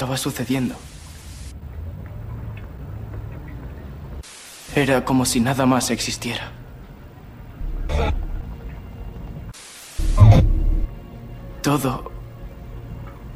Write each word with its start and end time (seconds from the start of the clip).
estaba 0.00 0.16
sucediendo, 0.16 0.74
era 4.74 5.04
como 5.04 5.26
si 5.26 5.40
nada 5.40 5.66
más 5.66 5.90
existiera. 5.90 6.52
Todo 11.60 12.10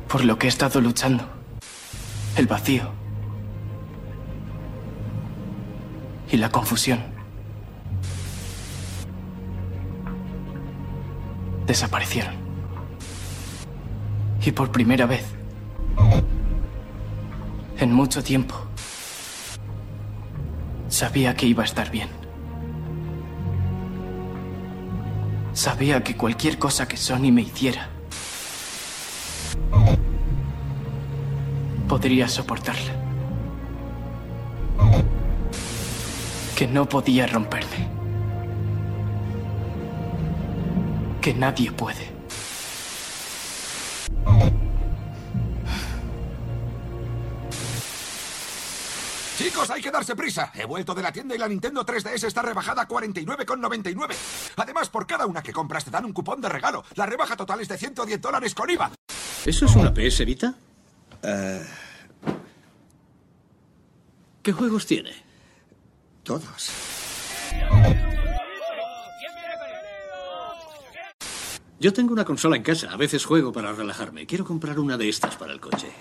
por 0.08 0.24
lo 0.24 0.38
que 0.38 0.46
he 0.46 0.48
estado 0.48 0.80
luchando. 0.80 1.28
El 2.34 2.46
vacío. 2.46 2.90
Y 6.32 6.38
la 6.38 6.48
confusión. 6.48 7.04
Desaparecieron. 11.66 12.36
Y 14.42 14.50
por 14.52 14.72
primera 14.72 15.04
vez, 15.04 15.33
en 17.84 17.92
mucho 17.92 18.24
tiempo, 18.24 18.54
sabía 20.88 21.36
que 21.36 21.44
iba 21.44 21.62
a 21.62 21.66
estar 21.66 21.90
bien. 21.90 22.08
Sabía 25.52 26.02
que 26.02 26.16
cualquier 26.16 26.58
cosa 26.58 26.88
que 26.88 26.96
Sony 26.96 27.30
me 27.30 27.42
hiciera 27.42 27.90
podría 31.86 32.26
soportarla. 32.26 32.94
Que 36.56 36.66
no 36.66 36.88
podía 36.88 37.26
romperme. 37.26 37.88
Que 41.20 41.34
nadie 41.34 41.70
puede. 41.70 42.13
Chicos, 49.64 49.76
hay 49.76 49.82
que 49.82 49.90
darse 49.90 50.14
prisa. 50.14 50.52
He 50.54 50.64
vuelto 50.64 50.94
de 50.94 51.02
la 51.02 51.10
tienda 51.12 51.34
y 51.34 51.38
la 51.38 51.48
Nintendo 51.48 51.84
3DS 51.86 52.24
está 52.24 52.42
rebajada 52.42 52.82
a 52.82 52.88
49,99. 52.88 54.14
Además, 54.56 54.90
por 54.90 55.06
cada 55.06 55.26
una 55.26 55.42
que 55.42 55.52
compras 55.52 55.84
te 55.84 55.90
dan 55.90 56.04
un 56.04 56.12
cupón 56.12 56.40
de 56.40 56.48
regalo. 56.48 56.84
La 56.96 57.06
rebaja 57.06 57.36
total 57.36 57.60
es 57.60 57.68
de 57.68 57.78
110 57.78 58.20
dólares 58.20 58.54
con 58.54 58.68
IVA. 58.68 58.90
¿Eso 59.44 59.66
es 59.66 59.74
una 59.74 59.92
PS 59.92 60.24
Vita? 60.24 60.54
Eh, 61.22 61.66
¿Qué 64.42 64.52
juegos 64.52 64.86
tiene? 64.86 65.24
todos. 66.22 66.70
Yo 71.78 71.92
tengo 71.92 72.14
una 72.14 72.24
consola 72.24 72.56
en 72.56 72.62
casa. 72.62 72.90
A 72.90 72.96
veces 72.96 73.26
juego 73.26 73.52
para 73.52 73.72
relajarme. 73.72 74.24
Quiero 74.26 74.44
comprar 74.44 74.78
una 74.78 74.96
de 74.96 75.08
estas 75.10 75.36
para 75.36 75.52
el 75.52 75.60
coche. 75.60 75.92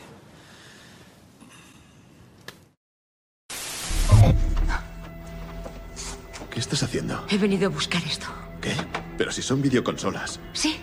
Estás 6.63 6.83
haciendo? 6.83 7.25
He 7.29 7.37
venido 7.37 7.67
a 7.67 7.69
buscar 7.69 8.01
esto. 8.03 8.27
¿Qué? 8.61 8.73
Pero 9.17 9.31
si 9.31 9.41
son 9.41 9.61
videoconsolas. 9.61 10.39
Sí, 10.53 10.77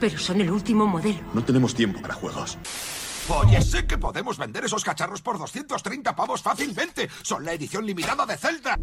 pero 0.00 0.18
son 0.18 0.40
el 0.40 0.50
último 0.50 0.86
modelo. 0.86 1.20
No 1.34 1.44
tenemos 1.44 1.74
tiempo 1.74 2.00
para 2.00 2.14
juegos. 2.14 2.58
Oye, 3.28 3.60
sé 3.62 3.86
que 3.86 3.98
podemos 3.98 4.38
vender 4.38 4.64
esos 4.64 4.82
cacharros 4.82 5.22
por 5.22 5.38
230 5.38 6.16
pavos 6.16 6.42
fácilmente. 6.42 7.08
Son 7.22 7.44
la 7.44 7.52
edición 7.52 7.86
limitada 7.86 8.26
de 8.26 8.36
Zelda. 8.36 8.76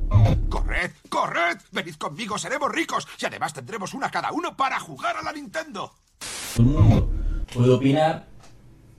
¡Corred! 0.47 0.91
¡Corred! 1.09 1.57
Venid 1.72 1.95
conmigo, 1.95 2.38
seremos 2.38 2.72
ricos. 2.72 3.07
Y 3.19 3.25
además 3.25 3.53
tendremos 3.53 3.94
una 3.94 4.09
cada 4.09 4.31
uno 4.31 4.56
para 4.56 4.79
jugar 4.79 5.17
a 5.17 5.23
la 5.23 5.33
Nintendo. 5.33 5.91
todo 6.56 6.66
el 6.66 6.72
mundo 6.72 7.12
puede 7.53 7.73
opinar 7.73 8.28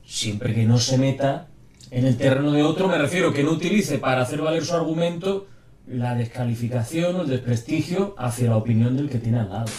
siempre 0.04 0.54
que 0.54 0.64
no 0.64 0.78
se 0.78 0.98
meta 0.98 1.48
en 1.90 2.06
el 2.06 2.18
terreno 2.18 2.52
de 2.52 2.62
otro, 2.62 2.88
me 2.88 2.98
refiero 2.98 3.32
que 3.32 3.42
no 3.42 3.52
utilice 3.52 3.98
para 3.98 4.22
hacer 4.22 4.42
valer 4.42 4.64
su 4.64 4.74
argumento 4.74 5.46
la 5.88 6.15
descalificación 6.15 7.16
o 7.16 7.22
el 7.22 7.28
desprestigio 7.28 8.15
hacia 8.19 8.50
la 8.50 8.56
opinión 8.56 8.97
del 8.97 9.09
que 9.09 9.19
tiene 9.19 9.41
al 9.41 9.49
lado. 9.49 9.71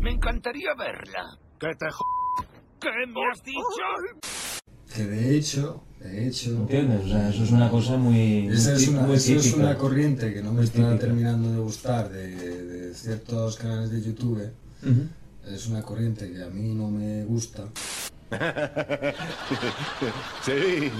Me 0.00 0.12
encantaría 0.12 0.70
verla. 0.78 1.38
¿Qué 1.58 1.68
te 1.78 1.90
jo... 1.90 2.04
¿Qué 2.80 2.90
me 3.08 3.20
has 3.32 3.42
dicho? 3.42 3.60
Que 4.94 5.04
de 5.04 5.36
hecho, 5.36 5.82
de 6.00 6.28
hecho, 6.28 6.50
¿Entiendes? 6.50 7.06
O 7.06 7.08
sea, 7.08 7.28
eso 7.30 7.44
es 7.44 7.50
una 7.50 7.70
cosa 7.70 7.96
muy, 7.96 8.46
esa 8.48 8.74
es 8.74 8.88
una, 8.88 9.02
muy 9.02 9.16
eso 9.16 9.34
es 9.34 9.54
una 9.54 9.76
corriente 9.76 10.32
que 10.32 10.42
no 10.42 10.52
me 10.52 10.62
está 10.64 10.78
típica. 10.78 10.98
terminando 10.98 11.50
de 11.50 11.58
gustar 11.58 12.08
de, 12.10 12.36
de 12.36 12.94
ciertos 12.94 13.56
canales 13.56 13.90
de 13.90 14.02
YouTube. 14.02 14.50
Es 15.46 15.66
una 15.66 15.82
corriente 15.82 16.30
que 16.30 16.42
a 16.42 16.48
mí 16.48 16.74
no 16.74 16.90
me 16.90 17.24
gusta. 17.24 17.68
sí. 20.44 20.90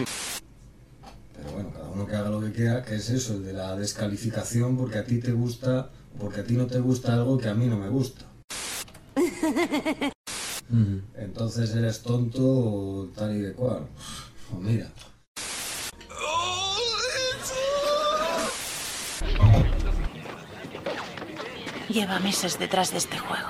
Pero 1.47 1.55
bueno, 1.55 1.71
cada 1.73 1.91
uno 1.91 2.07
que 2.07 2.17
haga 2.17 2.31
lo 2.31 2.41
que 2.41 2.53
quiera, 2.53 2.83
que 2.83 2.97
es 2.97 3.09
eso, 3.11 3.35
el 3.35 3.45
de 3.45 3.53
la 3.53 3.77
descalificación 3.77 4.77
porque 4.77 4.99
a 4.99 5.05
ti 5.05 5.19
te 5.21 5.33
gusta, 5.33 5.91
porque 6.19 6.41
a 6.41 6.45
ti 6.45 6.55
no 6.55 6.67
te 6.67 6.81
gusta 6.81 7.15
algo 7.15 7.39
que 7.39 7.49
a 7.49 7.55
mí 7.55 7.67
no 7.67 7.77
me 7.77 7.89
gusta. 7.89 8.25
Entonces 11.17 11.75
eres 11.75 12.03
tonto 12.03 12.43
o 12.43 13.07
tal 13.15 13.37
y 13.37 13.41
de 13.41 13.53
cual. 13.53 13.87
O 14.53 14.57
mira. 14.57 14.91
Lleva 21.89 22.19
meses 22.19 22.59
detrás 22.59 22.91
de 22.91 22.99
este 22.99 23.19
juego. 23.19 23.49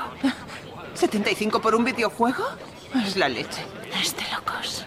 ¿75 0.94 1.60
por 1.60 1.74
un 1.74 1.84
videojuego? 1.84 2.44
Es 3.04 3.16
la 3.16 3.28
leche. 3.28 3.62
Es 4.00 4.14
de 4.14 4.22
locos. 4.34 4.86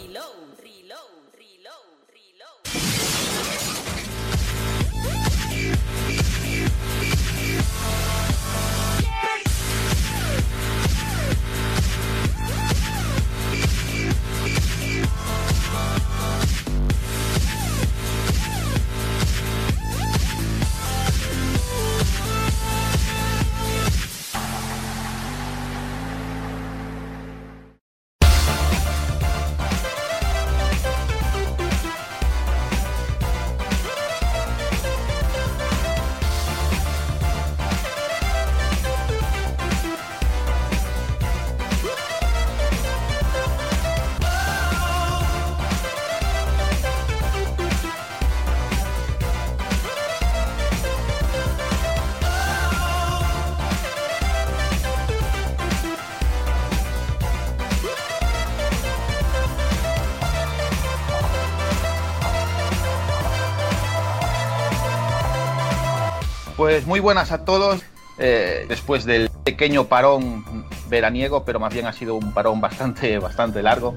Pues 66.71 66.87
muy 66.87 67.01
buenas 67.01 67.33
a 67.33 67.43
todos. 67.43 67.81
Eh, 68.17 68.65
después 68.69 69.03
del 69.03 69.29
pequeño 69.43 69.87
parón 69.87 70.65
veraniego, 70.87 71.43
pero 71.43 71.59
más 71.59 71.73
bien 71.73 71.85
ha 71.85 71.91
sido 71.91 72.15
un 72.15 72.33
parón 72.33 72.61
bastante, 72.61 73.19
bastante 73.19 73.61
largo. 73.61 73.93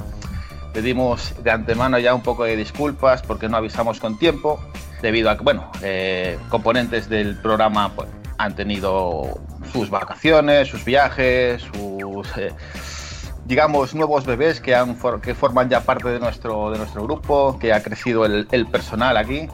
Pedimos 0.73 1.41
de 1.45 1.53
antemano 1.53 2.01
ya 2.01 2.13
un 2.17 2.23
poco 2.25 2.43
de 2.43 2.57
disculpas 2.57 3.23
porque 3.23 3.49
no 3.49 3.59
avisamos 3.59 4.01
con 4.01 4.19
tiempo, 4.19 4.59
debido 5.03 5.31
a 5.31 5.37
que, 5.37 5.45
bueno, 5.45 5.71
eh, 5.83 6.37
componentes 6.49 7.09
del 7.09 7.37
programa 7.37 7.93
pues, 7.95 8.09
han 8.39 8.57
tenido 8.57 9.39
sus 9.73 9.89
vacaciones, 9.89 10.67
sus 10.67 10.85
viajes, 10.85 11.63
sus, 11.63 12.37
eh, 12.37 12.53
digamos, 13.45 13.95
nuevos 13.95 14.27
bebés 14.27 14.61
que, 14.61 14.75
han, 14.75 14.99
que 15.23 15.37
forman 15.37 15.69
ya 15.69 15.83
parte 15.83 16.09
de 16.09 16.19
nuestro, 16.19 16.73
de 16.73 16.79
nuestro 16.79 17.05
grupo, 17.05 17.57
que 17.57 17.73
ha 17.73 17.85
crecido 17.85 18.25
el, 18.27 18.49
el 18.51 18.67
personal 18.67 19.17
aquí 19.17 19.49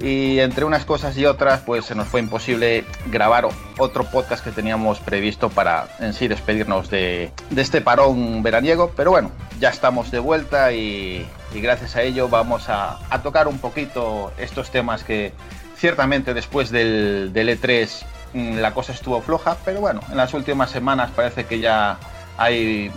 y 0.00 0.40
entre 0.40 0.64
unas 0.64 0.84
cosas 0.86 1.16
y 1.18 1.26
otras 1.26 1.60
pues 1.60 1.84
se 1.84 1.94
nos 1.94 2.08
fue 2.08 2.20
imposible 2.20 2.84
grabar 3.06 3.48
otro 3.78 4.04
podcast 4.04 4.42
que 4.42 4.50
teníamos 4.50 4.98
previsto 4.98 5.50
para 5.50 5.88
en 6.00 6.14
sí 6.14 6.26
despedirnos 6.26 6.88
de, 6.90 7.30
de 7.50 7.62
este 7.62 7.82
parón 7.82 8.42
veraniego, 8.42 8.92
pero 8.96 9.10
bueno, 9.10 9.30
ya 9.58 9.68
estamos 9.68 10.10
de 10.10 10.18
vuelta 10.18 10.72
y, 10.72 11.26
gracias 11.52 11.96
a 11.96 12.02
ello 12.02 12.28
vamos 12.28 12.68
a, 12.68 12.98
a, 13.10 13.22
tocar 13.22 13.46
un 13.46 13.58
poquito 13.58 14.32
estos 14.38 14.70
temas 14.70 15.04
que 15.04 15.32
ciertamente 15.76 16.32
después 16.32 16.70
del, 16.70 17.32
del 17.32 17.60
E3 17.60 18.04
mm, 18.32 18.58
la 18.58 18.72
cosa 18.72 18.92
estuvo 18.92 19.20
floja, 19.20 19.58
pero 19.64 19.80
bueno, 19.80 20.00
en 20.10 20.16
las 20.16 20.32
últimas 20.32 20.70
semanas 20.70 21.10
parece 21.14 21.44
que 21.44 21.60
ya 21.60 21.98
hay 22.38 22.90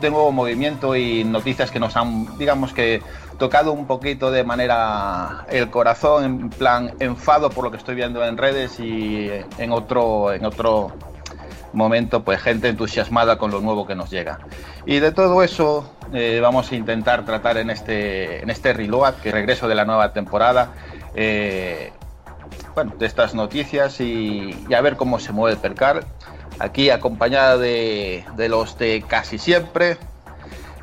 de 0.00 0.10
nuevo 0.10 0.32
movimiento 0.32 0.96
y 0.96 1.24
noticias 1.24 1.70
que 1.70 1.78
nos 1.78 1.96
han, 1.96 2.38
digamos 2.38 2.72
que, 2.72 3.02
tocado 3.40 3.72
un 3.72 3.86
poquito 3.86 4.30
de 4.30 4.44
manera 4.44 5.46
el 5.50 5.70
corazón, 5.70 6.24
en 6.24 6.50
plan 6.50 6.94
enfado 7.00 7.48
por 7.50 7.64
lo 7.64 7.70
que 7.70 7.78
estoy 7.78 7.94
viendo 7.94 8.22
en 8.24 8.36
redes 8.36 8.78
y 8.78 9.30
en 9.58 9.72
otro, 9.72 10.32
en 10.32 10.44
otro 10.44 10.92
momento, 11.72 12.22
pues 12.22 12.40
gente 12.40 12.68
entusiasmada 12.68 13.38
con 13.38 13.50
lo 13.50 13.60
nuevo 13.60 13.86
que 13.86 13.94
nos 13.94 14.10
llega. 14.10 14.40
Y 14.84 14.98
de 14.98 15.10
todo 15.10 15.42
eso 15.42 15.90
eh, 16.12 16.38
vamos 16.42 16.70
a 16.70 16.74
intentar 16.74 17.24
tratar 17.24 17.56
en 17.56 17.70
este, 17.70 18.42
en 18.42 18.50
este 18.50 18.74
reload, 18.74 19.14
que 19.14 19.32
regreso 19.32 19.68
de 19.68 19.74
la 19.74 19.86
nueva 19.86 20.12
temporada, 20.12 20.74
eh, 21.14 21.92
bueno, 22.74 22.92
de 22.98 23.06
estas 23.06 23.34
noticias 23.34 24.02
y, 24.02 24.66
a 24.76 24.80
ver 24.82 24.96
cómo 24.96 25.18
se 25.18 25.32
mueve 25.32 25.54
el 25.54 25.60
percal. 25.60 26.04
Aquí 26.58 26.90
acompañada 26.90 27.56
de 27.56 28.48
los 28.50 28.76
de 28.76 29.02
casi 29.08 29.38
siempre, 29.38 29.96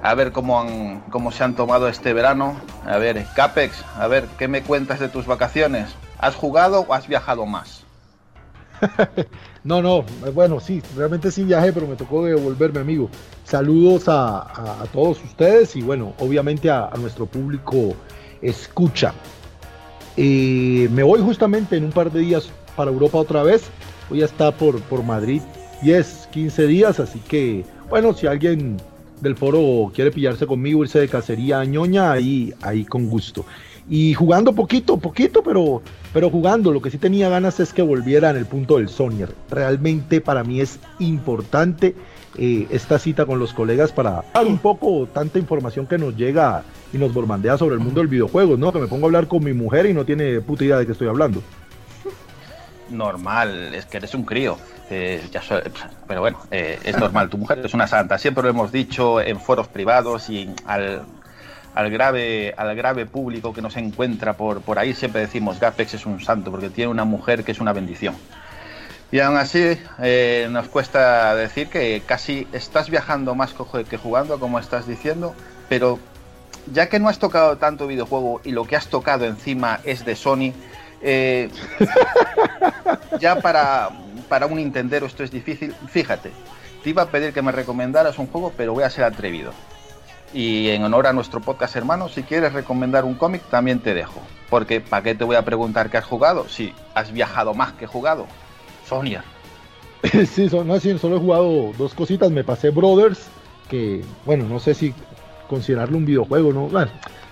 a 0.01 0.15
ver 0.15 0.31
cómo, 0.31 0.59
han, 0.59 1.01
cómo 1.09 1.31
se 1.31 1.43
han 1.43 1.55
tomado 1.55 1.87
este 1.87 2.13
verano. 2.13 2.59
A 2.85 2.97
ver, 2.97 3.25
Capex, 3.35 3.83
a 3.97 4.07
ver, 4.07 4.25
¿qué 4.37 4.47
me 4.47 4.61
cuentas 4.61 4.99
de 4.99 5.09
tus 5.09 5.25
vacaciones? 5.25 5.89
¿Has 6.19 6.35
jugado 6.35 6.81
o 6.87 6.93
has 6.93 7.07
viajado 7.07 7.45
más? 7.45 7.83
no, 9.63 9.81
no, 9.81 10.03
bueno, 10.33 10.59
sí, 10.59 10.81
realmente 10.95 11.31
sí 11.31 11.43
viajé, 11.43 11.73
pero 11.73 11.87
me 11.87 11.95
tocó 11.95 12.25
devolverme, 12.25 12.79
amigo. 12.79 13.09
Saludos 13.43 14.03
a, 14.07 14.85
todos 14.93 15.23
ustedes 15.23 15.75
y 15.75 15.81
bueno, 15.81 16.13
obviamente 16.19 16.69
a, 16.69 16.91
nuestro 16.99 17.25
público 17.25 17.95
escucha. 18.41 19.13
Eh, 20.15 20.89
me 20.91 21.03
voy 21.03 21.21
justamente 21.21 21.77
en 21.77 21.85
un 21.85 21.91
par 21.91 22.11
de 22.11 22.19
días 22.19 22.49
para 22.75 22.91
Europa 22.91 23.17
otra 23.17 23.43
vez. 23.43 23.69
Voy 24.09 24.21
a 24.21 24.25
estar 24.25 24.55
por, 24.55 24.79
por 24.81 25.03
Madrid 25.03 25.41
10, 25.81 26.29
15 26.31 26.67
días, 26.67 26.99
así 26.99 27.19
que 27.19 27.65
bueno, 27.89 28.13
si 28.13 28.27
alguien 28.27 28.77
del 29.21 29.35
foro 29.35 29.91
quiere 29.93 30.11
pillarse 30.11 30.45
conmigo, 30.45 30.83
irse 30.83 30.99
de 30.99 31.07
cacería 31.07 31.59
a 31.59 31.65
ñoña, 31.65 32.11
ahí, 32.11 32.53
ahí 32.61 32.85
con 32.85 33.07
gusto. 33.07 33.45
Y 33.89 34.13
jugando 34.13 34.53
poquito, 34.53 34.97
poquito, 34.97 35.41
pero, 35.41 35.81
pero 36.13 36.29
jugando. 36.29 36.71
Lo 36.71 36.81
que 36.81 36.91
sí 36.91 36.97
tenía 36.97 37.29
ganas 37.29 37.59
es 37.59 37.71
que 37.71 37.81
volviera 37.81 38.29
en 38.29 38.35
el 38.35 38.45
punto 38.45 38.77
del 38.77 38.89
Sonier. 38.89 39.33
Realmente 39.49 40.19
para 40.19 40.43
mí 40.43 40.59
es 40.59 40.79
importante 40.99 41.95
eh, 42.37 42.67
esta 42.69 42.99
cita 42.99 43.25
con 43.25 43.39
los 43.39 43.53
colegas 43.53 43.93
para 43.93 44.25
dar 44.33 44.45
un 44.45 44.57
poco 44.57 45.07
tanta 45.07 45.39
información 45.39 45.87
que 45.87 45.97
nos 45.97 46.17
llega 46.17 46.63
y 46.93 46.97
nos 46.97 47.13
bombardea 47.13 47.57
sobre 47.57 47.75
el 47.75 47.81
mundo 47.81 48.01
del 48.01 48.09
videojuego, 48.09 48.57
¿no? 48.57 48.73
Que 48.73 48.79
me 48.79 48.87
pongo 48.87 49.05
a 49.05 49.07
hablar 49.07 49.27
con 49.27 49.43
mi 49.43 49.53
mujer 49.53 49.85
y 49.85 49.93
no 49.93 50.05
tiene 50.05 50.41
puta 50.41 50.65
idea 50.65 50.77
de 50.77 50.85
qué 50.85 50.91
estoy 50.91 51.07
hablando. 51.07 51.41
Normal, 52.89 53.73
es 53.73 53.85
que 53.85 53.97
eres 53.97 54.13
un 54.13 54.23
crío. 54.23 54.57
Eh, 54.89 55.21
pero 56.07 56.21
bueno, 56.21 56.39
eh, 56.49 56.79
es 56.83 56.97
normal, 56.97 57.29
tu 57.29 57.37
mujer 57.37 57.59
es 57.63 57.73
una 57.73 57.87
santa, 57.87 58.17
siempre 58.17 58.43
lo 58.43 58.49
hemos 58.49 58.71
dicho 58.71 59.19
en 59.19 59.37
foros 59.39 59.67
privados 59.67 60.29
y 60.29 60.49
al, 60.65 61.01
al, 61.75 61.89
grave, 61.91 62.53
al 62.55 62.73
grave 62.73 63.05
público 63.05 63.53
que 63.53 63.61
nos 63.61 63.75
encuentra 63.75 64.33
por, 64.33 64.61
por 64.61 64.79
ahí, 64.79 64.93
siempre 64.93 65.19
decimos 65.19 65.59
Gapex 65.59 65.95
es 65.95 66.05
un 66.05 66.21
santo 66.21 66.51
porque 66.51 66.69
tiene 66.69 66.89
una 66.89 67.03
mujer 67.03 67.43
que 67.43 67.51
es 67.51 67.59
una 67.59 67.73
bendición. 67.73 68.15
Y 69.11 69.19
aún 69.19 69.37
así 69.37 69.77
eh, 69.99 70.47
nos 70.51 70.67
cuesta 70.67 71.33
decir 71.35 71.67
que 71.67 72.01
casi 72.05 72.47
estás 72.51 72.89
viajando 72.89 73.35
más 73.35 73.53
que 73.89 73.97
jugando, 73.97 74.39
como 74.39 74.59
estás 74.59 74.85
diciendo, 74.85 75.33
pero 75.69 75.97
ya 76.73 76.89
que 76.89 76.99
no 76.99 77.07
has 77.07 77.19
tocado 77.19 77.57
tanto 77.57 77.87
videojuego 77.87 78.41
y 78.43 78.51
lo 78.51 78.65
que 78.65 78.75
has 78.75 78.87
tocado 78.87 79.25
encima 79.25 79.79
es 79.85 80.03
de 80.05 80.15
Sony, 80.15 80.53
eh, 81.01 81.49
ya 83.19 83.39
para, 83.39 83.89
para 84.27 84.45
un 84.45 84.55
Nintendero 84.55 85.05
esto 85.05 85.23
es 85.23 85.31
difícil. 85.31 85.73
Fíjate, 85.89 86.31
te 86.83 86.89
iba 86.89 87.03
a 87.03 87.07
pedir 87.07 87.33
que 87.33 87.41
me 87.41 87.51
recomendaras 87.51 88.17
un 88.19 88.27
juego, 88.27 88.53
pero 88.55 88.73
voy 88.73 88.83
a 88.83 88.89
ser 88.89 89.03
atrevido. 89.03 89.51
Y 90.33 90.69
en 90.69 90.83
honor 90.83 91.07
a 91.07 91.13
nuestro 91.13 91.39
podcast 91.39 91.75
hermano, 91.75 92.09
si 92.09 92.23
quieres 92.23 92.53
recomendar 92.53 93.05
un 93.05 93.15
cómic, 93.15 93.41
también 93.49 93.79
te 93.79 93.93
dejo. 93.93 94.21
Porque 94.49 94.81
¿para 94.81 95.03
qué 95.03 95.15
te 95.15 95.23
voy 95.23 95.35
a 95.35 95.45
preguntar 95.45 95.89
qué 95.89 95.97
has 95.97 96.05
jugado? 96.05 96.47
Si 96.49 96.73
has 96.93 97.11
viajado 97.11 97.53
más 97.53 97.73
que 97.73 97.87
jugado. 97.87 98.27
Sonia. 98.85 99.23
sí, 100.03 100.49
no, 100.51 100.79
sí, 100.79 100.97
solo 100.97 101.17
he 101.17 101.19
jugado 101.19 101.71
dos 101.77 101.93
cositas. 101.93 102.29
Me 102.31 102.43
pasé 102.43 102.69
Brothers, 102.69 103.27
que 103.69 104.03
bueno, 104.25 104.45
no 104.45 104.59
sé 104.59 104.73
si 104.73 104.93
considerarlo 105.47 105.97
un 105.97 106.05
videojuego, 106.05 106.53
¿no? 106.53 106.69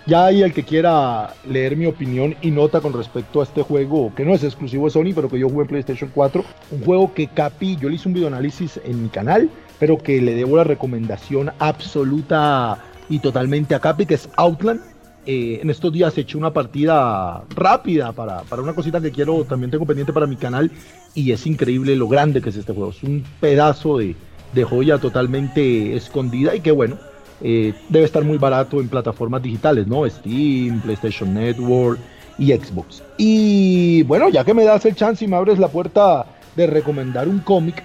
Ya 0.05 0.25
hay 0.25 0.43
el 0.43 0.53
que 0.53 0.63
quiera 0.63 1.33
leer 1.47 1.75
mi 1.75 1.87
opinión 1.87 2.35
y 2.41 2.51
nota 2.51 2.79
con 2.79 2.93
respecto 2.93 3.41
a 3.41 3.43
este 3.43 3.63
juego, 3.63 4.13
que 4.15 4.23
no 4.23 4.33
es 4.33 4.43
exclusivo 4.43 4.85
de 4.85 4.91
Sony, 4.91 5.13
pero 5.15 5.29
que 5.29 5.39
yo 5.39 5.49
jugué 5.49 5.63
en 5.63 5.67
PlayStation 5.67 6.11
4. 6.13 6.45
Un 6.71 6.83
juego 6.83 7.13
que 7.13 7.27
Capi, 7.27 7.75
yo 7.77 7.89
le 7.89 7.95
hice 7.95 8.07
un 8.07 8.13
videoanálisis 8.13 8.79
en 8.83 9.01
mi 9.01 9.09
canal, 9.09 9.49
pero 9.79 9.97
que 9.97 10.21
le 10.21 10.35
debo 10.35 10.57
la 10.57 10.63
recomendación 10.63 11.51
absoluta 11.57 12.83
y 13.09 13.19
totalmente 13.19 13.73
a 13.73 13.79
Capi, 13.79 14.05
que 14.05 14.13
es 14.13 14.29
Outland. 14.35 14.81
Eh, 15.25 15.59
en 15.63 15.71
estos 15.71 15.91
días 15.91 16.15
he 16.17 16.21
hecho 16.21 16.37
una 16.37 16.53
partida 16.53 17.43
rápida 17.49 18.11
para, 18.11 18.41
para 18.41 18.61
una 18.61 18.73
cosita 18.73 19.01
que 19.01 19.11
quiero, 19.11 19.43
también 19.43 19.71
tengo 19.71 19.87
pendiente 19.87 20.13
para 20.13 20.27
mi 20.27 20.35
canal, 20.35 20.71
y 21.15 21.31
es 21.31 21.47
increíble 21.47 21.95
lo 21.95 22.07
grande 22.07 22.43
que 22.43 22.49
es 22.49 22.57
este 22.57 22.73
juego. 22.73 22.91
Es 22.91 23.01
un 23.01 23.23
pedazo 23.39 23.97
de, 23.97 24.15
de 24.53 24.63
joya 24.63 24.99
totalmente 24.99 25.95
escondida 25.95 26.55
y 26.55 26.59
que 26.59 26.71
bueno, 26.71 26.97
eh, 27.41 27.73
debe 27.89 28.05
estar 28.05 28.23
muy 28.23 28.37
barato 28.37 28.79
en 28.79 28.87
plataformas 28.87 29.41
digitales, 29.41 29.87
¿no? 29.87 30.09
Steam, 30.09 30.81
PlayStation 30.81 31.33
Network 31.33 31.99
y 32.37 32.51
Xbox. 32.53 33.03
Y 33.17 34.03
bueno, 34.03 34.29
ya 34.29 34.43
que 34.43 34.53
me 34.53 34.63
das 34.63 34.85
el 34.85 34.95
chance 34.95 35.23
y 35.23 35.27
me 35.27 35.35
abres 35.35 35.59
la 35.59 35.67
puerta 35.67 36.25
de 36.55 36.67
recomendar 36.67 37.27
un 37.27 37.39
cómic, 37.39 37.83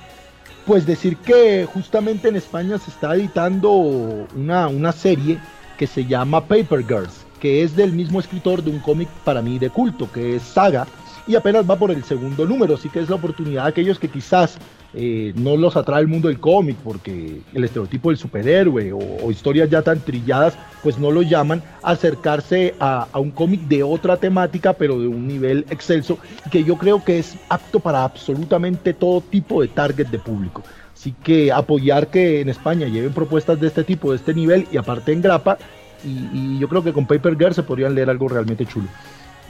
pues 0.67 0.87
decir 0.87 1.17
que 1.17 1.67
justamente 1.73 2.29
en 2.29 2.37
España 2.37 2.79
se 2.79 2.91
está 2.91 3.15
editando 3.15 3.71
una, 3.71 4.69
una 4.69 4.93
serie 4.93 5.39
que 5.77 5.87
se 5.87 6.05
llama 6.05 6.45
Paper 6.45 6.87
Girls, 6.87 7.25
que 7.41 7.63
es 7.63 7.75
del 7.75 7.93
mismo 7.93 8.21
escritor 8.21 8.63
de 8.63 8.71
un 8.71 8.81
cómic 8.81 9.09
para 9.25 9.43
mí 9.43 9.59
de 9.59 9.71
culto, 9.71 10.11
que 10.13 10.37
es 10.37 10.43
Saga, 10.43 10.87
y 11.27 11.35
apenas 11.35 11.69
va 11.69 11.77
por 11.77 11.91
el 11.91 12.05
segundo 12.05 12.47
número, 12.47 12.75
así 12.75 12.89
que 12.89 13.01
es 13.01 13.09
la 13.09 13.17
oportunidad 13.17 13.65
de 13.65 13.71
aquellos 13.71 13.99
que 13.99 14.09
quizás 14.09 14.59
eh, 14.93 15.33
no 15.37 15.57
los 15.57 15.77
atrae 15.77 16.01
el 16.01 16.09
mundo 16.09 16.29
del 16.29 16.41
cómic 16.41 16.77
porque 16.83 17.41
el 17.55 17.65
estereotipo 17.65 18.09
del 18.11 18.19
superhéroe 18.19 18.93
o, 18.93 19.31
historias 19.31 19.71
ya 19.71 19.83
tan 19.83 20.01
trilladas 20.01 20.59
pues 20.83 20.99
no 20.99 21.13
lo 21.13 21.23
llaman 21.23 21.63
a 21.83 21.93
acercarse 21.93 22.75
a, 22.81 23.07
a 23.13 23.19
un 23.21 23.31
cómic 23.31 23.61
de 23.63 23.85
otra 23.85 24.17
temática 24.17 24.73
pero 24.73 24.99
de 24.99 25.07
un 25.07 25.29
nivel 25.29 25.65
excelso 25.71 26.19
que 26.51 26.65
yo 26.65 26.77
creo 26.77 27.05
que 27.05 27.21
es 27.21 27.37
apto 27.49 27.79
para 27.79 28.03
absolutamente 28.03 28.93
todo 28.93 29.21
tipo 29.21 29.63
de 29.63 29.69
target 29.69 30.09
de 30.09 30.19
público. 30.19 30.63
Así 30.93 31.15
que 31.23 31.53
apoyar 31.53 32.09
que 32.09 32.41
en 32.41 32.49
España 32.49 32.89
lleven 32.89 33.13
propuestas 33.13 33.61
de 33.61 33.69
este 33.69 33.85
tipo, 33.85 34.11
de 34.11 34.17
este 34.17 34.35
nivel 34.35 34.67
y 34.73 34.77
aparte 34.77 35.13
en 35.13 35.23
grapa 35.23 35.57
y, 36.05 36.29
y 36.33 36.59
yo 36.59 36.69
creo 36.69 36.83
que 36.83 36.93
con 36.93 37.07
Paper 37.07 37.39
Girl 37.39 37.55
se 37.55 37.63
podrían 37.63 37.95
leer 37.95 38.11
algo 38.11 38.29
realmente 38.29 38.67
chulo. 38.67 38.89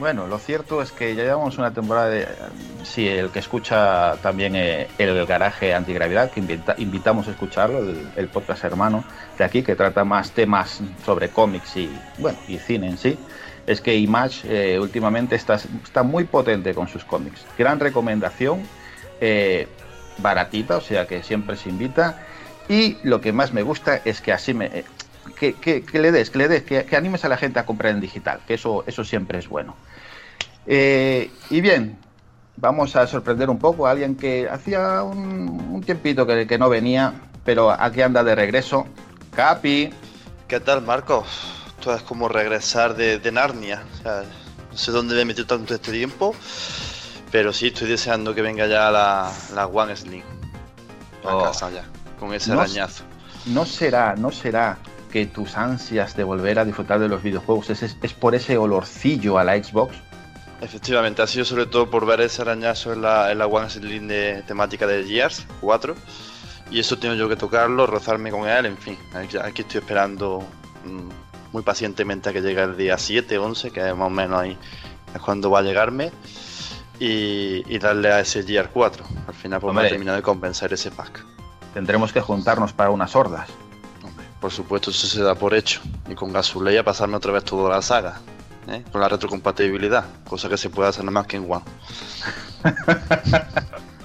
Bueno, 0.00 0.26
lo 0.26 0.38
cierto 0.38 0.80
es 0.80 0.92
que 0.92 1.14
ya 1.14 1.24
llevamos 1.24 1.58
una 1.58 1.74
temporada 1.74 2.08
de... 2.08 2.26
Sí, 2.84 3.06
el 3.06 3.28
que 3.28 3.38
escucha 3.38 4.16
también 4.22 4.56
eh, 4.56 4.88
el 4.96 5.26
garaje 5.26 5.74
antigravidad, 5.74 6.30
que 6.30 6.40
invita, 6.40 6.74
invitamos 6.78 7.28
a 7.28 7.32
escucharlo, 7.32 7.80
el, 8.16 8.28
podcast 8.28 8.64
hermano 8.64 9.04
de 9.36 9.44
aquí, 9.44 9.62
que 9.62 9.76
trata 9.76 10.02
más 10.02 10.30
temas 10.30 10.80
sobre 11.04 11.28
cómics 11.28 11.76
y, 11.76 11.94
bueno, 12.16 12.38
y 12.48 12.56
cine 12.56 12.88
en 12.88 12.96
sí, 12.96 13.18
es 13.66 13.82
que 13.82 13.94
Image 13.94 14.40
eh, 14.48 14.80
últimamente 14.80 15.36
está, 15.36 15.56
está, 15.56 16.02
muy 16.02 16.24
potente 16.24 16.72
con 16.72 16.88
sus 16.88 17.04
cómics. 17.04 17.44
Gran 17.58 17.78
recomendación, 17.78 18.62
eh, 19.20 19.68
baratita, 20.16 20.78
o 20.78 20.80
sea 20.80 21.06
que 21.06 21.22
siempre 21.22 21.56
se 21.56 21.68
invita. 21.68 22.24
Y 22.70 22.96
lo 23.02 23.20
que 23.20 23.34
más 23.34 23.52
me 23.52 23.62
gusta 23.62 24.00
es 24.02 24.22
que 24.22 24.32
así 24.32 24.54
me... 24.54 24.82
Que, 25.38 25.52
que, 25.52 25.82
que, 25.82 25.98
le 26.00 26.10
des, 26.10 26.30
que 26.30 26.38
le 26.38 26.48
des, 26.48 26.62
que, 26.62 26.84
que, 26.84 26.96
animes 26.96 27.24
a 27.24 27.28
la 27.28 27.36
gente 27.36 27.60
a 27.60 27.66
comprar 27.66 27.92
en 27.92 28.00
digital, 28.00 28.40
que 28.46 28.54
eso, 28.54 28.84
eso 28.86 29.04
siempre 29.04 29.38
es 29.38 29.48
bueno. 29.48 29.76
Eh, 30.66 31.30
y 31.50 31.60
bien, 31.60 31.98
vamos 32.56 32.94
a 32.96 33.06
sorprender 33.06 33.50
un 33.50 33.58
poco 33.58 33.86
a 33.86 33.90
alguien 33.92 34.14
que 34.16 34.48
hacía 34.48 35.02
un, 35.02 35.70
un 35.72 35.80
tiempito 35.82 36.26
que, 36.26 36.46
que 36.46 36.58
no 36.58 36.68
venía, 36.68 37.12
pero 37.44 37.70
aquí 37.70 38.02
anda 38.02 38.22
de 38.24 38.34
regreso. 38.34 38.86
Capi. 39.34 39.90
¿Qué 40.48 40.60
tal, 40.60 40.82
Marcos? 40.82 41.26
Esto 41.78 41.94
es 41.94 42.02
como 42.02 42.28
regresar 42.28 42.94
de, 42.96 43.18
de 43.18 43.32
Narnia. 43.32 43.82
O 43.94 44.02
sea, 44.02 44.22
no 44.70 44.76
sé 44.76 44.90
dónde 44.90 45.14
me 45.14 45.22
he 45.22 45.24
metido 45.24 45.46
tanto 45.46 45.74
este 45.74 45.92
tiempo, 45.92 46.34
pero 47.30 47.52
sí 47.52 47.68
estoy 47.68 47.88
deseando 47.88 48.34
que 48.34 48.42
venga 48.42 48.66
ya 48.66 48.90
la, 48.90 49.30
la 49.54 49.66
One 49.66 49.96
Slim. 49.96 50.22
A 51.24 51.36
Oh. 51.36 51.42
casa 51.44 51.70
ya, 51.70 51.84
con 52.18 52.32
ese 52.34 52.50
No 52.52 52.60
arañazo. 52.60 53.04
No 53.46 53.64
será, 53.66 54.14
no 54.16 54.30
será 54.32 54.78
que 55.12 55.26
tus 55.26 55.56
ansias 55.56 56.16
de 56.16 56.24
volver 56.24 56.58
a 56.58 56.64
disfrutar 56.64 56.98
de 56.98 57.08
los 57.08 57.22
videojuegos 57.22 57.68
es, 57.70 57.82
es- 57.82 57.96
es 58.02 58.12
por 58.14 58.34
ese 58.34 58.56
olorcillo 58.58 59.38
a 59.38 59.44
la 59.44 59.62
Xbox. 59.62 59.94
Efectivamente, 60.60 61.22
ha 61.22 61.26
sido 61.26 61.44
sobre 61.44 61.66
todo 61.66 61.88
por 61.88 62.04
ver 62.04 62.20
ese 62.20 62.42
arañazo 62.42 62.92
en 62.92 63.02
la, 63.02 63.32
en 63.32 63.38
la 63.38 63.46
One 63.46 63.70
Slim 63.70 64.08
de 64.08 64.42
temática 64.46 64.86
de 64.86 65.04
Gears 65.04 65.46
4. 65.60 65.94
Y 66.70 66.78
eso 66.78 66.98
tengo 66.98 67.14
yo 67.14 67.28
que 67.28 67.36
tocarlo, 67.36 67.86
rozarme 67.86 68.30
con 68.30 68.48
él, 68.48 68.66
en 68.66 68.76
fin. 68.76 68.96
Aquí, 69.14 69.36
aquí 69.38 69.62
estoy 69.62 69.80
esperando 69.80 70.40
mm, 70.84 71.52
muy 71.52 71.62
pacientemente 71.62 72.28
a 72.28 72.32
que 72.32 72.42
llegue 72.42 72.62
el 72.62 72.76
día 72.76 72.96
7, 72.98 73.38
11, 73.38 73.70
que 73.70 73.88
es 73.88 73.96
más 73.96 74.06
o 74.06 74.10
menos 74.10 74.40
ahí 74.40 74.56
es 75.14 75.20
cuando 75.20 75.50
va 75.50 75.60
a 75.60 75.62
llegarme. 75.62 76.12
Y, 76.98 77.64
y 77.74 77.78
darle 77.78 78.12
a 78.12 78.20
ese 78.20 78.42
Gears 78.42 78.68
4. 78.74 79.04
Al 79.26 79.34
final 79.34 79.58
pues 79.60 79.72
me 79.72 79.78
Hombre. 79.78 79.86
ha 79.86 79.90
terminado 79.90 80.16
de 80.16 80.22
convencer 80.22 80.70
ese 80.74 80.90
pack. 80.90 81.24
Tendremos 81.72 82.12
que 82.12 82.20
juntarnos 82.20 82.74
para 82.74 82.90
unas 82.90 83.16
hordas. 83.16 83.48
Por 84.38 84.50
supuesto, 84.50 84.90
eso 84.90 85.06
se 85.06 85.22
da 85.22 85.34
por 85.34 85.54
hecho. 85.54 85.80
Y 86.10 86.14
con 86.14 86.30
Gasulea 86.32 86.84
pasarme 86.84 87.16
otra 87.16 87.32
vez 87.32 87.44
toda 87.44 87.70
la 87.70 87.80
saga. 87.80 88.20
¿Eh? 88.70 88.84
Con 88.90 89.00
la 89.00 89.08
retrocompatibilidad. 89.08 90.04
Cosa 90.28 90.48
que 90.48 90.56
se 90.56 90.70
puede 90.70 90.88
hacer 90.88 91.04
nada 91.04 91.12
más 91.12 91.26
que 91.26 91.36
en 91.36 91.46
One. 91.50 91.64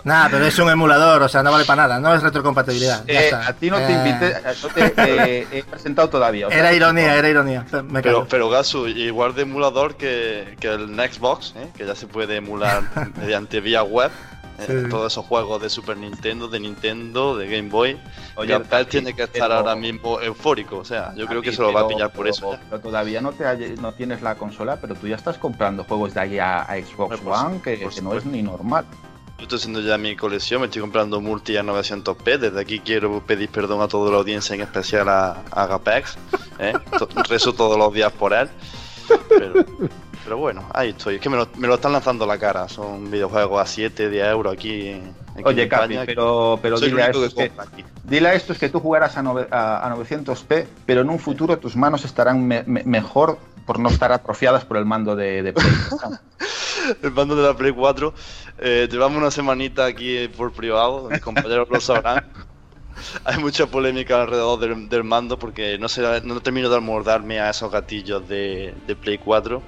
Nada, 0.03 0.27
pero 0.29 0.45
es 0.45 0.59
un 0.59 0.69
emulador, 0.69 1.23
o 1.23 1.27
sea, 1.27 1.41
no 1.41 1.51
vale 1.51 1.65
para 1.65 1.81
nada, 1.87 1.99
no 1.99 2.13
es 2.13 2.21
retrocompatibilidad. 2.21 3.03
ya 3.07 3.13
Eh, 3.13 3.25
está. 3.25 3.47
a 3.47 3.53
ti 3.53 3.71
no 3.71 3.77
te 3.77 3.87
Eh, 3.87 3.95
invité, 3.95 4.35
no 4.61 4.69
te 4.69 4.93
eh, 4.97 5.47
he 5.51 5.63
presentado 5.63 6.09
todavía. 6.09 6.45
o 6.45 6.51
sea, 6.51 6.59
Era 6.59 6.73
ironía, 6.73 7.15
era 7.15 7.27
ironía. 7.27 7.65
Me 7.89 8.03
Pero, 8.03 8.27
pero 8.29 8.47
Gasu, 8.47 8.87
igual 8.87 9.33
de 9.33 9.41
emulador 9.41 9.95
que, 9.95 10.55
que 10.59 10.67
el 10.67 10.95
Nextbox, 10.95 11.55
¿eh? 11.57 11.69
que 11.75 11.87
ya 11.87 11.95
se 11.95 12.05
puede 12.05 12.35
emular 12.35 12.83
mediante 13.19 13.59
vía 13.61 13.81
web. 13.81 14.11
Eh, 14.59 14.63
Sí, 14.67 14.81
sí. 14.83 14.89
Todos 14.89 15.11
esos 15.13 15.25
juegos 15.25 15.61
de 15.61 15.69
Super 15.69 15.97
Nintendo, 15.97 16.47
de 16.47 16.59
Nintendo, 16.59 17.35
de 17.37 17.47
Game 17.47 17.69
Boy. 17.69 17.97
Oye, 18.35 18.59
Papi, 18.59 18.85
tiene 18.85 19.13
que 19.13 19.23
estar 19.23 19.41
pero- 19.49 19.53
ahora 19.55 19.75
mismo 19.75 20.19
eufórico. 20.21 20.77
O 20.77 20.85
sea, 20.85 21.13
yo 21.15 21.25
creo 21.27 21.41
que 21.41 21.51
se 21.51 21.61
lo 21.61 21.73
va 21.73 21.81
a 21.81 21.87
pero- 21.87 21.97
pillar 21.97 22.11
por 22.11 22.23
pero- 22.25 22.29
eso. 22.35 22.57
Pero 22.69 22.81
todavía 22.81 23.21
no, 23.21 23.31
te 23.31 23.45
hay- 23.45 23.75
no 23.81 23.93
tienes 23.93 24.21
la 24.21 24.35
consola, 24.35 24.79
pero 24.79 24.95
tú 24.95 25.07
ya 25.07 25.15
estás 25.15 25.37
comprando 25.37 25.83
juegos 25.83 26.13
de 26.13 26.19
ahí 26.21 26.39
a, 26.39 26.61
a 26.61 26.75
Xbox 26.77 27.19
One, 27.25 27.61
que, 27.61 27.87
no 28.01 28.13
es 28.13 28.25
ni 28.25 28.41
normal. 28.41 28.85
Yo 29.37 29.43
estoy 29.43 29.57
haciendo 29.57 29.81
ya 29.81 29.97
mi 29.97 30.15
colección, 30.15 30.61
me 30.61 30.67
estoy 30.67 30.81
comprando 30.81 31.19
multi 31.19 31.57
a 31.57 31.61
900p. 31.63 32.37
Desde 32.37 32.59
aquí 32.61 32.79
quiero 32.79 33.21
pedir 33.25 33.49
perdón 33.49 33.81
a 33.81 33.87
toda 33.89 34.09
la 34.09 34.17
audiencia, 34.17 34.55
en 34.55 34.61
especial 34.61 35.09
a, 35.09 35.43
a 35.51 35.63
Agapex. 35.63 36.17
¿eh? 36.59 36.71
Rezo 37.27 37.51
todos 37.53 37.77
los 37.77 37.93
días 37.93 38.13
por 38.13 38.31
él. 38.33 38.47
Pero, 39.27 39.53
pero 40.25 40.37
bueno, 40.37 40.67
ahí 40.73 40.89
estoy. 40.89 41.15
Es 41.15 41.21
que 41.21 41.29
me 41.29 41.37
lo, 41.37 41.47
me 41.57 41.67
lo 41.67 41.75
están 41.75 41.93
lanzando 41.93 42.25
a 42.25 42.27
la 42.27 42.37
cara. 42.37 42.67
Son 42.67 43.09
videojuegos 43.09 43.61
a 43.61 43.65
7, 43.65 44.09
10 44.09 44.25
euros 44.27 44.51
aquí. 44.53 44.91
aquí 45.33 45.43
Oye, 45.45 45.63
en 45.63 45.69
Capi, 45.69 45.83
España. 45.93 46.03
pero, 46.05 46.59
pero 46.61 46.77
dile, 46.79 47.03
a 47.03 47.07
estos 47.07 47.33
que 47.33 47.51
dile 48.03 48.27
a 48.29 48.33
estos 48.33 48.57
que 48.57 48.67
tú 48.69 48.79
jugarás 48.81 49.15
a, 49.17 49.21
nove- 49.23 49.47
a- 49.51 49.87
a 49.87 49.95
900p, 49.95 50.65
pero 50.85 51.01
en 51.01 51.09
un 51.09 51.19
futuro 51.19 51.57
tus 51.59 51.75
manos 51.77 52.03
estarán 52.03 52.45
me- 52.45 52.63
me- 52.65 52.83
mejor 52.83 53.37
por 53.65 53.79
no 53.79 53.89
estar 53.89 54.11
atrofiadas 54.11 54.65
por 54.65 54.77
el 54.77 54.85
mando 54.85 55.15
de, 55.15 55.41
de 55.41 55.53
Play. 55.53 55.67
el 57.01 57.11
mando 57.11 57.35
de 57.35 57.43
la 57.47 57.55
Play 57.55 57.71
4. 57.71 58.13
Eh, 58.59 58.87
llevamos 58.91 59.17
una 59.17 59.31
semanita 59.31 59.85
aquí 59.85 60.17
eh, 60.17 60.29
por 60.29 60.51
privado, 60.53 61.09
mis 61.09 61.21
compañeros 61.21 61.67
lo 61.69 61.79
sabrán. 61.79 62.25
Hay 63.25 63.37
mucha 63.39 63.65
polémica 63.67 64.21
alrededor 64.21 64.57
del, 64.59 64.87
del 64.87 65.03
mando 65.03 65.37
porque 65.37 65.77
no, 65.77 65.89
sé, 65.89 66.01
no 66.23 66.39
termino 66.39 66.69
de 66.69 66.77
amordarme 66.77 67.41
a 67.41 67.49
esos 67.49 67.69
gatillos 67.69 68.25
de, 68.29 68.73
de 68.87 68.95
Play 68.95 69.17
4. 69.17 69.61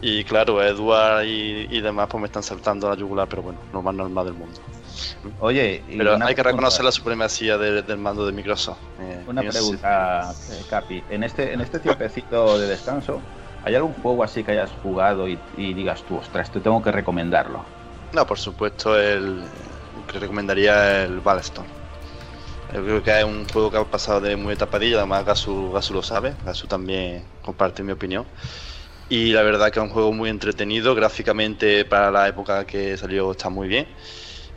Y 0.00 0.24
claro, 0.24 0.62
Edward 0.62 1.24
y, 1.24 1.66
y 1.70 1.80
demás 1.80 2.08
pues 2.10 2.20
me 2.20 2.26
están 2.26 2.42
saltando 2.42 2.88
la 2.90 2.96
yugular, 2.96 3.26
pero 3.28 3.42
bueno, 3.42 3.58
lo 3.72 3.82
más 3.82 3.94
normal 3.94 4.26
del 4.26 4.34
mundo. 4.34 4.60
Oye, 5.40 5.82
Pero 5.86 6.12
hay 6.12 6.18
que 6.18 6.18
pregunta. 6.18 6.42
reconocer 6.42 6.84
la 6.84 6.92
supremacía 6.92 7.56
de- 7.58 7.82
del 7.82 7.96
mando 7.98 8.26
de 8.26 8.32
Microsoft. 8.32 8.78
eh, 9.00 9.22
Una 9.26 9.42
pregunta, 9.42 10.32
eh, 10.50 10.62
Capi. 10.68 11.02
En 11.10 11.24
este, 11.24 11.52
en 11.52 11.60
este 11.60 11.78
tiempecito 11.78 12.58
de 12.58 12.66
descanso, 12.66 13.20
¿hay 13.64 13.74
algún 13.74 13.94
juego 13.94 14.22
así 14.22 14.44
que 14.44 14.52
hayas 14.52 14.70
jugado 14.82 15.26
y, 15.28 15.38
y 15.56 15.72
digas 15.72 16.02
tú, 16.06 16.16
ostras, 16.18 16.50
te 16.50 16.60
tengo 16.60 16.82
que 16.82 16.92
recomendarlo? 16.92 17.64
No, 18.12 18.26
por 18.26 18.38
supuesto, 18.38 18.98
el 19.00 19.42
que 20.12 20.18
recomendaría 20.18 21.04
el 21.04 21.20
Ballestorm. 21.20 21.66
Yo 22.72 22.82
creo 22.84 23.02
que 23.02 23.18
es 23.18 23.24
un 23.24 23.46
juego 23.48 23.70
que 23.70 23.76
ha 23.78 23.84
pasado 23.84 24.20
de 24.20 24.36
muy 24.36 24.54
tapadilla, 24.56 24.98
además 24.98 25.24
Gasu, 25.24 25.72
Gasu 25.72 25.94
lo 25.94 26.02
sabe, 26.02 26.34
Gasu 26.44 26.66
también 26.66 27.24
comparte 27.42 27.82
mi 27.82 27.92
opinión. 27.92 28.24
Y 29.08 29.32
la 29.32 29.42
verdad 29.42 29.70
que 29.70 29.78
es 29.78 29.84
un 29.84 29.90
juego 29.90 30.12
muy 30.12 30.30
entretenido, 30.30 30.94
gráficamente 30.94 31.84
para 31.84 32.10
la 32.10 32.28
época 32.28 32.66
que 32.66 32.96
salió 32.96 33.32
está 33.32 33.50
muy 33.50 33.68
bien. 33.68 33.86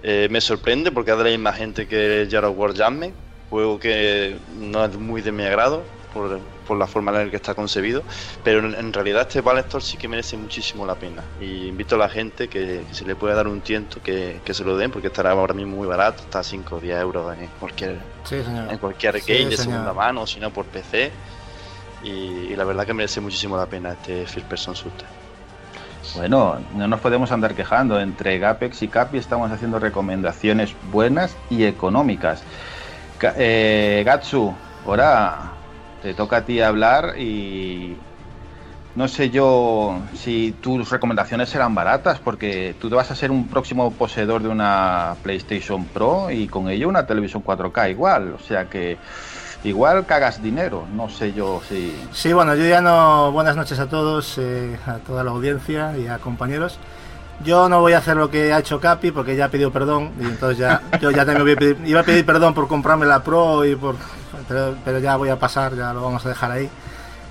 Eh, 0.04 0.28
me 0.32 0.42
sorprende 0.42 0.92
porque 0.92 1.12
es 1.12 1.18
de 1.18 1.24
la 1.24 1.30
misma 1.32 1.54
gente 1.54 1.88
que 1.88 2.28
Jar 2.30 2.46
of 2.46 2.58
War 2.58 2.72
Judgment, 2.72 3.14
juego 3.50 3.80
que 3.80 4.38
no 4.48 4.86
es 4.86 4.98
muy 4.98 5.22
de 5.22 5.32
mi 5.32 5.44
agrado 5.44 5.84
por, 6.14 6.40
por 6.66 6.78
la 6.78 6.88
forma 6.88 7.12
en 7.12 7.26
la 7.26 7.30
que 7.32 7.36
está 7.36 7.56
concebido, 7.56 8.04
pero 8.44 8.60
en, 8.60 8.74
en 8.76 8.94
realidad 8.94 9.24
este 9.24 9.42
Ballestorm 9.42 9.82
sí 9.84 9.98
que 9.98 10.08
merece 10.08 10.38
muchísimo 10.38 10.86
la 10.86 10.96
pena. 10.96 11.24
Y 11.40 11.68
invito 11.68 11.96
a 11.96 11.98
la 11.98 12.10
gente 12.10 12.48
que, 12.48 12.86
que 12.88 12.94
se 12.94 13.06
le 13.06 13.16
puede 13.16 13.36
dar 13.36 13.48
un 13.48 13.62
tiento 13.62 14.02
que, 14.02 14.42
que 14.46 14.54
se 14.54 14.64
lo 14.64 14.78
den 14.78 14.92
porque 14.92 15.08
estará 15.08 15.32
ahora 15.32 15.54
mismo 15.54 15.78
muy 15.78 15.88
barato, 15.88 16.24
está 16.24 16.40
a 16.40 16.44
5 16.44 16.78
o 16.78 16.80
10 16.80 17.00
euros 17.02 17.38
en 17.38 17.48
cualquier, 17.60 17.98
Sí, 18.24 18.36
en 18.70 18.78
cualquier 18.78 19.20
Sí, 19.22 19.34
game 19.34 19.50
de 19.50 19.58
segunda 19.58 19.94
mano, 19.94 20.26
si 20.28 20.40
no 20.40 20.52
por 20.52 20.66
PC. 20.68 21.12
Y, 22.08 22.56
la 22.56 22.64
verdad 22.64 22.86
que 22.86 22.94
merece 22.94 23.22
muchísimo 23.22 23.58
la 23.58 23.66
pena 23.66 23.92
este 23.92 24.26
First 24.26 24.48
Person 24.48 24.74
Shooter. 24.74 25.08
Bueno, 26.16 26.58
no 26.76 26.88
nos 26.88 27.00
podemos 27.02 27.32
andar 27.32 27.54
quejando. 27.54 28.00
Entre 28.00 28.40
Gapex 28.40 28.82
y 28.82 28.88
Capi 28.88 29.18
estamos 29.18 29.52
haciendo 29.52 29.78
recomendaciones 29.80 30.74
buenas 30.92 31.36
y 31.50 31.66
económicas. 31.66 32.44
Eh, 33.22 34.04
Gatsu, 34.06 34.54
ahora 34.86 35.52
te 36.02 36.14
toca 36.14 36.38
a 36.38 36.46
ti 36.46 36.62
hablar 36.62 37.20
y 37.20 37.98
no 38.96 39.08
sé 39.08 39.30
yo 39.30 40.00
si 40.16 40.56
tus 40.62 40.90
recomendaciones 40.90 41.50
serán 41.50 41.76
baratas 41.76 42.20
porque 42.20 42.76
tú 42.80 42.90
te 42.90 42.96
vas 42.96 43.12
a 43.12 43.16
ser 43.16 43.32
un 43.32 43.48
próximo 43.48 43.92
poseedor 43.92 44.42
de 44.42 44.50
una 44.50 45.16
PlayStation 45.24 45.86
Pro 45.86 46.32
y 46.32 46.48
con 46.48 46.70
ello 46.70 46.88
una 46.88 47.06
televisión 47.06 47.44
4K 47.44 47.92
igual. 47.92 48.34
O 48.34 48.40
sea 48.40 48.66
que 48.70 48.98
igual 49.64 50.06
cagas 50.06 50.42
dinero. 50.42 50.86
No 50.94 51.10
sé 51.10 51.34
yo 51.34 51.62
si... 51.68 51.96
Sí, 52.14 52.34
bueno, 52.34 52.56
yo 52.56 52.66
ya 52.66 52.82
no. 52.82 53.32
Buenas 53.32 53.56
noches 53.56 53.80
a 53.80 53.88
todos, 53.88 54.38
eh, 54.38 54.78
a 54.86 54.96
toda 54.98 55.24
la 55.24 55.32
audiencia 55.32 55.98
y 55.98 56.08
a 56.08 56.18
compañeros. 56.20 56.78
Yo 57.44 57.70
no 57.70 57.82
voy 57.82 57.94
a 57.94 58.00
hacer 58.00 58.18
lo 58.18 58.32
que 58.32 58.52
ha 58.52 58.60
hecho 58.60 58.80
Capi 58.80 59.12
porque 59.12 59.36
ya 59.36 59.46
ha 59.46 59.50
pedido 59.50 59.72
perdón 59.72 60.12
y 60.20 60.24
entonces 60.26 60.58
ya 60.58 60.82
yo 61.02 61.12
ya 61.12 61.24
también 61.24 61.44
voy 61.44 61.52
a 61.54 61.56
pedir- 61.56 61.78
iba 61.88 62.00
a 62.00 62.04
pedir 62.04 62.26
perdón 62.26 62.54
por 62.56 62.68
comprarme 62.68 63.06
la 63.06 63.22
Pro 63.24 63.64
y 63.64 63.76
por 63.76 63.96
pero, 64.48 64.76
pero 64.84 64.98
ya 65.00 65.16
voy 65.18 65.30
a 65.30 65.38
pasar, 65.38 65.76
ya 65.76 65.94
lo 65.94 66.02
vamos 66.02 66.26
a 66.26 66.30
dejar 66.30 66.52
ahí. 66.52 66.68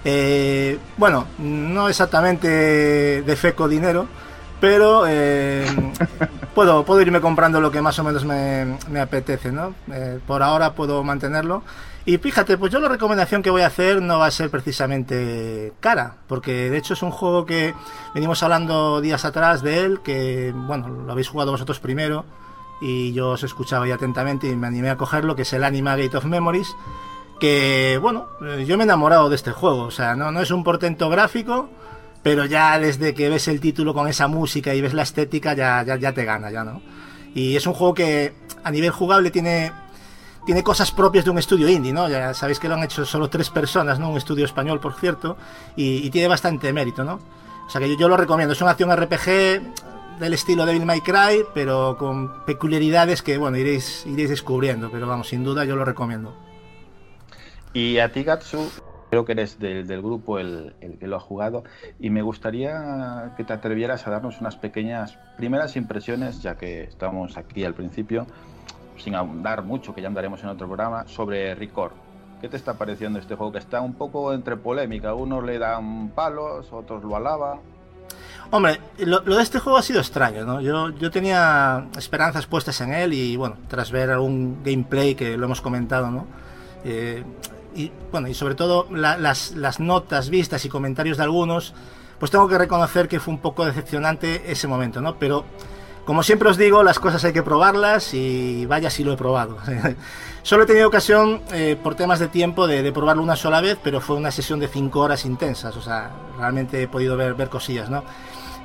Eh, 0.04 0.78
bueno, 0.96 1.26
no 1.38 1.88
exactamente 1.88 3.22
de 3.22 3.36
feco 3.36 3.66
dinero, 3.66 4.06
pero 4.60 5.04
eh, 5.08 5.66
puedo, 6.54 6.84
puedo 6.84 7.00
irme 7.02 7.20
comprando 7.20 7.60
lo 7.60 7.72
que 7.72 7.80
más 7.82 7.98
o 7.98 8.04
menos 8.04 8.24
me, 8.24 8.78
me 8.88 9.00
apetece, 9.00 9.50
¿no? 9.50 9.74
Eh, 9.92 10.20
por 10.24 10.42
ahora 10.44 10.72
puedo 10.74 11.02
mantenerlo. 11.02 11.62
Y 12.06 12.18
fíjate, 12.18 12.56
pues 12.56 12.72
yo 12.72 12.78
la 12.78 12.88
recomendación 12.88 13.42
que 13.42 13.50
voy 13.50 13.62
a 13.62 13.66
hacer 13.66 14.00
no 14.00 14.20
va 14.20 14.26
a 14.26 14.30
ser 14.30 14.48
precisamente 14.48 15.72
cara, 15.80 16.18
porque 16.28 16.70
de 16.70 16.78
hecho 16.78 16.94
es 16.94 17.02
un 17.02 17.10
juego 17.10 17.44
que 17.44 17.74
venimos 18.14 18.44
hablando 18.44 19.00
días 19.00 19.24
atrás 19.24 19.60
de 19.60 19.80
él, 19.80 20.00
que 20.04 20.54
bueno, 20.54 20.88
lo 20.88 21.10
habéis 21.10 21.28
jugado 21.28 21.50
vosotros 21.50 21.80
primero 21.80 22.24
y 22.80 23.12
yo 23.12 23.30
os 23.30 23.42
escuchaba 23.42 23.86
ahí 23.86 23.90
atentamente 23.90 24.46
y 24.46 24.54
me 24.54 24.68
animé 24.68 24.90
a 24.90 24.96
cogerlo, 24.96 25.34
que 25.34 25.42
es 25.42 25.52
el 25.52 25.64
Anima 25.64 25.96
Gate 25.96 26.16
of 26.16 26.26
Memories, 26.26 26.76
que 27.40 27.98
bueno, 28.00 28.28
yo 28.64 28.76
me 28.76 28.84
he 28.84 28.86
enamorado 28.86 29.28
de 29.28 29.34
este 29.34 29.50
juego, 29.50 29.82
o 29.82 29.90
sea, 29.90 30.14
no, 30.14 30.30
no 30.30 30.40
es 30.40 30.52
un 30.52 30.62
portento 30.62 31.08
gráfico, 31.08 31.68
pero 32.22 32.44
ya 32.44 32.78
desde 32.78 33.14
que 33.14 33.28
ves 33.28 33.48
el 33.48 33.60
título 33.60 33.94
con 33.94 34.06
esa 34.06 34.28
música 34.28 34.72
y 34.74 34.80
ves 34.80 34.94
la 34.94 35.02
estética 35.02 35.54
ya, 35.54 35.82
ya, 35.82 35.96
ya 35.96 36.12
te 36.12 36.24
gana, 36.24 36.52
ya, 36.52 36.62
¿no? 36.62 36.82
Y 37.34 37.56
es 37.56 37.66
un 37.66 37.74
juego 37.74 37.94
que 37.94 38.32
a 38.64 38.70
nivel 38.70 38.90
jugable 38.90 39.30
tiene, 39.30 39.72
tiene 40.46 40.62
cosas 40.62 40.90
propias 40.92 41.24
de 41.24 41.30
un 41.30 41.38
estudio 41.38 41.68
indie, 41.68 41.92
¿no? 41.92 42.08
Ya 42.08 42.32
sabéis 42.32 42.58
que 42.58 42.68
lo 42.68 42.74
han 42.74 42.84
hecho 42.84 43.04
solo 43.04 43.28
tres 43.28 43.50
personas, 43.50 43.98
¿no? 43.98 44.08
Un 44.08 44.16
estudio 44.16 44.44
español, 44.44 44.80
por 44.80 44.94
cierto, 44.94 45.36
y, 45.76 46.06
y 46.06 46.10
tiene 46.10 46.28
bastante 46.28 46.72
mérito, 46.72 47.04
¿no? 47.04 47.20
O 47.66 47.68
sea 47.70 47.80
que 47.80 47.90
yo, 47.90 47.96
yo 47.98 48.08
lo 48.08 48.16
recomiendo, 48.16 48.52
es 48.52 48.60
una 48.62 48.70
acción 48.70 48.94
RPG 48.96 50.20
del 50.20 50.32
estilo 50.32 50.64
Devil 50.64 50.86
May 50.86 51.00
Cry, 51.00 51.44
pero 51.52 51.96
con 51.98 52.44
peculiaridades 52.44 53.22
que, 53.22 53.36
bueno, 53.36 53.58
iréis, 53.58 54.06
iréis 54.06 54.30
descubriendo, 54.30 54.88
pero 54.90 55.06
vamos, 55.06 55.28
sin 55.28 55.44
duda 55.44 55.64
yo 55.64 55.76
lo 55.76 55.84
recomiendo. 55.84 56.34
Y 57.74 57.98
a 57.98 58.10
ti, 58.10 58.22
Gatsu, 58.22 58.70
Creo 59.10 59.24
que 59.24 59.32
eres 59.32 59.58
del, 59.58 59.86
del 59.86 60.02
grupo 60.02 60.38
el, 60.38 60.74
el, 60.80 60.98
que 60.98 61.06
lo 61.06 61.16
ha 61.16 61.20
jugado 61.20 61.62
y 62.00 62.10
me 62.10 62.22
gustaría 62.22 63.32
que 63.36 63.44
te 63.44 63.52
atrevieras 63.52 64.06
a 64.06 64.10
darnos 64.10 64.40
unas 64.40 64.56
pequeñas 64.56 65.16
primeras 65.36 65.76
impresiones, 65.76 66.42
ya 66.42 66.56
que 66.56 66.82
estamos 66.82 67.36
aquí 67.36 67.64
al 67.64 67.74
principio, 67.74 68.26
sin 68.98 69.14
ahondar 69.14 69.62
mucho, 69.62 69.94
que 69.94 70.02
ya 70.02 70.08
andaremos 70.08 70.42
en 70.42 70.48
otro 70.48 70.66
programa, 70.66 71.06
sobre 71.06 71.54
Record. 71.54 71.92
¿Qué 72.40 72.48
te 72.48 72.56
está 72.56 72.74
pareciendo 72.74 73.18
este 73.18 73.34
juego? 73.34 73.52
Que 73.52 73.58
está 73.58 73.80
un 73.80 73.94
poco 73.94 74.32
entre 74.32 74.56
polémica. 74.56 75.14
Unos 75.14 75.44
le 75.44 75.58
dan 75.58 76.10
palos, 76.10 76.70
otros 76.70 77.02
lo 77.02 77.16
alaban. 77.16 77.60
Hombre, 78.50 78.78
lo, 78.98 79.22
lo, 79.22 79.36
de 79.36 79.42
este 79.42 79.58
juego 79.58 79.78
ha 79.78 79.82
sido 79.82 80.00
extraño, 80.00 80.44
¿no? 80.44 80.60
Yo, 80.60 80.90
yo 80.90 81.10
tenía 81.10 81.88
esperanzas 81.96 82.46
puestas 82.46 82.80
en 82.80 82.92
él 82.92 83.12
y, 83.12 83.36
bueno, 83.36 83.56
tras 83.68 83.90
ver 83.90 84.10
algún 84.10 84.62
gameplay 84.62 85.14
que 85.14 85.36
lo 85.36 85.46
hemos 85.46 85.60
comentado, 85.60 86.10
¿no? 86.10 86.26
Eh, 86.84 87.24
y, 87.74 87.90
bueno, 88.12 88.28
y 88.28 88.34
sobre 88.34 88.54
todo 88.54 88.86
la, 88.90 89.16
las, 89.16 89.52
las 89.52 89.80
notas 89.80 90.30
vistas 90.30 90.64
y 90.64 90.68
comentarios 90.68 91.16
de 91.16 91.24
algunos, 91.24 91.74
pues 92.18 92.30
tengo 92.30 92.46
que 92.46 92.56
reconocer 92.56 93.08
que 93.08 93.18
fue 93.18 93.34
un 93.34 93.40
poco 93.40 93.64
decepcionante 93.64 94.52
ese 94.52 94.68
momento, 94.68 95.00
¿no? 95.00 95.16
Pero, 95.18 95.44
como 96.06 96.22
siempre 96.22 96.48
os 96.48 96.56
digo, 96.56 96.82
las 96.84 97.00
cosas 97.00 97.22
hay 97.24 97.32
que 97.32 97.42
probarlas 97.42 98.14
y 98.14 98.64
vaya 98.64 98.88
si 98.88 99.04
lo 99.04 99.12
he 99.12 99.16
probado. 99.16 99.58
Solo 100.42 100.62
he 100.62 100.66
tenido 100.66 100.86
ocasión, 100.86 101.42
eh, 101.52 101.76
por 101.82 101.96
temas 101.96 102.20
de 102.20 102.28
tiempo, 102.28 102.68
de, 102.68 102.82
de, 102.82 102.92
probarlo 102.92 103.22
una 103.22 103.34
sola 103.34 103.60
vez, 103.60 103.76
pero 103.82 104.00
fue 104.00 104.16
una 104.16 104.30
sesión 104.30 104.60
de 104.60 104.68
5 104.68 105.00
horas 105.00 105.24
intensas, 105.24 105.76
o 105.76 105.82
sea, 105.82 106.12
realmente 106.38 106.80
he 106.80 106.88
podido 106.88 107.16
ver, 107.16 107.34
ver 107.34 107.48
cosillas, 107.48 107.90
¿no? 107.90 108.04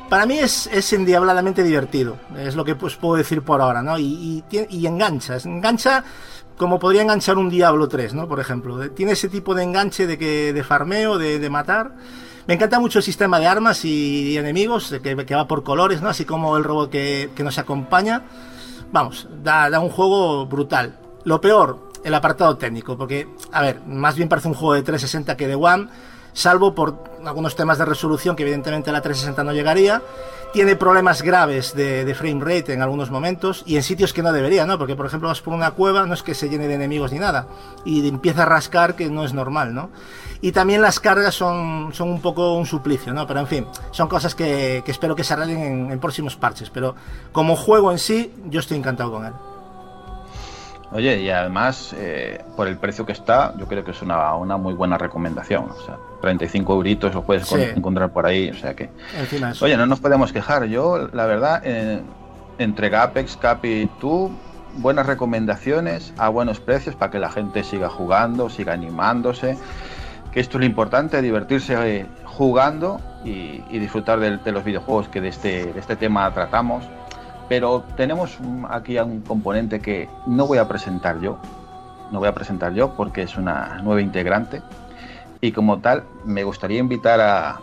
Para 0.07 0.27
mí 0.27 0.38
es, 0.38 0.67
es 0.67 0.93
endiabladamente 0.93 1.63
divertido, 1.63 2.17
es 2.38 2.55
lo 2.55 2.63
que 2.63 2.75
pues, 2.75 2.95
puedo 2.95 3.15
decir 3.15 3.41
por 3.41 3.60
ahora, 3.60 3.81
¿no? 3.81 3.98
Y, 3.98 4.43
y, 4.51 4.67
y 4.69 4.86
engancha, 4.86 5.38
engancha 5.43 6.03
como 6.57 6.77
podría 6.77 7.01
enganchar 7.01 7.39
un 7.39 7.50
Diablo 7.50 7.88
3, 7.88 8.13
¿no? 8.13 8.27
Por 8.27 8.39
ejemplo, 8.39 8.91
tiene 8.91 9.13
ese 9.13 9.29
tipo 9.29 9.55
de 9.55 9.63
enganche 9.63 10.05
de, 10.05 10.19
que, 10.19 10.53
de 10.53 10.63
farmeo, 10.63 11.17
de, 11.17 11.39
de 11.39 11.50
matar. 11.50 11.95
Me 12.51 12.55
encanta 12.55 12.81
mucho 12.81 13.00
el 13.00 13.03
sistema 13.03 13.39
de 13.39 13.48
armas 13.48 13.86
y, 13.86 14.38
enemigos, 14.38 14.93
que, 15.01 15.15
va 15.15 15.48
por 15.48 15.63
colores, 15.63 16.01
¿no? 16.01 16.10
Así 16.10 16.25
como 16.25 16.58
el 16.58 16.65
robot 16.65 16.89
que, 16.89 17.31
nos 17.38 17.58
acompaña. 17.58 18.24
Vamos, 18.91 19.29
da 19.41 19.79
un 19.79 19.88
juego 19.88 20.46
brutal. 20.48 21.00
Lo 21.24 21.39
peor, 21.39 21.91
el 22.03 22.13
apartado 22.13 22.58
técnico, 22.58 22.98
porque, 22.98 23.29
a 23.53 23.62
ver, 23.62 23.79
más 23.88 24.17
bien 24.17 24.27
parece 24.27 24.50
un 24.50 24.53
juego 24.53 24.74
de 24.74 24.81
360 24.81 25.38
que 25.38 25.48
de 25.48 25.55
One, 25.55 25.88
salvo 26.34 26.74
por 26.74 27.12
algunos 27.26 27.56
temas 27.56 27.78
de 27.78 27.86
resolución 27.86 28.36
que 28.36 28.44
evidentemente 28.44 28.92
la 28.92 29.02
360 29.02 29.44
no 29.44 29.54
llegaría. 29.54 30.02
Tiene 30.54 30.76
problemas 30.76 31.22
graves 31.22 31.74
de, 31.76 32.04
de, 32.04 32.14
frame 32.14 32.42
rate 32.42 32.74
en 32.74 32.82
algunos 32.82 33.10
momentos 33.10 33.64
y 33.66 33.78
en 33.78 33.84
sitios 33.84 34.12
que 34.12 34.22
no 34.22 34.34
debería, 34.34 34.66
¿no? 34.66 34.78
Porque, 34.78 34.98
por 34.98 35.06
ejemplo, 35.06 35.30
vas 35.30 35.40
por 35.40 35.54
una 35.54 35.72
cueva, 35.72 36.06
no 36.06 36.14
es 36.14 36.24
que 36.24 36.34
se 36.34 36.50
llene 36.50 36.68
de 36.68 36.74
enemigos 36.74 37.14
ni 37.14 37.20
nada, 37.20 37.48
y 37.86 38.06
empieza 38.06 38.44
a 38.44 38.46
rascar 38.46 38.98
que 38.98 39.10
no 39.10 39.24
es 39.24 39.34
normal, 39.34 39.74
¿no? 39.74 39.92
Y 40.42 40.52
también 40.52 40.82
las 40.82 41.00
cargas 41.00 41.36
son, 41.36 41.94
son 41.94 42.10
un 42.10 42.20
poco 42.20 42.56
un 42.56 42.66
suplicio, 42.66 43.14
¿no? 43.14 43.26
Pero 43.28 43.40
en 43.40 43.48
fin, 43.48 43.68
son 43.92 44.10
cosas 44.10 44.36
que, 44.36 44.82
que 44.84 44.92
espero 44.92 45.16
que 45.16 45.24
se 45.24 45.34
arreglen 45.34 45.62
en, 45.62 45.92
en 45.92 46.00
próximos 46.00 46.36
parches. 46.36 46.70
Pero 46.70 46.96
como 47.32 47.56
juego 47.56 47.92
en 47.92 48.00
sí, 48.00 48.34
yo 48.48 48.60
estoy 48.60 48.78
encantado 48.78 49.12
con 49.12 49.26
él. 49.26 49.34
Oye, 50.94 51.22
y 51.22 51.30
además, 51.30 51.96
eh, 51.98 52.44
por 52.58 52.68
el 52.68 52.78
precio 52.78 53.06
que 53.06 53.14
está, 53.14 53.54
yo 53.58 53.66
creo 53.66 53.84
que 53.84 53.92
es 53.92 54.02
una, 54.02 54.36
una 54.36 54.58
muy 54.58 54.74
buena 54.74 54.98
recomendación. 54.98 55.70
O 55.70 55.86
sea, 55.86 55.98
35 56.22 56.74
euritos 56.74 57.13
lo 57.13 57.24
puedes 57.24 57.48
sí. 57.48 57.56
encontrar 57.75 58.12
por 58.12 58.25
ahí. 58.25 58.50
O 58.50 58.56
sea 58.56 58.75
que. 58.75 58.90
Oye, 59.62 59.78
no 59.78 59.86
nos 59.86 60.00
podemos 60.00 60.32
quejar. 60.32 60.66
Yo, 60.66 61.10
la 61.13 61.25
verdad, 61.25 61.62
eh, 61.66 62.01
entre 62.58 62.90
Gapex, 62.90 63.38
Capi 63.38 63.68
y 63.70 63.86
tú, 64.00 64.32
buenas 64.78 65.06
recomendaciones 65.06 66.13
a 66.18 66.30
buenos 66.30 66.60
precios 66.60 66.96
para 66.96 67.12
que 67.12 67.20
la 67.20 67.30
gente 67.30 67.63
siga 67.63 67.90
jugando, 67.90 68.50
siga 68.50 68.74
animándose. 68.74 69.58
Que 70.32 70.40
esto 70.40 70.58
es 70.58 70.62
lo 70.62 70.66
importante, 70.66 71.22
divertirse 71.22 71.75
eh, 72.00 72.06
jugando 72.24 73.01
y, 73.25 73.63
y 73.69 73.80
disfrutar 73.80 74.19
de, 74.19 74.38
de, 74.38 74.52
los 74.52 74.63
videojuegos 74.63 75.10
que 75.10 75.19
de 75.19 75.28
este, 75.28 75.74
de 75.74 75.80
este 75.80 75.95
tema 75.98 76.34
tratamos 76.34 76.86
pero 77.52 77.84
tenemos 77.98 78.38
aquí 78.69 78.98
un 78.98 79.19
componente 79.19 79.82
que 79.82 80.08
no 80.26 80.48
voy 80.48 80.58
a 80.58 80.69
presentar 80.69 81.19
yo, 81.19 81.38
no 82.10 82.19
voy 82.19 82.30
a 82.30 82.34
presentar 82.34 82.74
yo 82.74 82.93
porque 82.95 83.24
es 83.24 83.36
una 83.36 83.82
nueva 83.84 84.00
integrante 84.00 84.62
y 85.41 85.51
como 85.51 85.80
tal 85.80 86.04
me 86.23 86.43
gustaría 86.43 86.80
invitar 86.80 87.19
a, 87.19 87.60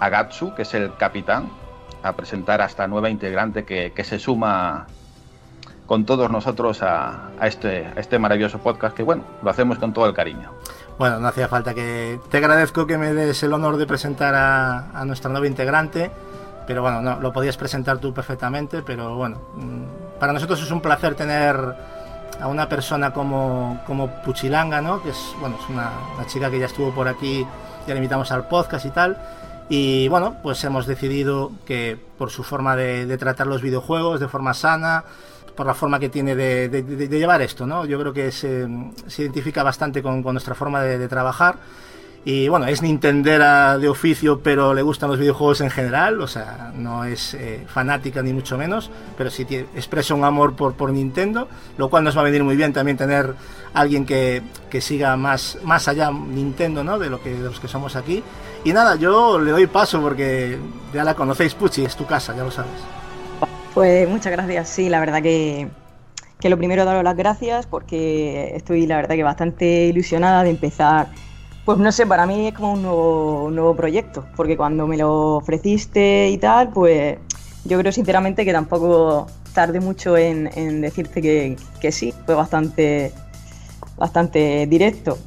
a 0.00 0.08
Gatsu, 0.08 0.54
que 0.54 0.62
es 0.62 0.74
el 0.74 0.94
capitán, 0.96 1.50
a 2.02 2.14
presentar 2.14 2.60
a 2.60 2.64
esta 2.64 2.86
nueva 2.88 3.10
integrante 3.10 3.64
que, 3.64 3.92
que 3.92 4.04
se 4.04 4.18
suma 4.18 4.86
con 5.86 6.04
todos 6.04 6.30
nosotros 6.30 6.82
a, 6.82 7.28
a, 7.38 7.46
este, 7.46 7.88
este 7.96 8.18
maravilloso 8.18 8.58
podcast 8.58 8.96
que 8.96 9.02
bueno, 9.02 9.24
lo 9.42 9.50
hacemos 9.50 9.78
con 9.78 9.92
todo 9.92 10.06
el 10.06 10.14
cariño. 10.14 10.50
Bueno, 10.98 11.20
no 11.20 11.28
hacía 11.28 11.48
falta 11.48 11.74
que... 11.74 12.18
Te 12.30 12.38
agradezco 12.38 12.86
que 12.86 12.98
me 12.98 13.14
des 13.14 13.42
el 13.42 13.52
honor 13.52 13.76
de 13.76 13.86
presentar 13.86 14.34
a, 14.34 14.90
a 14.90 15.04
nuestra 15.04 15.30
nueva 15.30 15.46
integrante 15.46 16.10
pero 16.68 16.82
bueno, 16.82 17.00
no, 17.00 17.18
lo 17.18 17.32
podías 17.32 17.56
presentar 17.56 17.96
tú 17.96 18.12
perfectamente, 18.12 18.82
pero 18.82 19.16
bueno, 19.16 19.38
mm, 19.54 20.18
para 20.20 20.34
nosotros 20.34 20.62
es 20.62 20.70
un 20.70 20.82
placer 20.82 21.14
tener 21.14 21.56
a 22.40 22.46
una 22.48 22.68
persona 22.68 23.12
como, 23.12 23.80
como 23.86 24.08
Puchilanga, 24.22 24.80
¿no? 24.80 25.02
Que 25.02 25.10
es, 25.10 25.34
bueno, 25.40 25.56
es 25.62 25.68
una, 25.68 25.90
una 26.16 26.26
chica 26.26 26.50
que 26.50 26.58
ya 26.58 26.66
estuvo 26.66 26.92
por 26.92 27.08
aquí, 27.08 27.46
ya 27.86 27.94
la 27.94 27.96
invitamos 27.96 28.30
al 28.32 28.48
podcast 28.48 28.86
y 28.86 28.90
tal. 28.90 29.18
Y 29.68 30.08
bueno, 30.08 30.36
pues 30.42 30.62
hemos 30.64 30.86
decidido 30.86 31.52
que 31.66 31.98
por 32.16 32.30
su 32.30 32.42
forma 32.42 32.74
de, 32.76 33.06
de 33.06 33.18
tratar 33.18 33.46
los 33.46 33.60
videojuegos 33.60 34.20
de 34.20 34.28
forma 34.28 34.54
sana, 34.54 35.04
por 35.58 35.66
la 35.66 35.74
forma 35.74 35.98
que 35.98 36.08
tiene 36.08 36.36
de, 36.36 36.68
de, 36.68 36.82
de 36.82 37.18
llevar 37.18 37.42
esto, 37.42 37.66
¿no? 37.66 37.84
Yo 37.84 37.98
creo 37.98 38.12
que 38.12 38.30
se, 38.30 38.68
se 39.08 39.22
identifica 39.22 39.64
bastante 39.64 40.04
con, 40.04 40.22
con 40.22 40.34
nuestra 40.34 40.54
forma 40.54 40.80
de, 40.82 41.08
trabajar 41.08 41.56
y 42.24 42.48
bueno, 42.48 42.66
es 42.66 42.82
Nintendera 42.82 43.78
de 43.78 43.88
oficio, 43.88 44.40
pero 44.40 44.74
le 44.74 44.82
gustan 44.82 45.08
los 45.08 45.18
videojuegos 45.18 45.60
en 45.60 45.70
general, 45.70 46.20
o 46.20 46.26
sea, 46.26 46.72
no 46.74 47.04
es 47.04 47.34
eh, 47.34 47.64
fanática 47.66 48.22
ni 48.22 48.32
mucho 48.32 48.58
menos, 48.58 48.90
pero 49.16 49.30
sí 49.30 49.44
tiene, 49.44 49.66
expresa 49.74 50.14
un 50.14 50.24
amor 50.24 50.54
por, 50.54 50.74
por 50.74 50.92
Nintendo, 50.92 51.48
lo 51.76 51.88
cual 51.88 52.04
nos 52.04 52.16
va 52.16 52.22
a 52.22 52.24
venir 52.24 52.44
muy 52.44 52.56
bien 52.56 52.72
también 52.72 52.96
tener 52.96 53.34
alguien 53.72 54.04
que, 54.04 54.42
que 54.68 54.80
siga 54.80 55.16
más, 55.16 55.58
más 55.62 55.88
allá 55.88 56.10
Nintendo, 56.10 56.84
¿no? 56.84 56.98
De, 56.98 57.08
lo 57.08 57.22
que, 57.22 57.30
de 57.30 57.44
los 57.44 57.60
que 57.60 57.68
somos 57.68 57.96
aquí. 57.96 58.22
Y 58.64 58.72
nada, 58.72 58.96
yo 58.96 59.38
le 59.38 59.52
doy 59.52 59.66
paso 59.66 60.00
porque 60.00 60.58
ya 60.92 61.04
la 61.04 61.14
conocéis, 61.14 61.54
Puchi, 61.54 61.84
es 61.84 61.96
tu 61.96 62.04
casa, 62.04 62.34
ya 62.36 62.42
lo 62.42 62.50
sabes. 62.50 62.72
Pues 63.74 64.08
muchas 64.08 64.32
gracias, 64.32 64.68
sí, 64.68 64.88
la 64.88 64.98
verdad 64.98 65.22
que, 65.22 65.68
que 66.40 66.48
lo 66.48 66.58
primero 66.58 66.84
daros 66.84 67.04
las 67.04 67.16
gracias 67.16 67.66
porque 67.66 68.54
estoy 68.56 68.86
la 68.86 68.96
verdad 68.96 69.14
que 69.14 69.22
bastante 69.22 69.86
ilusionada 69.86 70.42
de 70.42 70.50
empezar 70.50 71.08
pues 71.68 71.76
no 71.76 71.92
sé, 71.92 72.06
para 72.06 72.24
mí 72.24 72.48
es 72.48 72.54
como 72.54 72.72
un 72.72 72.80
nuevo, 72.80 73.44
un 73.44 73.54
nuevo 73.54 73.76
proyecto, 73.76 74.24
porque 74.36 74.56
cuando 74.56 74.86
me 74.86 74.96
lo 74.96 75.36
ofreciste 75.36 76.30
y 76.30 76.38
tal, 76.38 76.70
pues 76.70 77.18
yo 77.66 77.78
creo 77.78 77.92
sinceramente 77.92 78.46
que 78.46 78.54
tampoco 78.54 79.26
tardé 79.52 79.78
mucho 79.78 80.16
en, 80.16 80.80
decirte 80.80 81.20
que, 81.20 81.92
sí, 81.92 82.14
fue 82.24 82.34
bastante, 82.34 83.12
bastante 83.98 84.66
directo. 84.66 85.18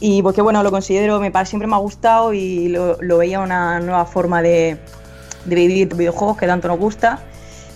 Y 0.00 0.20
porque 0.20 0.42
bueno, 0.42 0.62
lo 0.62 0.70
considero, 0.70 1.18
me 1.18 1.32
siempre 1.46 1.66
me 1.66 1.76
ha 1.76 1.78
gustado 1.78 2.34
y 2.34 2.68
lo, 2.68 3.00
lo 3.00 3.16
veía 3.16 3.40
una 3.40 3.80
nueva 3.80 4.04
forma 4.04 4.42
de, 4.42 4.76
de, 5.46 5.54
vivir 5.54 5.94
videojuegos 5.94 6.36
que 6.36 6.46
tanto 6.46 6.68
nos 6.68 6.78
gusta. 6.78 7.20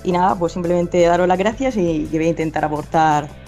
Y 0.04 0.12
nada, 0.12 0.34
pues 0.34 0.52
simplemente 0.52 1.00
daros 1.06 1.26
las 1.26 1.38
gracias 1.38 1.78
y, 1.78 2.06
y 2.12 2.18
voy 2.18 2.26
a 2.26 2.28
intentar 2.28 2.66
aportar 2.66 3.43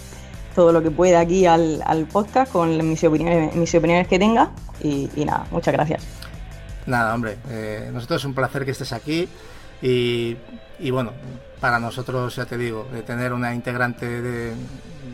todo 0.56 0.72
lo 0.72 0.82
que 0.82 0.90
pueda 0.90 1.20
aquí 1.20 1.44
al, 1.44 2.08
podcast 2.10 2.50
con 2.50 2.76
mis 2.88 3.04
opiniones, 3.04 3.54
mis 3.54 3.72
opiniones 3.74 4.08
que 4.08 4.18
tenga. 4.18 4.50
Y, 4.82 5.10
y 5.14 5.24
nada, 5.26 5.46
muchas 5.50 5.74
gracias. 5.74 6.02
Nada, 6.86 7.14
hombre, 7.14 7.36
eh, 7.50 7.90
nosotros 7.92 8.22
es 8.22 8.24
un 8.24 8.34
placer 8.34 8.64
que 8.64 8.70
estés 8.70 8.92
aquí 8.92 9.28
y, 9.82 10.34
y, 10.78 10.90
bueno, 10.90 11.12
para 11.60 11.78
nosotros, 11.78 12.34
ya 12.34 12.46
te 12.46 12.56
digo, 12.56 12.88
de 12.90 13.02
tener 13.02 13.34
una 13.34 13.54
integrante 13.54 14.22
de, 14.22 14.54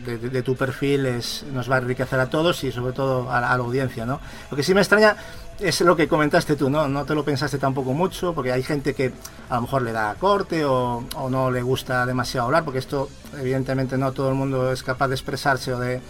de, 0.03 0.43
tu 0.43 0.55
perfil 0.55 1.05
es, 1.05 1.45
nos 1.51 1.69
va 1.69 1.75
a 1.75 1.79
enriquecer 1.79 2.19
a 2.19 2.29
todos 2.29 2.63
y 2.63 2.71
sobre 2.71 2.93
todo 2.93 3.31
a, 3.31 3.41
la 3.41 3.51
audiencia, 3.51 4.05
¿no? 4.05 4.19
Lo 4.51 4.57
que 4.57 4.63
sí 4.63 4.73
me 4.73 4.81
extraña 4.81 5.15
es 5.59 5.81
lo 5.81 5.95
que 5.95 6.07
comentaste 6.07 6.55
tú, 6.55 6.69
¿no? 6.69 6.87
No 6.87 7.05
te 7.05 7.15
lo 7.15 7.23
pensaste 7.23 7.57
tampoco 7.57 7.93
mucho, 7.93 8.33
porque 8.33 8.51
hay 8.51 8.63
gente 8.63 8.93
que 8.93 9.13
a 9.49 9.55
lo 9.55 9.61
mejor 9.61 9.81
le 9.83 9.91
da 9.91 10.15
corte 10.15 10.65
o, 10.65 11.05
o, 11.15 11.29
no 11.29 11.51
le 11.51 11.61
gusta 11.61 12.05
demasiado 12.05 12.47
hablar, 12.47 12.63
porque 12.63 12.79
esto, 12.79 13.09
evidentemente, 13.39 13.97
no 13.97 14.11
todo 14.11 14.29
el 14.29 14.35
mundo 14.35 14.71
es 14.71 14.83
capaz 14.83 15.07
de 15.07 15.15
expresarse 15.15 15.73
o 15.73 15.79
de, 15.79 16.01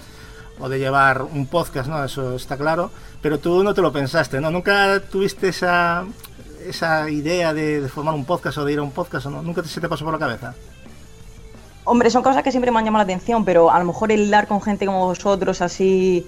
o 0.60 0.70
de 0.70 0.80
llevar 0.80 1.22
un 1.22 1.48
podcast, 1.48 1.90
¿no? 1.90 2.04
Eso 2.04 2.36
está 2.36 2.58
claro, 2.58 2.92
pero 3.22 3.40
tú 3.40 3.64
no 3.64 3.74
te 3.74 3.82
lo 3.82 3.92
pensaste, 3.92 4.42
¿no? 4.42 4.50
Nunca 4.50 5.00
tuviste 5.02 5.50
esa, 5.50 6.06
esa 6.66 7.10
idea 7.10 7.54
de, 7.54 7.82
de 7.82 7.90
formar 7.90 8.16
un 8.16 8.26
podcast 8.26 8.58
o 8.58 8.66
de 8.66 8.74
ir 8.74 8.80
a 8.80 8.84
un 8.84 8.92
podcast, 8.92 9.28
¿o 9.28 9.30
no? 9.30 9.42
Nunca 9.42 9.64
se 9.64 9.82
te 9.82 9.90
pasó 9.90 10.06
por 10.06 10.14
la 10.14 10.20
cabeza. 10.20 10.56
Hombre, 11.86 12.10
son 12.10 12.24
cosas 12.24 12.44
que 12.44 12.52
siempre 12.52 12.72
me 12.72 12.80
han 12.80 12.86
llamado 12.86 13.06
la 13.06 13.14
atención, 13.14 13.44
pero 13.44 13.70
a 13.70 13.78
lo 13.80 13.86
mejor 13.86 14.12
el 14.12 14.30
dar 14.30 14.48
con 14.48 14.62
gente 14.62 14.86
como 14.86 15.06
vosotros, 15.06 15.62
así 15.62 16.26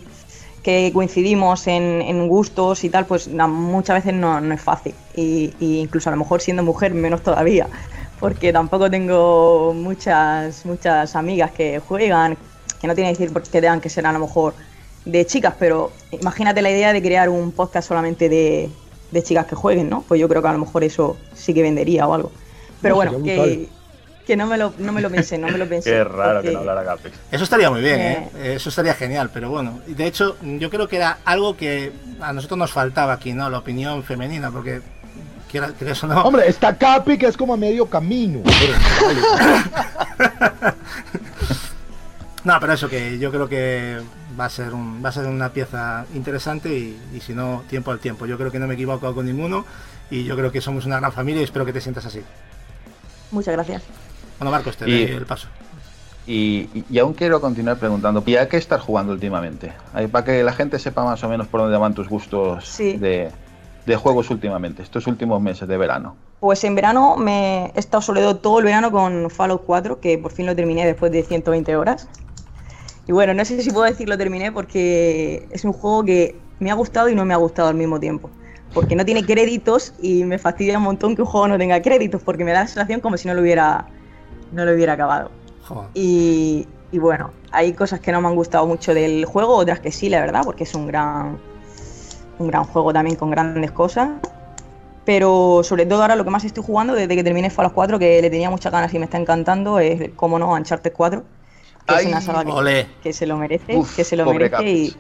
que 0.64 0.92
coincidimos 0.94 1.68
en, 1.68 2.02
en, 2.02 2.28
gustos 2.28 2.84
y 2.84 2.90
tal, 2.90 3.06
pues 3.06 3.28
muchas 3.28 3.98
veces 3.98 4.20
no, 4.20 4.42
no 4.42 4.54
es 4.54 4.62
fácil. 4.62 4.96
Y, 5.16 5.54
y, 5.60 5.80
incluso 5.80 6.10
a 6.10 6.12
lo 6.12 6.18
mejor 6.18 6.42
siendo 6.42 6.64
mujer, 6.64 6.94
menos 6.94 7.22
todavía. 7.22 7.68
Porque 8.20 8.52
tampoco 8.52 8.90
tengo 8.90 9.74
muchas, 9.76 10.66
muchas 10.66 11.16
amigas 11.16 11.52
que 11.52 11.80
juegan, 11.80 12.36
que 12.82 12.88
no 12.88 12.96
tiene 12.96 13.12
que 13.12 13.20
decir 13.20 13.34
porque 13.34 13.62
tengan 13.62 13.82
que 13.82 13.90
ser 13.90 14.08
a 14.08 14.12
lo 14.14 14.20
mejor 14.20 14.54
de 15.04 15.26
chicas, 15.26 15.54
pero 15.60 15.92
imagínate 16.12 16.62
la 16.62 16.72
idea 16.72 16.94
de 16.94 17.02
crear 17.02 17.30
un 17.30 17.52
podcast 17.52 17.88
solamente 17.88 18.30
de, 18.30 18.70
de 19.12 19.24
chicas 19.24 19.46
que 19.46 19.56
jueguen, 19.56 19.90
¿no? 19.90 20.04
Pues 20.08 20.20
yo 20.20 20.28
creo 20.28 20.42
que 20.42 20.48
a 20.48 20.54
lo 20.54 20.60
mejor 20.60 20.84
eso 20.84 21.18
sí 21.34 21.54
que 21.54 21.62
vendería 21.62 22.08
o 22.08 22.14
algo. 22.14 22.32
Pero 22.82 22.96
No, 22.96 23.12
bueno, 23.12 23.24
que. 23.24 23.68
Que 24.26 24.36
no, 24.36 24.48
me 24.48 24.58
lo, 24.58 24.74
no 24.80 24.92
me 24.92 25.02
lo 25.02 25.10
pensé, 25.10 25.38
no 25.38 25.48
me 25.48 25.58
lo 25.58 25.68
pensé. 25.70 25.90
Qué 25.92 26.04
raro 26.04 26.36
porque- 26.36 26.48
que 26.50 26.54
no 26.54 26.60
hablara 26.60 26.84
Gapex. 26.84 27.18
Eso 27.32 27.44
estaría 27.44 27.70
muy 27.70 27.82
bien, 27.82 28.00
Eh. 28.00 28.30
¿eh? 28.38 28.54
Eso 28.56 28.70
estaría 28.70 28.94
genial, 28.94 29.30
pero 29.34 29.50
bueno. 29.50 29.80
De 29.88 30.06
hecho, 30.08 30.38
yo 30.42 30.70
creo 30.70 30.88
que 30.88 30.96
era 30.98 31.20
algo 31.26 31.56
que 31.58 31.92
a 32.22 32.34
nosotros 32.34 32.58
nos 32.58 32.72
faltaba 32.72 33.14
aquí, 33.14 33.34
¿no? 33.34 33.50
La 33.50 33.60
opinión 33.60 34.04
femenina, 34.04 34.52
porque 34.52 34.82
no. 36.08 36.22
Hombre, 36.24 36.50
está 36.50 36.76
Capi 36.78 37.18
que 37.18 37.28
es 37.28 37.38
como 37.38 37.54
a 37.54 37.58
medio 37.58 37.86
camino. 37.86 38.42
No, 42.44 42.60
pero 42.60 42.74
eso 42.74 42.88
que 42.90 43.18
yo 43.18 43.32
creo 43.32 43.50
que 43.50 43.98
va 44.40 44.46
a 44.46 44.50
ser 44.50 44.72
un, 44.76 45.04
va 45.04 45.10
a 45.10 45.12
ser 45.12 45.26
una 45.26 45.50
pieza 45.50 46.06
interesante 46.14 46.70
y, 46.70 46.96
y 47.16 47.20
si 47.20 47.34
no, 47.34 47.64
tiempo 47.68 47.90
al 47.90 47.98
tiempo. 48.00 48.28
Yo 48.28 48.38
creo 48.38 48.52
que 48.52 48.60
no 48.60 48.68
me 48.68 48.74
he 48.74 48.76
equivocado 48.76 49.16
con 49.16 49.26
ninguno 49.26 49.66
y 50.12 50.26
yo 50.26 50.36
creo 50.36 50.52
que 50.52 50.62
somos 50.62 50.86
una 50.86 51.00
gran 51.00 51.12
familia 51.12 51.42
y 51.42 51.46
espero 51.46 51.66
que 51.66 51.74
te 51.74 51.82
sientas 51.82 52.06
así. 52.06 52.22
Muchas 53.32 53.54
gracias. 53.56 53.82
Bueno, 54.40 54.52
Marcos, 54.52 54.78
te 54.78 54.90
Y- 54.90 55.06
doy 55.08 55.16
el 55.18 55.26
paso. 55.26 55.48
Y, 56.28 56.70
y- 56.74 56.86
y 56.90 57.00
aún 57.00 57.14
quiero 57.14 57.40
continuar 57.40 57.78
preguntando, 57.78 58.24
¿y 58.26 58.36
a 58.36 58.50
qué 58.50 58.58
estás 58.58 58.82
jugando 58.82 59.14
últimamente? 59.14 59.74
Ahí, 59.94 60.08
para 60.08 60.26
que 60.26 60.44
la 60.44 60.54
gente 60.54 60.80
sepa 60.80 61.04
más 61.04 61.24
o 61.24 61.30
menos 61.30 61.48
por 61.48 61.62
dónde 61.62 61.78
van 61.78 61.94
tus 61.94 62.10
gustos 62.10 62.66
Sí. 62.68 62.98
de, 62.98 63.32
de 63.86 63.96
juegos 63.96 64.32
últimamente, 64.32 64.82
estos 64.82 65.06
últimos 65.06 65.40
meses 65.42 65.68
de 65.68 65.78
verano. 65.78 66.16
Pues 66.40 66.64
en 66.64 66.74
verano 66.76 67.16
me 67.16 67.72
he 67.76 67.80
estado 67.80 68.02
soledo 68.02 68.38
todo 68.38 68.58
el 68.60 68.66
verano 68.66 68.92
con 68.92 69.30
Fallout 69.30 69.64
4, 69.66 70.00
que 70.00 70.18
por 70.18 70.32
fin 70.32 70.48
lo 70.48 70.56
terminé 70.56 70.86
después 70.86 71.12
de 71.12 71.22
120 71.24 71.76
horas. 71.76 72.08
Y 73.08 73.12
bueno, 73.12 73.36
no 73.36 73.46
sé 73.46 73.62
si 73.62 73.70
puedo 73.70 73.86
decir 73.86 74.10
lo 74.10 74.18
terminé 74.18 74.52
porque 74.52 75.48
es 75.52 75.64
un 75.64 75.74
juego 75.74 76.04
que 76.04 76.36
me 76.60 76.72
ha 76.72 76.74
gustado 76.74 77.08
y 77.08 77.14
no 77.16 77.24
me 77.24 77.36
ha 77.36 77.38
gustado 77.38 77.68
al 77.70 77.76
mismo 77.76 78.00
tiempo. 78.00 78.32
Porque 78.74 78.96
no 78.96 79.06
tiene 79.06 79.24
créditos 79.24 79.94
y 80.02 80.24
me 80.24 80.40
fastidia 80.40 80.80
un 80.80 80.84
montón 80.86 81.16
que 81.16 81.22
un 81.22 81.28
juego 81.28 81.48
no 81.48 81.58
tenga 81.60 81.80
créditos 81.84 82.24
porque 82.24 82.44
me 82.44 82.52
da 82.52 82.62
la 82.62 82.68
sensación 82.68 83.00
como 83.00 83.16
si 83.16 83.28
no 83.28 83.36
lo 83.36 83.42
hubiera, 83.42 83.86
no 84.56 84.66
lo 84.66 84.74
hubiera 84.74 84.94
acabado. 84.94 85.30
Joder. 85.68 85.90
Y, 85.94 86.68
y 86.92 86.98
bueno, 86.98 87.32
hay 87.52 87.74
cosas 87.74 88.00
que 88.00 88.12
no 88.12 88.22
me 88.22 88.28
han 88.28 88.36
gustado 88.36 88.66
mucho 88.66 88.94
del 88.94 89.26
juego, 89.26 89.56
otras 89.56 89.80
que 89.80 89.92
sí, 89.92 90.10
la 90.10 90.22
verdad, 90.22 90.42
porque 90.44 90.64
es 90.64 90.74
un 90.76 90.88
gran, 90.88 91.38
un 92.40 92.48
gran 92.48 92.64
juego 92.64 92.94
también 92.94 93.16
con 93.16 93.30
grandes 93.30 93.72
cosas. 93.72 94.10
Pero 95.06 95.62
sobre 95.64 95.86
todo 95.86 96.02
ahora 96.02 96.16
lo 96.16 96.24
que 96.24 96.32
más 96.32 96.44
estoy 96.46 96.64
jugando 96.64 96.94
desde 96.94 97.16
que 97.16 97.24
terminé 97.24 97.50
Fallout 97.50 97.74
4, 97.74 98.00
que 98.00 98.22
le 98.22 98.30
tenía 98.30 98.50
muchas 98.50 98.72
ganas 98.72 98.94
y 98.94 98.98
me 98.98 99.06
está 99.06 99.18
encantando, 99.18 99.80
es, 99.80 100.10
como 100.16 100.40
no, 100.40 100.52
Uncharted 100.54 100.94
4, 100.94 101.24
que 101.86 101.96
es 101.96 102.06
una 102.08 102.22
saga 102.22 102.44
que, 103.04 103.14
se 103.14 103.28
lo 103.28 103.38
merece, 103.38 103.78
Uf, 103.78 103.96
que 103.96 104.04
se 104.04 104.16
lo 104.16 104.26
merece 104.26 104.64
y, 104.68 104.96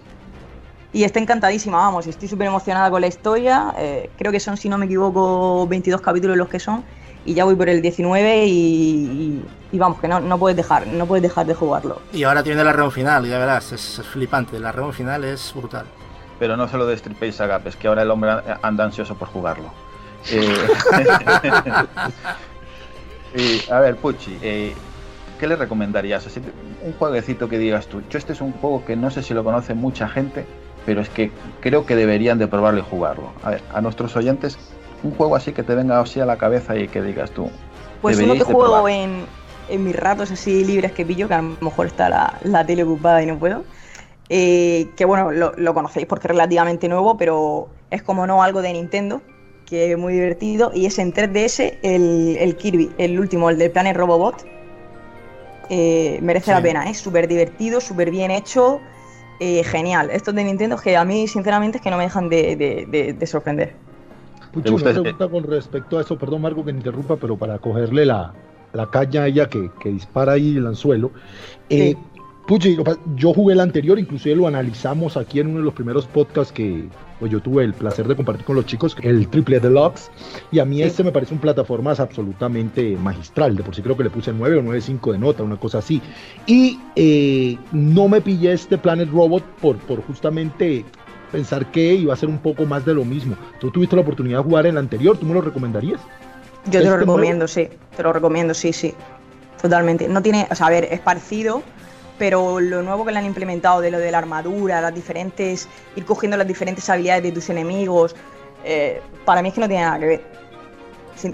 y 0.93 1.03
está 1.03 1.19
encantadísima, 1.19 1.77
vamos, 1.77 2.05
estoy 2.05 2.27
súper 2.27 2.47
emocionada 2.47 2.91
con 2.91 3.01
la 3.01 3.07
historia. 3.07 3.73
eh, 3.77 4.09
creo 4.17 4.31
que 4.31 4.39
son, 4.39 4.57
si 4.57 4.69
no 4.69 4.77
me 4.77 4.85
equivoco, 4.85 5.65
22 5.67 6.01
capítulos 6.01 6.37
los 6.37 6.49
que 6.49 6.59
son. 6.59 6.83
Y 7.25 7.33
ya 7.33 7.43
voy 7.43 7.55
por 7.55 7.67
el 7.69 7.81
19 7.81 8.45
y, 8.45 8.49
y- 8.51 9.45
y 9.71 9.77
vamos, 9.79 9.99
que 9.99 10.07
no, 10.07 10.19
no 10.19 10.37
puedes 10.37 10.55
dejar, 10.55 10.85
no 10.87 11.05
puedes 11.07 11.23
dejar 11.23 11.45
de 11.47 11.53
jugarlo. 11.55 11.99
Y 12.13 12.23
ahora 12.23 12.43
tiene 12.43 12.63
la 12.63 12.71
reunión 12.71 12.91
final, 12.91 13.25
ya 13.27 13.39
verás, 13.39 13.71
es, 13.71 13.99
es 13.99 14.05
flipante. 14.07 14.59
La 14.59 14.71
reunión 14.71 14.93
final 14.93 15.23
es 15.25 15.51
brutal. 15.55 15.85
Pero 16.39 16.55
no 16.55 16.67
se 16.67 16.77
lo 16.77 16.85
destripéis 16.85 17.39
a 17.41 17.47
Gapes, 17.47 17.75
que 17.75 17.87
ahora 17.87 18.03
el 18.03 18.11
hombre 18.11 18.31
anda 18.61 18.83
ansioso 18.83 19.15
por 19.15 19.27
jugarlo. 19.29 19.71
Eh, 20.29 20.55
y, 23.35 23.69
a 23.71 23.79
ver, 23.79 23.95
Pucci, 23.97 24.37
eh, 24.41 24.73
¿qué 25.39 25.47
le 25.47 25.55
recomendarías? 25.55 26.25
Así, 26.27 26.41
un 26.83 26.93
jueguecito 26.93 27.49
que 27.49 27.57
digas 27.57 27.87
tú. 27.87 28.01
Yo 28.09 28.17
este 28.17 28.33
es 28.33 28.41
un 28.41 28.51
juego 28.53 28.83
que 28.85 28.95
no 28.95 29.09
sé 29.11 29.23
si 29.23 29.33
lo 29.33 29.43
conoce 29.43 29.73
mucha 29.73 30.07
gente, 30.07 30.45
pero 30.85 31.01
es 31.01 31.09
que 31.09 31.31
creo 31.61 31.85
que 31.85 31.95
deberían 31.95 32.37
de 32.37 32.47
probarlo 32.47 32.79
y 32.79 32.83
jugarlo. 32.83 33.31
A 33.43 33.49
ver, 33.51 33.61
a 33.73 33.81
nuestros 33.81 34.15
oyentes, 34.15 34.57
un 35.05 35.15
juego 35.15 35.35
así 35.35 35.51
que 35.53 35.63
te 35.63 35.75
venga 35.75 35.99
así 35.99 36.19
a 36.19 36.25
la 36.25 36.37
cabeza 36.37 36.75
y 36.75 36.87
que 36.87 37.01
digas 37.01 37.31
tú. 37.31 37.49
Pues 38.01 38.17
uno 38.25 38.33
que 38.33 38.43
juego 38.43 38.87
en, 38.89 39.25
en 39.69 39.83
mis 39.83 39.95
ratos 39.95 40.31
así 40.31 40.63
libres 40.65 40.91
que 40.91 41.05
pillo, 41.05 41.27
que 41.27 41.33
a 41.33 41.41
lo 41.41 41.55
mejor 41.61 41.87
está 41.87 42.09
la, 42.09 42.37
la 42.43 42.65
tele 42.65 42.83
ocupada 42.83 43.21
y 43.21 43.25
no 43.25 43.37
puedo. 43.39 43.63
eh, 44.29 44.87
que 44.97 45.05
bueno, 45.05 45.31
lo, 45.31 45.53
lo 45.55 45.73
conocéis 45.73 46.07
porque 46.07 46.27
es 46.27 46.31
relativamente 46.31 46.87
nuevo, 46.89 47.17
pero 47.17 47.69
es 47.91 48.01
como 48.03 48.25
no 48.27 48.41
algo 48.43 48.61
de 48.61 48.73
Nintendo, 48.73 49.21
que 49.65 49.91
es 49.91 49.97
muy 49.97 50.13
divertido. 50.13 50.71
Y 50.73 50.85
es 50.87 50.97
en 50.99 51.13
3DS 51.13 51.77
el, 51.83 52.37
el 52.39 52.55
Kirby, 52.57 52.91
el 52.97 53.19
último, 53.19 53.49
el 53.49 53.57
del 53.57 53.71
Planet 53.71 53.95
Robobot. 53.95 54.45
Eh, 55.69 56.19
merece 56.21 56.51
la 56.51 56.57
pena, 56.61 56.89
es 56.89 56.97
súper 56.99 57.27
divertido, 57.27 57.81
súper 57.81 58.11
bien 58.11 58.29
hecho, 58.29 58.79
eh, 59.39 59.63
genial. 59.63 60.09
Estos 60.11 60.35
de 60.35 60.43
Nintendo 60.43 60.77
que 60.77 60.95
a 60.95 61.03
mí 61.05 61.27
sinceramente 61.27 61.77
es 61.79 61.83
que 61.83 61.89
no 61.89 61.97
me 61.97 62.03
dejan 62.03 62.29
de, 62.29 62.55
de- 62.55 62.85
de- 62.87 63.13
de 63.13 63.27
sorprender. 63.27 63.73
Pucho, 64.55 64.71
gusta 64.73 64.89
una 64.89 64.91
ese- 64.91 65.01
pregunta 65.01 65.27
con 65.29 65.43
respecto 65.43 65.97
a 65.97 66.01
eso, 66.01 66.17
perdón 66.17 66.41
Marco 66.41 66.65
que 66.65 66.73
me 66.73 66.79
interrumpa, 66.79 67.15
pero 67.17 67.37
para 67.37 67.59
cogerle 67.59 68.05
la, 68.05 68.33
la 68.73 68.87
caña 68.89 69.21
a 69.23 69.27
ella 69.27 69.47
que, 69.47 69.69
que 69.79 69.89
dispara 69.89 70.33
ahí 70.33 70.57
el 70.57 70.65
anzuelo. 70.65 71.11
Eh, 71.69 71.95
Sí. 71.95 72.77
Pa- 72.83 72.95
yo 73.15 73.33
jugué 73.33 73.53
el 73.55 73.59
anterior, 73.59 73.97
inclusive 73.97 74.35
lo 74.35 74.45
analizamos 74.45 75.17
aquí 75.17 75.39
en 75.39 75.47
uno 75.47 75.57
de 75.57 75.63
los 75.63 75.73
primeros 75.73 76.05
podcasts 76.05 76.53
que 76.53 76.87
pues, 77.19 77.31
yo 77.31 77.39
tuve 77.39 77.63
el 77.63 77.73
placer 77.73 78.07
de 78.07 78.15
compartir 78.15 78.45
con 78.45 78.55
los 78.55 78.67
chicos, 78.67 78.95
el 79.01 79.27
Triple 79.29 79.59
Deluxe, 79.59 80.11
y 80.51 80.59
a 80.59 80.65
mí 80.65 80.75
Sí. 80.75 80.83
este 80.83 81.03
me 81.03 81.11
parece 81.11 81.33
un 81.33 81.39
plataformas 81.39 81.99
absolutamente 81.99 82.97
magistral, 82.97 83.55
de 83.55 83.63
por 83.63 83.73
sí 83.75 83.81
creo 83.81 83.97
que 83.97 84.03
le 84.03 84.11
puse 84.11 84.31
9 84.31 84.57
o 84.57 84.61
9.5 84.61 85.11
de 85.11 85.17
nota, 85.17 85.41
una 85.41 85.57
cosa 85.57 85.79
así. 85.79 85.99
Y 86.45 86.79
eh, 86.95 87.57
no 87.71 88.07
me 88.07 88.21
pillé 88.21 88.53
este 88.53 88.77
Planet 88.77 89.09
Robot 89.09 89.43
por, 89.59 89.77
por 89.77 90.03
justamente 90.03 90.85
pensar 91.35 91.69
que 91.69 91.93
iba 91.93 92.13
a 92.13 92.17
ser 92.17 92.29
un 92.29 92.37
poco 92.37 92.65
más 92.65 92.85
de 92.85 92.93
lo 92.93 93.03
mismo. 93.03 93.35
Tú 93.59 93.69
tuviste 93.69 93.93
la 93.97 94.03
oportunidad 94.03 94.37
de 94.37 94.43
jugar 94.45 94.65
el 94.67 94.77
anterior, 94.77 95.17
¿tú 95.17 95.25
me 95.25 95.33
lo 95.33 95.41
recomendarías? 95.41 95.99
Yo 96.67 96.79
te 96.79 96.85
lo 96.85 96.91
¿Este 96.91 96.97
recomiendo, 96.97 97.45
sí. 97.45 97.67
Te 97.95 98.03
lo 98.03 98.13
recomiendo, 98.13 98.53
sí, 98.53 98.71
sí. 98.71 98.93
Totalmente. 99.61 100.07
No 100.07 100.21
tiene, 100.21 100.47
o 100.49 100.55
sea, 100.55 100.67
a 100.67 100.69
ver, 100.69 100.87
es 100.89 101.01
parecido, 101.01 101.61
pero 102.17 102.61
lo 102.61 102.81
nuevo 102.83 103.03
que 103.03 103.11
le 103.11 103.19
han 103.19 103.25
implementado 103.25 103.81
de 103.81 103.91
lo 103.91 103.99
de 103.99 104.11
la 104.11 104.19
armadura, 104.19 104.79
las 104.79 104.95
diferentes, 104.95 105.67
ir 105.97 106.05
cogiendo 106.05 106.37
las 106.37 106.47
diferentes 106.47 106.89
habilidades 106.89 107.23
de 107.23 107.33
tus 107.33 107.49
enemigos, 107.49 108.15
eh, 108.63 109.01
para 109.25 109.41
mí 109.41 109.49
es 109.49 109.55
que 109.55 109.59
no 109.59 109.67
tiene 109.67 109.83
nada 109.83 109.99
que 109.99 110.05
ver. 110.05 110.21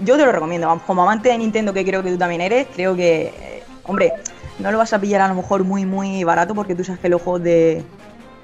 Yo 0.02 0.16
te 0.16 0.26
lo 0.26 0.32
recomiendo, 0.32 0.82
como 0.84 1.04
amante 1.04 1.28
de 1.28 1.38
Nintendo 1.38 1.72
que 1.72 1.84
creo 1.84 2.02
que 2.02 2.10
tú 2.10 2.18
también 2.18 2.40
eres, 2.40 2.66
creo 2.74 2.96
que, 2.96 3.26
eh, 3.26 3.62
hombre, 3.84 4.12
no 4.58 4.72
lo 4.72 4.78
vas 4.78 4.92
a 4.92 5.00
pillar 5.00 5.20
a 5.20 5.28
lo 5.28 5.36
mejor 5.36 5.62
muy, 5.62 5.86
muy 5.86 6.24
barato 6.24 6.56
porque 6.56 6.74
tú 6.74 6.82
sabes 6.82 7.00
que 7.00 7.08
los 7.08 7.22
juegos 7.22 7.44
de, 7.44 7.84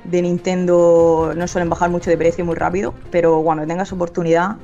de 0.04 0.22
Nintendo 0.22 1.32
no 1.36 1.46
suelen 1.48 1.68
bajar 1.70 1.90
mucho 1.90 2.10
de 2.10 2.16
precio 2.16 2.44
muy 2.44 2.54
rápido, 2.56 2.94
pero 3.10 3.40
cuando 3.42 3.66
tengas 3.66 3.92
oportunidad, 3.92 4.56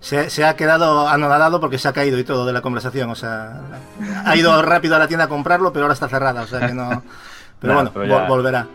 Se, 0.00 0.30
se 0.30 0.44
ha 0.44 0.54
quedado 0.56 1.08
anonadado 1.08 1.60
porque 1.60 1.78
se 1.78 1.88
ha 1.88 1.92
caído 1.92 2.18
y 2.18 2.24
todo 2.24 2.46
de 2.46 2.52
la 2.52 2.60
conversación. 2.62 3.10
O 3.10 3.14
sea, 3.14 3.60
ha 4.24 4.36
ido 4.36 4.60
rápido 4.62 4.94
a 4.96 4.98
la 4.98 5.08
tienda 5.08 5.24
a 5.24 5.28
comprarlo, 5.28 5.72
pero 5.72 5.84
ahora 5.86 5.94
está 5.94 6.08
cerrada. 6.08 6.42
O 6.42 6.46
sea 6.46 6.66
que 6.66 6.74
no. 6.74 7.02
Pero 7.58 7.72
Nah, 7.72 7.80
bueno, 7.80 7.90
pero 7.94 8.04
vol- 8.06 8.20
ya- 8.22 8.28
volverá. 8.28 8.66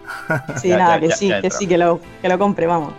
sí, 0.60 0.70
Ya, 0.70 0.78
nada, 0.80 0.96
ya, 0.96 1.00
que 1.02 1.08
ya, 1.10 1.15
sí, 1.15 1.28
ya 1.30 1.41
que 1.41 1.52
sí, 1.52 1.67
que 1.67 1.78
lo, 1.78 2.00
que 2.20 2.28
lo 2.28 2.39
compre, 2.39 2.65
vamos. 2.65 2.94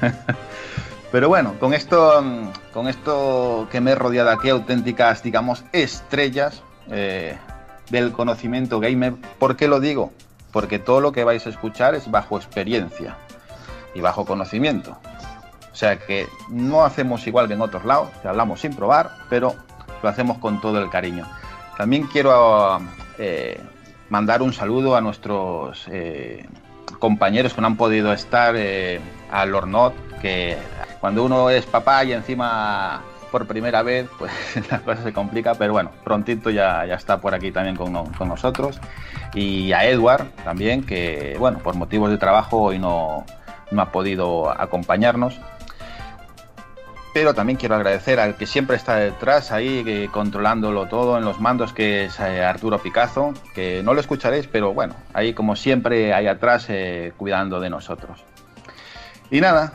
Pero 1.12 1.28
bueno, 1.28 1.54
con 1.58 1.72
esto, 1.72 2.20
mm, 2.22 2.48
con 2.74 2.88
esto 2.88 3.66
que 3.70 3.80
me 3.80 3.92
he 3.92 3.94
rodeado 3.94 4.30
aquí, 4.30 4.50
auténticas, 4.50 5.22
digamos, 5.22 5.64
estrellas 5.72 6.62
eh, 6.90 7.38
del 7.90 8.12
conocimiento 8.12 8.80
gamer. 8.80 9.14
¿Por 9.38 9.56
qué 9.56 9.68
lo 9.68 9.78
digo? 9.80 10.12
Porque 10.52 10.78
todo 10.78 11.00
lo 11.00 11.12
que 11.12 11.24
vais 11.24 11.46
a 11.46 11.50
escuchar 11.50 11.94
es 11.94 12.10
bajo 12.10 12.36
experiencia 12.36 13.16
y 13.94 14.00
bajo 14.00 14.24
conocimiento. 14.24 14.96
O 15.72 15.76
sea 15.76 15.98
que 15.98 16.26
no 16.48 16.84
hacemos 16.84 17.26
igual 17.26 17.48
que 17.48 17.54
en 17.54 17.60
otros 17.60 17.84
lados, 17.84 18.08
que 18.22 18.28
hablamos 18.28 18.60
sin 18.60 18.74
probar, 18.74 19.10
pero 19.28 19.54
lo 20.02 20.08
hacemos 20.08 20.38
con 20.38 20.60
todo 20.60 20.82
el 20.82 20.90
cariño. 20.90 21.26
También 21.76 22.08
quiero 22.08 22.80
eh, 23.18 23.60
mandar 24.08 24.42
un 24.42 24.52
saludo 24.52 24.96
a 24.96 25.00
nuestros 25.00 25.86
eh, 25.90 26.46
compañeros 26.98 27.54
que 27.54 27.60
no 27.60 27.68
han 27.68 27.76
podido 27.76 28.12
estar, 28.12 28.54
eh, 28.56 29.00
a 29.30 29.46
que 30.20 30.56
cuando 31.00 31.24
uno 31.24 31.50
es 31.50 31.64
papá 31.66 32.04
y 32.04 32.12
encima 32.12 33.02
por 33.30 33.46
primera 33.46 33.82
vez, 33.82 34.08
pues 34.18 34.32
la 34.70 34.80
cosa 34.80 35.02
se 35.02 35.12
complica, 35.12 35.54
pero 35.54 35.72
bueno, 35.72 35.90
prontito 36.04 36.50
ya, 36.50 36.84
ya 36.86 36.94
está 36.94 37.20
por 37.20 37.34
aquí 37.34 37.50
también 37.50 37.76
con, 37.76 38.12
con 38.12 38.28
nosotros. 38.28 38.80
Y 39.34 39.72
a 39.72 39.84
Edward 39.84 40.26
también, 40.44 40.84
que 40.84 41.36
bueno, 41.38 41.58
por 41.58 41.74
motivos 41.74 42.10
de 42.10 42.18
trabajo 42.18 42.60
hoy 42.62 42.78
no, 42.78 43.24
no 43.70 43.82
ha 43.82 43.92
podido 43.92 44.50
acompañarnos. 44.50 45.40
Pero 47.14 47.34
también 47.34 47.58
quiero 47.58 47.74
agradecer 47.74 48.20
al 48.20 48.36
que 48.36 48.46
siempre 48.46 48.76
está 48.76 48.96
detrás 48.96 49.50
ahí, 49.50 50.08
controlándolo 50.12 50.86
todo 50.86 51.18
en 51.18 51.24
los 51.24 51.40
mandos, 51.40 51.72
que 51.72 52.04
es 52.04 52.20
eh, 52.20 52.44
Arturo 52.44 52.78
Picazo, 52.78 53.32
que 53.54 53.82
no 53.82 53.94
lo 53.94 54.00
escucharéis, 54.00 54.46
pero 54.46 54.74
bueno, 54.74 54.94
ahí 55.14 55.32
como 55.32 55.56
siempre, 55.56 56.12
ahí 56.12 56.26
atrás, 56.26 56.66
eh, 56.68 57.12
cuidando 57.16 57.60
de 57.60 57.70
nosotros. 57.70 58.22
Y 59.30 59.40
nada, 59.40 59.72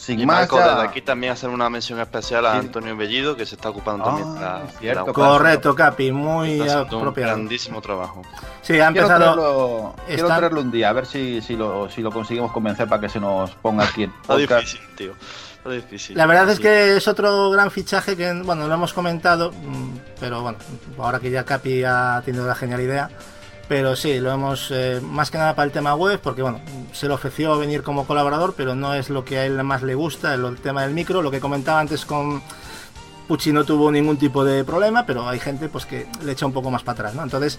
sin 0.00 0.20
y 0.20 0.26
más. 0.26 0.40
Marco, 0.40 0.58
ya- 0.58 0.68
desde 0.76 0.88
aquí 0.88 1.02
también 1.02 1.32
hacer 1.32 1.50
una 1.50 1.68
mención 1.68 1.98
especial 2.00 2.46
a 2.46 2.54
Antonio 2.56 2.96
Bellido, 2.96 3.36
que 3.36 3.44
se 3.44 3.56
está 3.56 3.70
ocupando 3.70 4.04
también 4.04 4.34
de 4.34 4.40
la, 4.40 4.62
cierto, 4.78 5.06
la- 5.06 5.12
Correcto, 5.12 5.74
Capi, 5.74 6.12
muy 6.12 6.60
un 6.60 6.70
apropiado. 6.70 7.32
grandísimo 7.32 7.80
trabajo. 7.82 8.22
Sí, 8.62 8.74
ha 8.80 8.90
Quiero 8.92 9.06
empezado. 9.06 9.18
traerlo, 9.34 9.94
quiero 10.06 10.26
traerlo 10.28 10.60
un 10.60 10.70
día, 10.70 10.88
a 10.88 10.92
ver 10.92 11.06
si, 11.06 11.40
si, 11.42 11.56
lo, 11.56 11.90
si 11.90 12.00
lo 12.02 12.10
conseguimos 12.12 12.52
convencer 12.52 12.86
para 12.88 13.00
que 13.00 13.08
se 13.08 13.18
nos 13.20 13.50
ponga 13.56 13.84
aquí 13.84 14.04
en 14.04 14.10
Está 14.22 14.34
podcast. 14.34 14.60
difícil, 14.62 14.80
tío. 14.96 15.12
Está 15.58 15.70
difícil. 15.70 16.16
La 16.16 16.26
verdad 16.26 16.48
es 16.50 16.60
que 16.60 16.96
es 16.96 17.08
otro 17.08 17.50
gran 17.50 17.70
fichaje 17.70 18.16
que, 18.16 18.32
bueno, 18.44 18.68
lo 18.68 18.74
hemos 18.74 18.92
comentado, 18.94 19.50
mm, 19.50 19.96
pero 20.20 20.40
bueno, 20.42 20.58
ahora 20.98 21.18
que 21.18 21.30
ya 21.30 21.44
Capi 21.44 21.82
ha 21.84 22.22
tenido 22.24 22.46
la 22.46 22.54
genial 22.54 22.80
idea, 22.80 23.10
pero 23.68 23.94
sí, 23.96 24.18
lo 24.20 24.32
hemos, 24.32 24.70
eh, 24.70 25.00
más 25.02 25.30
que 25.30 25.38
nada 25.38 25.54
para 25.54 25.66
el 25.66 25.72
tema 25.72 25.94
web, 25.94 26.18
porque 26.22 26.42
bueno, 26.42 26.60
se 26.92 27.06
le 27.08 27.14
ofreció 27.14 27.58
venir 27.58 27.82
como 27.82 28.06
colaborador, 28.06 28.54
pero 28.56 28.74
no 28.74 28.94
es 28.94 29.10
lo 29.10 29.24
que 29.24 29.38
a 29.38 29.44
él 29.46 29.62
más 29.62 29.82
le 29.82 29.94
gusta, 29.94 30.34
el, 30.34 30.44
el 30.44 30.56
tema 30.56 30.82
del 30.82 30.92
micro, 30.94 31.20
lo 31.22 31.30
que 31.30 31.40
comentaba 31.40 31.80
antes 31.80 32.04
con 32.06 32.42
Pucci 33.28 33.52
no 33.52 33.64
tuvo 33.64 33.90
ningún 33.90 34.16
tipo 34.16 34.44
de 34.44 34.64
problema, 34.64 35.04
pero 35.04 35.28
hay 35.28 35.38
gente 35.38 35.68
pues 35.68 35.84
que 35.84 36.06
le 36.24 36.32
echa 36.32 36.46
un 36.46 36.52
poco 36.52 36.70
más 36.70 36.82
para 36.82 36.94
atrás, 37.00 37.14
¿no? 37.14 37.22
Entonces, 37.22 37.58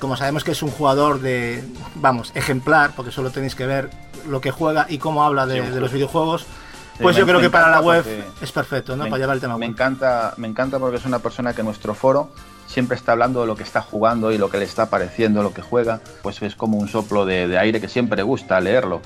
como 0.00 0.16
sabemos 0.16 0.42
que 0.42 0.50
es 0.50 0.62
un 0.62 0.70
jugador 0.70 1.20
de, 1.20 1.62
vamos, 1.94 2.32
ejemplar, 2.34 2.92
porque 2.96 3.12
solo 3.12 3.30
tenéis 3.30 3.54
que 3.54 3.64
ver 3.66 3.90
lo 4.28 4.40
que 4.40 4.50
juega 4.50 4.86
y 4.88 4.98
cómo 4.98 5.22
habla 5.24 5.46
de, 5.46 5.62
Sí, 5.64 5.70
de 5.70 5.80
los 5.80 5.92
videojuegos, 5.92 6.42
Sí, 6.42 7.02
pues 7.02 7.14
me- 7.16 7.20
yo 7.20 7.26
creo 7.26 7.38
me 7.38 7.44
que 7.46 7.50
para 7.50 7.70
la 7.70 7.80
web 7.80 8.04
es 8.40 8.52
perfecto, 8.52 8.96
¿no? 8.96 9.04
me- 9.04 9.10
Para 9.10 9.20
llevar 9.20 9.34
el 9.36 9.40
tema 9.40 9.56
Me 9.56 9.66
web. 9.66 9.70
encanta, 9.74 10.34
me 10.36 10.48
encanta 10.48 10.78
porque 10.80 10.96
es 10.96 11.04
una 11.04 11.20
persona 11.20 11.52
que 11.54 11.60
en 11.60 11.66
nuestro 11.66 11.94
foro 11.94 12.30
siempre 12.74 12.96
está 12.96 13.12
hablando 13.12 13.40
de 13.40 13.46
lo 13.46 13.56
que 13.56 13.62
está 13.62 13.80
jugando 13.80 14.30
y 14.32 14.38
lo 14.38 14.50
que 14.50 14.58
le 14.58 14.64
está 14.64 14.90
pareciendo, 14.90 15.42
lo 15.42 15.54
que 15.54 15.62
juega. 15.62 16.00
Pues 16.22 16.42
es 16.42 16.54
como 16.54 16.76
un 16.78 16.88
soplo 16.88 17.24
de, 17.24 17.48
de 17.48 17.56
aire 17.58 17.80
que 17.80 17.88
siempre 17.88 18.22
gusta 18.22 18.60
leerlo. 18.60 19.00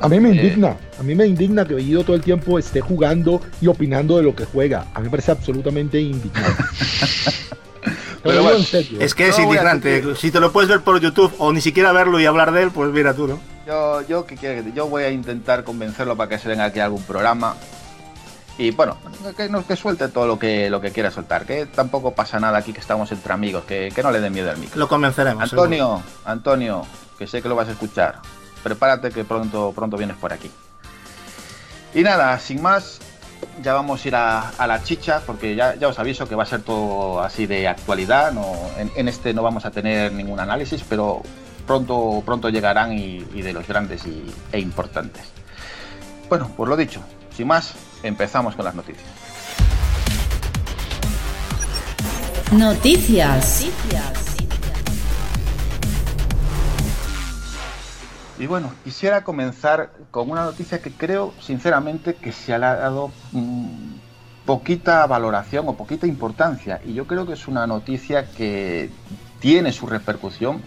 A 0.00 0.08
mí 0.08 0.20
me 0.20 0.28
Eh, 0.30 0.32
indigna, 0.34 0.76
a 0.98 1.02
mí 1.02 1.14
me 1.14 1.26
indigna 1.26 1.64
que 1.66 1.74
Bellido 1.74 2.04
todo 2.04 2.16
el 2.16 2.22
tiempo 2.22 2.58
esté 2.58 2.80
jugando 2.80 3.40
y 3.60 3.66
opinando 3.66 4.16
de 4.16 4.22
lo 4.22 4.34
que 4.34 4.44
juega. 4.44 4.86
A 4.94 5.00
mí 5.00 5.04
me 5.04 5.10
parece 5.10 5.32
absolutamente 5.32 6.00
indignante. 6.00 6.62
En 8.24 8.64
serio. 8.64 8.98
Es 9.00 9.14
que 9.14 9.28
es 9.28 9.38
No 9.38 9.44
indignante. 9.44 10.02
Si 10.16 10.32
te 10.32 10.40
lo 10.40 10.50
puedes 10.50 10.68
ver 10.68 10.80
por 10.80 11.00
YouTube 11.00 11.32
o 11.38 11.52
ni 11.52 11.60
siquiera 11.60 11.92
verlo 11.92 12.18
y 12.18 12.26
hablar 12.26 12.50
de 12.50 12.64
él, 12.64 12.70
pues 12.72 12.90
mira 12.90 13.14
tú, 13.14 13.28
¿no? 13.28 13.38
Yo, 13.66 14.02
yo, 14.08 14.26
¿qué 14.26 14.34
quiere 14.36 14.56
que 14.56 14.62
te- 14.70 14.72
yo 14.76 14.88
voy 14.88 15.04
a 15.04 15.10
intentar 15.10 15.62
convencerlo 15.62 16.16
para 16.16 16.28
que 16.30 16.38
se 16.38 16.48
venga 16.48 16.64
aquí 16.64 16.80
a 16.80 16.86
algún 16.86 17.02
programa. 17.04 17.54
Y 18.58 18.70
bueno, 18.70 18.96
que, 19.36 19.48
no- 19.50 19.66
que 19.66 19.76
suelte 19.76 20.08
todo 20.08 20.26
lo 20.26 20.38
que, 20.38 20.70
lo 20.70 20.80
que 20.80 20.90
quiera 20.90 21.10
soltar. 21.10 21.44
Que 21.44 21.66
tampoco 21.66 22.14
pasa 22.14 22.40
nada 22.40 22.58
aquí, 22.58 22.72
que 22.72 22.80
estamos 22.80 23.10
entre 23.12 23.32
amigos. 23.32 23.64
Que, 23.64 23.92
que 23.94 24.02
no 24.02 24.10
le 24.10 24.20
den 24.20 24.32
miedo 24.32 24.50
al 24.50 24.56
micro. 24.58 24.78
Lo 24.78 24.88
convenceremos. 24.88 25.42
Antonio, 25.42 26.02
Antonio, 26.24 26.86
que 27.18 27.26
sé 27.26 27.42
que 27.42 27.48
lo 27.48 27.54
vas 27.56 27.68
a 27.68 27.72
escuchar. 27.72 28.16
Prepárate 28.62 29.10
que 29.10 29.24
pronto, 29.24 29.72
pronto 29.74 29.96
vienes 29.96 30.16
por 30.16 30.32
aquí. 30.32 30.50
Y 31.94 32.02
nada, 32.02 32.38
sin 32.38 32.62
más, 32.62 32.98
ya 33.62 33.74
vamos 33.74 34.04
a 34.04 34.08
ir 34.08 34.14
a, 34.16 34.48
a 34.50 34.66
la 34.66 34.82
chicha, 34.82 35.22
porque 35.24 35.54
ya, 35.54 35.74
ya 35.76 35.88
os 35.88 35.98
aviso 35.98 36.26
que 36.28 36.34
va 36.34 36.42
a 36.42 36.46
ser 36.46 36.62
todo 36.62 37.20
así 37.22 37.46
de 37.46 37.68
actualidad. 37.68 38.32
No, 38.32 38.54
en, 38.78 38.90
en 38.96 39.08
este 39.08 39.32
no 39.34 39.42
vamos 39.42 39.64
a 39.66 39.70
tener 39.70 40.12
ningún 40.12 40.40
análisis, 40.40 40.82
pero 40.88 41.22
pronto, 41.66 42.22
pronto 42.24 42.48
llegarán 42.48 42.92
y, 42.94 43.24
y 43.34 43.42
de 43.42 43.52
los 43.52 43.66
grandes 43.68 44.06
y- 44.06 44.24
e 44.52 44.58
importantes. 44.60 45.24
Bueno, 46.28 46.50
pues 46.56 46.68
lo 46.68 46.76
dicho, 46.76 47.00
sin 47.36 47.46
más, 47.46 47.72
empezamos 48.02 48.54
con 48.54 48.64
las 48.64 48.74
noticias. 48.74 49.06
Noticias. 52.52 53.66
Y 58.38 58.46
bueno, 58.46 58.72
quisiera 58.84 59.24
comenzar 59.24 59.90
con 60.10 60.30
una 60.30 60.44
noticia 60.44 60.80
que 60.80 60.92
creo 60.92 61.32
sinceramente 61.40 62.14
que 62.14 62.32
se 62.32 62.52
ha 62.52 62.58
dado 62.58 63.10
mm, 63.32 63.94
poquita 64.44 65.06
valoración 65.06 65.68
o 65.68 65.74
poquita 65.74 66.06
importancia. 66.06 66.80
Y 66.84 66.94
yo 66.94 67.06
creo 67.06 67.26
que 67.26 67.32
es 67.32 67.48
una 67.48 67.66
noticia 67.66 68.26
que 68.30 68.90
tiene 69.40 69.72
su 69.72 69.86
repercusión 69.86 70.60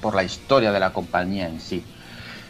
por 0.00 0.14
la 0.14 0.24
historia 0.24 0.72
de 0.72 0.80
la 0.80 0.92
compañía 0.92 1.48
en 1.48 1.60
sí. 1.60 1.84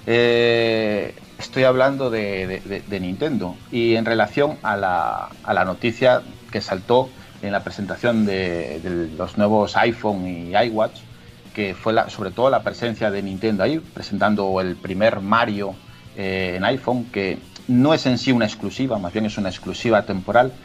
Eh, 0.06 1.14
estoy 1.38 1.64
hablando 1.64 2.10
de, 2.10 2.84
Nintendo 3.00 3.62
y 3.70 3.96
en 3.96 4.04
relación 4.04 4.58
a 4.62 4.76
la, 4.76 5.36
a 5.42 5.54
la 5.54 5.64
noticia 5.64 6.24
que 6.50 6.60
saltó 6.60 7.14
en 7.40 7.52
la 7.52 7.64
presentación 7.64 8.24
de, 8.24 8.80
de 8.80 8.90
los 8.90 9.36
nuevos 9.36 9.76
iPhone 9.76 10.26
y 10.26 10.52
iWatch, 10.56 11.02
que 11.52 11.74
fue 11.74 11.92
la- 11.92 12.08
sobre 12.08 12.32
todo 12.32 12.50
la 12.50 12.62
presencia 12.64 13.10
de 13.10 13.22
Nintendo 13.22 13.62
ahí, 13.64 13.78
presentando 13.80 14.60
el 14.60 14.80
primer 14.80 15.20
Mario 15.20 15.82
eh, 16.14 16.54
en 16.56 16.64
iPhone, 16.64 17.10
que 17.10 17.50
no 17.66 17.94
es 17.94 18.06
en 18.06 18.18
sí 18.18 18.32
una 18.32 18.46
exclusiva, 18.46 18.98
más 18.98 19.12
bien 19.12 19.26
es 19.26 19.36
una 19.38 19.48
exclusiva 19.50 20.04
temporal, 20.06 20.58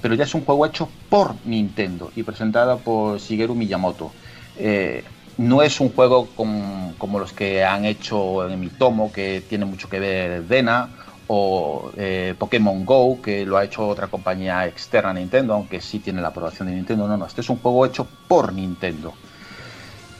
pero 0.00 0.14
ya 0.14 0.24
es 0.24 0.34
un 0.34 0.44
juego 0.44 0.66
hecho 0.66 1.00
por 1.08 1.44
Nintendo 1.46 2.12
y 2.14 2.22
presentado 2.22 2.82
por 2.84 3.18
Shigeru 3.18 3.54
Miyamoto. 3.54 4.16
Eh, 4.54 5.04
no 5.38 5.62
es 5.62 5.80
un 5.80 5.90
juego 5.90 6.34
como 6.34 7.18
los 7.18 7.32
que 7.32 7.64
han 7.64 7.84
hecho 7.84 8.48
en 8.48 8.60
mi 8.60 8.70
tomo, 8.70 9.12
que 9.12 9.40
tiene 9.48 9.64
mucho 9.64 9.88
que 9.88 10.00
ver 10.00 10.44
Dena, 10.46 10.94
o 11.26 11.92
eh, 11.96 12.34
Pokémon 12.38 12.84
Go, 12.84 13.20
que 13.22 13.44
lo 13.46 13.56
ha 13.58 13.64
hecho 13.64 13.86
otra 13.86 14.08
compañía 14.08 14.66
externa 14.66 15.10
a 15.10 15.14
Nintendo, 15.14 15.54
aunque 15.54 15.80
sí 15.80 16.00
tiene 16.00 16.22
la 16.22 16.28
aprobación 16.28 16.68
de 16.68 16.74
Nintendo. 16.74 17.06
No, 17.06 17.16
no, 17.16 17.26
este 17.26 17.42
es 17.42 17.50
un 17.50 17.58
juego 17.58 17.86
hecho 17.86 18.08
por 18.26 18.52
Nintendo. 18.52 19.14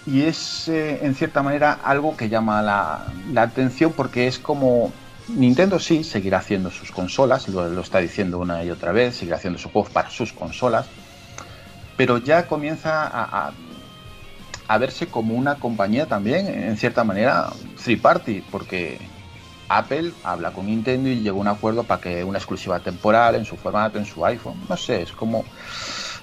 Y 0.05 0.23
es, 0.23 0.69
eh, 0.69 1.05
en 1.05 1.15
cierta 1.15 1.43
manera, 1.43 1.73
algo 1.73 2.17
que 2.17 2.29
llama 2.29 2.63
la, 2.63 3.43
atención 3.43 3.93
porque 3.93 4.27
es 4.27 4.39
como 4.39 4.93
Nintendo 5.27 5.79
sí 5.79 6.03
seguirá 6.05 6.39
haciendo 6.39 6.71
sus 6.71 6.91
consolas, 6.93 7.49
lo, 7.49 7.81
está 7.81 7.99
diciendo 7.99 8.39
una 8.39 8.65
y 8.65 8.71
otra 8.71 8.93
vez, 8.93 9.17
seguirá 9.17 9.37
haciendo 9.37 9.59
sus 9.59 9.71
juegos 9.71 9.91
para 9.91 10.09
sus 10.11 10.33
consolas, 10.33 10.91
pero 11.97 12.19
ya 12.19 12.47
comienza 12.47 13.07
a- 13.07 13.55
a 14.69 14.79
verse 14.79 15.07
como 15.09 15.35
una 15.35 15.57
compañía 15.57 16.07
también, 16.07 16.47
en 16.47 16.77
cierta 16.77 17.03
manera, 17.03 17.49
three 17.83 17.97
party, 17.97 18.45
porque 18.51 18.99
Apple 19.69 20.13
habla 20.23 20.53
con 20.53 20.67
Nintendo 20.67 21.09
y 21.09 21.21
llegó 21.21 21.39
a 21.39 21.41
un 21.41 21.49
acuerdo 21.49 21.85
para 21.85 22.01
que 22.01 22.23
una 22.23 22.39
exclusiva 22.39 22.81
temporal 22.81 23.35
en 23.35 23.45
su 23.45 23.57
formato, 23.57 23.99
en 23.99 24.05
su 24.05 24.25
iPhone, 24.25 24.61
no 24.69 24.77
sé, 24.77 25.03
es 25.03 25.13
como... 25.13 25.45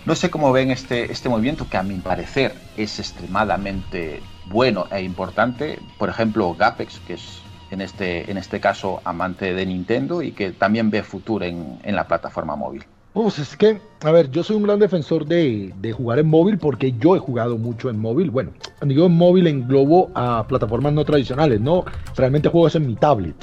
No 0.05 0.13
sé 0.13 0.29
cómo 0.29 0.51
ven 0.51 0.69
este, 0.69 1.11
este 1.11 1.29
movimiento 1.29 1.67
que 1.67 1.77
a 1.77 1.83
mi 1.83 1.95
parecer 1.95 2.53
es 2.77 2.99
extremadamente 2.99 4.21
bueno 4.45 4.85
e 4.91 5.01
importante. 5.01 5.79
Por 5.97 6.09
ejemplo, 6.09 6.53
Gapex, 6.53 6.99
que 7.07 7.15
es 7.15 7.39
en 7.71 7.81
este, 7.81 8.29
en 8.29 8.37
este 8.37 8.59
caso 8.59 9.01
amante 9.03 9.55
de 9.55 9.65
Nintendo 9.65 10.21
y 10.21 10.31
que 10.31 10.51
también 10.51 10.91
ve 10.91 11.01
futuro 11.01 11.43
en, 11.43 11.79
en 11.81 11.95
la 11.95 12.07
plataforma 12.07 12.55
móvil. 12.55 12.85
Pues 13.15 13.39
es 13.39 13.55
que, 13.55 13.79
a 14.03 14.11
ver, 14.11 14.29
yo 14.29 14.43
soy 14.43 14.57
un 14.57 14.63
gran 14.63 14.77
defensor 14.77 15.25
de, 15.25 15.73
de 15.79 15.93
jugar 15.93 16.19
en 16.19 16.27
móvil 16.27 16.57
porque 16.57 16.91
yo 16.99 17.15
he 17.15 17.19
jugado 17.19 17.57
mucho 17.57 17.89
en 17.89 17.97
móvil. 17.97 18.29
Bueno, 18.29 18.51
digo 18.81 19.05
en 19.05 19.13
móvil 19.13 19.47
englobo 19.47 20.11
a 20.13 20.45
plataformas 20.45 20.91
no 20.91 21.05
tradicionales, 21.05 21.61
¿no? 21.61 21.85
Realmente 22.17 22.49
juego 22.49 22.67
es 22.67 22.75
en 22.75 22.85
mi 22.85 22.95
tablet. 22.95 23.37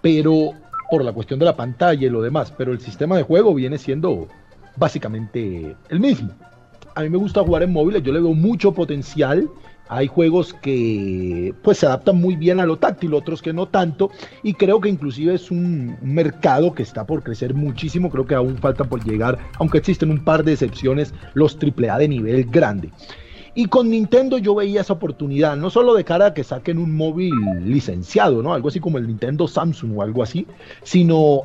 Pero 0.00 0.52
por 0.90 1.04
la 1.04 1.12
cuestión 1.12 1.38
de 1.38 1.44
la 1.44 1.54
pantalla 1.54 2.06
y 2.06 2.08
lo 2.08 2.22
demás. 2.22 2.50
Pero 2.56 2.72
el 2.72 2.80
sistema 2.80 3.18
de 3.18 3.24
juego 3.24 3.52
viene 3.52 3.76
siendo 3.76 4.26
básicamente 4.76 5.76
el 5.90 6.00
mismo. 6.00 6.30
A 6.94 7.02
mí 7.02 7.10
me 7.10 7.18
gusta 7.18 7.44
jugar 7.44 7.62
en 7.62 7.74
móviles, 7.74 8.02
yo 8.02 8.10
le 8.10 8.20
veo 8.20 8.32
mucho 8.32 8.72
potencial. 8.72 9.50
Hay 9.88 10.06
juegos 10.06 10.54
que 10.54 11.54
pues 11.62 11.78
se 11.78 11.86
adaptan 11.86 12.16
muy 12.16 12.36
bien 12.36 12.58
a 12.58 12.66
lo 12.66 12.78
táctil, 12.78 13.14
otros 13.14 13.42
que 13.42 13.52
no 13.52 13.66
tanto, 13.66 14.10
y 14.42 14.54
creo 14.54 14.80
que 14.80 14.88
inclusive 14.88 15.34
es 15.34 15.50
un 15.50 15.96
mercado 16.00 16.74
que 16.74 16.82
está 16.82 17.06
por 17.06 17.22
crecer 17.22 17.54
muchísimo, 17.54 18.10
creo 18.10 18.26
que 18.26 18.34
aún 18.34 18.56
falta 18.56 18.84
por 18.84 19.04
llegar, 19.04 19.38
aunque 19.58 19.78
existen 19.78 20.10
un 20.10 20.24
par 20.24 20.42
de 20.42 20.52
excepciones, 20.52 21.12
los 21.34 21.56
AAA 21.56 21.98
de 21.98 22.08
nivel 22.08 22.44
grande. 22.44 22.90
Y 23.56 23.66
con 23.66 23.90
Nintendo 23.90 24.38
yo 24.38 24.54
veía 24.54 24.80
esa 24.80 24.94
oportunidad, 24.94 25.56
no 25.56 25.70
solo 25.70 25.94
de 25.94 26.02
cara 26.02 26.26
a 26.26 26.34
que 26.34 26.42
saquen 26.42 26.78
un 26.78 26.96
móvil 26.96 27.32
licenciado, 27.64 28.42
¿no? 28.42 28.52
Algo 28.52 28.68
así 28.68 28.80
como 28.80 28.98
el 28.98 29.06
Nintendo 29.06 29.46
Samsung 29.46 29.96
o 29.96 30.02
algo 30.02 30.24
así, 30.24 30.46
sino 30.82 31.44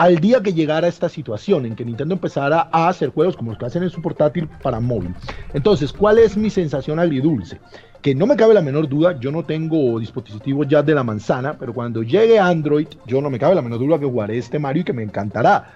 al 0.00 0.16
día 0.16 0.40
que 0.40 0.54
llegara 0.54 0.88
esta 0.88 1.10
situación 1.10 1.66
en 1.66 1.76
que 1.76 1.84
Nintendo 1.84 2.14
empezara 2.14 2.70
a 2.72 2.88
hacer 2.88 3.10
juegos 3.10 3.36
como 3.36 3.50
los 3.50 3.58
que 3.58 3.66
hacen 3.66 3.82
en 3.82 3.90
su 3.90 4.00
portátil 4.00 4.48
para 4.62 4.80
móvil. 4.80 5.14
Entonces, 5.52 5.92
¿cuál 5.92 6.16
es 6.16 6.38
mi 6.38 6.48
sensación 6.48 6.98
agridulce? 6.98 7.60
Que 8.00 8.14
no 8.14 8.26
me 8.26 8.34
cabe 8.34 8.54
la 8.54 8.62
menor 8.62 8.88
duda, 8.88 9.20
yo 9.20 9.30
no 9.30 9.44
tengo 9.44 10.00
dispositivos 10.00 10.66
ya 10.68 10.82
de 10.82 10.94
la 10.94 11.04
manzana, 11.04 11.58
pero 11.58 11.74
cuando 11.74 12.02
llegue 12.02 12.38
Android, 12.38 12.86
yo 13.04 13.20
no 13.20 13.28
me 13.28 13.38
cabe 13.38 13.54
la 13.54 13.60
menor 13.60 13.78
duda 13.78 13.98
que 13.98 14.06
jugaré 14.06 14.38
este 14.38 14.58
Mario 14.58 14.80
y 14.80 14.84
que 14.84 14.94
me 14.94 15.02
encantará. 15.02 15.70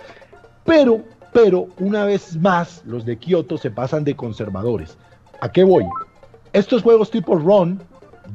Pero, 0.65 1.03
pero, 1.35 1.69
una 1.79 2.07
vez 2.07 2.35
más, 2.39 2.83
los 2.87 3.05
de 3.05 3.19
Kyoto 3.19 3.59
se 3.59 3.71
pasan 3.71 4.05
de 4.05 4.17
conservadores. 4.17 4.97
¿A 5.43 5.53
qué 5.53 5.65
voy? 5.65 5.85
Estos 6.55 6.83
juegos 6.83 7.11
tipo 7.11 7.37
Run, 7.37 7.79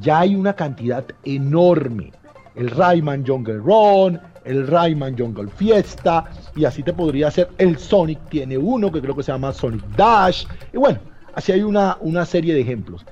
ya 0.00 0.20
hay 0.20 0.36
una 0.36 0.52
cantidad 0.52 1.04
enorme. 1.24 2.12
El 2.54 2.70
Rayman 2.70 3.26
Jungle 3.26 3.58
Run, 3.58 4.20
el 4.50 4.66
Rayman 4.66 5.16
Jungle 5.16 5.48
Fiesta, 5.48 6.24
y 6.56 6.64
así 6.64 6.82
te 6.82 6.92
podría 6.92 7.28
hacer. 7.28 7.48
El 7.58 7.78
Sonic 7.78 8.18
tiene 8.28 8.58
uno 8.58 8.90
que 8.90 9.00
creo 9.00 9.16
que 9.16 9.22
se 9.22 9.32
llama 9.32 9.52
Sonic 9.52 9.84
Dash, 9.96 10.44
y 10.72 10.76
bueno, 10.76 10.98
así 11.34 11.52
hay 11.52 11.62
una, 11.62 11.96
una 12.00 12.26
serie 12.26 12.54
de 12.54 12.60
ejemplos. 12.60 13.04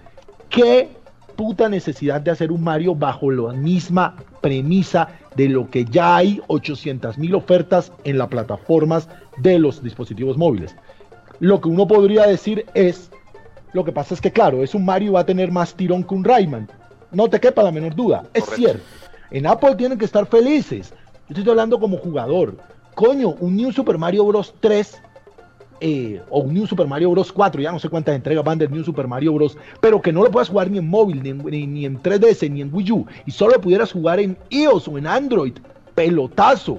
¿Qué 0.49 0.89
puta 1.39 1.69
necesidad 1.69 2.21
de 2.21 2.33
hacer 2.33 2.51
un 2.51 2.65
Mario 2.65 2.97
bajo 2.97 3.31
la 3.31 3.53
misma 3.53 4.17
premisa 4.41 5.09
de 5.37 5.49
lo 5.49 5.71
que 5.71 5.85
ya 5.85 6.17
hay 6.17 6.43
800.000 6.49 7.37
ofertas 7.37 7.93
en 8.03 8.19
las 8.19 8.27
plataformas 8.27 9.09
de 9.37 9.57
los 9.61 9.81
dispositivos 9.81 10.37
móviles. 10.37 10.75
Lo 11.39 11.61
que 11.61 11.69
uno 11.69 11.87
podría 11.87 12.27
decir 12.27 12.67
es, 12.75 13.13
lo 13.73 13.85
que 13.85 13.93
pasa 13.93 14.15
es 14.15 14.21
que 14.21 14.33
claro, 14.33 14.65
es 14.65 14.75
un 14.75 14.85
Mario 14.85 15.13
va 15.13 15.21
a 15.21 15.27
tener 15.27 15.53
más 15.53 15.75
tirón 15.75 16.03
que 16.03 16.15
un 16.17 16.25
Rayman. 16.25 16.69
No 17.13 17.29
te 17.29 17.39
quepa 17.39 17.63
la 17.63 17.71
menor 17.71 17.95
duda, 17.95 18.25
es 18.35 18.45
cierto. 18.45 18.83
En 19.31 19.47
Apple 19.47 19.77
tienen 19.77 19.97
que 19.97 20.07
estar 20.07 20.27
felices. 20.27 20.93
Yo 21.29 21.37
estoy 21.37 21.51
hablando 21.51 21.79
como 21.79 21.99
jugador. 21.99 22.57
Coño, 22.95 23.31
un 23.41 23.57
New 23.57 23.71
Super 23.73 23.99
Mario 23.99 24.25
Bros. 24.25 24.55
3 24.61 25.03
eh, 25.81 26.23
o 26.31 26.41
un 26.41 26.55
New 26.55 26.67
Super 26.67 26.87
Mario 26.87 27.11
Bros. 27.11 27.31
4, 27.31 27.61
ya 27.61 27.71
no 27.71 27.79
sé 27.79 27.89
cuántas 27.89 28.17
entregas 28.17 28.45
van 28.45 28.59
del 28.59 28.71
New 28.71 28.83
Super 28.83 29.07
Mario 29.07 29.35
Bros. 29.35 29.57
Pero 29.81 30.01
que 30.01 30.13
no 30.13 30.23
lo 30.23 30.31
puedas 30.31 30.49
jugar 30.49 30.71
ni 30.71 30.79
en 30.79 30.89
móvil, 30.89 31.23
ni 31.23 31.29
en, 31.31 31.39
ni, 31.39 31.67
ni 31.67 31.85
en 31.85 32.03
3DS, 32.03 32.51
ni 32.51 32.63
en 32.63 32.75
Wii 32.75 32.93
U, 32.93 33.07
y 33.27 33.31
solo 33.31 33.61
pudieras 33.61 33.93
jugar 33.93 34.21
en 34.21 34.39
iOS 34.49 34.89
o 34.89 34.97
en 34.97 35.07
Android. 35.07 35.53
Pelotazo. 35.95 36.79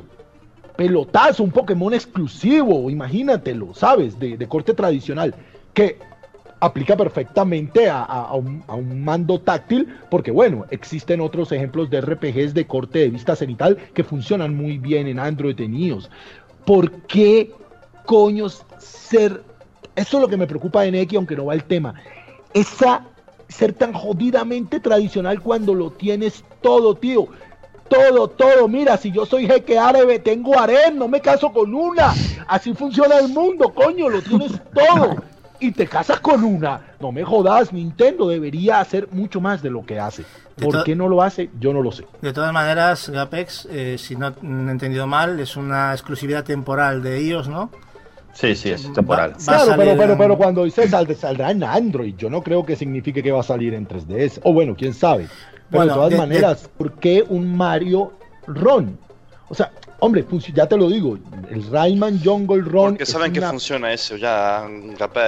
Pelotazo, 0.75 1.43
un 1.43 1.51
Pokémon 1.51 1.93
exclusivo, 1.93 2.89
imagínatelo, 2.89 3.73
¿sabes? 3.75 4.17
De 4.17 4.47
corte 4.47 4.73
tradicional. 4.73 5.35
Que 5.73 5.99
aplica 6.59 6.97
perfectamente 6.97 7.89
a, 7.89 8.03
a, 8.03 8.33
un, 8.35 9.03
mando 9.03 9.39
táctil, 9.39 9.87
porque 10.09 10.31
bueno, 10.31 10.65
existen 10.69 11.21
otros 11.21 11.51
ejemplos 11.51 11.89
de 11.89 12.01
RPGs 12.01 12.53
de 12.53 12.67
corte 12.67 12.99
de 12.99 13.09
vista 13.09 13.35
cenital 13.35 13.77
que 13.93 14.03
funcionan 14.03 14.55
muy 14.55 14.77
bien 14.77 15.07
en 15.07 15.19
Android, 15.19 15.59
en 15.59 15.75
iOS. 15.75 16.09
¿Por 16.65 16.91
qué 17.03 17.51
coños 18.05 18.65
ser... 18.77 19.43
Eso 19.95 20.17
es 20.17 20.21
lo 20.21 20.27
que 20.27 20.37
me 20.37 20.47
preocupa 20.47 20.81
de 20.81 20.91
Neki, 20.91 21.15
aunque 21.15 21.35
no 21.35 21.45
va 21.45 21.53
el 21.53 21.63
tema. 21.63 21.95
Esa 22.53 23.05
ser 23.47 23.73
tan 23.73 23.93
jodidamente 23.93 24.79
tradicional 24.79 25.41
cuando 25.41 25.73
lo 25.73 25.91
tienes 25.91 26.43
todo, 26.61 26.95
tío. 26.95 27.27
Todo, 27.89 28.27
todo. 28.27 28.67
Mira, 28.67 28.97
si 28.97 29.11
yo 29.11 29.25
soy 29.25 29.47
jeque 29.47 29.77
árabe, 29.77 30.19
tengo 30.19 30.57
harén, 30.57 30.97
no 30.97 31.07
me 31.07 31.21
caso 31.21 31.51
con 31.51 31.73
una. 31.73 32.13
Así 32.47 32.73
funciona 32.73 33.17
el 33.17 33.29
mundo, 33.29 33.73
coño, 33.73 34.09
lo 34.09 34.21
tienes 34.21 34.51
todo 34.73 35.15
y 35.59 35.71
te 35.71 35.87
casas 35.87 36.19
con 36.19 36.43
una. 36.43 36.81
No 36.99 37.11
me 37.11 37.23
jodas, 37.23 37.73
Nintendo 37.73 38.27
debería 38.27 38.79
hacer 38.79 39.09
mucho 39.11 39.41
más 39.41 39.61
de 39.61 39.69
lo 39.69 39.85
que 39.85 39.99
hace. 39.99 40.23
¿Por 40.61 40.83
qué 40.83 40.95
no 40.95 41.07
lo 41.07 41.21
hace? 41.21 41.49
Yo 41.59 41.73
no 41.73 41.81
lo 41.81 41.91
sé. 41.91 42.05
De 42.21 42.33
todas 42.33 42.51
maneras, 42.53 43.09
Gapex, 43.09 43.67
eh, 43.71 43.95
si 43.97 44.15
no 44.15 44.27
he 44.27 44.71
entendido 44.71 45.07
mal, 45.07 45.39
es 45.39 45.55
una 45.55 45.93
exclusividad 45.93 46.43
temporal 46.43 47.01
de 47.01 47.21
iOS, 47.21 47.47
¿no? 47.47 47.69
Sí, 48.33 48.55
sí, 48.55 48.69
es 48.69 48.91
temporal. 48.93 49.31
Va, 49.31 49.35
claro, 49.37 49.73
pero, 49.77 49.97
pero, 49.97 50.17
pero, 50.17 50.37
cuando 50.37 50.63
dice 50.63 50.87
sal, 50.87 51.13
saldrá 51.15 51.51
en 51.51 51.63
Android, 51.63 52.15
yo 52.15 52.29
no 52.29 52.41
creo 52.41 52.65
que 52.65 52.75
signifique 52.75 53.23
que 53.23 53.31
va 53.31 53.39
a 53.39 53.43
salir 53.43 53.73
en 53.73 53.87
3DS. 53.87 54.41
O 54.43 54.53
bueno, 54.53 54.75
quién 54.77 54.93
sabe. 54.93 55.27
Pero 55.69 55.83
bueno, 55.83 55.91
de 55.91 55.95
todas 55.95 56.09
de, 56.11 56.17
maneras, 56.17 56.63
de... 56.63 56.69
¿por 56.69 56.93
qué 56.93 57.25
un 57.27 57.55
Mario 57.55 58.13
Ron? 58.47 58.97
O 59.49 59.55
sea, 59.55 59.71
hombre, 59.99 60.25
ya 60.53 60.67
te 60.67 60.77
lo 60.77 60.89
digo, 60.89 61.17
el 61.49 61.63
Rayman 61.69 62.19
Jungle 62.23 62.61
Run. 62.61 62.91
Porque 62.91 63.05
saben 63.05 63.31
una... 63.31 63.39
que 63.39 63.47
funciona 63.47 63.93
eso, 63.93 64.17
ya 64.17 64.67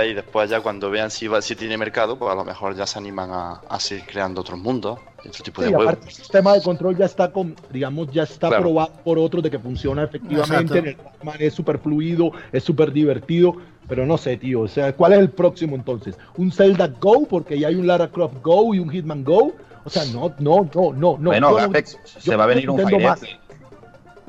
y 0.05 0.13
después 0.13 0.49
ya 0.49 0.62
cuando 0.62 0.89
vean 0.89 1.12
si, 1.12 1.27
va, 1.27 1.41
si 1.41 1.55
tiene 1.55 1.77
mercado, 1.77 2.17
pues 2.17 2.31
a 2.31 2.36
lo 2.36 2.43
mejor 2.43 2.75
ya 2.75 2.86
se 2.86 2.99
animan 2.99 3.29
a, 3.31 3.62
a 3.67 3.79
seguir 3.79 4.05
creando 4.05 4.41
otros 4.41 4.60
mundos, 4.60 4.99
otro 5.19 5.43
tipo 5.43 5.62
sí, 5.62 5.69
de 5.69 5.75
juegos. 5.75 5.97
el 6.05 6.12
sistema 6.12 6.53
de 6.53 6.62
control 6.62 6.97
ya 6.97 7.05
está, 7.05 7.31
con, 7.31 7.55
digamos, 7.71 8.12
ya 8.12 8.23
está 8.23 8.49
claro. 8.49 8.63
probado 8.63 8.91
por 9.03 9.19
otros 9.19 9.43
de 9.43 9.51
que 9.51 9.60
funciona 9.60 10.03
efectivamente. 10.03 10.79
En 10.79 10.88
el 10.88 10.97
Rayman 10.97 11.38
es 11.39 11.53
súper 11.53 11.79
fluido, 11.79 12.31
es 12.51 12.63
súper 12.63 12.91
divertido, 12.91 13.55
pero 13.88 14.05
no 14.05 14.17
sé, 14.17 14.38
tío, 14.38 14.62
o 14.62 14.67
sea, 14.67 14.93
¿cuál 14.93 15.13
es 15.13 15.19
el 15.19 15.29
próximo 15.29 15.75
entonces? 15.75 16.15
¿Un 16.38 16.51
Zelda 16.51 16.88
Go? 16.88 17.25
Porque 17.27 17.60
ya 17.60 17.67
hay 17.67 17.75
un 17.75 17.88
Lara 17.88 18.10
Croft 18.10 18.36
Go 18.41 18.73
y 18.73 18.79
un 18.79 18.89
Hitman 18.89 19.23
Go. 19.23 19.53
O 19.84 19.89
sea, 19.89 20.05
no, 20.05 20.31
no, 20.38 20.69
no, 20.73 20.93
no. 20.93 21.17
no 21.17 21.29
bueno, 21.31 21.55
Gapex, 21.55 21.97
se 22.03 22.36
va 22.36 22.43
a 22.43 22.47
venir 22.47 22.69
un 22.69 22.77
Fire 22.77 23.01
Emblem. 23.01 23.39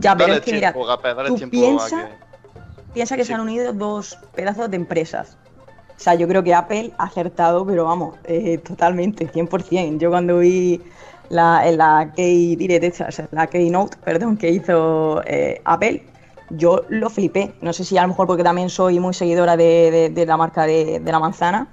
Ya, 0.03 0.17
pero 0.17 0.35
es 0.35 0.41
que 0.41 0.53
mira, 0.53 0.73
tú 0.73 1.51
piensa, 1.51 2.09
que... 2.09 2.93
piensa 2.93 3.17
que 3.17 3.25
se 3.25 3.33
han 3.33 3.41
unido 3.41 3.73
dos 3.73 4.19
pedazos 4.35 4.71
de 4.71 4.77
empresas. 4.77 5.39
O 5.97 6.01
sea, 6.01 6.15
yo 6.17 6.27
creo 6.27 6.43
que 6.43 6.53
Apple 6.53 6.93
ha 6.99 7.05
acertado, 7.05 7.65
pero 7.65 7.85
vamos, 7.85 8.17
eh, 8.25 8.59
totalmente, 8.59 9.31
100%. 9.31 9.99
Yo 9.99 10.11
cuando 10.11 10.39
vi 10.39 10.81
la, 11.29 11.67
en 11.67 11.79
la 11.79 12.13
Key 12.17 12.57
Direct, 12.57 13.01
o 13.01 13.13
sea, 13.13 13.29
la 13.31 13.47
Keynote, 13.47 13.97
perdón, 14.05 14.37
que 14.37 14.51
hizo 14.51 15.23
eh, 15.25 15.61
Apple, 15.65 16.03
yo 16.51 16.85
lo 16.89 17.09
flipé. 17.09 17.55
No 17.61 17.73
sé 17.73 17.85
si 17.85 17.97
a 17.97 18.03
lo 18.03 18.09
mejor 18.09 18.27
porque 18.27 18.43
también 18.43 18.69
soy 18.69 18.99
muy 18.99 19.15
seguidora 19.15 19.57
de, 19.57 19.91
de, 19.91 20.11
de 20.11 20.27
la 20.27 20.37
marca 20.37 20.67
de, 20.67 20.99
de, 20.99 21.13
la 21.13 21.21
manzana, 21.21 21.69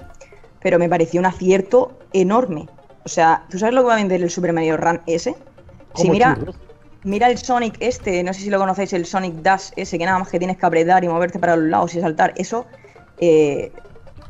pero 0.62 0.78
me 0.78 0.88
pareció 0.88 1.20
un 1.20 1.26
acierto 1.26 1.98
enorme. 2.14 2.68
O 3.04 3.10
sea, 3.10 3.46
¿tú 3.50 3.58
sabes 3.58 3.74
lo 3.74 3.82
que 3.82 3.88
va 3.88 3.94
a 3.94 3.98
vender 3.98 4.22
el 4.22 4.30
Super 4.30 4.54
Mario 4.54 4.78
Run 4.78 5.02
S? 5.08 5.36
Si 5.96 6.10
mira, 6.10 6.36
churros? 6.36 6.56
Mira 7.04 7.30
el 7.30 7.38
Sonic 7.38 7.78
este, 7.80 8.24
no 8.24 8.34
sé 8.34 8.42
si 8.42 8.50
lo 8.50 8.60
conocéis, 8.60 8.92
el 8.94 9.06
Sonic 9.06 9.36
Dash 9.36 9.70
ese, 9.76 9.98
que 9.98 10.06
nada 10.06 10.20
más 10.20 10.30
que 10.30 10.38
tienes 10.38 10.58
que 10.58 10.66
apretar 10.66 11.04
y 11.04 11.08
moverte 11.08 11.40
para 11.40 11.56
los 11.56 11.70
lados 11.70 11.96
y 11.96 12.02
saltar. 12.02 12.34
Eso, 12.36 12.66
eh, 13.20 13.72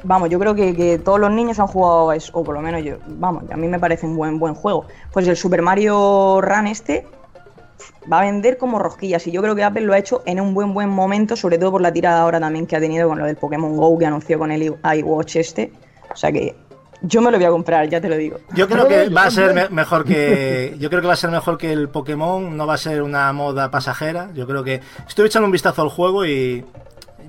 vamos, 0.03 0.29
yo 0.29 0.39
creo 0.39 0.53
que, 0.53 0.75
que, 0.75 0.99
todos 0.99 1.19
los 1.19 1.31
niños 1.31 1.59
han 1.59 1.67
jugado 1.67 2.13
eso, 2.13 2.31
o 2.35 2.43
por 2.43 2.53
lo 2.53 2.61
menos 2.61 2.83
yo, 2.83 2.97
vamos, 3.07 3.43
a 3.49 3.57
mí 3.57 3.67
me 3.67 3.79
parece 3.79 4.05
un 4.05 4.15
buen, 4.15 4.37
buen 4.37 4.53
juego. 4.53 4.85
Pues 5.11 5.27
el 5.27 5.35
Super 5.35 5.63
Mario 5.63 6.41
Run 6.41 6.67
este 6.67 7.07
va 8.11 8.19
a 8.19 8.23
vender 8.23 8.57
como 8.57 8.77
rosquillas 8.79 9.25
y 9.27 9.31
yo 9.31 9.41
creo 9.41 9.55
que 9.55 9.63
Apple 9.63 9.81
lo 9.81 9.93
ha 9.93 9.97
hecho 9.97 10.21
en 10.25 10.39
un 10.39 10.53
buen, 10.53 10.73
buen 10.73 10.89
momento, 10.89 11.35
sobre 11.35 11.57
todo 11.57 11.71
por 11.71 11.81
la 11.81 11.91
tirada 11.91 12.21
ahora 12.21 12.39
también 12.39 12.67
que 12.67 12.75
ha 12.75 12.79
tenido 12.79 13.07
con 13.07 13.17
lo 13.17 13.25
del 13.25 13.35
Pokémon 13.35 13.75
GO 13.77 13.97
que 13.97 14.05
anunció 14.05 14.37
con 14.37 14.51
el 14.51 14.75
iWatch 14.83 15.37
este. 15.37 15.71
O 16.11 16.15
sea 16.15 16.31
que 16.31 16.55
yo 17.01 17.21
me 17.21 17.31
lo 17.31 17.37
voy 17.37 17.45
a 17.45 17.49
comprar, 17.49 17.87
ya 17.87 18.01
te 18.01 18.09
lo 18.09 18.17
digo. 18.17 18.39
Yo 18.53 18.67
creo 18.67 18.87
que 18.87 19.09
va 19.09 19.23
a 19.23 19.31
ser 19.31 19.53
me 19.53 19.69
mejor 19.69 20.03
que. 20.03 20.75
Yo 20.79 20.89
creo 20.89 21.01
que 21.01 21.07
va 21.07 21.13
a 21.13 21.17
ser 21.17 21.31
mejor 21.31 21.57
que 21.57 21.71
el 21.71 21.89
Pokémon. 21.89 22.55
No 22.57 22.67
va 22.67 22.73
a 22.73 22.77
ser 22.77 23.01
una 23.01 23.31
moda 23.31 23.71
pasajera. 23.71 24.29
Yo 24.33 24.45
creo 24.45 24.63
que. 24.63 24.81
Estoy 25.07 25.27
echando 25.27 25.45
un 25.45 25.51
vistazo 25.51 25.81
al 25.81 25.89
juego 25.89 26.25
y. 26.25 26.65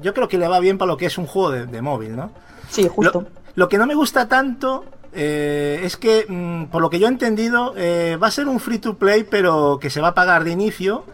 Yo 0.03 0.15
creo 0.15 0.29
que 0.29 0.39
le 0.39 0.49
va 0.49 0.61
bien 0.61 0.79
para 0.79 0.91
lo 0.91 0.97
que 0.97 1.07
es 1.07 1.19
un 1.19 1.27
juego 1.27 1.51
de, 1.51 1.67
de 1.67 1.83
móvil, 1.83 2.17
¿no? 2.17 2.33
Sí, 2.69 2.89
justo. 2.89 3.21
Lo, 3.21 3.29
lo, 3.55 3.69
que 3.69 3.79
no 3.79 3.87
me 3.87 3.95
gusta 3.95 4.29
tanto. 4.29 4.85
Eh, 5.13 5.81
es 5.83 5.97
que, 5.97 6.25
mmm, 6.29 6.65
por 6.67 6.81
lo 6.81 6.89
que 6.89 6.99
yo 6.99 7.07
he 7.07 7.11
entendido, 7.11 7.75
eh, 7.77 8.17
va 8.21 8.29
a 8.29 8.31
ser 8.31 8.49
un 8.49 8.61
free 8.61 8.79
to 8.79 8.97
play, 8.97 9.25
pero 9.25 9.79
que 9.81 9.91
se 9.91 10.01
va 10.01 10.09
a 10.09 10.15
pagar 10.15 10.45
de 10.45 10.51
inicio. 10.51 11.05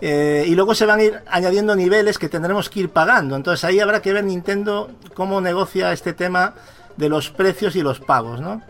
Eh, 0.00 0.44
y 0.46 0.54
luego 0.54 0.74
se 0.74 0.86
van 0.86 0.98
a 0.98 1.02
ir 1.02 1.20
añadiendo 1.28 1.76
niveles 1.76 2.18
que 2.18 2.28
tendremos 2.28 2.68
que 2.68 2.80
ir 2.80 2.90
pagando. 2.90 3.36
Entonces 3.36 3.64
ahí 3.64 3.78
habrá 3.78 4.02
que 4.02 4.12
ver 4.12 4.24
Nintendo 4.24 4.90
cómo 5.14 5.40
negocia 5.40 5.92
este 5.92 6.12
tema 6.12 6.54
de 6.96 7.08
los 7.08 7.30
precios 7.30 7.76
y 7.76 7.82
los 7.82 8.00
pagos, 8.00 8.40
¿no? 8.40 8.62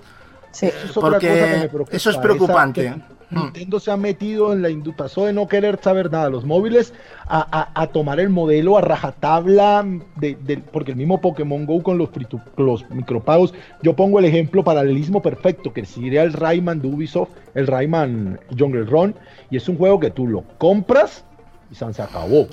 Sí, 0.50 0.66
eso 0.66 0.86
es 0.86 0.92
porque 0.94 1.70
eso 1.90 2.10
es 2.10 2.16
preocupante. 2.18 2.94
Nintendo 3.30 3.80
se 3.80 3.90
ha 3.90 3.96
metido 3.96 4.52
en 4.52 4.62
la 4.62 4.70
industria, 4.70 5.04
pasó 5.04 5.26
de 5.26 5.32
no 5.32 5.48
querer 5.48 5.80
saber 5.82 6.10
nada 6.10 6.28
los 6.30 6.44
móviles 6.44 6.92
a, 7.26 7.40
a, 7.50 7.82
a 7.82 7.86
tomar 7.88 8.20
el 8.20 8.28
modelo 8.28 8.78
a 8.78 8.80
rajatabla, 8.80 9.84
de, 10.16 10.36
de, 10.40 10.58
porque 10.58 10.92
el 10.92 10.96
mismo 10.96 11.20
Pokémon 11.20 11.66
Go 11.66 11.82
con 11.82 11.98
los, 11.98 12.10
fritu, 12.10 12.40
los 12.56 12.88
micropagos, 12.90 13.54
yo 13.82 13.96
pongo 13.96 14.18
el 14.18 14.26
ejemplo 14.26 14.62
paralelismo 14.62 15.20
perfecto, 15.20 15.72
que 15.72 15.84
sería 15.84 16.22
el 16.22 16.32
Rayman 16.32 16.80
de 16.80 16.88
Ubisoft, 16.88 17.30
el 17.54 17.66
Rayman 17.66 18.38
Jungle 18.56 18.84
Run, 18.84 19.14
y 19.50 19.56
es 19.56 19.68
un 19.68 19.76
juego 19.76 19.98
que 19.98 20.10
tú 20.10 20.28
lo 20.28 20.42
compras 20.58 21.24
y 21.70 21.74
se 21.74 22.02
acabó. 22.02 22.46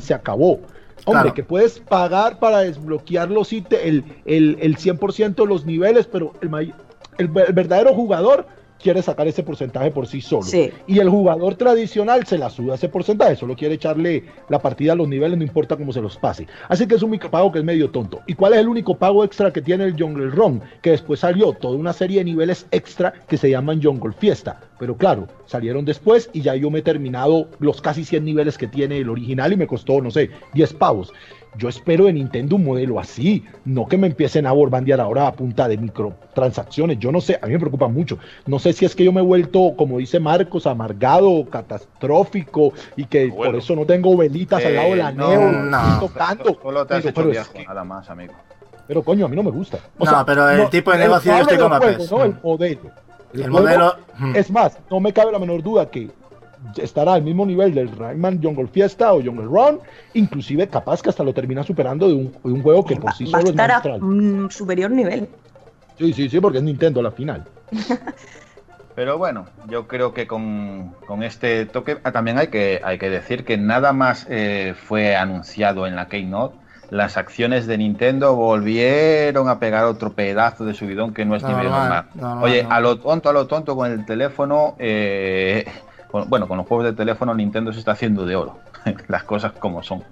se 0.00 0.14
acabó. 0.14 0.60
Hombre, 1.04 1.22
claro. 1.22 1.34
que 1.34 1.42
puedes 1.42 1.80
pagar 1.80 2.38
para 2.38 2.60
desbloquear 2.60 3.30
los 3.30 3.52
el, 3.52 4.04
el, 4.24 4.58
el 4.60 4.76
100% 4.76 5.34
de 5.34 5.46
los 5.46 5.64
niveles, 5.64 6.06
pero 6.06 6.34
el, 6.40 6.54
el, 6.54 6.74
el, 7.18 7.28
verdadero 7.28 7.94
jugador 7.94 8.46
quiere 8.82 9.02
sacar 9.02 9.28
ese 9.28 9.42
porcentaje 9.42 9.90
por 9.90 10.06
sí 10.06 10.20
solo. 10.20 10.42
Sí. 10.42 10.70
Y 10.86 10.98
el 10.98 11.08
jugador 11.08 11.54
tradicional 11.54 12.26
se 12.26 12.38
la 12.38 12.50
suda 12.50 12.74
ese 12.74 12.88
porcentaje, 12.88 13.36
solo 13.36 13.54
quiere 13.54 13.74
echarle 13.74 14.24
la 14.48 14.60
partida 14.60 14.92
a 14.92 14.96
los 14.96 15.08
niveles, 15.08 15.38
no 15.38 15.44
importa 15.44 15.76
cómo 15.76 15.92
se 15.92 16.00
los 16.00 16.16
pase. 16.16 16.46
Así 16.68 16.86
que 16.86 16.94
es 16.94 17.02
un 17.02 17.10
micropago 17.10 17.52
que 17.52 17.58
es 17.58 17.64
medio 17.64 17.90
tonto. 17.90 18.20
¿Y 18.26 18.34
cuál 18.34 18.54
es 18.54 18.60
el 18.60 18.68
único 18.68 18.96
pago 18.96 19.24
extra 19.24 19.52
que 19.52 19.62
tiene 19.62 19.84
el 19.84 20.00
Jungle 20.00 20.30
Run? 20.30 20.62
Que 20.82 20.90
después 20.90 21.20
salió 21.20 21.52
toda 21.52 21.76
una 21.76 21.92
serie 21.92 22.18
de 22.18 22.24
niveles 22.24 22.66
extra 22.70 23.12
que 23.28 23.36
se 23.36 23.50
llaman 23.50 23.82
Jungle 23.82 24.12
Fiesta. 24.12 24.60
Pero 24.78 24.96
claro, 24.96 25.28
salieron 25.46 25.84
después 25.84 26.30
y 26.32 26.40
ya 26.40 26.54
yo 26.54 26.70
me 26.70 26.78
he 26.78 26.82
terminado 26.82 27.48
los 27.58 27.80
casi 27.82 28.04
100 28.04 28.24
niveles 28.24 28.56
que 28.56 28.66
tiene 28.66 28.98
el 28.98 29.10
original 29.10 29.52
y 29.52 29.56
me 29.56 29.66
costó, 29.66 30.00
no 30.00 30.10
sé, 30.10 30.30
10 30.54 30.74
pavos. 30.74 31.12
Yo 31.56 31.68
espero 31.68 32.04
de 32.04 32.12
Nintendo 32.12 32.56
un 32.56 32.64
modelo 32.64 33.00
así, 33.00 33.44
no 33.64 33.86
que 33.86 33.98
me 33.98 34.06
empiecen 34.06 34.46
a 34.46 34.52
borbandear 34.52 35.00
ahora 35.00 35.26
a 35.26 35.32
punta 35.32 35.66
de 35.66 35.76
microtransacciones. 35.78 36.98
Yo 36.98 37.10
no 37.10 37.20
sé, 37.20 37.38
a 37.42 37.46
mí 37.46 37.52
me 37.52 37.58
preocupa 37.58 37.88
mucho. 37.88 38.18
No 38.46 38.58
sé 38.58 38.72
si 38.72 38.84
es 38.84 38.94
que 38.94 39.04
yo 39.04 39.12
me 39.12 39.20
he 39.20 39.24
vuelto, 39.24 39.74
como 39.76 39.98
dice 39.98 40.20
Marcos, 40.20 40.66
amargado, 40.66 41.44
catastrófico 41.50 42.72
y 42.96 43.04
que 43.06 43.28
bueno. 43.28 43.52
por 43.52 43.56
eso 43.56 43.74
no 43.74 43.84
tengo 43.84 44.16
velitas 44.16 44.62
eh, 44.62 44.68
al 44.68 44.74
lado 44.76 44.90
de 44.90 44.96
la 44.96 45.12
no, 45.12 45.28
neo 45.28 45.52
no. 45.52 46.00
tocando. 46.00 46.58
Solo 46.62 46.86
te 46.86 46.94
has 46.94 47.00
pero, 47.00 47.10
hecho 47.10 47.14
pero 47.14 47.30
viejo, 47.30 47.44
es 47.44 47.60
que... 47.60 47.66
nada 47.66 47.84
más, 47.84 48.08
amigo. 48.08 48.34
Pero 48.86 49.02
coño, 49.02 49.26
a 49.26 49.28
mí 49.28 49.36
no 49.36 49.42
me 49.42 49.50
gusta. 49.50 49.78
O 49.98 50.04
no, 50.04 50.10
sea, 50.10 50.24
pero 50.24 50.48
el 50.50 50.58
no, 50.58 50.68
tipo 50.68 50.92
de 50.92 50.98
negocio 50.98 51.32
yo 51.32 51.42
estoy 51.42 51.58
con 51.58 51.70
Mapes. 51.70 52.10
No, 52.10 52.24
el 52.24 52.34
modelo. 52.42 52.90
El, 53.32 53.42
el 53.42 53.50
modelo. 53.50 53.96
Es 54.34 54.50
más, 54.50 54.78
no 54.90 55.00
me 55.00 55.12
cabe 55.12 55.32
la 55.32 55.38
menor 55.38 55.62
duda 55.62 55.90
que 55.90 56.10
estará 56.76 57.14
al 57.14 57.22
mismo 57.22 57.46
nivel 57.46 57.74
del 57.74 57.90
Rayman 57.96 58.42
Jungle 58.42 58.68
Fiesta 58.68 59.12
o 59.12 59.22
Jungle 59.22 59.46
Run, 59.46 59.80
inclusive 60.14 60.68
capaz 60.68 61.02
que 61.02 61.08
hasta 61.08 61.24
lo 61.24 61.32
termina 61.32 61.62
superando 61.62 62.08
de 62.08 62.14
un, 62.14 62.32
de 62.32 62.52
un 62.52 62.62
juego 62.62 62.84
que 62.84 62.96
por 62.96 63.12
sí 63.12 63.24
Va 63.24 63.40
solo 63.40 63.48
a 63.48 63.50
estar 63.50 63.70
es 63.70 63.76
magistral. 63.76 64.00
A, 64.00 64.04
mm, 64.04 64.50
superior 64.50 64.90
nivel. 64.90 65.28
Sí, 65.98 66.12
sí, 66.12 66.28
sí, 66.28 66.40
porque 66.40 66.58
es 66.58 66.64
Nintendo 66.64 67.02
la 67.02 67.10
final. 67.10 67.44
Pero 68.94 69.18
bueno, 69.18 69.46
yo 69.68 69.86
creo 69.86 70.12
que 70.12 70.26
con, 70.26 70.94
con 71.06 71.22
este 71.22 71.64
toque 71.66 71.98
ah, 72.04 72.12
también 72.12 72.38
hay 72.38 72.48
que, 72.48 72.80
hay 72.84 72.98
que 72.98 73.08
decir 73.08 73.44
que 73.44 73.56
nada 73.56 73.92
más 73.92 74.26
eh, 74.28 74.74
fue 74.76 75.16
anunciado 75.16 75.86
en 75.86 75.96
la 75.96 76.08
Keynote, 76.08 76.56
las 76.90 77.16
acciones 77.16 77.66
de 77.66 77.78
Nintendo 77.78 78.34
volvieron 78.34 79.48
a 79.48 79.60
pegar 79.60 79.84
otro 79.84 80.12
pedazo 80.12 80.64
de 80.64 80.74
subidón 80.74 81.14
que 81.14 81.24
no 81.24 81.36
es 81.36 81.42
No, 81.42 81.50
nivel 81.50 81.70
normal, 81.70 82.06
Oye, 82.42 82.66
a 82.68 82.80
lo 82.80 82.98
tonto, 82.98 83.30
a 83.30 83.32
lo 83.32 83.46
tonto 83.46 83.76
con 83.76 83.90
el 83.90 84.04
teléfono, 84.04 84.74
eh, 84.78 85.64
con- 86.10 86.28
bueno, 86.28 86.46
con 86.48 86.58
los 86.58 86.66
juegos 86.66 86.86
de 86.86 86.92
teléfono 86.92 87.34
Nintendo 87.34 87.72
se 87.72 87.78
está 87.78 87.92
haciendo 87.92 88.24
de 88.26 88.36
oro, 88.36 88.58
las 89.08 89.24
cosas 89.24 89.52
como 89.52 89.82
son. 89.82 90.02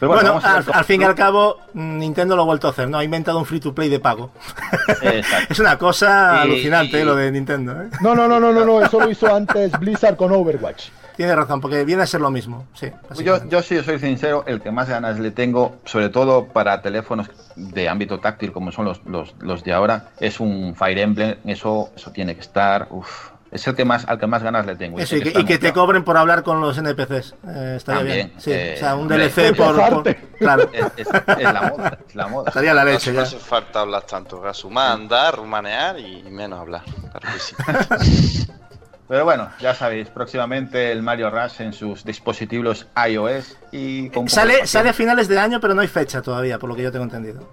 Pero 0.00 0.10
bueno, 0.14 0.32
Bueno, 0.32 0.40
vamos 0.40 0.44
a 0.44 0.58
ver 0.58 0.74
al, 0.74 0.78
al 0.80 0.84
fin 0.84 1.00
y 1.00 1.04
al 1.04 1.14
cabo, 1.14 1.58
mm, 1.74 1.98
Nintendo 1.98 2.34
lo 2.34 2.42
ha 2.42 2.44
vuelto 2.44 2.66
a 2.66 2.70
hacer, 2.70 2.88
¿no? 2.88 2.98
Ha 2.98 3.04
inventado 3.04 3.38
un 3.38 3.44
free 3.46 3.60
to 3.60 3.72
play 3.72 3.88
de 3.88 4.00
pago. 4.00 4.32
Es 5.48 5.58
una 5.60 5.78
cosa 5.78 6.38
Y- 6.38 6.50
alucinante 6.50 7.00
y- 7.00 7.04
lo 7.04 7.14
de 7.14 7.30
Nintendo, 7.30 7.72
¿eh? 7.82 7.88
No, 8.00 8.14
no, 8.14 8.26
no, 8.26 8.40
no, 8.40 8.52
no, 8.52 8.64
no, 8.64 8.84
eso 8.84 8.98
lo 9.00 9.08
hizo 9.10 9.32
antes 9.32 9.70
Blizzard 9.78 10.16
con 10.16 10.32
Overwatch. 10.32 10.88
Tiene 11.16 11.36
razón, 11.36 11.60
porque 11.60 11.84
viene 11.84 12.02
a 12.02 12.06
ser 12.06 12.22
lo 12.22 12.30
mismo, 12.30 12.64
sí. 12.72 12.90
Yo, 13.22 13.46
yo 13.46 13.60
sí 13.62 13.80
soy 13.82 13.98
sincero, 13.98 14.44
el 14.46 14.62
que 14.62 14.70
más 14.72 14.88
ganas 14.88 15.18
le 15.20 15.30
tengo, 15.30 15.76
sobre 15.84 16.08
todo 16.08 16.46
para 16.46 16.80
teléfonos 16.80 17.30
de 17.54 17.86
ámbito 17.88 18.18
táctil 18.18 18.50
como 18.50 18.72
son 18.72 18.86
los, 18.86 19.04
los, 19.04 19.34
los 19.40 19.62
de 19.62 19.74
ahora, 19.74 20.06
es 20.18 20.40
un 20.40 20.74
Fire 20.74 20.98
Emblem, 20.98 21.36
eso, 21.44 21.90
eso 21.94 22.10
tiene 22.12 22.34
que 22.34 22.40
estar, 22.40 22.86
uf, 22.90 23.28
es 23.52 23.66
el 23.68 23.76
que 23.76 23.84
más, 23.84 24.04
al 24.08 24.18
que 24.18 24.26
más 24.26 24.42
ganas 24.42 24.66
le 24.66 24.74
tengo. 24.74 24.98
Eso, 24.98 25.14
y 25.16 25.20
que, 25.22 25.28
está 25.28 25.40
y 25.40 25.44
que 25.44 25.58
te 25.58 25.72
cobren 25.72 26.02
por 26.02 26.16
hablar 26.16 26.42
con 26.42 26.60
los 26.60 26.76
NPCs. 26.78 27.34
Eh, 27.46 27.74
estaría 27.76 27.98
También, 28.00 28.26
bien. 28.28 28.32
Sí, 28.40 28.50
eh, 28.52 28.74
o 28.76 28.80
sea, 28.80 28.94
un 28.96 29.02
hombre, 29.02 29.28
DLC 29.28 29.54
por, 29.56 29.76
por- 30.02 30.16
Claro. 30.38 30.68
Es, 30.72 30.86
es- 30.96 31.08
es 31.38 31.42
la 31.52 31.62
moda, 31.76 31.98
es 32.08 32.14
la 32.14 32.26
moda. 32.28 32.48
Estaría 32.48 32.74
la 32.74 32.84
leche 32.84 33.10
no 33.12 33.16
ya. 33.16 33.22
hace 33.22 33.38
falta 33.38 33.80
hablar 33.80 34.02
tanto. 34.02 34.40
Gasumar, 34.40 34.92
andar, 34.92 35.36
rumanear 35.36 35.98
y 36.00 36.22
menos 36.30 36.58
hablar. 36.58 36.82
Claro 37.10 37.28
que 37.32 37.38
sí. 37.38 38.46
Pero 39.08 39.24
bueno, 39.26 39.50
ya 39.60 39.74
sabéis, 39.74 40.08
próximamente 40.08 40.90
el 40.90 41.02
Mario 41.02 41.28
Rush 41.28 41.60
en 41.60 41.74
sus 41.74 42.02
dispositivos 42.02 42.86
iOS 43.10 43.58
y 43.70 44.08
con 44.08 44.26
Sale, 44.28 44.66
sale 44.66 44.88
a 44.88 44.92
finales 44.94 45.28
de 45.28 45.38
año, 45.38 45.60
pero 45.60 45.74
no 45.74 45.82
hay 45.82 45.88
fecha 45.88 46.22
todavía, 46.22 46.58
por 46.58 46.70
lo 46.70 46.74
que 46.76 46.82
yo 46.82 46.90
tengo 46.92 47.04
entendido. 47.04 47.46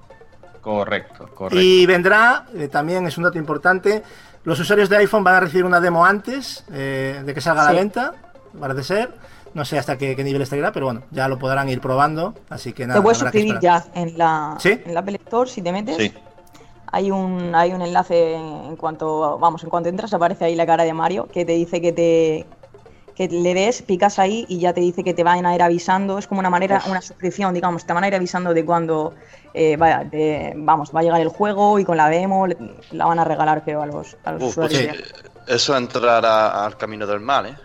Correcto, 0.62 1.28
correcto. 1.34 1.60
Y 1.60 1.86
vendrá, 1.86 2.46
eh, 2.56 2.70
también 2.70 3.06
es 3.08 3.18
un 3.18 3.26
dato 3.26 3.38
importante, 3.38 4.04
los 4.44 4.60
usuarios 4.60 4.90
de 4.90 4.98
iPhone 4.98 5.24
van 5.24 5.36
a 5.36 5.40
recibir 5.42 5.66
una 5.66 5.80
demo 5.80 6.06
antes 6.06 6.64
eh, 6.72 7.22
de 7.26 7.34
que 7.34 7.42
salga 7.42 7.64
a 7.64 7.74
la 7.74 7.80
venta, 7.80 8.14
parece 8.60 8.84
ser. 8.84 9.14
No 9.54 9.66
sé 9.66 9.80
hasta 9.80 9.98
qué, 9.98 10.16
qué 10.16 10.24
nivel 10.24 10.44
estará, 10.44 10.72
pero 10.72 10.86
bueno, 10.86 11.02
ya 11.10 11.28
lo 11.28 11.40
podrán 11.40 11.70
ir 11.70 11.82
probando, 11.82 12.36
así 12.50 12.72
que 12.72 12.86
nada. 12.86 13.00
Te 13.00 13.04
puedes 13.04 13.18
suscribir 13.18 13.60
ya 13.60 13.84
en 13.96 14.16
la, 14.18 14.56
¿Sí? 14.60 14.80
en 14.86 14.94
la 14.94 15.00
Apple 15.00 15.20
Store 15.26 15.50
si 15.50 15.62
te 15.62 15.72
metes. 15.72 15.98
Sí. 15.98 16.14
Hay 16.92 17.12
un, 17.12 17.54
hay 17.56 17.72
un 17.72 17.82
enlace 17.82 18.36
en 18.36 18.76
cuanto, 18.76 19.38
vamos, 19.40 19.64
en 19.64 19.70
cuanto 19.70 19.90
entras 19.90 20.14
aparece 20.14 20.46
ahí 20.46 20.56
la 20.56 20.66
cara 20.66 20.84
de 20.84 20.94
Mario 20.94 21.28
que 21.28 21.46
te 21.46 21.54
dice 21.54 21.82
que 21.82 21.92
te 21.92 22.46
que 23.20 23.28
le 23.28 23.54
des, 23.54 23.82
picas 23.82 24.18
ahí 24.18 24.46
y 24.48 24.60
ya 24.60 24.72
te 24.72 24.80
dice 24.80 25.04
que 25.04 25.14
te 25.14 25.26
van 25.26 25.46
a 25.46 25.54
ir 25.54 25.62
avisando. 25.62 26.18
Es 26.18 26.26
como 26.26 26.40
una 26.40 26.50
manera, 26.50 26.82
una 26.88 27.02
suscripción, 27.02 27.54
digamos, 27.54 27.86
te 27.86 27.92
van 27.92 28.06
a 28.06 28.08
ir 28.08 28.16
avisando 28.16 28.54
de 28.54 28.64
cuando 28.64 29.14
eh, 29.54 29.76
de- 30.10 30.54
vamos, 30.56 30.92
va 30.96 31.02
a 31.02 31.04
llegar 31.04 31.20
el 31.20 31.28
juego 31.28 31.80
y 31.80 31.84
con 31.84 31.98
la 31.98 32.08
demo 32.08 32.48
le- 32.48 32.56
la 32.92 33.06
van 33.08 33.20
a 33.20 33.26
regalar, 33.26 33.62
creo, 33.66 33.82
a 33.82 33.86
los, 33.88 34.16
a 34.24 34.32
los 34.32 34.44
Uf, 34.44 34.56
pues 34.56 34.72
usuarios. 34.72 34.96
sí, 35.06 35.14
eso 35.48 35.74
es 35.76 35.82
entrar 35.82 36.26
a- 36.26 36.66
al 36.66 36.78
camino 36.78 37.06
del 37.06 37.20
mal, 37.20 37.48
¿eh? 37.48 37.56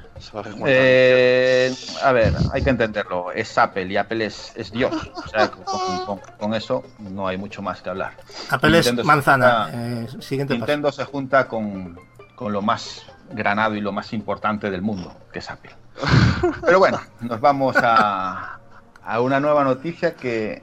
Eh, 0.67 1.73
a 2.03 2.11
ver, 2.13 2.33
hay 2.53 2.63
que 2.63 2.71
entenderlo. 2.71 3.31
Es 3.33 3.57
Apple 3.57 3.87
y 3.87 3.97
Apple 3.97 4.25
es, 4.27 4.53
es 4.57 4.73
Dios. 4.73 4.93
O 5.15 5.29
sea, 5.29 5.49
con, 5.51 5.65
con- 6.07 6.21
con 6.39 6.55
eso 6.55 6.83
no 6.99 7.29
hay 7.29 7.37
mucho 7.37 7.63
más 7.63 7.81
que 7.81 7.91
hablar. 7.91 8.13
Apple 8.51 8.79
es 8.79 8.87
Nintendo 8.87 9.05
manzana. 9.05 9.69
junta- 9.71 10.17
eh, 10.17 10.23
siguiente 10.23 10.55
paso. 10.55 10.59
Nintendo 10.67 10.91
se 10.93 11.05
junta 11.05 11.47
con, 11.47 11.99
con 12.35 12.53
lo 12.53 12.61
más 12.63 13.03
granado 13.33 13.75
y 13.75 13.81
lo 13.81 13.93
más 13.93 14.12
importante 14.12 14.70
del 14.70 14.83
mundo, 14.83 15.14
que 15.33 15.39
es 15.39 15.51
Apple. 15.51 15.72
Pero 16.64 16.79
bueno, 16.79 17.01
nos 17.20 17.41
vamos 17.41 17.77
a, 17.77 18.59
a 19.05 19.20
una 19.20 19.41
nueva 19.41 19.64
noticia 19.64 20.14
que 20.14 20.62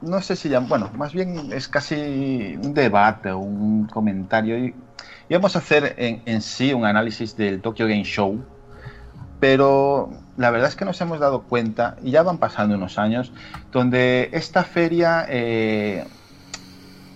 no 0.00 0.20
sé 0.22 0.36
si 0.36 0.48
ya, 0.48 0.60
bueno, 0.60 0.90
más 0.94 1.12
bien 1.12 1.52
es 1.52 1.68
casi 1.68 2.56
un 2.62 2.74
debate, 2.74 3.32
un 3.32 3.86
comentario. 3.86 4.58
Y, 4.58 4.74
vamos 5.30 5.54
a 5.56 5.60
hacer 5.60 5.94
en, 5.98 6.22
en 6.26 6.42
sí 6.42 6.72
un 6.72 6.84
análisis 6.84 7.36
del 7.36 7.60
Tokyo 7.60 7.86
Game 7.86 8.04
Show, 8.04 8.42
pero 9.38 10.10
la 10.36 10.50
verdad 10.50 10.68
es 10.68 10.76
que 10.76 10.84
nos 10.84 11.00
hemos 11.00 11.20
dado 11.20 11.42
cuenta, 11.42 11.96
y 12.02 12.10
ya 12.12 12.22
van 12.22 12.38
pasando 12.38 12.74
unos 12.74 12.98
años, 12.98 13.32
donde 13.72 14.30
esta 14.32 14.64
feria, 14.64 15.26
eh, 15.28 16.06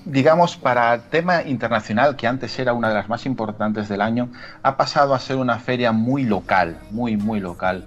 digamos, 0.04 0.56
para 0.56 0.94
el 0.94 1.02
tema 1.02 1.42
internacional, 1.42 2.16
que 2.16 2.26
antes 2.26 2.58
era 2.58 2.72
una 2.72 2.88
de 2.88 2.94
las 2.94 3.08
más 3.08 3.26
importantes 3.26 3.88
del 3.88 4.00
año, 4.00 4.30
ha 4.62 4.76
pasado 4.76 5.14
a 5.14 5.18
ser 5.18 5.36
una 5.36 5.58
feria 5.58 5.92
muy 5.92 6.24
local, 6.24 6.78
muy, 6.90 7.16
muy 7.16 7.40
local. 7.40 7.86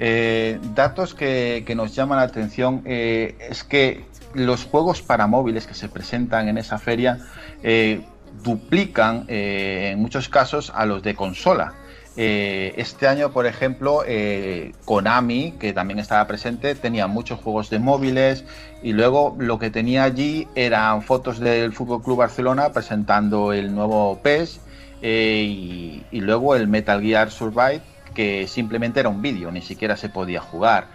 Eh, 0.00 0.58
datos 0.74 1.14
que, 1.14 1.64
nos 1.76 1.94
llaman 1.94 2.18
la 2.18 2.24
atención 2.24 2.82
eh, 2.84 3.36
es 3.50 3.64
que 3.64 4.04
los 4.34 4.64
juegos 4.64 5.02
para 5.02 5.26
móviles 5.26 5.66
que 5.66 5.74
se 5.74 5.88
presentan 5.88 6.48
en 6.48 6.58
esa 6.58 6.78
feria 6.78 7.18
eh, 7.62 8.02
duplican 8.42 9.24
eh, 9.28 9.90
en 9.92 10.00
muchos 10.00 10.28
casos 10.28 10.72
a 10.74 10.86
los 10.86 11.02
de 11.02 11.14
consola. 11.14 11.74
Eh, 12.20 12.74
este 12.76 13.06
año, 13.06 13.30
por 13.30 13.46
ejemplo, 13.46 14.02
eh, 14.04 14.72
Konami, 14.84 15.52
que 15.52 15.72
también 15.72 16.00
estaba 16.00 16.26
presente, 16.26 16.74
tenía 16.74 17.06
muchos 17.06 17.38
juegos 17.38 17.70
de 17.70 17.78
móviles 17.78 18.44
y 18.82 18.92
luego 18.92 19.36
lo 19.38 19.60
que 19.60 19.70
tenía 19.70 20.02
allí 20.02 20.48
eran 20.56 21.02
fotos 21.02 21.38
del 21.38 21.72
Fútbol 21.72 22.02
Club 22.02 22.18
Barcelona 22.18 22.72
presentando 22.72 23.52
el 23.52 23.72
nuevo 23.72 24.18
PES 24.20 24.60
eh, 25.00 25.44
y, 25.46 26.02
y 26.10 26.20
luego 26.20 26.56
el 26.56 26.66
Metal 26.66 27.00
Gear 27.00 27.30
Survive, 27.30 27.82
que 28.16 28.48
simplemente 28.48 28.98
era 28.98 29.10
un 29.10 29.22
vídeo, 29.22 29.52
ni 29.52 29.62
siquiera 29.62 29.96
se 29.96 30.08
podía 30.08 30.40
jugar. 30.40 30.88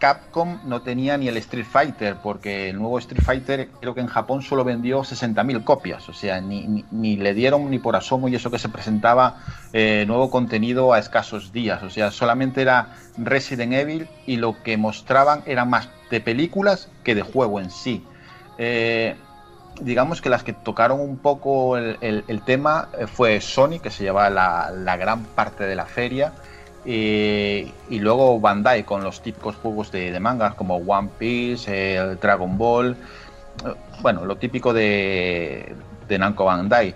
Capcom 0.00 0.58
no 0.64 0.80
tenía 0.80 1.18
ni 1.18 1.28
el 1.28 1.36
Street 1.36 1.66
Fighter, 1.66 2.16
porque 2.22 2.70
el 2.70 2.78
nuevo 2.78 2.98
Street 2.98 3.22
Fighter 3.22 3.68
creo 3.80 3.94
que 3.94 4.00
en 4.00 4.06
Japón 4.06 4.40
solo 4.42 4.64
vendió 4.64 5.04
60.000 5.04 5.62
copias, 5.62 6.08
o 6.08 6.14
sea, 6.14 6.40
ni, 6.40 6.86
ni- 6.90 7.16
le 7.18 7.34
dieron 7.34 7.70
ni 7.70 7.78
por 7.78 7.94
asomo 7.96 8.26
y 8.28 8.34
eso 8.34 8.50
que 8.50 8.58
se 8.58 8.70
presentaba 8.70 9.36
eh, 9.74 10.04
nuevo 10.08 10.30
contenido 10.30 10.94
a 10.94 10.98
escasos 10.98 11.52
días, 11.52 11.82
o 11.82 11.90
sea, 11.90 12.10
solamente 12.10 12.62
era 12.62 12.96
Resident 13.18 13.74
Evil 13.74 14.08
y 14.26 14.36
lo 14.38 14.62
que 14.62 14.78
mostraban 14.78 15.42
era 15.46 15.66
más 15.66 15.90
de 16.10 16.20
películas 16.22 16.88
que 17.04 17.14
de 17.14 17.22
juego 17.22 17.60
en 17.60 17.70
sí. 17.70 18.02
Eh, 18.56 19.16
digamos 19.82 20.20
que 20.22 20.30
las 20.30 20.42
que 20.44 20.52
tocaron 20.54 21.00
un 21.00 21.18
poco 21.18 21.76
el, 21.76 21.98
el- 22.00 22.24
el 22.26 22.40
tema 22.42 22.88
eh, 22.98 23.06
fue 23.06 23.40
Sony, 23.42 23.80
que 23.82 23.90
se 23.90 24.02
llevaba 24.04 24.30
la, 24.30 24.70
la 24.74 24.96
gran 24.96 25.24
parte 25.24 25.64
de 25.64 25.76
la 25.76 25.84
feria, 25.86 26.32
eh, 26.84 27.70
y 27.88 27.98
luego 27.98 28.40
Bandai 28.40 28.84
con 28.84 29.02
los 29.04 29.20
típicos 29.20 29.56
juegos 29.56 29.92
de, 29.92 30.10
de 30.10 30.20
mangas 30.20 30.54
como 30.54 30.76
One 30.76 31.10
Piece, 31.18 32.16
Dragon 32.20 32.56
Ball, 32.56 32.96
eh, 33.64 33.74
bueno, 34.00 34.24
lo 34.24 34.36
típico 34.36 34.72
de, 34.72 35.74
de 36.08 36.18
Namco 36.18 36.44
Bandai. 36.44 36.94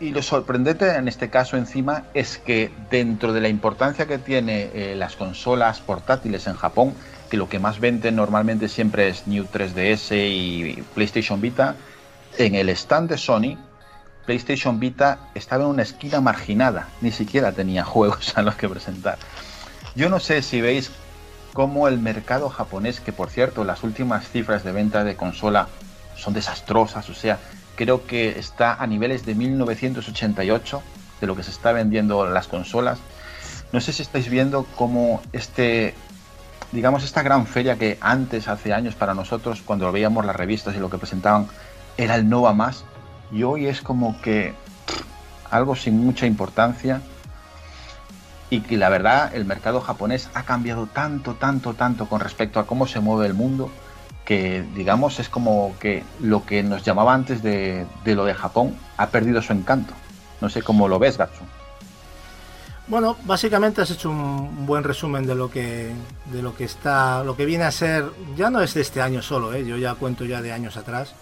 Y 0.00 0.10
lo 0.10 0.20
sorprendente 0.20 0.96
en 0.96 1.06
este 1.06 1.30
caso 1.30 1.56
encima 1.56 2.06
es 2.12 2.36
que 2.38 2.72
dentro 2.90 3.32
de 3.32 3.40
la 3.40 3.48
importancia 3.48 4.06
que 4.06 4.18
tiene 4.18 4.68
eh, 4.74 4.94
las 4.96 5.14
consolas 5.14 5.80
portátiles 5.80 6.48
en 6.48 6.54
Japón, 6.54 6.94
que 7.30 7.36
lo 7.36 7.48
que 7.48 7.60
más 7.60 7.78
venden 7.78 8.16
normalmente 8.16 8.68
siempre 8.68 9.08
es 9.08 9.28
New 9.28 9.44
3DS 9.44 10.10
y 10.12 10.82
PlayStation 10.94 11.40
Vita, 11.40 11.76
en 12.36 12.56
el 12.56 12.68
stand 12.70 13.10
de 13.10 13.16
Sony, 13.16 13.56
PlayStation 14.26 14.80
Vita 14.80 15.18
estaba 15.34 15.64
en 15.64 15.70
una 15.70 15.82
esquina 15.82 16.20
marginada, 16.20 16.88
ni 17.00 17.12
siquiera 17.12 17.52
tenía 17.52 17.84
juegos 17.84 18.36
a 18.36 18.42
los 18.42 18.54
que 18.54 18.68
presentar. 18.68 19.18
Yo 19.94 20.08
no 20.08 20.20
sé 20.20 20.42
si 20.42 20.60
veis 20.60 20.90
cómo 21.52 21.88
el 21.88 21.98
mercado 21.98 22.48
japonés, 22.48 23.00
que 23.00 23.12
por 23.12 23.30
cierto 23.30 23.64
las 23.64 23.82
últimas 23.82 24.28
cifras 24.28 24.64
de 24.64 24.72
venta 24.72 25.04
de 25.04 25.16
consola 25.16 25.68
son 26.16 26.34
desastrosas, 26.34 27.08
o 27.10 27.14
sea, 27.14 27.38
creo 27.76 28.06
que 28.06 28.38
está 28.38 28.74
a 28.74 28.86
niveles 28.86 29.26
de 29.26 29.34
1988 29.34 30.82
de 31.20 31.26
lo 31.26 31.36
que 31.36 31.42
se 31.42 31.50
está 31.50 31.72
vendiendo 31.72 32.26
las 32.26 32.48
consolas. 32.48 32.98
No 33.72 33.80
sé 33.80 33.92
si 33.92 34.02
estáis 34.02 34.28
viendo 34.28 34.66
cómo 34.76 35.22
este, 35.32 35.94
digamos, 36.72 37.04
esta 37.04 37.22
gran 37.22 37.46
feria 37.46 37.76
que 37.76 37.98
antes, 38.00 38.48
hace 38.48 38.72
años 38.72 38.94
para 38.94 39.14
nosotros, 39.14 39.62
cuando 39.64 39.90
veíamos 39.92 40.24
las 40.24 40.36
revistas 40.36 40.74
y 40.74 40.78
lo 40.78 40.90
que 40.90 40.98
presentaban, 40.98 41.46
era 41.96 42.14
el 42.16 42.28
no 42.28 42.42
va 42.42 42.54
más, 42.54 42.84
y 43.32 43.42
hoy 43.42 43.66
es 43.66 43.80
como 43.82 44.20
que 44.20 44.54
algo 45.50 45.74
sin 45.74 45.98
mucha 45.98 46.26
importancia 46.26 47.00
y 48.50 48.60
que 48.60 48.76
la 48.76 48.90
verdad 48.90 49.34
el 49.34 49.46
mercado 49.46 49.80
japonés 49.80 50.28
ha 50.34 50.42
cambiado 50.42 50.86
tanto, 50.86 51.34
tanto, 51.34 51.74
tanto 51.74 52.06
con 52.06 52.20
respecto 52.20 52.60
a 52.60 52.66
cómo 52.66 52.86
se 52.86 53.00
mueve 53.00 53.26
el 53.26 53.34
mundo 53.34 53.70
que 54.24 54.64
digamos 54.74 55.18
es 55.18 55.28
como 55.28 55.74
que 55.80 56.04
lo 56.20 56.44
que 56.44 56.62
nos 56.62 56.82
llamaba 56.84 57.14
antes 57.14 57.42
de, 57.42 57.86
lo 58.04 58.24
de 58.24 58.34
Japón 58.34 58.76
ha 58.96 59.08
perdido 59.08 59.42
su 59.42 59.52
encanto. 59.52 59.94
No 60.40 60.48
sé 60.48 60.62
cómo 60.62 60.88
lo 60.88 60.98
ves, 60.98 61.18
Gatsu. 61.18 61.42
Bueno, 62.88 63.16
básicamente 63.24 63.80
has 63.80 63.90
hecho 63.90 64.10
un 64.10 64.66
buen 64.66 64.84
resumen 64.84 65.26
de 65.26 65.34
lo 65.34 65.50
que 65.50 65.92
de 66.26 66.42
lo 66.42 66.54
que 66.54 66.64
está, 66.64 67.22
lo 67.24 67.36
que 67.36 67.46
viene 67.46 67.64
a 67.64 67.70
ser, 67.70 68.04
ya 68.36 68.50
no 68.50 68.60
es 68.60 68.74
de 68.74 68.80
este 68.80 69.00
año 69.00 69.22
solo, 69.22 69.54
¿eh? 69.54 69.64
yo 69.64 69.76
ya 69.76 69.94
cuento 69.94 70.24
ya 70.24 70.42
de 70.42 70.52
años 70.52 70.76
atrás, 70.76 71.14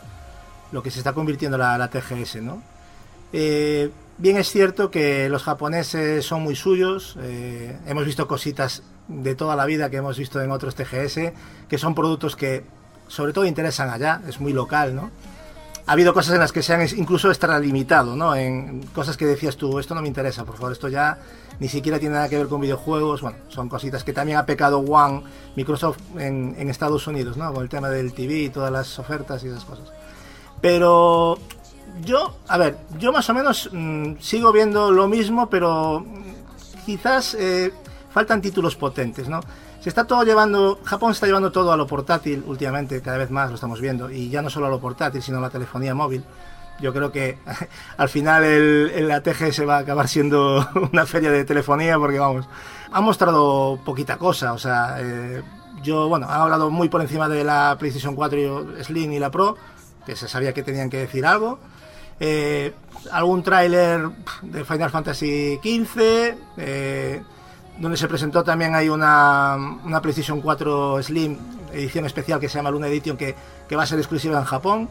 lo 0.73 0.83
que 0.83 0.91
se 0.91 0.99
está 0.99 1.13
convirtiendo 1.13 1.59
la, 1.59 1.77
la 1.79 1.89
TGS, 1.89 2.37
¿no? 2.43 2.63
Eh, 3.33 3.91
bien 4.19 4.37
es 4.37 4.51
cierto 4.51 4.91
que 4.91 5.29
los 5.29 5.43
japoneses 5.43 6.25
son 6.25 6.43
muy 6.43 6.57
suyos. 6.57 7.17
eh, 7.23 7.79
hemos 7.87 8.05
visto 8.05 8.27
cositas 8.27 8.83
de 9.09 9.35
toda 9.35 9.57
la 9.57 9.67
vida 9.67 9.91
que 9.91 9.97
hemos 9.97 10.19
visto 10.19 10.41
en 10.41 10.51
otros 10.51 10.75
TGS, 10.75 11.33
que 11.69 11.79
son 11.79 11.95
productos 11.95 12.37
que 12.37 12.65
sobre 13.09 13.33
todo 13.33 13.45
interesan 13.45 13.91
allá, 13.91 14.21
es 14.29 14.41
muy 14.41 14.53
local, 14.53 14.95
¿no? 14.95 15.11
Ha 15.87 15.93
habido 15.95 16.15
cosas 16.15 16.35
en 16.35 16.41
las 16.41 16.53
que 16.53 16.63
se 16.63 16.73
han 16.73 16.83
incluso 16.97 17.29
extralimitado, 17.31 18.15
¿no? 18.15 18.37
En 18.37 18.83
cosas 18.95 19.17
que 19.17 19.27
decías 19.27 19.57
tú, 19.57 19.81
esto 19.81 19.97
no 19.97 20.03
me 20.03 20.07
interesa, 20.07 20.45
por 20.45 20.55
favor, 20.55 20.71
esto 20.71 20.87
ya 20.89 21.19
ni 21.59 21.69
siquiera 21.69 21.99
tiene 21.99 22.15
nada 22.15 22.29
que 22.29 22.37
ver 22.37 22.47
con 22.47 22.61
videojuegos. 22.61 23.23
Bueno, 23.23 23.39
son 23.49 23.69
cositas 23.69 24.05
que 24.05 24.13
también 24.13 24.39
ha 24.39 24.47
pecado 24.47 24.79
One, 24.79 25.25
Microsoft 25.57 25.99
en, 26.17 26.55
en 26.57 26.71
Estados 26.71 27.07
Unidos, 27.09 27.37
¿no? 27.37 27.53
Con 27.53 27.65
el 27.65 27.69
tema 27.69 27.89
del 27.89 28.13
TV 28.13 28.35
y 28.35 28.49
todas 28.51 28.71
las 28.71 28.97
ofertas 29.01 29.43
y 29.43 29.49
esas 29.49 29.65
cosas. 29.65 29.91
Pero 30.61 31.39
yo, 32.05 32.37
a 32.49 32.59
ver, 32.59 32.79
yo 32.99 33.13
más 33.13 33.29
o 33.31 33.35
menos 33.35 33.71
mm, 33.73 34.15
sigo 34.21 34.53
viendo 34.53 34.91
lo 34.91 35.09
mismo, 35.09 35.49
pero 35.49 36.05
quizás 36.85 37.35
eh, 37.35 37.73
faltan 38.11 38.41
títulos 38.41 38.77
potentes, 38.77 39.29
¿no? 39.29 39.41
Se 39.81 39.89
está 39.89 40.07
todo 40.07 40.25
llevando, 40.25 40.79
Japón 40.85 41.13
está 41.13 41.27
llevando 41.27 41.51
todo 41.51 41.73
a 41.73 41.77
lo 41.77 41.87
portátil 41.87 42.45
últimamente, 42.47 43.01
cada 43.01 43.17
vez 43.17 43.31
más 43.31 43.49
lo 43.49 43.55
estamos 43.55 43.81
viendo, 43.81 44.11
y 44.11 44.29
ya 44.29 44.43
no 44.43 44.51
solo 44.51 44.67
a 44.67 44.71
lo 44.71 44.79
portátil, 44.79 45.23
sino 45.23 45.39
a 45.39 45.41
la 45.41 45.51
telefonía 45.51 45.95
móvil. 45.95 46.23
Yo 46.81 46.93
creo 46.93 47.13
que 47.13 47.39
al 47.97 48.09
final 48.09 48.45
el, 48.45 48.93
el 48.95 49.11
ATG 49.11 49.53
se 49.53 49.65
va 49.65 49.77
a 49.77 49.81
acabar 49.81 50.09
siendo 50.09 50.67
una 50.93 51.07
feria 51.07 51.31
de 51.31 51.45
telefonía 51.45 51.99
porque 51.99 52.19
vamos, 52.19 52.47
ha 52.93 53.01
mostrado 53.01 53.79
poquita 53.85 54.19
cosa, 54.19 54.53
o 54.53 54.59
sea, 54.59 54.97
eh, 54.99 55.43
yo, 55.83 56.09
bueno, 56.09 56.27
ha 56.29 56.43
hablado 56.43 56.71
muy 56.71 56.89
por 56.91 57.01
encima 57.01 57.29
de 57.29 57.45
la 57.45 57.77
PlayStation 57.79 58.15
4 58.15 58.83
Slim 58.85 59.13
y 59.13 59.19
la 59.19 59.31
Pro, 59.31 59.57
que 60.11 60.17
se 60.17 60.27
sabía 60.27 60.53
que 60.53 60.65
tenían 60.65 60.91
que 60.91 60.97
decir 60.99 61.25
algo. 61.25 61.61
Eh, 62.19 62.75
algún 63.13 63.45
tráiler 63.45 64.09
de 64.43 64.65
Final 64.65 64.91
Fantasy 64.91 65.59
XV, 65.63 66.35
eh, 66.57 67.23
donde 67.79 67.97
se 67.97 68.09
presentó 68.09 68.43
también 68.43 68.75
hay 68.75 68.89
una, 68.89 69.57
una 69.85 70.03
PlayStation 70.03 70.41
4 70.41 71.01
Slim 71.01 71.39
edición 71.73 72.05
especial 72.07 72.41
que 72.41 72.49
se 72.49 72.57
llama 72.59 72.73
Luna 72.73 72.89
Edition 72.89 73.17
que, 73.17 73.37
que 73.69 73.77
va 73.77 73.85
a 73.85 73.87
ser 73.87 74.01
exclusiva 74.01 74.37
en 74.37 74.45
Japón. 74.45 74.89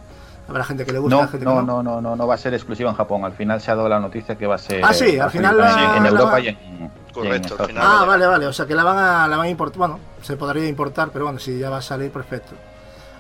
Habrá 0.48 0.64
gente 0.64 0.86
que 0.86 0.94
le 0.94 1.00
gusta, 1.00 1.16
No, 1.18 1.22
gente 1.24 1.40
que 1.40 1.46
no, 1.46 1.62
no. 1.62 1.84
no, 1.84 2.16
no, 2.16 2.26
va 2.28 2.36
a 2.36 2.38
ser 2.38 2.54
exclusiva 2.54 2.90
en 2.90 2.96
Japón. 2.96 3.26
Al 3.26 3.34
final 3.34 3.60
se 3.60 3.70
ha 3.72 3.76
dado 3.76 3.90
la 3.90 4.00
noticia 4.00 4.36
que 4.38 4.48
va 4.48 4.56
a 4.56 4.58
ser. 4.58 4.82
Ah, 4.86 4.94
sí, 4.94 5.20
al 5.20 5.30
final 5.30 5.58
la- 5.58 5.98
en 5.98 6.06
Europa 6.06 6.40
y 6.40 6.48
en, 6.48 6.56
y 6.56 6.68
en 6.84 6.90
Correcto, 7.14 7.26
al 7.26 7.36
Estados 7.52 7.68
final 7.68 7.84
Ah, 7.86 8.06
vale, 8.06 8.26
vale, 8.26 8.48
o 8.48 8.54
sea 8.54 8.66
que 8.66 8.74
la 8.74 8.84
van 8.86 8.98
a, 8.98 9.28
la 9.28 9.36
van 9.38 9.48
a 9.48 9.50
importar, 9.50 9.78
bueno, 9.78 10.00
se 10.22 10.38
podría 10.38 10.66
importar, 10.68 11.10
pero 11.12 11.26
bueno, 11.26 11.38
si 11.40 11.60
ya 11.60 11.70
va 11.70 11.78
a 11.78 11.82
salir, 11.82 12.10
perfecto. 12.12 12.54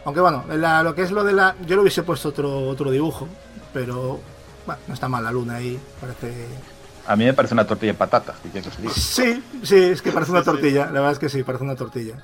Aunque 0.10 0.22
bueno, 0.22 0.44
la- 0.58 0.82
lo 0.82 0.96
que 0.96 1.04
es 1.04 1.12
lo 1.12 1.24
de 1.24 1.34
la... 1.34 1.56
Yo 1.68 1.76
le 1.76 1.84
hubiese 1.84 2.02
puesto 2.02 2.30
otro, 2.30 2.68
otro 2.68 2.90
dibujo, 2.90 3.28
pero 3.72 4.20
bueno, 4.66 4.82
no 4.88 4.94
está 4.96 5.08
mal 5.08 5.24
la 5.24 5.32
luna 5.32 5.58
ahí, 5.58 5.80
parece... 6.02 6.48
A 7.06 7.16
mí 7.16 7.26
me 7.26 7.34
parece 7.36 7.54
una 7.54 7.68
tortilla 7.68 7.92
de 7.92 7.98
patatas. 8.00 8.36
¿qué 8.42 8.50
quieres 8.50 8.74
que? 8.76 8.90
Sí, 8.90 9.44
sí, 9.62 9.76
es 9.76 10.02
que 10.02 10.12
parece 10.12 10.32
una 10.32 10.42
tortilla, 10.52 10.86
la 10.88 10.94
verdad 10.94 11.12
es 11.12 11.20
que 11.20 11.30
sí, 11.30 11.44
parece 11.44 11.64
una 11.64 11.76
tortilla. 11.76 12.16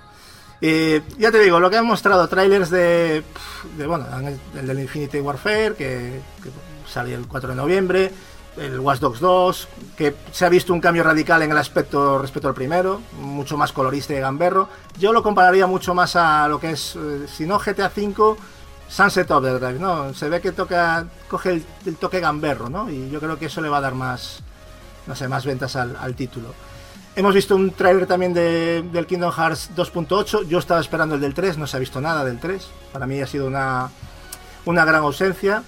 Eh, 0.61 1.03
ya 1.19 1.31
te 1.31 1.39
digo, 1.39 1.59
lo 1.59 1.69
que 1.69 1.77
han 1.77 1.85
mostrado, 1.85 2.27
trailers 2.27 2.71
de, 2.71 3.21
de 3.77 3.85
bueno, 3.85 4.07
el 4.57 4.65
del 4.65 4.79
Infinity 4.79 5.19
Warfare, 5.19 5.75
que, 5.75 6.21
que 6.41 6.49
sale 6.91 7.13
el 7.13 7.27
4 7.27 7.49
de 7.49 7.55
noviembre, 7.55 8.11
el 8.57 8.79
Watch 8.79 8.99
Dogs 8.99 9.19
2, 9.19 9.67
que 9.97 10.15
se 10.31 10.45
ha 10.45 10.49
visto 10.49 10.73
un 10.73 10.81
cambio 10.81 11.03
radical 11.03 11.41
en 11.41 11.51
el 11.51 11.57
aspecto 11.57 12.19
respecto 12.19 12.47
al 12.47 12.53
primero, 12.53 13.01
mucho 13.19 13.57
más 13.57 13.71
colorista 13.71 14.13
y 14.13 14.19
gamberro. 14.19 14.69
Yo 14.97 15.13
lo 15.13 15.23
compararía 15.23 15.67
mucho 15.67 15.93
más 15.93 16.15
a 16.15 16.47
lo 16.47 16.59
que 16.59 16.71
es, 16.71 16.95
eh, 16.95 17.25
si 17.27 17.45
no 17.45 17.59
GTA 17.59 17.91
V, 17.95 18.35
Sunset 18.87 19.29
Overdrive, 19.31 19.79
¿no? 19.79 20.13
Se 20.13 20.29
ve 20.29 20.41
que 20.41 20.51
toca, 20.51 21.05
coge 21.27 21.63
el, 21.85 21.95
toque 21.95 22.19
gamberro, 22.19 22.69
¿no? 22.69 22.89
Y 22.89 23.09
yo 23.09 23.19
creo 23.19 23.37
que 23.37 23.47
eso 23.47 23.61
le 23.61 23.69
va 23.69 23.77
a 23.77 23.81
dar 23.81 23.95
más, 23.95 24.41
no 25.07 25.15
sé, 25.15 25.27
más 25.27 25.45
ventas 25.45 25.75
al, 25.75 26.15
título. 26.15 26.53
Hemos 27.15 27.33
visto 27.33 27.55
un 27.55 27.71
tráiler 27.71 28.05
también 28.07 28.33
de- 28.33 28.83
del 28.91 29.07
Kingdom 29.07 29.31
Hearts 29.31 29.71
2.8. 29.75 30.47
Yo 30.47 30.59
estaba 30.59 30.81
esperando 30.81 31.15
el 31.15 31.21
del 31.21 31.33
3, 31.33 31.57
no 31.57 31.65
se 31.65 31.77
ha 31.77 31.79
visto 31.79 31.99
nada 32.01 32.23
del 32.25 32.39
3. 32.39 32.67
Para 32.91 33.07
mí 33.07 33.21
ha 33.21 33.27
sido 33.27 33.47
una, 33.47 33.89
una 34.65 34.85
gran 34.85 35.01
ausencia. 35.01 35.63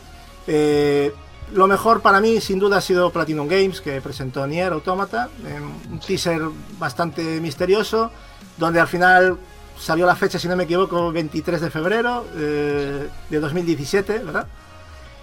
Eh, 0.45 1.13
lo 1.53 1.67
mejor 1.67 2.01
para 2.01 2.19
mí, 2.21 2.41
sin 2.41 2.59
duda, 2.59 2.77
ha 2.77 2.81
sido 2.81 3.09
Platinum 3.11 3.47
Games, 3.47 3.81
que 3.81 4.01
presentó 4.01 4.45
Nier 4.47 4.73
Automata. 4.73 5.29
eh, 5.45 5.59
un 5.91 5.99
teaser 5.99 6.41
bastante 6.77 7.39
misterioso, 7.41 8.11
donde 8.57 8.79
al 8.79 8.87
final 8.87 9.37
salió 9.79 10.05
la 10.05 10.15
fecha, 10.15 10.39
si 10.39 10.47
no 10.47 10.55
me 10.55 10.63
equivoco, 10.63 11.11
23 11.11 11.61
de 11.61 11.69
febrero 11.69 12.25
eh, 12.35 13.07
de 13.29 13.39
2017, 13.39 14.19
¿verdad? 14.19 14.47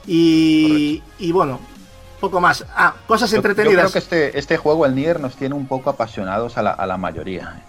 Y, 0.06 1.02
y 1.18 1.32
bueno, 1.32 1.60
poco 2.20 2.40
más. 2.40 2.64
Ah, 2.74 2.94
cosas 3.06 3.30
Yo- 3.30 3.34
Yo 3.36 3.38
entretenidas. 3.38 3.90
creo 3.90 3.92
que 3.92 3.98
este, 3.98 4.38
este 4.38 4.56
juego, 4.56 4.86
el 4.86 4.94
Nier, 4.94 5.20
nos 5.20 5.36
tiene 5.36 5.54
un 5.54 5.66
poco 5.66 5.90
apasionados 5.90 6.56
a 6.58 6.62
la, 6.62 6.70
a 6.72 6.86
la 6.86 6.96
mayoría. 6.96 7.62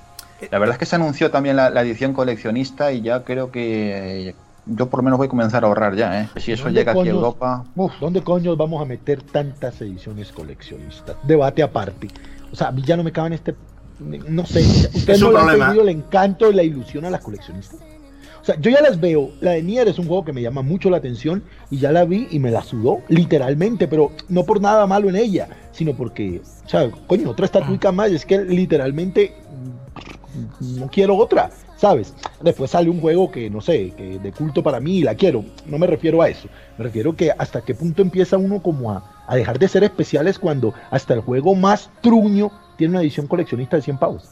La 0.51 0.59
verdad 0.59 0.75
es 0.75 0.79
que 0.79 0.85
se 0.85 0.95
anunció 0.97 1.31
también 1.31 1.55
la, 1.55 1.69
la 1.69 1.81
edición 1.81 2.13
coleccionista 2.13 2.91
y 2.91 3.01
ya 3.01 3.23
creo 3.23 3.51
que 3.51 4.29
eh, 4.29 4.35
yo 4.65 4.89
por 4.89 4.99
lo 4.99 5.03
menos 5.03 5.17
voy 5.17 5.27
a 5.27 5.29
comenzar 5.29 5.63
a 5.63 5.67
ahorrar 5.67 5.95
ya. 5.95 6.21
¿eh? 6.21 6.29
Si 6.37 6.51
eso 6.51 6.65
¿Dónde 6.65 6.79
llega 6.79 6.91
aquí 6.93 7.07
a 7.07 7.11
Europa, 7.11 7.65
¿Dónde 7.99 8.21
coños 8.21 8.57
vamos 8.57 8.81
a 8.81 8.85
meter 8.85 9.21
tantas 9.21 9.79
ediciones 9.81 10.31
coleccionistas? 10.31 11.15
Debate 11.23 11.63
aparte. 11.63 12.07
O 12.51 12.55
sea, 12.55 12.69
a 12.69 12.71
mí 12.71 12.81
ya 12.83 12.97
no 12.97 13.03
me 13.03 13.11
cabe 13.11 13.27
en 13.27 13.33
este. 13.33 13.55
No 13.99 14.45
sé, 14.45 14.59
ustedes 14.59 15.09
Es 15.09 15.21
no 15.21 15.31
le 15.31 15.63
han 15.63 15.79
el 15.79 15.89
encanto 15.89 16.51
y 16.51 16.53
la 16.53 16.63
ilusión 16.63 17.05
a 17.05 17.09
las 17.09 17.21
coleccionistas. 17.21 17.79
O 18.41 18.45
sea, 18.45 18.59
yo 18.59 18.69
ya 18.69 18.81
las 18.81 18.99
veo. 18.99 19.31
La 19.39 19.51
de 19.51 19.63
Nier 19.63 19.87
es 19.87 19.97
un 19.97 20.05
juego 20.07 20.25
que 20.25 20.33
me 20.33 20.41
llama 20.41 20.61
mucho 20.61 20.89
la 20.89 20.97
atención 20.97 21.43
y 21.71 21.79
ya 21.79 21.91
la 21.91 22.05
vi 22.05 22.27
y 22.29 22.39
me 22.39 22.51
la 22.51 22.61
sudó, 22.61 23.01
literalmente, 23.07 23.87
pero 23.87 24.11
no 24.29 24.43
por 24.43 24.61
nada 24.61 24.85
malo 24.85 25.09
en 25.09 25.15
ella, 25.15 25.47
sino 25.71 25.95
porque, 25.95 26.41
o 26.65 26.69
sea, 26.69 26.91
coño, 27.07 27.31
otra 27.31 27.45
estatuica 27.45 27.91
más, 27.91 28.11
es 28.11 28.25
que 28.25 28.37
literalmente 28.43 29.33
no 30.59 30.87
quiero 30.89 31.15
otra, 31.17 31.49
¿sabes? 31.77 32.13
Después 32.41 32.71
sale 32.71 32.89
un 32.89 33.01
juego 33.01 33.31
que, 33.31 33.49
no 33.49 33.61
sé, 33.61 33.91
que 33.91 34.19
de 34.19 34.31
culto 34.31 34.63
para 34.63 34.79
mí 34.79 34.97
y 34.97 35.03
la 35.03 35.15
quiero. 35.15 35.43
No 35.65 35.77
me 35.77 35.87
refiero 35.87 36.21
a 36.21 36.29
eso. 36.29 36.47
Me 36.77 36.85
refiero 36.85 37.15
que 37.15 37.31
hasta 37.31 37.61
qué 37.61 37.75
punto 37.75 38.01
empieza 38.01 38.37
uno 38.37 38.61
como 38.61 38.91
a, 38.91 39.03
dejar 39.35 39.59
de 39.59 39.67
ser 39.67 39.83
especiales 39.83 40.39
cuando 40.39 40.73
hasta 40.91 41.13
el 41.13 41.21
juego 41.21 41.55
más 41.55 41.89
truño 42.01 42.51
tiene 42.77 42.91
una 42.91 43.01
edición 43.01 43.27
coleccionista 43.27 43.77
de 43.77 43.83
100 43.83 43.97
pavos. 43.97 44.29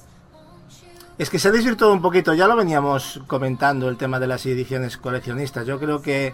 Es 1.17 1.29
que 1.29 1.37
se 1.37 1.49
ha 1.49 1.51
desvirtuado 1.51 1.93
un 1.93 2.01
poquito, 2.01 2.33
ya 2.33 2.47
lo 2.47 2.55
veníamos 2.55 3.21
comentando 3.27 3.87
el 3.87 3.97
tema 3.97 4.19
de 4.19 4.27
las 4.27 4.45
ediciones 4.45 4.97
coleccionistas. 4.97 5.67
Yo 5.67 5.79
creo 5.79 6.01
que 6.01 6.33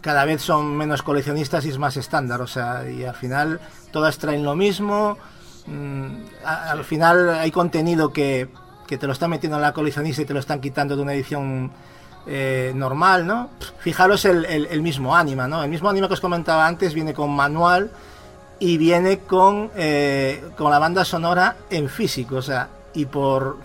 cada 0.00 0.24
vez 0.24 0.42
son 0.42 0.76
menos 0.76 1.02
coleccionistas 1.02 1.66
y 1.66 1.70
es 1.70 1.78
más 1.78 1.96
estándar, 1.96 2.40
o 2.40 2.46
sea, 2.46 2.88
y 2.88 3.04
al 3.04 3.14
final 3.14 3.60
todas 3.90 4.18
traen 4.18 4.44
lo 4.44 4.54
mismo. 4.54 5.18
mm, 5.66 6.14
al 6.44 6.84
final 6.84 7.30
hay 7.30 7.50
contenido 7.50 8.12
que, 8.12 8.48
que 8.90 8.98
te 8.98 9.06
lo 9.06 9.12
están 9.12 9.30
metiendo 9.30 9.56
en 9.56 9.62
la 9.62 9.72
coleccionista 9.72 10.20
y 10.20 10.24
te 10.24 10.34
lo 10.34 10.40
están 10.40 10.60
quitando 10.60 10.96
de 10.96 11.02
una 11.02 11.14
edición 11.14 11.70
eh, 12.26 12.72
normal, 12.74 13.24
¿no? 13.24 13.50
Fijaros 13.78 14.24
el, 14.24 14.44
el- 14.44 14.82
mismo 14.82 15.14
Anima, 15.16 15.46
¿no? 15.46 15.62
El 15.62 15.70
mismo 15.70 15.88
Anima 15.88 16.08
que 16.08 16.14
os 16.14 16.20
comentaba 16.20 16.66
antes 16.66 16.92
viene 16.92 17.14
con 17.14 17.30
manual 17.30 17.90
y 18.58 18.76
viene 18.78 19.20
con, 19.20 19.70
eh, 19.76 20.42
con 20.58 20.72
la 20.72 20.80
banda 20.80 21.04
sonora 21.04 21.56
en 21.70 21.88
físico, 21.88 22.36
o 22.36 22.42
sea, 22.42 22.68
y 22.92 23.06
por, 23.06 23.58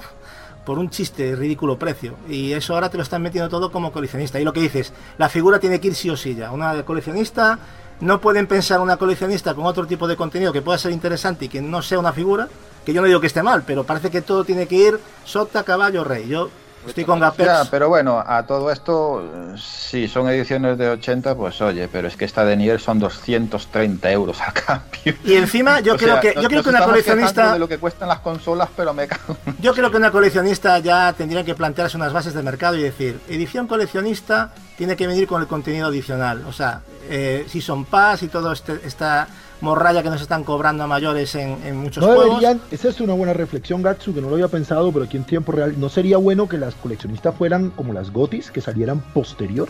por 0.63 0.77
un 0.77 0.91
chiste, 0.91 1.35
ridículo 1.35 1.77
precio. 1.79 2.13
Y 2.29 2.53
eso 2.53 2.75
ahora 2.75 2.89
te 2.89 2.97
lo 2.97 3.03
están 3.03 3.23
metiendo 3.23 3.49
todo 3.49 3.71
como 3.71 3.91
coleccionista. 3.91 4.39
Y 4.39 4.43
lo 4.45 4.53
que 4.53 4.61
dices, 4.61 4.93
la 5.17 5.27
figura 5.27 5.59
tiene 5.59 5.79
que 5.81 5.87
ir 5.87 5.95
sí 5.95 6.09
o 6.11 6.15
sí 6.15 6.35
ya. 6.35 6.51
Una 6.51 6.83
coleccionista, 6.85 7.57
no 7.99 8.21
pueden 8.21 8.45
pensar 8.45 8.79
una 8.79 8.95
coleccionista 8.97 9.55
con 9.55 9.65
otro 9.65 9.87
tipo 9.87 10.07
de 10.07 10.15
contenido 10.15 10.53
que 10.53 10.61
pueda 10.61 10.77
ser 10.77 10.91
interesante 10.91 11.45
y 11.45 11.49
que 11.49 11.61
no 11.63 11.81
sea 11.81 11.97
una 11.99 12.13
figura, 12.13 12.47
que 12.85 12.93
yo 12.93 13.01
no 13.01 13.07
digo 13.07 13.19
que 13.19 13.27
esté 13.27 13.41
mal, 13.43 13.63
pero 13.65 13.83
parece 13.83 14.09
que 14.11 14.21
todo 14.21 14.43
tiene 14.45 14.67
que 14.67 14.75
ir 14.75 14.99
sota, 15.25 15.63
caballo, 15.63 16.03
rey. 16.03 16.27
Yo 16.27 16.49
estoy 16.87 17.03
con 17.03 17.19
Gapex. 17.19 17.47
Ya, 17.47 17.63
pero 17.71 17.89
bueno, 17.89 18.23
a 18.25 18.43
todo 18.45 18.69
esto, 18.71 19.55
si 19.57 20.07
son 20.07 20.29
ediciones 20.29 20.77
de 20.77 20.89
80, 20.89 21.33
pues 21.35 21.59
oye, 21.61 21.87
pero 21.91 22.07
es 22.07 22.15
que 22.15 22.25
esta 22.25 22.45
de 22.45 22.55
Nier 22.55 22.79
son 22.79 22.99
230 22.99 24.11
euros 24.11 24.39
a 24.41 24.51
cambio. 24.53 25.15
Y 25.23 25.33
encima 25.33 25.79
yo 25.79 25.95
O 25.95 25.97
creo 25.97 26.13
sea, 26.13 26.21
que 26.21 26.33
nos- 26.35 26.43
yo 26.43 26.49
creo 26.49 26.61
que 26.63 26.69
una 26.69 26.83
coleccionista 26.85 27.53
de 27.53 27.59
lo 27.59 27.67
que 27.67 27.79
cuestan 27.79 28.07
las 28.07 28.19
consolas, 28.19 28.69
pero 28.77 28.93
me 28.93 29.07
cago. 29.07 29.35
Yo 29.59 29.73
creo 29.73 29.89
que 29.89 29.97
una 29.97 30.11
coleccionista 30.11 30.77
ya 30.79 31.11
tendría 31.13 31.43
que 31.43 31.55
plantearse 31.55 31.97
unas 31.97 32.13
bases 32.13 32.33
de 32.35 32.43
mercado 32.43 32.75
y 32.75 32.83
decir, 32.83 33.19
edición 33.29 33.65
coleccionista 33.67 34.53
tiene 34.77 34.95
que 34.95 35.07
venir 35.07 35.25
con 35.27 35.41
el 35.41 35.47
contenido 35.47 35.87
adicional. 35.87 36.43
O 36.47 36.53
sea, 36.53 36.81
eh, 37.09 37.47
Season 37.49 37.85
Pass 37.85 38.21
y 38.23 38.27
toda 38.27 38.53
esta 38.53 39.27
morralla 39.65 40.01
que 40.01 40.09
nos 40.09 40.21
están 40.21 40.43
cobrando 40.45 40.83
a 40.83 40.87
mayores 40.87 41.35
en, 41.35 41.57
en 41.65 41.75
muchos 41.75 42.01
No 42.01 42.07
juegos. 42.13 42.25
deberían, 42.39 42.61
esa 42.71 42.87
es 42.87 43.01
una 43.01 43.13
buena 43.13 43.33
reflexión, 43.33 43.81
Gatsu, 43.81 44.13
que 44.13 44.21
no 44.21 44.29
lo 44.29 44.35
había 44.35 44.47
pensado, 44.47 44.91
pero 44.93 45.03
aquí 45.05 45.17
en 45.17 45.25
tiempo 45.25 45.51
real, 45.51 45.75
¿no 45.77 45.89
sería 45.89 46.15
bueno 46.17 46.47
que 46.47 46.57
las 46.57 46.75
coleccionistas 46.75 47.35
fueran 47.35 47.71
como 47.71 47.91
las 47.91 48.11
gotis, 48.11 48.49
que 48.51 48.61
salieran 48.61 49.01
posterior? 49.13 49.67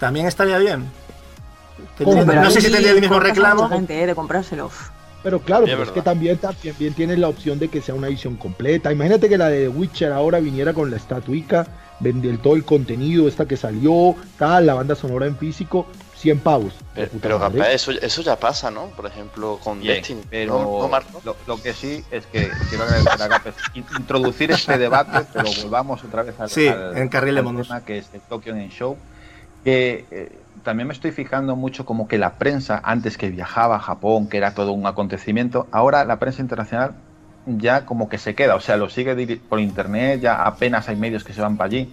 También 0.00 0.26
estaría 0.26 0.58
bien. 0.58 0.86
No 2.04 2.50
sé 2.50 2.60
si 2.60 2.70
tendría 2.70 2.92
el 2.92 3.00
mismo 3.00 3.20
reclamo. 3.20 3.68
gente, 3.68 4.02
eh, 4.02 4.06
de 4.06 4.14
comprárselo. 4.14 4.70
Pero 5.22 5.40
claro, 5.40 5.66
Sí, 5.66 5.72
pero 5.72 5.82
es 5.82 5.90
que 5.90 6.00
también, 6.02 6.38
también 6.38 6.94
tienes 6.94 7.18
la 7.18 7.28
opción 7.28 7.58
de 7.58 7.68
que 7.68 7.82
sea 7.82 7.94
una 7.94 8.06
edición 8.08 8.36
completa. 8.36 8.92
Imagínate 8.92 9.28
que 9.28 9.36
la 9.36 9.48
de 9.48 9.68
Witcher 9.68 10.12
ahora 10.12 10.38
viniera 10.38 10.72
con 10.72 10.90
la 10.90 10.96
estatuica, 10.96 11.66
vender 12.00 12.38
todo 12.38 12.54
el 12.54 12.64
contenido, 12.64 13.26
esta 13.26 13.46
que 13.46 13.56
salió, 13.56 14.14
tal, 14.38 14.66
la 14.66 14.74
banda 14.74 14.94
sonora 14.94 15.26
en 15.26 15.36
físico. 15.36 15.86
100 16.18 16.40
pavos. 16.40 16.72
Pero, 16.94 17.10
pero 17.22 17.38
capaz, 17.38 17.70
eso, 17.70 17.92
eso 17.92 18.22
ya 18.22 18.36
pasa, 18.36 18.70
¿no? 18.70 18.86
Por 18.88 19.06
ejemplo, 19.06 19.58
con 19.62 19.80
Bien, 19.80 19.96
Destiny. 19.96 20.22
pero 20.28 20.54
¿No, 20.58 20.82
no, 20.82 20.88
Marco? 20.88 21.20
lo, 21.24 21.36
lo 21.46 21.62
que 21.62 21.72
sí 21.72 22.04
es 22.10 22.26
que 22.26 22.50
quiero 22.68 22.84
agradecer 22.84 23.22
a 23.22 23.28
Gapes 23.28 23.54
in- 23.74 23.86
introducir 23.96 24.50
este 24.50 24.78
debate, 24.78 25.26
pero 25.32 25.48
volvamos 25.62 26.02
otra 26.04 26.22
vez 26.24 26.38
al, 26.40 26.48
Sí, 26.50 26.66
al- 26.66 26.96
encarrilémonos. 26.98 27.70
al 27.70 27.78
tema 27.78 27.84
que 27.86 27.98
es 27.98 28.12
el 28.12 28.20
Tokyo 28.22 28.52
Game 28.52 28.70
Show. 28.70 28.96
Que 29.64 30.06
eh, 30.10 30.38
también 30.62 30.86
me 30.86 30.94
estoy 30.94 31.10
fijando 31.12 31.56
mucho 31.56 31.84
como 31.84 32.06
que 32.08 32.16
la 32.18 32.38
prensa, 32.38 32.80
antes 32.84 33.18
que 33.18 33.28
viajaba 33.30 33.76
a 33.76 33.80
Japón, 33.80 34.28
que 34.28 34.36
era 34.38 34.54
todo 34.54 34.72
un 34.72 34.86
acontecimiento, 34.86 35.68
ahora 35.72 36.04
la 36.04 36.18
prensa 36.18 36.42
internacional 36.42 36.94
ya 37.44 37.86
como 37.86 38.08
que 38.08 38.18
se 38.18 38.34
queda, 38.34 38.54
o 38.56 38.60
sea, 38.60 38.76
lo 38.76 38.90
sigue 38.90 39.14
por 39.48 39.58
internet, 39.58 40.20
ya 40.20 40.42
apenas 40.44 40.88
hay 40.88 40.96
medios 40.96 41.24
que 41.24 41.32
se 41.32 41.40
van 41.40 41.56
para 41.56 41.66
allí. 41.68 41.92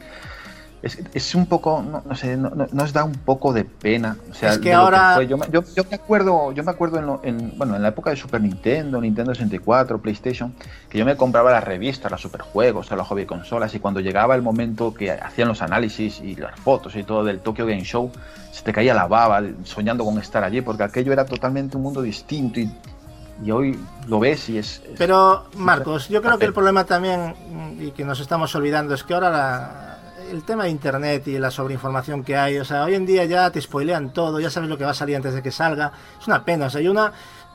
Es, 0.85 0.99
es 1.15 1.33
un 1.33 1.47
poco, 1.47 1.81
no, 1.81 2.03
no 2.05 2.15
sé, 2.15 2.37
no, 2.37 2.51
no- 2.51 2.67
nos 2.71 2.93
da 2.93 3.03
un 3.03 3.13
poco 3.15 3.51
de 3.51 3.65
pena. 3.65 4.17
O 4.29 4.35
sea, 4.35 4.51
Es 4.53 4.59
que 4.59 4.71
ahora- 4.71 5.15
fue. 5.15 5.25
Yo, 5.27 5.35
me, 5.35 5.47
yo- 5.51 5.63
yo 5.75 5.83
me 5.89 5.95
acuerdo, 5.95 6.51
yo 6.51 6.63
me 6.63 6.69
acuerdo 6.69 6.99
en, 6.99 7.07
lo- 7.07 7.21
en- 7.23 7.57
bueno, 7.57 7.75
en 7.75 7.81
la 7.81 7.87
época 7.87 8.11
de 8.11 8.15
Super 8.15 8.39
Nintendo, 8.39 9.01
Nintendo 9.01 9.33
64, 9.33 9.97
PlayStation, 9.99 10.53
que 10.87 10.99
yo 10.99 11.03
me 11.05 11.17
compraba 11.17 11.49
las 11.49 11.63
revistas, 11.63 12.11
los 12.11 12.21
superjuegos, 12.21 12.91
o 12.91 12.95
las 12.95 13.07
hobby 13.07 13.25
consolas, 13.25 13.73
y 13.73 13.79
cuando 13.79 13.99
llegaba 13.99 14.35
el 14.35 14.43
momento 14.43 14.93
que 14.93 15.09
hacían 15.11 15.47
los 15.47 15.63
análisis 15.63 16.21
y 16.21 16.35
las 16.35 16.59
fotos 16.59 16.95
y 16.95 17.03
todo 17.03 17.23
del 17.23 17.39
Tokyo 17.39 17.65
Game 17.65 17.83
Show, 17.83 18.11
se 18.51 18.61
te 18.63 18.71
caía 18.71 18.93
la 18.93 19.07
baba 19.07 19.41
soñando 19.63 20.05
con 20.05 20.19
estar 20.19 20.43
allí, 20.43 20.61
porque 20.61 20.83
aquello 20.83 21.11
era 21.11 21.25
totalmente 21.25 21.77
un 21.77 21.81
mundo 21.83 22.03
distinto 22.03 22.59
y, 22.59 22.71
y 23.43 23.49
hoy 23.49 23.79
lo 24.07 24.19
ves 24.19 24.49
y 24.49 24.59
es... 24.59 24.83
es- 24.85 24.91
Pero, 24.99 25.45
Marcos, 25.57 26.09
yo 26.09 26.21
creo 26.21 26.37
que 26.37 26.45
el 26.45 26.53
problema 26.53 26.83
también, 26.85 27.33
y 27.79 27.89
que 27.89 28.05
nos 28.05 28.19
estamos 28.19 28.53
olvidando, 28.55 28.93
es 28.93 29.03
que 29.03 29.15
ahora 29.15 29.31
la- 29.31 29.91
el 30.31 30.43
tema 30.43 30.63
de 30.65 30.69
Internet 30.69 31.27
y 31.27 31.37
la 31.39 31.51
sobreinformación 31.51 32.23
que 32.23 32.35
hay, 32.35 32.57
o 32.57 32.65
sea, 32.65 32.83
hoy 32.83 32.95
en 32.95 33.05
día 33.05 33.25
ya 33.25 33.49
te 33.51 33.61
spoilean 33.61 34.11
todo, 34.13 34.39
ya 34.39 34.49
sabes 34.49 34.69
lo 34.69 34.77
que 34.77 34.85
va 34.85 34.91
a 34.91 34.95
salir 34.95 35.15
antes 35.15 35.33
de 35.33 35.41
que 35.41 35.51
salga. 35.51 35.91
Es 36.19 36.27
una 36.27 36.43
pena, 36.43 36.65
o 36.67 36.69
sea, 36.69 36.79
hay 36.79 36.87
una... 36.87 37.11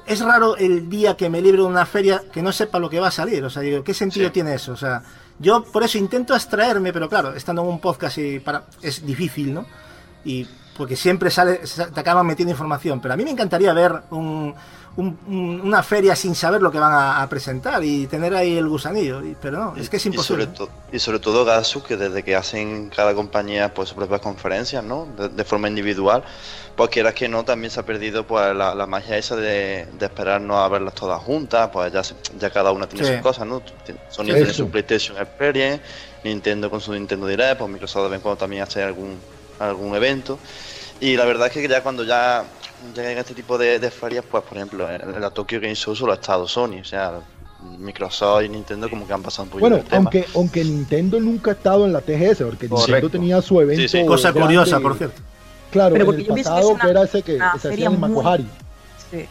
Es 0.06 0.20
raro 0.20 0.56
el 0.56 0.88
día 0.88 1.16
que 1.16 1.28
me 1.28 1.40
libro 1.42 1.64
de 1.64 1.68
una 1.68 1.86
feria 1.86 2.22
que 2.32 2.42
no 2.42 2.50
sepa 2.52 2.78
lo 2.78 2.88
que 2.90 2.98
va 2.98 3.08
a 3.08 3.12
salir, 3.12 3.44
o 3.44 3.50
sea, 3.50 3.62
digo, 3.62 3.84
¿qué 3.84 3.94
sentido 3.94 4.32
tiene 4.32 4.54
eso? 4.54 4.72
O 4.72 4.76
sea, 4.76 5.02
yo 5.38 5.62
por 5.62 5.82
eso 5.82 5.98
intento 5.98 6.34
abstraerme, 6.34 6.92
pero 6.92 7.08
claro, 7.08 7.34
estando 7.34 7.62
en 7.62 7.68
un 7.68 7.80
podcast 7.80 8.18
y 8.18 8.40
para, 8.40 8.64
es 8.82 9.04
difícil, 9.04 9.54
¿no? 9.54 9.66
Y 10.24 10.46
porque 10.76 10.96
siempre 10.96 11.30
sale, 11.30 11.66
sa- 11.66 11.90
te 11.90 12.00
acaban 12.00 12.26
metiendo 12.26 12.50
información, 12.50 13.00
pero 13.00 13.14
a 13.14 13.16
mí 13.16 13.24
me 13.24 13.30
encantaría 13.30 13.72
ver 13.74 13.92
un, 14.10 14.54
un- 15.00 15.18
un- 15.26 15.60
una 15.62 15.82
feria 15.82 16.14
sin 16.14 16.34
saber 16.34 16.60
lo 16.62 16.70
que 16.70 16.78
van 16.78 16.92
a, 16.92 17.22
a 17.22 17.28
presentar 17.28 17.82
y 17.84 18.06
tener 18.06 18.34
ahí 18.34 18.56
el 18.56 18.68
gusanillo, 18.68 19.24
y- 19.24 19.36
pero 19.40 19.58
no, 19.58 19.76
es 19.76 19.88
que 19.90 19.96
es 19.96 20.06
Y 20.06 20.12
sobre, 20.12 20.44
imposible. 20.44 20.46
to- 20.46 20.68
y 20.92 20.98
sobre 20.98 21.18
todo 21.18 21.44
Gatsu, 21.44 21.82
que 21.82 21.96
desde 21.96 22.22
que 22.22 22.36
hacen 22.36 22.90
cada 22.94 23.14
compañía 23.14 23.72
pues 23.74 23.88
sus 23.88 23.96
propias 23.96 24.20
conferencias, 24.20 24.84
¿no? 24.84 25.06
De, 25.16 25.28
de 25.28 25.44
forma 25.44 25.68
individual, 25.68 26.22
pues 26.76 26.90
quieras 26.90 27.14
que 27.14 27.28
no, 27.28 27.44
también 27.44 27.70
se 27.70 27.80
ha 27.80 27.82
perdido 27.84 28.26
pues 28.26 28.54
la, 28.54 28.74
la 28.74 28.86
magia 28.86 29.16
esa 29.18 29.36
de, 29.36 29.86
de 29.98 30.06
esperarnos 30.06 30.56
a 30.58 30.68
verlas 30.68 30.94
todas 30.94 31.20
juntas, 31.22 31.68
pues 31.72 31.92
ya, 31.92 32.02
se- 32.04 32.14
ya 32.38 32.50
cada 32.50 32.70
una 32.72 32.88
tiene 32.88 33.06
Sí. 33.06 33.12
sus 33.14 33.22
cosas, 33.22 33.46
¿no? 33.46 33.60
Sony 34.10 34.24
Sí, 34.26 34.32
tiene 34.34 34.52
su 34.52 34.68
PlayStation 34.70 35.16
Experience, 35.18 35.82
Nintendo 36.24 36.70
con 36.70 36.80
su 36.80 36.92
Nintendo 36.92 37.26
Direct, 37.26 37.58
pues 37.58 37.70
Microsoft 37.70 38.04
de 38.04 38.08
vez 38.10 38.16
en 38.18 38.22
cuando 38.22 38.38
también 38.38 38.62
hace 38.62 38.82
algún, 38.82 39.18
algún 39.58 39.94
evento. 39.94 40.38
Y 41.00 41.16
la 41.16 41.24
verdad 41.24 41.46
es 41.48 41.52
que 41.52 41.66
ya 41.66 41.82
cuando 41.82 42.04
ya 42.04 42.44
llegan 42.94 43.18
este 43.18 43.34
tipo 43.34 43.56
de, 43.58 43.78
de 43.78 43.90
ferias, 43.90 44.24
pues 44.30 44.42
por 44.44 44.56
ejemplo, 44.56 44.88
en 44.90 45.00
en 45.14 45.20
la 45.20 45.30
Tokyo 45.30 45.60
Game 45.60 45.74
Show 45.74 45.94
solo 45.96 46.12
ha 46.12 46.16
estado 46.16 46.46
Sony, 46.46 46.80
o 46.80 46.84
sea, 46.84 47.20
Microsoft 47.78 48.44
y 48.44 48.48
Nintendo 48.48 48.88
como 48.88 49.06
que 49.06 49.12
han 49.12 49.22
pasado 49.22 49.44
un 49.44 49.50
poquito 49.50 49.60
Bueno, 49.68 49.76
el 49.76 49.84
tema. 49.84 49.96
aunque, 49.98 50.26
aunque 50.34 50.64
Nintendo 50.64 51.20
nunca 51.20 51.50
ha 51.50 51.54
estado 51.54 51.84
en 51.84 51.92
la 51.92 52.00
TGS, 52.00 52.42
porque 52.44 52.68
Nintendo 52.68 53.10
tenía 53.10 53.42
su 53.42 53.60
evento. 53.60 53.82
Sí, 53.82 53.88
sí. 53.88 54.06
Cosa 54.06 54.28
grande, 54.32 54.42
curiosa, 54.56 54.80
por 54.80 54.96
cierto. 54.96 55.20
Claro, 55.70 55.92
Pero 55.92 56.02
en 56.02 56.06
porque 56.06 56.20
el 56.22 56.26
yo 56.28 56.34
pienso 56.34 56.50
que 56.50 56.56
pasado, 56.60 56.78
que 56.78 56.88
era 56.90 57.02
ese 57.02 57.22
que, 57.22 57.36
se 57.38 57.42
hacía 57.44 57.70
feria 57.70 57.86
en 57.86 58.00
Makuhari. 58.00 58.46
Sí. 59.10 59.26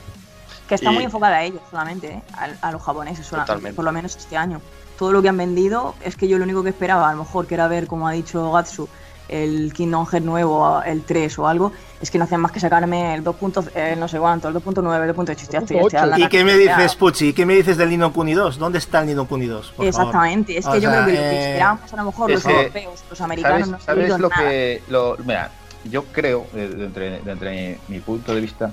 Que 0.68 0.76
está 0.76 0.92
Y- 0.92 0.94
muy 0.94 1.04
enfocada 1.04 1.38
a 1.38 1.44
ellos 1.44 1.62
solamente, 1.70 2.08
¿eh? 2.14 2.22
a, 2.34 2.68
a 2.68 2.72
los 2.72 2.82
japoneses, 2.82 3.26
solamente, 3.26 3.48
Totalmente. 3.52 3.76
por 3.76 3.86
lo 3.86 3.92
menos 3.92 4.16
este 4.16 4.38
año. 4.38 4.62
Todo 4.98 5.12
lo 5.12 5.22
que 5.22 5.30
han 5.30 5.38
vendido 5.38 5.96
es 6.04 6.16
que 6.16 6.28
yo 6.28 6.38
lo 6.38 6.44
único 6.44 6.62
que 6.64 6.70
esperaba, 6.70 7.10
a 7.10 7.14
lo 7.14 7.24
mejor, 7.24 7.48
que 7.48 7.56
era 7.56 7.68
ver, 7.68 7.88
como 7.88 8.08
ha 8.08 8.12
dicho 8.12 8.52
Gatsu, 8.52 8.88
el 9.30 9.72
Kingdom 9.74 10.06
Hearts 10.06 10.26
nuevo, 10.26 10.82
el 10.84 11.04
3 11.04 11.40
o 11.40 11.48
algo, 11.48 11.72
es 12.02 12.10
que 12.12 12.18
no 12.18 12.24
hacían 12.26 12.42
más 12.42 12.52
que 12.52 12.60
sacarme 12.60 13.14
el 13.16 13.24
2. 13.24 13.36
punto- 13.36 13.64
eh, 13.76 13.96
no 13.98 14.08
sé 14.08 14.20
cuánto, 14.20 14.48
el 14.48 14.54
2.9, 14.56 15.04
el 15.04 15.10
2.8. 15.16 15.42
Estoy, 15.44 15.60
estoy, 15.78 15.78
estoy 16.00 16.24
¿Y 16.24 16.28
qué 16.30 16.44
me 16.44 16.58
dices, 16.58 16.96
Puchi? 16.96 17.28
¿Y 17.30 17.34
qué 17.34 17.46
me 17.46 17.56
dices 17.56 17.78
del 17.78 17.90
Nino 17.90 18.12
Kuni 18.12 18.34
2? 18.34 18.58
¿Dónde 18.58 18.78
está 18.80 19.02
el 19.02 19.08
Nino 19.08 19.26
Kuni 19.28 19.46
2? 19.48 19.68
por 19.68 19.72
favor? 19.76 19.88
Exactamente, 19.88 20.58
es 20.58 20.66
que 20.66 20.72
O 20.72 20.76
yo 20.78 20.90
sea, 20.90 21.04
creo 21.04 21.06
que 21.06 21.12
lo 21.14 21.18
que 21.30 21.40
esperábamos 21.48 21.94
a 21.94 21.96
lo 21.98 22.04
mejor 22.06 22.32
los 22.32 22.44
que- 22.44 22.52
europeos, 22.60 23.04
los 23.10 23.22
americanos, 23.22 23.60
¿Sabes, 23.60 23.70
no 23.70 23.80
sabes 23.86 24.20
lo 24.20 24.30
nada. 24.30 24.50
que.? 24.50 24.84
Lo, 24.90 25.18
mira, 25.26 25.52
yo 25.86 26.04
creo, 26.06 26.46
eh, 26.56 26.72
de 26.76 26.86
entre, 26.86 27.20
de 27.22 27.32
entre 27.32 27.80
mi 27.88 28.00
punto 28.00 28.34
de 28.36 28.42
vista, 28.42 28.72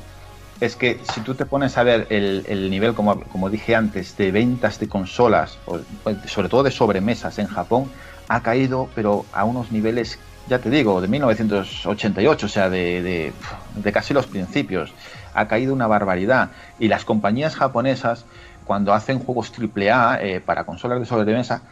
es 0.61 0.75
que 0.75 0.99
si 1.13 1.21
tú 1.21 1.35
te 1.35 1.45
pones 1.45 1.77
a 1.77 1.83
ver 1.83 2.07
el, 2.09 2.45
el 2.49 2.71
nivel, 2.71 2.95
como, 2.95 3.21
como 3.25 3.51
dije 3.51 3.75
antes, 3.77 4.17
de 4.17 4.31
ventas 4.33 4.79
de 4.81 4.89
consolas, 4.89 5.59
pues, 6.03 6.17
sobre 6.27 6.49
todo 6.49 6.63
de 6.63 6.71
sobremesas 6.71 7.39
en 7.39 7.47
Japón, 7.47 7.91
ha 8.29 8.41
caído, 8.43 8.89
pero 8.95 9.27
a 9.33 9.45
unos 9.45 9.71
niveles, 9.71 10.19
ya 10.49 10.59
te 10.59 10.71
digo, 10.71 11.01
de 11.01 11.09
1988, 11.09 12.47
o 12.47 12.49
sea, 12.49 12.71
de, 12.71 13.03
de, 13.03 13.33
de 13.75 13.93
casi 13.93 14.15
los 14.15 14.27
principios. 14.27 14.93
Ha 15.35 15.49
caído 15.49 15.75
una 15.75 15.87
barbaridad. 15.87 16.51
Y 16.79 16.89
las 16.89 17.05
compañías 17.05 17.57
japonesas, 17.57 18.25
cuando 18.65 18.95
hacen 18.95 19.19
juegos 19.19 19.53
AAA 19.53 20.23
eh, 20.23 20.41
para 20.41 20.65
consolas 20.65 21.01
de 21.01 21.07
sobremesa, 21.07 21.63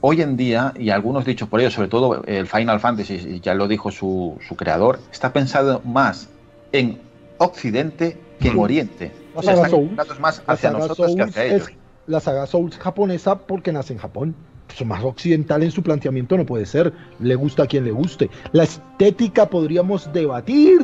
hoy 0.00 0.22
en 0.22 0.36
día, 0.36 0.72
y 0.78 0.90
algunos 0.90 1.24
dichos 1.24 1.48
por 1.48 1.60
ellos, 1.60 1.74
sobre 1.74 1.88
todo 1.88 2.22
el 2.26 2.46
Final 2.46 2.80
Fantasy, 2.80 3.40
ya 3.40 3.54
lo 3.54 3.68
dijo 3.68 3.90
su, 3.90 4.38
su 4.46 4.56
creador, 4.56 5.00
está 5.12 5.32
pensado 5.32 5.80
más 5.84 6.28
en 6.72 7.00
Occidente 7.38 8.18
que 8.38 8.48
en 8.48 8.58
Oriente. 8.58 9.12
O 9.34 9.42
sea, 9.42 9.54
están 9.54 9.70
Souls, 9.70 10.20
más 10.20 10.42
hacia 10.46 10.70
nosotros 10.70 11.14
que 11.14 11.22
hacia 11.22 11.44
ellos. 11.44 11.68
es 11.68 11.74
la 12.06 12.20
saga 12.20 12.46
Souls 12.46 12.76
japonesa 12.78 13.38
porque 13.38 13.72
nace 13.72 13.92
en 13.92 13.98
Japón. 13.98 14.34
Eso 14.72 14.84
más 14.84 15.02
occidental 15.02 15.62
en 15.62 15.70
su 15.70 15.82
planteamiento 15.82 16.36
no 16.36 16.46
puede 16.46 16.66
ser. 16.66 16.92
Le 17.18 17.34
gusta 17.34 17.64
a 17.64 17.66
quien 17.66 17.84
le 17.84 17.92
guste. 17.92 18.30
La 18.52 18.64
estética 18.64 19.46
podríamos 19.46 20.12
debatir, 20.12 20.80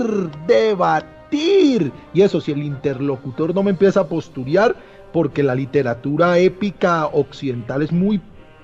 debatir. 0.47 1.93
Y 2.12 2.22
eso, 2.22 2.41
si 2.41 2.53
el 2.53 2.62
interlocutor 2.62 3.55
no 3.55 3.62
me 3.62 3.70
empieza 3.70 4.01
a 4.01 4.09
posturear, 4.09 4.74
porque 5.12 5.43
la 5.43 5.55
literatura 5.55 6.39
épica 6.39 7.07
occidental 7.07 7.82
es 7.82 7.93
muy 7.93 8.20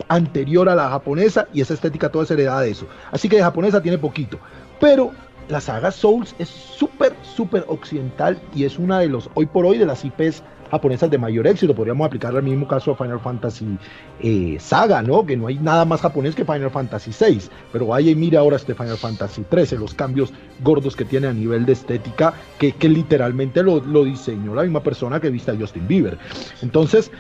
anterior 0.08 0.68
a 0.68 0.74
la 0.74 0.88
japonesa 0.88 1.48
y 1.52 1.60
esa 1.60 1.74
estética 1.74 2.10
toda 2.10 2.24
es 2.24 2.30
heredada 2.30 2.62
de 2.62 2.70
eso. 2.70 2.86
Así 3.10 3.28
que 3.28 3.36
de 3.36 3.42
japonesa 3.42 3.80
tiene 3.80 3.98
poquito. 3.98 4.38
Pero 4.80 5.12
la 5.48 5.60
saga 5.60 5.90
Souls 5.90 6.34
es 6.38 6.48
súper, 6.48 7.14
súper 7.22 7.64
occidental 7.68 8.40
y 8.54 8.64
es 8.64 8.78
una 8.78 9.00
de 9.00 9.08
los, 9.08 9.30
hoy 9.34 9.46
por 9.46 9.64
hoy, 9.64 9.78
de 9.78 9.86
las 9.86 10.04
IPs 10.04 10.42
japonesas 10.72 11.10
de 11.10 11.18
mayor 11.18 11.46
éxito. 11.46 11.74
Podríamos 11.74 12.06
aplicar 12.06 12.34
el 12.34 12.42
mismo 12.42 12.66
caso 12.66 12.92
a 12.92 12.96
Final 12.96 13.20
Fantasy 13.20 13.78
eh, 14.20 14.56
Saga, 14.58 15.02
¿no? 15.02 15.24
Que 15.24 15.36
no 15.36 15.46
hay 15.46 15.58
nada 15.58 15.84
más 15.84 16.00
japonés 16.00 16.34
que 16.34 16.46
Final 16.46 16.70
Fantasy 16.70 17.10
VI. 17.10 17.42
Pero 17.70 17.86
vaya 17.86 18.10
y 18.10 18.14
mire 18.14 18.38
ahora 18.38 18.56
este 18.56 18.74
Final 18.74 18.96
Fantasy 18.96 19.44
XIII, 19.52 19.78
los 19.78 19.92
cambios 19.92 20.32
gordos 20.64 20.96
que 20.96 21.04
tiene 21.04 21.28
a 21.28 21.32
nivel 21.32 21.66
de 21.66 21.74
estética, 21.74 22.32
que, 22.58 22.74
literalmente 22.88 23.62
lo, 23.62 23.80
diseñó 24.04 24.54
la 24.54 24.62
misma 24.62 24.82
persona 24.82 25.20
que 25.20 25.28
viste 25.28 25.50
a 25.50 25.56
Justin 25.56 25.86
Bieber. 25.86 26.18
Entonces, 26.62 27.10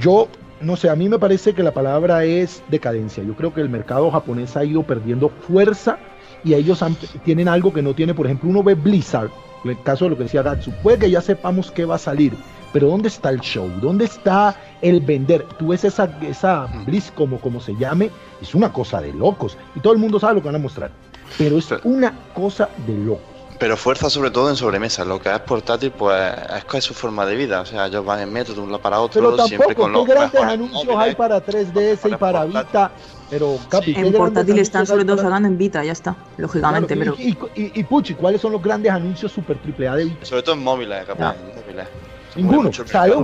yo 0.00 0.28
no 0.62 0.76
sé, 0.76 0.88
a 0.88 0.96
mí 0.96 1.08
me 1.08 1.18
parece 1.18 1.52
que 1.54 1.62
la 1.62 1.72
palabra 1.72 2.24
es 2.24 2.62
decadencia. 2.70 3.22
Yo 3.22 3.34
creo 3.34 3.52
que 3.52 3.60
el 3.60 3.68
mercado 3.68 4.10
japonés 4.10 4.56
ha 4.56 4.64
ido 4.64 4.84
perdiendo 4.84 5.28
fuerza 5.28 5.98
y 6.44 6.54
ellos 6.54 6.82
tienen 7.24 7.48
algo 7.48 7.72
que 7.72 7.82
no 7.82 7.94
tiene, 7.94 8.14
por 8.14 8.26
ejemplo, 8.26 8.48
uno 8.48 8.62
ve 8.62 8.74
Blizzard, 8.74 9.30
en 9.64 9.70
el 9.70 9.82
caso 9.82 10.04
de 10.04 10.10
lo 10.10 10.16
que 10.16 10.24
decía 10.24 10.42
Gatsu, 10.42 10.72
puede 10.82 10.98
que 10.98 11.10
ya 11.10 11.20
sepamos 11.20 11.70
qué 11.70 11.84
va 11.84 11.96
a 11.96 11.98
salir, 11.98 12.32
pero 12.72 12.88
¿dónde 12.88 13.08
está 13.08 13.30
el 13.30 13.40
show? 13.40 13.70
¿Dónde 13.80 14.06
está 14.06 14.56
el 14.80 15.00
vender? 15.00 15.46
Tú 15.58 15.68
ves 15.68 15.84
esa, 15.84 16.04
esa 16.22 16.66
Blizz, 16.86 17.10
como, 17.12 17.40
como 17.40 17.60
se 17.60 17.76
llame, 17.76 18.10
es 18.40 18.54
una 18.54 18.72
cosa 18.72 19.00
de 19.00 19.12
locos 19.12 19.56
y 19.74 19.80
todo 19.80 19.92
el 19.92 19.98
mundo 19.98 20.18
sabe 20.18 20.34
lo 20.34 20.40
que 20.40 20.48
van 20.48 20.56
a 20.56 20.58
mostrar, 20.58 20.90
pero 21.38 21.58
es 21.58 21.70
una 21.84 22.12
cosa 22.34 22.68
de 22.86 22.96
locos. 22.96 23.31
Pero 23.62 23.76
fuerza 23.76 24.10
sobre 24.10 24.32
todo 24.32 24.50
en 24.50 24.56
sobremesa. 24.56 25.04
Lo 25.04 25.20
que 25.20 25.32
es 25.32 25.38
portátil, 25.38 25.92
pues 25.92 26.20
es 26.56 26.64
que 26.64 26.78
es 26.78 26.84
su 26.84 26.94
forma 26.94 27.24
de 27.24 27.36
vida. 27.36 27.60
O 27.60 27.64
sea, 27.64 27.86
ellos 27.86 28.04
van 28.04 28.18
en 28.18 28.32
metro 28.32 28.54
de 28.54 28.60
un 28.60 28.72
lado 28.72 28.82
para 28.82 28.98
otro, 28.98 29.20
Pero 29.30 29.46
siempre 29.46 29.68
tampoco, 29.76 29.82
con 29.82 29.92
¿qué 29.92 29.98
los 29.98 30.06
grandes 30.08 30.32
mejores 30.32 30.54
anuncios 30.54 30.84
móviles. 30.84 31.06
hay 31.08 31.14
para 31.14 31.44
3DS 31.46 32.12
y 32.12 32.16
para 32.16 32.44
Vita? 32.44 32.90
Pero, 33.30 33.58
Capi, 33.68 33.84
¿qué 33.94 34.00
En 34.00 34.10
grandes 34.10 34.18
portátil 34.18 34.58
están 34.58 34.84
sobre 34.84 35.04
todo 35.04 35.18
sacando 35.18 35.46
en 35.46 35.56
Vita, 35.56 35.84
ya 35.84 35.92
está, 35.92 36.16
lógicamente, 36.38 36.96
Claro, 36.96 37.14
pero... 37.16 37.28
y, 37.28 37.30
y- 37.54 37.62
y- 37.66 37.72
y, 37.80 37.84
Puchi, 37.84 38.14
¿cuáles 38.14 38.40
son 38.40 38.50
los 38.50 38.60
grandes 38.60 38.90
anuncios 38.90 39.30
super 39.30 39.56
triple 39.58 39.86
A 39.86 39.94
de 39.94 40.04
Vita? 40.06 40.26
Sobre 40.26 40.42
todo 40.42 40.56
en 40.56 40.64
móviles, 40.64 41.04
capaz. 41.06 41.36
en 41.36 41.54
móviles. 41.54 41.86
Ninguno. 42.34 42.70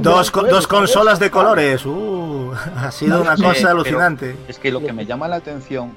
Dos, 0.00 0.30
co- 0.30 0.42
dos 0.44 0.68
consolas 0.68 1.18
de 1.18 1.30
¿sabes? 1.30 1.30
colores. 1.32 1.84
Uh, 1.84 2.52
ha 2.76 2.92
sido 2.92 3.22
una 3.22 3.36
Sí, 3.36 3.42
cosa 3.42 3.70
alucinante. 3.72 4.36
Es 4.46 4.60
que 4.60 4.70
lo 4.70 4.78
que 4.80 4.92
me 4.92 5.04
llama 5.04 5.26
la 5.26 5.34
atención 5.36 5.90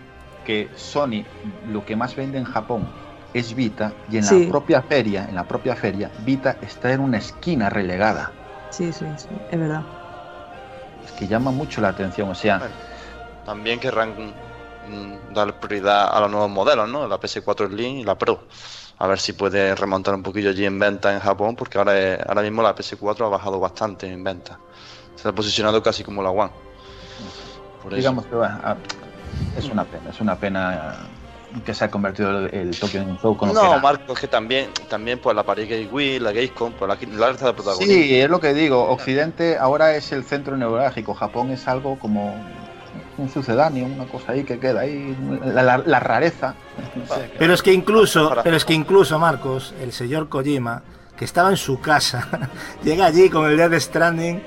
que 0.48 0.68
Sony 0.76 1.24
lo 1.72 1.86
que 1.86 1.96
más 1.96 2.16
vende 2.16 2.40
en 2.40 2.46
Japón 2.46 2.88
es 3.34 3.56
Vita 3.56 4.02
y 4.08 4.18
en 4.18 4.26
Sí. 4.28 4.38
la 4.38 4.46
propia 4.48 4.84
feria, 4.84 5.26
en 5.26 5.36
la 5.36 5.48
propia 5.48 5.76
feria, 5.76 6.14
Vita 6.18 6.58
está 6.62 6.94
en 6.94 7.02
una 7.02 7.18
esquina 7.20 7.70
relegada. 7.70 8.40
Sí, 8.70 8.92
sí, 8.94 9.18
sí, 9.18 9.46
es 9.48 9.60
verdad. 9.60 9.86
Es 11.04 11.12
que 11.12 11.28
llama 11.28 11.52
mucho 11.52 11.82
la 11.82 11.90
atención, 11.90 12.30
o 12.30 12.36
sea, 12.36 12.62
También 13.44 13.80
querrán 13.80 14.16
mm, 14.82 15.34
dar 15.34 15.60
prioridad 15.60 16.10
a 16.16 16.20
los 16.22 16.32
nuevos 16.32 16.50
modelos, 16.50 16.90
¿no? 16.90 17.08
La 17.08 17.20
PS4 17.20 17.68
Slim 17.68 17.98
y 18.00 18.04
la 18.04 18.18
Pro. 18.18 18.48
a 18.98 19.08
ver 19.08 19.20
si 19.20 19.34
puede 19.34 19.76
remontar 19.76 20.14
un 20.16 20.24
poquillo 20.24 20.50
allí 20.52 20.66
en 20.66 20.78
venta 20.80 21.12
en 21.14 21.20
Japón, 21.20 21.56
porque 21.56 21.78
ahora, 21.80 22.00
es- 22.00 22.20
ahora 22.28 22.42
mismo 22.44 22.62
la 22.62 22.76
PS4 22.76 23.26
ha 23.26 23.30
bajado 23.30 23.60
bastante 23.60 24.08
en 24.08 24.24
venta. 24.24 24.62
Se 25.16 25.28
ha 25.30 25.34
posicionado 25.36 25.82
casi 25.84 26.04
como 26.04 26.22
la 26.24 26.30
One. 26.32 26.54
Por 27.80 27.94
eso. 27.94 28.14
Digamos 28.14 28.28
que 28.28 28.36
bueno, 28.36 28.58
ah, 28.64 28.82
es 29.54 29.72
una 29.72 29.90
pena, 29.90 30.10
es 30.12 30.22
una 30.22 30.40
pena 30.40 31.14
eh, 31.14 31.21
que 31.66 31.74
se 31.74 31.84
ha 31.86 31.92
convertido 31.92 32.46
el, 32.46 32.54
el 32.54 32.80
Tokyo 32.80 33.02
Game 33.06 33.18
Show 33.22 33.36
con 33.36 33.50
lo 33.50 33.56
que 33.56 33.62
No. 33.68 33.80
Marcos, 33.80 34.20
que 34.20 34.28
también, 34.28 34.70
también 34.90 35.20
pues 35.20 35.36
la 35.36 35.44
Paris 35.44 35.70
Game 35.70 35.88
Week, 35.92 36.22
la 36.22 36.32
Gamescom, 36.32 36.74
pues 36.74 36.88
la, 36.88 37.18
la 37.18 37.28
alza 37.28 37.48
de 37.48 37.54
protagonismo. 37.54 37.94
Sí, 37.94 38.16
es 38.20 38.30
lo 38.30 38.40
que 38.40 38.54
digo. 38.54 38.84
Occidente 38.90 39.58
ahora 39.58 39.96
es 39.96 40.12
el 40.12 40.24
centro 40.24 40.56
neurálgico. 40.58 41.14
Japón 41.14 41.52
es 41.52 41.68
algo 41.68 42.00
como 42.00 42.34
un 43.18 43.30
sucedáneo, 43.30 43.86
una 43.86 44.06
cosa 44.06 44.32
ahí 44.32 44.44
que 44.44 44.58
queda 44.60 44.82
ahí, 44.82 45.16
la, 45.44 45.62
la- 45.62 45.78
la 45.80 46.00
rareza. 46.00 46.56
Pero 47.38 47.54
es 47.54 47.62
que 47.62 47.74
incluso, 47.74 48.34
pero 48.44 48.56
es 48.56 48.66
que 48.66 48.74
incluso 48.74 49.20
Marcos, 49.20 49.74
el 49.82 49.92
señor 49.92 50.30
Kojima, 50.30 50.82
que 51.18 51.26
estaba 51.26 51.50
en 51.50 51.58
su 51.58 51.80
casa, 51.82 52.28
llega 52.84 53.06
allí 53.06 53.30
con 53.30 53.50
el 53.50 53.58
Death 53.58 53.74
Stranding 53.80 54.42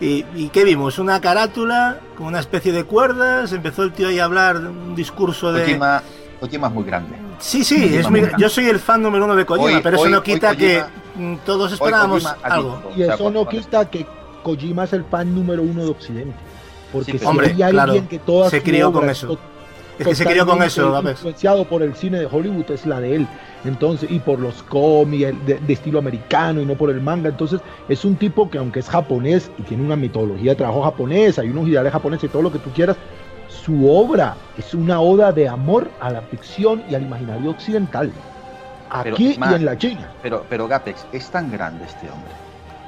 y, 0.00 0.24
y 0.34 0.48
¿qué 0.50 0.64
vimos? 0.64 0.98
Una 0.98 1.20
carátula 1.20 1.98
con 2.16 2.26
una 2.28 2.40
especie 2.40 2.72
de 2.72 2.84
cuerdas, 2.84 3.52
empezó 3.52 3.82
el 3.82 3.92
tío 3.92 4.08
ahí 4.08 4.18
a 4.18 4.24
hablar 4.24 4.56
un 4.56 4.94
discurso 4.94 5.52
de... 5.52 5.62
Kojima, 5.62 6.02
Kojima 6.40 6.68
es 6.68 6.72
muy 6.74 6.84
grande. 6.84 7.16
Sí, 7.38 7.62
sí, 7.64 7.80
Kojima 7.82 8.00
es 8.00 8.10
muy- 8.10 8.20
grande. 8.20 8.36
yo 8.42 8.48
soy 8.48 8.66
el 8.66 8.78
fan 8.78 9.02
número 9.02 9.24
uno 9.24 9.36
de 9.36 9.44
Kojima, 9.46 9.66
Hoy- 9.76 9.80
pero 9.82 9.96
eso 9.96 10.04
hoy- 10.06 10.10
no 10.10 10.22
quita 10.22 10.56
que 10.56 10.80
Kojima- 10.80 10.88
mm, 11.16 11.36
todos 11.44 11.72
esperábamos 11.72 12.24
algo. 12.42 12.82
Y 12.96 13.02
O 13.02 13.06
sea, 13.06 13.14
eso 13.14 13.30
no 13.30 13.46
quita 13.46 13.90
que 13.90 14.06
Kojima 14.42 14.84
es 14.84 14.92
el 14.94 15.04
fan 15.04 15.34
número 15.34 15.62
uno 15.62 15.84
de 15.84 15.90
Occidente. 15.90 16.34
Porque 16.92 17.12
Sí, 17.12 17.18
si 17.18 17.24
Hombre, 17.26 17.54
hay 17.54 17.62
alguien 17.62 18.08
que 18.08 18.18
toda 18.18 18.50
se 18.50 18.62
crió 18.62 18.92
con 18.92 19.08
es 19.08 19.18
eso. 19.18 19.38
Es 19.98 20.06
que 20.08 20.14
se 20.14 20.24
crió 20.24 20.46
con 20.46 20.62
eso, 20.62 20.98
influenciado 21.10 21.66
por 21.66 21.82
el 21.82 21.94
cine 21.94 22.18
de 22.20 22.26
Hollywood 22.26 22.70
es 22.70 22.86
la 22.86 23.00
de 23.00 23.16
él. 23.16 23.28
Entonces, 23.66 24.10
y 24.10 24.18
por 24.18 24.38
los 24.38 24.62
cómics 24.62 25.34
de, 25.44 25.58
de 25.58 25.72
estilo 25.74 25.98
americano 25.98 26.62
y 26.62 26.64
no 26.64 26.74
por 26.74 26.88
el 26.88 27.02
manga. 27.02 27.28
Entonces, 27.28 27.60
es 27.86 28.02
un 28.06 28.16
tipo 28.16 28.48
que 28.48 28.56
aunque 28.56 28.80
es 28.80 28.88
japonés 28.88 29.50
y 29.58 29.62
tiene 29.62 29.84
una 29.84 29.96
metodología 29.96 30.52
de 30.52 30.56
trabajo 30.56 30.82
japonesa 30.82 31.44
y 31.44 31.50
unos 31.50 31.68
ideales 31.68 31.92
japoneses 31.92 32.30
y 32.30 32.32
todo 32.32 32.40
lo 32.40 32.50
que 32.50 32.58
tú 32.58 32.70
quieras, 32.70 32.96
su 33.64 33.90
obra 33.90 34.34
es 34.58 34.74
una 34.74 35.00
oda 35.00 35.32
de 35.32 35.48
amor 35.48 35.90
a 36.00 36.10
la 36.10 36.22
ficción 36.22 36.82
y 36.88 36.94
al 36.94 37.02
imaginario 37.02 37.50
occidental. 37.50 38.10
Aquí 38.90 39.36
y 39.52 39.54
en 39.56 39.64
la 39.64 39.78
China. 39.78 40.08
Pero, 40.22 40.44
pero 40.48 40.66
Gapex 40.66 41.06
es 41.12 41.28
tan 41.30 41.50
grande 41.50 41.84
este 41.84 42.10
hombre, 42.10 42.32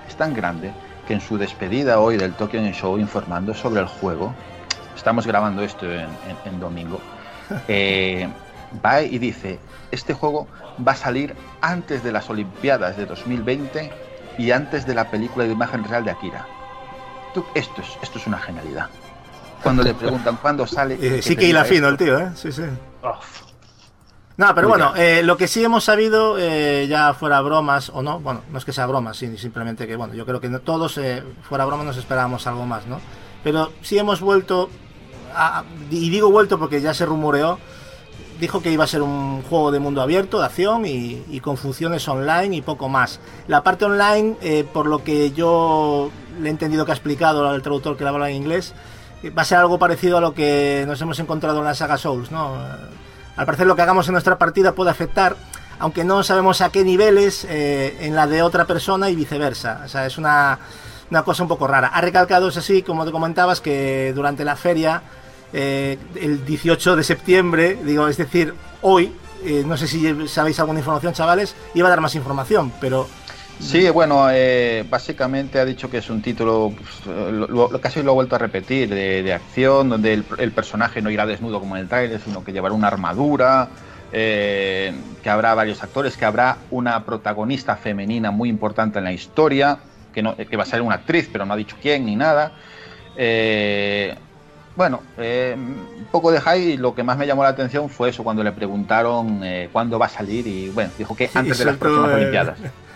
es 0.09 0.15
tan 0.17 0.35
grande 0.35 0.73
que 1.07 1.15
en 1.15 1.21
su 1.21 1.39
despedida 1.39 2.01
hoy 2.01 2.17
del 2.17 2.33
Tokyo 2.33 2.61
Game 2.61 2.73
Show 2.73 2.99
informando 2.99 3.55
sobre 3.55 3.81
el 3.81 3.87
juego, 3.87 4.33
estamos 4.97 5.27
grabando 5.27 5.63
esto 5.63 5.87
en, 5.87 6.01
en- 6.01 6.09
en 6.45 6.61
domingo, 6.61 7.01
eh, 7.69 8.29
va 8.85 9.03
y 9.03 9.19
dice, 9.19 9.59
este 9.91 10.15
juego 10.15 10.49
va 10.87 10.93
a 10.93 10.97
salir 10.97 11.35
antes 11.61 12.03
de 12.03 12.13
las 12.13 12.29
Olimpiadas 12.31 12.97
de 12.97 13.07
2020 13.07 13.91
y 14.39 14.51
antes 14.51 14.87
de 14.87 14.95
la 14.95 15.05
película 15.05 15.45
de 15.45 15.53
imagen 15.53 15.85
real 15.85 16.05
de 16.05 16.11
Akira. 16.11 16.47
Tú- 17.35 17.45
esto, 17.55 17.81
es, 17.83 17.89
esto 18.03 18.19
es 18.19 18.27
una 18.27 18.39
genialidad. 18.39 18.89
Cuando 19.63 19.83
le 19.83 19.95
preguntan 19.95 20.37
cuándo 20.41 20.67
sale... 20.67 20.95
Eh, 20.95 20.99
¿qué 21.17 21.23
sí 21.23 21.37
que 21.37 21.47
hila 21.47 21.65
fino 21.65 21.89
el 21.89 21.97
tío, 21.97 22.19
¿eh? 22.19 22.31
Sí, 22.35 22.51
sí. 22.53 22.63
Oh, 23.03 23.15
No, 24.37 24.55
pero 24.55 24.69
Muy 24.69 24.79
bueno, 24.79 24.95
eh, 24.97 25.23
lo 25.23 25.37
que 25.37 25.47
sí 25.47 25.63
hemos 25.63 25.85
sabido, 25.85 26.37
eh, 26.39 26.87
ya 26.89 27.15
fuera 27.15 27.41
bromas 27.43 27.91
o 27.95 28.03
no, 28.03 28.19
bueno, 28.21 28.43
no 28.51 28.59
es 28.59 28.65
que 28.65 28.73
sea 28.73 28.87
bromas, 28.87 29.17
simplemente 29.19 29.87
que, 29.87 29.95
bueno, 29.97 30.15
yo 30.15 30.25
creo 30.27 30.41
que 30.41 30.49
no- 30.49 30.61
todos, 30.61 30.99
eh, 30.99 31.23
fuera 31.43 31.65
bromas, 31.65 31.87
nos 31.87 31.97
esperábamos 31.97 32.47
algo 32.47 32.65
más, 32.67 32.87
¿no? 32.87 32.99
Pero 33.45 33.73
sí 33.83 33.99
hemos 33.99 34.21
vuelto, 34.21 34.69
a- 35.35 35.65
y 35.91 36.11
digo 36.11 36.31
vuelto 36.31 36.59
porque 36.59 36.81
ya 36.81 36.95
se 36.95 37.07
rumoreó, 37.07 37.59
dijo 38.41 38.61
que 38.63 38.73
iba 38.73 38.83
a 38.85 38.89
ser 38.89 39.03
un 39.03 39.43
juego 39.43 39.71
de 39.71 39.79
mundo 39.79 40.01
abierto, 40.03 40.41
de 40.41 40.47
acción 40.47 40.87
y, 40.87 41.23
y 41.31 41.39
con 41.41 41.57
funciones 41.57 42.09
online 42.09 42.57
y 42.57 42.63
poco 42.63 42.89
más. 42.89 43.21
La 43.47 43.63
parte 43.63 43.85
online, 43.85 44.37
eh, 44.41 44.65
por 44.73 44.87
lo 44.87 45.05
que 45.05 45.31
yo 45.33 46.11
le 46.41 46.49
he 46.49 46.51
entendido 46.51 46.85
que 46.85 46.91
ha 46.91 46.95
explicado 46.95 47.49
al 47.49 47.63
traductor 47.63 47.97
que 47.97 48.03
la 48.05 48.11
habla 48.11 48.31
en 48.31 48.37
inglés, 48.37 48.75
va 49.31 49.43
a 49.43 49.45
ser 49.45 49.59
algo 49.59 49.79
parecido 49.79 50.19
a 50.19 50.21
lo 50.21 50.35
que 50.35 50.85
nos 50.87 51.01
hemos 51.01 51.19
encontrado 51.19 51.59
en 51.59 51.65
la 51.65 51.75
saga 51.75 51.97
Souls, 51.99 52.31
¿no? 52.31 52.55
Eh, 52.57 52.77
Al 53.37 53.47
parecer 53.47 53.67
lo 53.67 53.77
que 53.77 53.83
hagamos 53.83 54.07
en 54.09 54.13
nuestra 54.13 54.37
partida 54.39 54.73
puede 54.73 54.91
afectar, 54.91 55.37
aunque 55.79 56.05
no 56.05 56.23
sabemos 56.23 56.61
a 56.61 56.71
qué 56.71 56.85
niveles, 56.85 57.47
eh, 57.49 57.97
en 58.01 58.15
la 58.15 58.27
de 58.27 58.43
otra 58.43 58.67
persona 58.67 59.11
y 59.11 59.17
viceversa. 59.17 59.83
O 59.85 59.89
sea, 59.89 60.07
es 60.07 60.19
una, 60.19 60.59
una 61.11 61.23
cosa 61.23 61.43
un 61.43 61.49
poco 61.49 61.67
rara. 61.67 61.89
Ha 61.89 62.01
recalcado, 62.01 62.49
es 62.49 62.57
así, 62.57 62.83
como 62.83 63.05
te 63.05 63.11
comentabas, 63.11 63.61
que 63.61 64.13
durante 64.15 64.45
la 64.45 64.57
feria, 64.57 65.03
eh, 65.53 65.99
el 66.15 66.45
18 66.45 66.97
de 66.97 67.05
septiembre, 67.05 67.79
digo, 67.85 68.09
es 68.09 68.17
decir, 68.17 68.55
hoy, 68.83 69.13
eh, 69.45 69.65
no 69.67 69.77
sé 69.77 69.89
si 69.89 70.29
sabéis 70.29 70.61
alguna 70.61 70.79
información, 70.79 71.13
chavales, 71.15 71.55
iba 71.75 71.89
a 71.89 71.91
dar 71.91 72.01
más 72.01 72.15
información, 72.15 72.73
pero 72.81 73.09
Sí, 73.63 73.89
bueno, 73.91 74.27
eh, 74.31 74.85
básicamente 74.91 75.59
ha 75.61 75.65
dicho 75.65 75.89
que 75.89 75.99
es 75.99 76.11
un 76.11 76.21
título, 76.21 76.73
pues, 76.77 77.07
lo, 77.07 77.47
lo- 77.47 77.81
casi 77.81 78.03
lo 78.03 78.11
ha 78.11 78.15
vuelto 78.15 78.35
a 78.35 78.39
repetir, 78.39 78.89
de, 78.91 79.23
de 79.23 79.33
acción, 79.33 79.89
donde 79.89 80.13
el, 80.13 80.25
el 80.39 80.51
personaje 80.53 81.01
no 81.01 81.11
irá 81.11 81.27
desnudo 81.27 81.61
como 81.61 81.77
en 81.77 81.83
el 81.83 81.89
trailer, 81.89 82.21
sino 82.21 82.43
que 82.43 82.53
llevará 82.53 82.75
una 82.75 82.89
armadura, 82.89 83.69
eh, 84.13 84.93
que 85.23 85.31
habrá 85.31 85.55
varios 85.55 85.83
actores, 85.83 86.17
que 86.17 86.25
habrá 86.25 86.59
una 86.71 87.05
protagonista 87.05 87.77
femenina 87.77 88.31
muy 88.31 88.49
importante 88.49 88.99
en 88.99 89.05
la 89.05 89.13
historia, 89.13 89.79
que, 90.13 90.23
no, 90.23 90.37
que 90.37 90.57
va 90.57 90.65
a 90.65 90.67
ser 90.67 90.83
una 90.83 90.97
actriz, 90.97 91.29
pero 91.33 91.47
no 91.47 91.55
ha 91.55 91.57
dicho 91.57 91.77
quién 91.81 92.05
ni 92.05 92.17
nada. 92.17 92.53
Eh, 93.17 94.15
bueno, 94.75 95.01
eh, 95.19 95.55
un 95.57 96.07
poco 96.11 96.33
de 96.33 96.41
y 96.59 96.77
lo 96.79 96.95
que 96.95 97.03
más 97.03 97.17
me 97.17 97.27
llamó 97.27 97.43
la 97.43 97.51
atención 97.51 97.89
fue 97.89 98.09
eso, 98.11 98.25
cuando 98.25 98.43
le 98.43 98.53
preguntaron 98.53 99.41
eh, 99.45 99.69
cuándo 99.73 99.99
va 99.99 100.07
a 100.07 100.11
salir 100.11 100.47
y 100.47 100.69
bueno, 100.71 100.91
dijo 100.99 101.15
que 101.15 101.31
antes 101.35 101.59
de 101.59 101.65
las 101.65 101.77
próximas 101.77 102.11
eh, 102.11 102.15
Olimpiadas. 102.15 102.59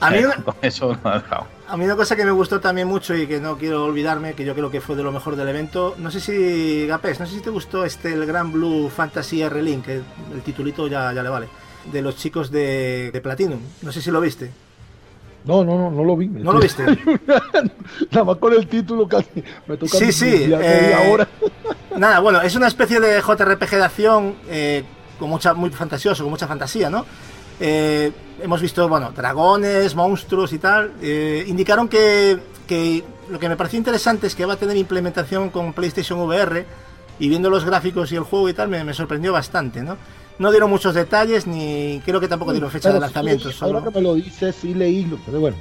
a 0.00 0.10
mí 0.10 0.18
Eh, 0.18 0.26
una- 0.26 0.36
con 0.36 0.54
eso 0.62 0.96
lo 1.02 1.10
ha 1.10 1.14
dejado. 1.20 1.46
A 1.66 1.76
mí 1.76 1.84
una 1.84 1.96
cosa 1.96 2.14
que 2.14 2.24
me 2.24 2.30
gustó 2.30 2.60
también 2.60 2.86
mucho 2.88 3.14
y 3.14 3.26
que 3.26 3.40
no 3.40 3.56
quiero 3.56 3.84
olvidarme, 3.84 4.34
que 4.34 4.44
yo 4.44 4.54
creo 4.54 4.70
que 4.70 4.80
fue 4.80 4.96
de 4.96 5.02
lo 5.02 5.12
mejor 5.12 5.34
del 5.36 5.48
evento, 5.48 5.94
no 5.98 6.10
sé 6.10 6.20
si, 6.20 6.86
Gapés, 6.86 7.18
no 7.20 7.26
sé 7.26 7.36
si 7.36 7.40
te 7.40 7.50
gustó 7.50 7.84
este, 7.84 8.12
el 8.12 8.26
Gran 8.26 8.52
Blue 8.52 8.90
Fantasy 8.90 9.42
R 9.42 9.62
Link, 9.62 9.84
que 9.86 9.94
el 10.34 10.42
titulito 10.44 10.86
ya, 10.88 11.12
ya 11.12 11.22
le 11.22 11.28
vale, 11.30 11.48
de 11.90 12.02
los 12.02 12.16
chicos 12.16 12.50
de, 12.50 13.10
de 13.12 13.20
Platinum, 13.20 13.60
no 13.82 13.92
sé 13.92 14.02
si 14.02 14.10
lo 14.10 14.20
viste. 14.20 14.50
No, 15.46 15.62
no, 15.64 15.76
no, 15.76 15.90
no 15.90 16.04
lo 16.04 16.16
vi. 16.16 16.26
¿No 16.28 16.52
lo 16.52 16.58
viste? 16.60 16.84
Nada 18.10 18.24
más 18.24 18.36
con 18.38 18.52
el 18.54 18.66
título 18.66 19.06
casi. 19.06 19.44
Me 19.66 19.76
toca 19.76 19.98
Sí, 19.98 20.10
sí. 20.12 20.50
eh. 20.50 21.26
Nada, 21.98 22.20
bueno, 22.20 22.40
es 22.40 22.56
una 22.56 22.66
especie 22.66 22.98
de 23.00 23.20
JRPG 23.20 23.70
de 23.70 23.84
acción 23.84 24.34
eh, 24.48 24.84
con 25.18 25.28
mucha, 25.30 25.52
muy 25.54 25.70
fantasioso, 25.70 26.24
con 26.24 26.30
mucha 26.30 26.46
fantasía, 26.48 26.88
¿no? 26.90 27.04
Eh, 27.60 28.10
hemos 28.42 28.60
visto, 28.60 28.88
bueno, 28.88 29.12
dragones, 29.12 29.94
monstruos 29.94 30.52
y 30.52 30.58
tal. 30.58 30.92
Eh, 31.02 31.44
indicaron 31.46 31.88
que, 31.88 32.38
que 32.66 33.04
lo 33.30 33.38
que 33.38 33.48
me 33.48 33.56
pareció 33.56 33.78
interesante 33.78 34.26
es 34.26 34.34
que 34.34 34.44
va 34.44 34.54
a 34.54 34.56
tener 34.56 34.76
implementación 34.76 35.50
con 35.50 35.72
PlayStation 35.72 36.18
VR 36.20 36.64
y 37.18 37.28
viendo 37.28 37.48
los 37.50 37.64
gráficos 37.64 38.10
y 38.12 38.16
el 38.16 38.22
juego 38.22 38.48
y 38.48 38.54
tal, 38.54 38.68
me, 38.68 38.82
me 38.84 38.92
sorprendió 38.94 39.32
bastante, 39.32 39.82
¿no? 39.82 39.96
No 40.36 40.50
dieron 40.50 40.68
muchos 40.68 40.94
detalles 40.94 41.46
ni 41.46 42.02
creo 42.04 42.18
que 42.18 42.26
tampoco 42.26 42.50
dieron 42.52 42.70
fecha 42.70 42.88
de 42.88 42.94
Pero 42.94 43.06
sí 43.06 43.14
lanzamiento. 43.14 43.48
leí, 43.48 43.56
solo- 43.56 43.78
Ahora 43.78 43.88
que 43.90 43.94
me 43.96 44.02
lo 44.02 44.14
dices, 44.14 44.56
sí 44.60 44.74
leí, 44.74 45.16
pero 45.24 45.38
bueno, 45.38 45.56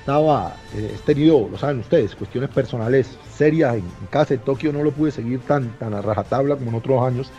estaba, 0.00 0.54
eh, 0.74 0.92
he 0.94 0.98
tenido, 1.04 1.46
lo 1.52 1.58
saben 1.58 1.80
ustedes, 1.80 2.14
cuestiones 2.14 2.48
personales 2.48 3.18
serias 3.36 3.74
en, 3.74 3.80
en 3.80 4.06
casa 4.08 4.30
de 4.32 4.38
Tokio, 4.38 4.72
no 4.72 4.82
lo 4.82 4.92
pude 4.92 5.10
seguir 5.10 5.40
tan, 5.40 5.78
tan 5.78 5.92
a 5.92 6.00
rajatabla 6.00 6.56
como 6.56 6.70
en 6.70 6.76
otros 6.76 7.06
años, 7.06 7.30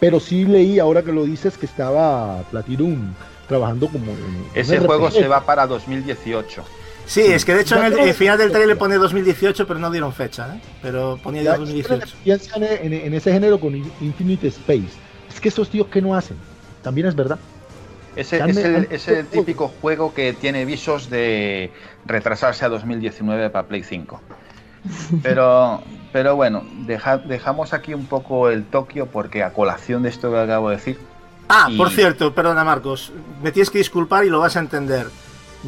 pero 0.00 0.18
sí 0.18 0.46
leí, 0.46 0.78
ahora 0.78 1.02
que 1.02 1.12
lo 1.12 1.24
dices, 1.24 1.58
que 1.58 1.66
estaba 1.66 2.42
Platinum 2.50 3.12
trabajando 3.48 3.88
como 3.88 4.12
en 4.12 4.44
Ese 4.54 4.78
juego 4.78 5.08
RPG. 5.08 5.14
se 5.20 5.28
va 5.28 5.40
para 5.44 5.66
2018. 5.66 6.64
Sí, 7.06 7.20
es 7.20 7.44
que 7.44 7.54
de 7.54 7.60
hecho 7.62 7.76
en 7.84 7.92
el, 7.98 8.14
final 8.14 8.38
del 8.38 8.50
trailer 8.50 8.78
pone 8.78 8.94
2018, 8.96 9.66
pero 9.66 9.78
no 9.78 9.90
dieron 9.90 10.12
fecha, 10.14 10.54
¿eh? 10.56 10.60
Pero 10.80 11.18
ponía 11.22 11.42
ya 11.42 11.52
Ya, 11.52 11.58
2018. 11.58 12.16
Piensan 12.24 12.62
en, 12.62 12.92
en 12.94 13.12
ese 13.14 13.30
género 13.32 13.60
con 13.60 13.74
Infinite 14.00 14.48
Space. 14.48 14.88
Es 15.28 15.38
que 15.40 15.48
esos 15.50 15.68
tíos 15.68 15.88
que 15.88 16.00
no 16.00 16.14
hacen, 16.14 16.36
también 16.82 17.06
es 17.06 17.14
verdad. 17.14 17.38
Ese 18.16 18.36
es 18.48 18.56
el, 18.56 18.88
es 18.90 19.08
el 19.08 19.26
típico 19.26 19.68
juego 19.82 20.14
que 20.14 20.32
tiene 20.32 20.64
visos 20.64 21.10
de 21.10 21.72
retrasarse 22.06 22.64
a 22.64 22.68
2019 22.68 23.50
para 23.50 23.66
Play 23.68 23.82
5. 23.82 24.20
Pero, 25.22 25.82
pero 26.12 26.36
bueno, 26.36 26.64
deja- 26.86 27.18
dejamos 27.18 27.72
aquí 27.72 27.92
un 27.94 28.06
poco 28.06 28.50
el 28.50 28.64
Tokio 28.64 29.06
porque 29.06 29.42
a 29.42 29.52
colación 29.52 30.02
de 30.04 30.10
esto 30.10 30.30
que 30.30 30.38
acabo 30.38 30.70
de 30.70 30.76
decir. 30.76 30.98
Ah, 31.48 31.68
y- 31.70 31.76
por 31.76 31.90
cierto, 31.90 32.34
perdona 32.34 32.64
Marcos, 32.64 33.12
me 33.42 33.52
tienes 33.52 33.70
que 33.70 33.78
disculpar 33.78 34.24
y 34.24 34.30
lo 34.30 34.40
vas 34.40 34.56
a 34.56 34.60
entender. 34.60 35.08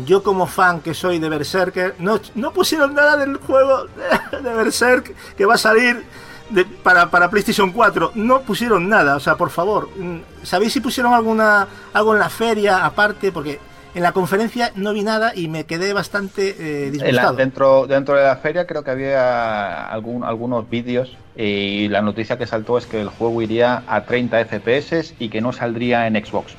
Yo 0.05 0.23
como 0.23 0.47
fan 0.47 0.81
que 0.81 0.93
soy 0.95 1.19
de 1.19 1.29
Berserker, 1.29 1.95
no, 1.99 2.21
no 2.35 2.53
pusieron 2.53 2.95
nada 2.95 3.17
del 3.17 3.37
juego 3.39 3.87
de 4.43 4.53
Berserk 4.55 5.15
que 5.37 5.47
va 5.47 5.55
a 5.55 5.59
salir 5.59 6.05
de- 6.51 6.65
para, 6.65 7.11
para 7.11 7.31
PlayStation 7.31 7.73
4. 7.73 8.13
No 8.15 8.41
pusieron 8.43 8.89
nada, 8.89 9.17
o 9.17 9.21
sea, 9.21 9.37
por 9.37 9.51
favor. 9.51 9.89
mm, 9.97 10.19
¿Sabéis 10.43 10.73
si 10.75 10.81
pusieron 10.81 11.15
alguna 11.15 11.67
algo 11.95 12.13
en 12.15 12.21
la 12.21 12.29
feria 12.29 12.85
aparte? 12.85 13.33
Porque 13.33 13.59
en 13.97 14.03
la 14.03 14.13
conferencia 14.13 14.71
no 14.77 14.93
vi 14.93 15.03
nada 15.03 15.33
y 15.35 15.49
me 15.49 15.65
quedé 15.65 15.93
bastante 15.93 16.55
eh, 16.59 16.93
la- 17.13 17.33
dentro, 17.33 17.87
dentro 17.87 18.15
de 18.17 18.23
la 18.25 18.37
feria 18.37 18.67
creo 18.67 18.85
que 18.85 18.91
había 18.93 19.87
algún, 19.89 20.23
algunos 20.23 20.69
vídeos 20.71 21.17
y 21.35 21.89
la 21.89 22.03
noticia 22.03 22.39
que 22.39 22.47
saltó 22.47 22.79
es 22.79 22.87
que 22.87 23.01
el 23.01 23.09
juego 23.09 23.43
iría 23.43 23.83
a 23.89 24.05
30 24.05 24.39
FPS 24.45 25.15
y 25.19 25.29
que 25.31 25.41
no 25.41 25.53
saldría 25.53 26.07
en 26.07 26.15
Xbox. 26.25 26.53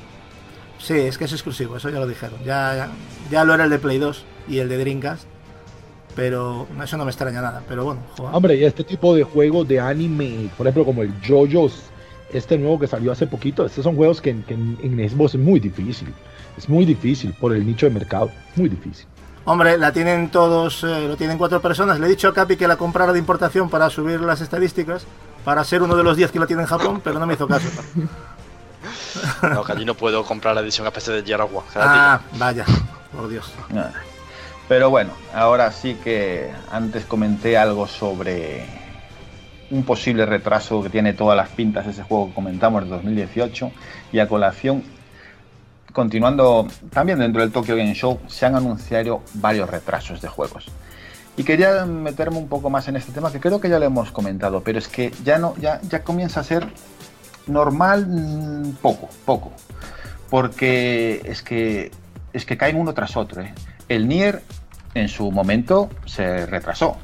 Sí, 0.78 0.94
es 0.94 1.16
que 1.16 1.24
es 1.24 1.32
exclusivo, 1.32 1.76
eso 1.76 1.88
ya 1.90 1.98
lo 1.98 2.06
dijeron. 2.06 2.38
Ya, 2.44 2.74
ya, 2.76 2.88
ya 3.30 3.44
lo 3.44 3.54
era 3.54 3.64
el 3.64 3.70
de 3.70 3.78
Play 3.78 3.98
2 3.98 4.24
y 4.48 4.58
el 4.58 4.68
de 4.68 4.78
Dreamcast. 4.78 5.24
Pero 6.16 6.66
eso 6.82 6.96
no 6.96 7.04
me 7.04 7.10
extraña 7.10 7.40
nada. 7.40 7.62
Pero 7.68 7.84
bueno, 7.84 8.00
joder. 8.16 8.34
Hombre, 8.34 8.56
y 8.56 8.64
este 8.64 8.82
tipo 8.84 9.14
de 9.14 9.22
juegos 9.24 9.68
de 9.68 9.78
anime, 9.80 10.48
por 10.56 10.66
ejemplo, 10.66 10.84
como 10.84 11.02
el 11.02 11.12
JoJo's, 11.26 11.82
este 12.32 12.58
nuevo 12.58 12.78
que 12.78 12.86
salió 12.88 13.12
hace 13.12 13.26
poquito, 13.26 13.64
estos 13.64 13.84
son 13.84 13.94
juegos 13.96 14.20
que, 14.20 14.30
en- 14.30 14.42
que 14.42 14.54
en, 14.54 14.76
en 14.82 15.08
Xbox 15.08 15.34
es 15.34 15.40
muy 15.40 15.60
difícil. 15.60 16.12
Es 16.58 16.68
muy 16.68 16.84
difícil 16.84 17.32
por 17.34 17.54
el 17.54 17.64
nicho 17.64 17.86
de 17.86 17.90
mercado. 17.90 18.32
Muy 18.56 18.68
difícil. 18.68 19.06
Hombre, 19.44 19.78
la 19.78 19.92
tienen 19.92 20.28
todos, 20.28 20.82
eh, 20.82 21.06
lo 21.06 21.16
tienen 21.16 21.38
cuatro 21.38 21.62
personas. 21.62 22.00
Le 22.00 22.06
he 22.06 22.10
dicho 22.10 22.26
a 22.26 22.34
Capi 22.34 22.56
que 22.56 22.66
la 22.66 22.76
comprara 22.76 23.12
de 23.12 23.20
importación 23.20 23.70
para 23.70 23.88
subir 23.88 24.20
las 24.20 24.40
estadísticas, 24.40 25.06
para 25.44 25.62
ser 25.62 25.82
uno 25.82 25.96
de 25.96 26.02
los 26.02 26.16
10 26.16 26.32
que 26.32 26.40
la 26.40 26.46
tiene 26.46 26.62
en 26.62 26.68
Japón, 26.68 27.00
pero 27.02 27.20
no 27.20 27.26
me 27.26 27.34
hizo 27.34 27.46
caso. 27.46 27.68
No, 29.42 29.64
que 29.64 29.72
allí 29.72 29.84
no 29.84 29.94
puedo 29.94 30.24
comprar 30.24 30.54
la 30.54 30.60
edición 30.60 30.86
especial 30.86 31.16
de 31.16 31.28
Yaragua. 31.28 31.64
Ah, 31.74 32.20
vaya, 32.38 32.64
por 33.12 33.28
Dios. 33.28 33.52
Nada. 33.70 33.92
Pero 34.68 34.90
bueno, 34.90 35.10
ahora 35.34 35.72
sí 35.72 35.96
que 36.02 36.52
antes 36.70 37.04
comenté 37.04 37.56
algo 37.58 37.86
sobre 37.88 38.66
un 39.70 39.82
posible 39.82 40.26
retraso 40.26 40.82
que 40.82 40.90
tiene 40.90 41.12
todas 41.12 41.36
las 41.36 41.48
pintas 41.48 41.86
ese 41.86 42.02
juego 42.02 42.28
que 42.28 42.34
comentamos 42.34 42.84
de 42.84 42.90
2018 42.90 43.72
y 44.12 44.18
a 44.18 44.28
colación 44.28 44.84
continuando 45.92 46.66
también 46.90 47.18
dentro 47.18 47.42
del 47.42 47.52
Tokyo 47.52 47.76
Game 47.76 47.94
Show 47.94 48.20
se 48.26 48.46
han 48.46 48.54
anunciado 48.54 49.22
varios 49.34 49.68
retrasos 49.68 50.20
de 50.20 50.28
juegos. 50.28 50.66
Y 51.36 51.44
quería 51.44 51.84
meterme 51.86 52.38
un 52.38 52.48
poco 52.48 52.68
más 52.68 52.88
en 52.88 52.96
este 52.96 53.12
tema 53.12 53.30
que 53.30 53.38
creo 53.38 53.60
que 53.60 53.68
ya 53.68 53.78
lo 53.78 53.84
hemos 53.84 54.10
comentado, 54.10 54.60
pero 54.62 54.78
es 54.78 54.88
que 54.88 55.12
ya 55.24 55.38
no 55.38 55.54
ya 55.56 55.80
ya 55.82 56.02
comienza 56.02 56.40
a 56.40 56.44
ser 56.44 56.66
normal 57.46 58.06
mm, 58.06 58.72
poco, 58.82 59.08
poco. 59.24 59.52
Porque 60.30 61.22
es 61.24 61.42
que 61.42 61.90
es 62.32 62.44
que 62.44 62.56
caen 62.56 62.76
uno 62.76 62.92
tras 62.92 63.16
otro, 63.16 63.42
¿eh? 63.42 63.54
El 63.88 64.08
Nier 64.08 64.42
en 64.94 65.08
su 65.08 65.30
momento 65.30 65.88
se 66.06 66.44
retrasó. 66.46 66.98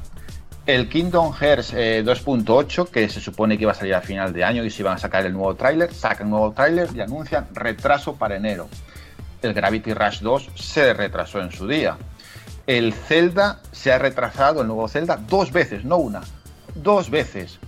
El 0.65 0.89
Kingdom 0.89 1.31
Hearts 1.31 1.73
eh, 1.73 2.03
2.8, 2.03 2.89
que 2.89 3.07
se 3.07 3.21
supone 3.21 3.55
que 3.55 3.63
iba 3.63 3.71
a 3.71 3.75
salir 3.75 3.93
a 3.93 4.01
final 4.01 4.33
de 4.33 4.43
año 4.43 4.63
y 4.63 4.71
se 4.71 4.81
iban 4.81 4.95
a 4.95 4.97
sacar 4.97 5.23
el 5.23 5.33
nuevo 5.33 5.53
tráiler, 5.53 5.93
sacan 5.93 6.31
nuevo 6.31 6.53
tráiler 6.53 6.89
y 6.95 7.01
anuncian 7.01 7.47
retraso 7.53 8.15
para 8.15 8.35
enero. 8.35 8.67
El 9.43 9.53
Gravity 9.53 9.93
Rush 9.93 10.21
2 10.21 10.49
se 10.55 10.95
retrasó 10.95 11.39
en 11.39 11.51
su 11.51 11.67
día. 11.67 11.97
El 12.65 12.93
Zelda 12.93 13.59
se 13.71 13.93
ha 13.93 13.99
retrasado, 13.99 14.61
el 14.61 14.67
nuevo 14.67 14.87
Zelda, 14.87 15.17
dos 15.17 15.51
veces, 15.51 15.85
no 15.85 15.97
una, 15.97 16.21
dos 16.73 17.11
veces. 17.11 17.59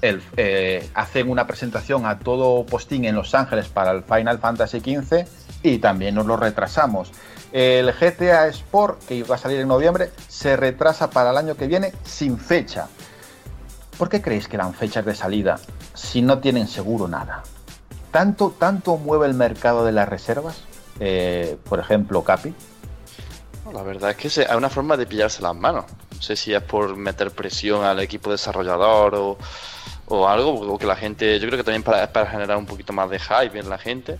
El, 0.00 0.20
eh, 0.36 0.90
hacen 0.94 1.30
una 1.30 1.46
presentación 1.46 2.06
a 2.06 2.18
todo 2.18 2.66
postín 2.66 3.04
en 3.04 3.14
Los 3.14 3.36
Ángeles 3.36 3.68
para 3.68 3.92
el 3.92 4.02
Final 4.02 4.40
Fantasy 4.40 4.80
XV 4.80 5.26
y 5.62 5.78
también 5.78 6.16
nos 6.16 6.26
lo 6.26 6.36
retrasamos. 6.36 7.12
El 7.52 7.92
GTA 7.92 8.48
Sport, 8.48 9.04
que 9.06 9.14
iba 9.16 9.34
a 9.34 9.38
salir 9.38 9.60
en 9.60 9.68
noviembre, 9.68 10.10
se 10.26 10.56
retrasa 10.56 11.10
para 11.10 11.30
el 11.30 11.36
año 11.36 11.54
que 11.54 11.66
viene 11.66 11.92
sin 12.04 12.38
fecha. 12.38 12.88
¿Por 13.98 14.08
qué 14.08 14.22
creéis 14.22 14.48
que 14.48 14.56
dan 14.56 14.72
fechas 14.72 15.04
de 15.04 15.14
salida 15.14 15.58
si 15.92 16.22
no 16.22 16.38
tienen 16.38 16.66
seguro 16.66 17.08
nada? 17.08 17.42
¿Tanto, 18.10 18.54
tanto 18.58 18.96
mueve 18.96 19.26
el 19.26 19.34
mercado 19.34 19.84
de 19.84 19.92
las 19.92 20.08
reservas? 20.08 20.62
Eh, 20.98 21.56
por 21.68 21.78
ejemplo, 21.78 22.24
Capi. 22.24 22.54
La 23.72 23.82
verdad 23.82 24.10
es 24.10 24.16
que 24.16 24.46
hay 24.46 24.56
una 24.56 24.70
forma 24.70 24.96
de 24.96 25.06
pillarse 25.06 25.42
las 25.42 25.54
manos. 25.54 25.84
No 26.14 26.22
sé 26.22 26.36
si 26.36 26.54
es 26.54 26.62
por 26.62 26.96
meter 26.96 27.30
presión 27.30 27.84
al 27.84 28.00
equipo 28.00 28.30
desarrollador 28.30 29.14
o, 29.14 29.38
o 30.06 30.28
algo, 30.28 30.52
o 30.52 30.78
que 30.78 30.86
la 30.86 30.96
gente, 30.96 31.38
yo 31.38 31.46
creo 31.46 31.58
que 31.58 31.64
también 31.64 31.82
para, 31.82 32.12
para 32.12 32.30
generar 32.30 32.56
un 32.56 32.66
poquito 32.66 32.92
más 32.92 33.08
de 33.10 33.18
hype 33.18 33.58
en 33.58 33.68
la 33.68 33.78
gente, 33.78 34.18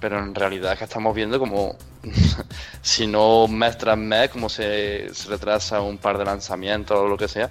pero 0.00 0.18
en 0.18 0.34
realidad 0.34 0.72
es 0.72 0.78
que 0.78 0.84
estamos 0.84 1.14
viendo 1.14 1.38
como, 1.38 1.76
si 2.82 3.06
no 3.06 3.48
mes 3.48 3.76
tras 3.78 3.96
mes, 3.98 4.30
como 4.30 4.48
se, 4.48 5.12
se 5.14 5.28
retrasa 5.28 5.80
un 5.80 5.98
par 5.98 6.18
de 6.18 6.24
lanzamientos 6.24 6.98
o 6.98 7.08
lo 7.08 7.16
que 7.16 7.28
sea. 7.28 7.50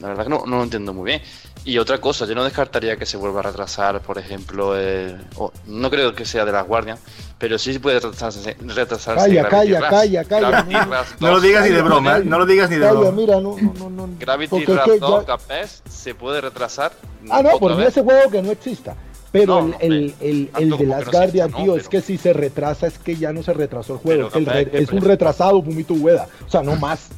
La 0.00 0.08
verdad 0.08 0.24
que 0.24 0.28
no, 0.30 0.42
no 0.46 0.58
lo 0.58 0.62
entiendo 0.64 0.92
muy 0.92 1.04
bien. 1.06 1.22
Y 1.64 1.78
otra 1.78 1.98
cosa, 1.98 2.26
yo 2.26 2.34
no 2.34 2.42
descartaría 2.44 2.96
que 2.96 3.06
se 3.06 3.16
vuelva 3.16 3.40
a 3.40 3.44
retrasar, 3.44 4.00
por 4.02 4.18
ejemplo, 4.18 4.76
el- 4.76 5.24
o- 5.36 5.52
no 5.66 5.88
creo 5.90 6.12
que 6.14 6.24
sea 6.26 6.44
de 6.44 6.50
las 6.52 6.66
Guardian, 6.66 6.98
pero 7.38 7.56
sí 7.56 7.78
puede 7.78 8.00
retrasarse. 8.00 8.56
retrasarse 8.60 9.28
Calla, 9.28 9.42
Gravity 9.44 9.72
calla, 9.72 9.80
Rush. 9.80 9.90
calla, 9.90 10.24
calla. 10.24 10.48
Gravity 10.50 10.74
No, 10.74 10.84
Rush 10.84 11.08
No 11.20 11.26
lo 11.28 11.34
2. 11.34 11.42
digas 11.42 11.64
ni 11.64 11.70
de 11.70 11.82
broma, 11.82 12.16
¿eh? 12.18 12.22
No 12.24 12.38
lo 12.38 12.46
digas 12.46 12.68
ni 12.68 12.76
de 12.76 12.82
Calla, 12.82 12.92
broma. 12.98 13.12
mira, 13.12 13.40
no, 13.40 13.56
no, 13.56 13.72
no, 13.74 13.90
no. 13.90 14.08
Gravity 14.18 14.64
Rush 14.64 14.84
que 14.84 14.98
2 14.98 15.20
ya- 15.20 15.26
capaz 15.38 15.82
se 15.88 16.14
puede 16.16 16.40
retrasar. 16.40 16.92
Ah, 17.30 17.42
no, 17.42 17.58
por 17.58 17.80
ese 17.80 18.02
juego 18.02 18.28
que 18.30 18.42
no 18.42 18.50
exista. 18.50 18.94
Pero 19.32 19.62
No, 19.62 19.74
el, 19.80 20.08
no, 20.08 20.12
el, 20.20 20.50
el, 20.58 20.70
de 20.78 20.86
no 20.86 20.96
Guardian, 21.10 21.50
no, 21.50 21.56
tío, 21.56 21.76
es 21.76 21.88
que 21.88 22.02
si 22.02 22.18
se 22.18 22.34
retrasa 22.34 22.86
es 22.86 22.98
que 22.98 23.16
ya 23.16 23.32
no 23.32 23.42
se 23.42 23.54
retrasó 23.54 23.94
el 23.94 23.98
juego. 24.00 24.28
Pero, 24.32 24.50
es, 24.50 24.88
re- 24.90 24.96
un 24.96 25.02
retrasado, 25.02 25.62
Pumito 25.64 25.94
Ueda. 25.94 26.28
O 26.46 26.50
sea, 26.50 26.62
no 26.62 26.76
más. 26.76 27.08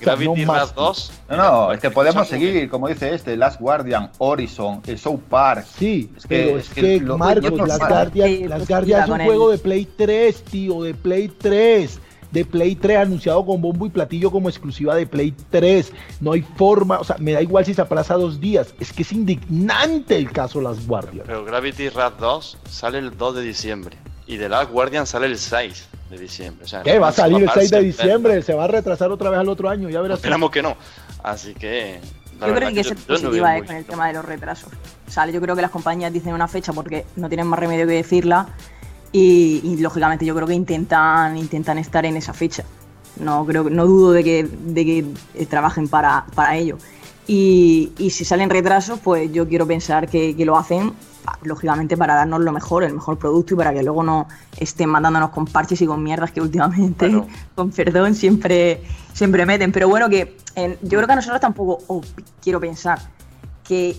O 0.00 0.04
sea, 0.04 0.12
no 0.14 0.18
Gravity 0.20 0.46
más. 0.46 0.68
Rush 0.68 0.74
2. 0.76 1.12
No, 1.30 1.36
no, 1.36 1.72
es 1.72 1.80
que 1.80 1.90
podemos 1.90 2.28
seguir, 2.28 2.68
como 2.68 2.86
dice 2.86 3.12
este, 3.14 3.36
Last 3.36 3.60
Guardian, 3.60 4.10
Horizon, 4.18 4.80
el 4.86 4.98
South 4.98 5.20
Park. 5.28 5.66
Sí, 5.76 6.08
Es 6.16 6.22
que- 6.26 6.28
pero 6.44 6.58
es 6.58 6.68
que 6.68 7.00
Marcos, 7.00 7.68
Las. 7.68 7.78
Guardian, 7.78 8.48
Las 8.48 8.58
pues, 8.58 8.68
Guardian 8.68 9.02
es 9.02 9.08
un 9.08 9.20
juego 9.24 9.50
de 9.50 9.58
Play 9.58 9.88
3, 9.96 10.42
tío, 10.44 10.82
de 10.82 10.94
Play 10.94 11.28
3. 11.36 11.98
De 12.36 12.44
Play 12.44 12.76
3 12.76 12.98
anunciado 12.98 13.46
con 13.46 13.62
bombo 13.62 13.86
y 13.86 13.88
platillo 13.88 14.30
como 14.30 14.50
exclusiva 14.50 14.94
de 14.94 15.06
Play 15.06 15.34
3. 15.50 15.90
No 16.20 16.32
hay 16.32 16.42
forma, 16.42 16.98
o 16.98 17.04
sea, 17.04 17.16
me 17.18 17.32
da 17.32 17.40
igual 17.40 17.64
si 17.64 17.72
se 17.72 17.80
aplaza 17.80 18.12
dos 18.12 18.38
días. 18.38 18.74
Es 18.78 18.92
que 18.92 19.04
es 19.04 19.12
indignante 19.12 20.18
el 20.18 20.30
caso 20.30 20.60
Las 20.60 20.86
Guardian. 20.86 21.24
Pero 21.26 21.46
Gravity 21.46 21.88
Rush 21.88 22.12
2 22.20 22.58
sale 22.68 22.98
el 22.98 23.16
2 23.16 23.36
de 23.36 23.42
diciembre. 23.42 23.96
Y 24.26 24.36
The 24.36 24.50
Last 24.50 24.70
Guardian 24.70 25.06
sale 25.06 25.28
el 25.28 25.38
6 25.38 25.88
de 26.10 26.18
diciembre. 26.18 26.66
O 26.66 26.68
sea, 26.68 26.82
¿Qué? 26.82 26.98
Va 26.98 27.08
a 27.08 27.12
salir 27.12 27.42
el 27.42 27.48
6 27.48 27.70
de 27.70 27.80
diciembre, 27.80 28.42
se 28.42 28.52
va 28.52 28.64
a 28.64 28.68
retrasar 28.68 29.10
otra 29.10 29.30
vez 29.30 29.38
al 29.40 29.48
otro 29.48 29.70
año, 29.70 29.88
ya 29.88 30.02
verás. 30.02 30.18
Esperamos 30.18 30.50
que 30.50 30.60
no. 30.60 30.76
Así 31.22 31.54
que. 31.54 32.00
Yo 32.38 32.54
creo 32.54 32.68
que 32.68 32.74
que 32.74 32.82
yo- 32.82 32.90
no 32.90 32.96
veo 33.06 33.16
positiva 33.18 33.56
eh, 33.56 33.64
con 33.64 33.76
el 33.76 33.84
tema 33.86 34.08
de 34.08 34.12
los 34.12 34.24
retrasos. 34.26 34.70
O 35.08 35.10
sea, 35.10 35.26
yo 35.30 35.40
creo 35.40 35.56
que 35.56 35.62
las 35.62 35.70
compañías 35.70 36.12
dicen 36.12 36.34
una 36.34 36.48
fecha 36.48 36.74
porque 36.74 37.06
no 37.16 37.28
tienen 37.28 37.46
más 37.46 37.58
remedio 37.58 37.86
que 37.86 37.94
decirla 37.94 38.48
y, 39.12 39.60
y, 39.64 39.76
lógicamente 39.78 40.24
yo 40.24 40.34
creo 40.34 40.46
que 40.46 40.54
intentan, 40.54 41.36
intentan 41.36 41.78
estar 41.78 42.04
en 42.04 42.16
esa 42.16 42.32
fecha. 42.32 42.64
No 43.18 43.46
creo, 43.46 43.70
no 43.70 43.86
dudo 43.86 44.12
de 44.12 44.22
que, 44.22 44.44
de 44.44 44.84
que 44.84 45.06
eh, 45.34 45.46
trabajen 45.46 45.88
para, 45.88 46.26
para 46.34 46.56
ello. 46.56 46.76
Y, 47.26 47.92
y 47.98 48.10
si 48.10 48.24
salen 48.24 48.50
retrasos, 48.50 49.00
pues 49.00 49.32
yo 49.32 49.48
quiero 49.48 49.66
pensar 49.66 50.08
que, 50.08 50.36
que 50.36 50.44
lo 50.44 50.56
hacen 50.56 50.92
ah, 51.26 51.36
lógicamente 51.42 51.96
para 51.96 52.14
darnos 52.14 52.40
lo 52.40 52.52
mejor, 52.52 52.84
el 52.84 52.94
mejor 52.94 53.18
producto 53.18 53.54
y 53.54 53.56
para 53.56 53.72
que 53.72 53.82
luego 53.82 54.02
no 54.04 54.28
estén 54.58 54.90
mandándonos 54.90 55.30
con 55.30 55.46
parches 55.46 55.80
y 55.80 55.86
con 55.86 56.02
mierdas 56.02 56.30
que 56.30 56.40
últimamente, 56.40 57.10
con 57.54 57.70
perdón, 57.70 58.14
siempre, 58.14 58.82
siempre 59.12 59.44
meten. 59.46 59.72
Pero 59.72 59.88
bueno, 59.88 60.08
que 60.08 60.36
en- 60.54 60.78
yo 60.82 60.98
creo 60.98 61.06
que 61.06 61.12
a 61.14 61.16
nosotros 61.16 61.40
tampoco, 61.40 62.02
quiero 62.42 62.60
pensar, 62.60 63.00
que 63.64 63.96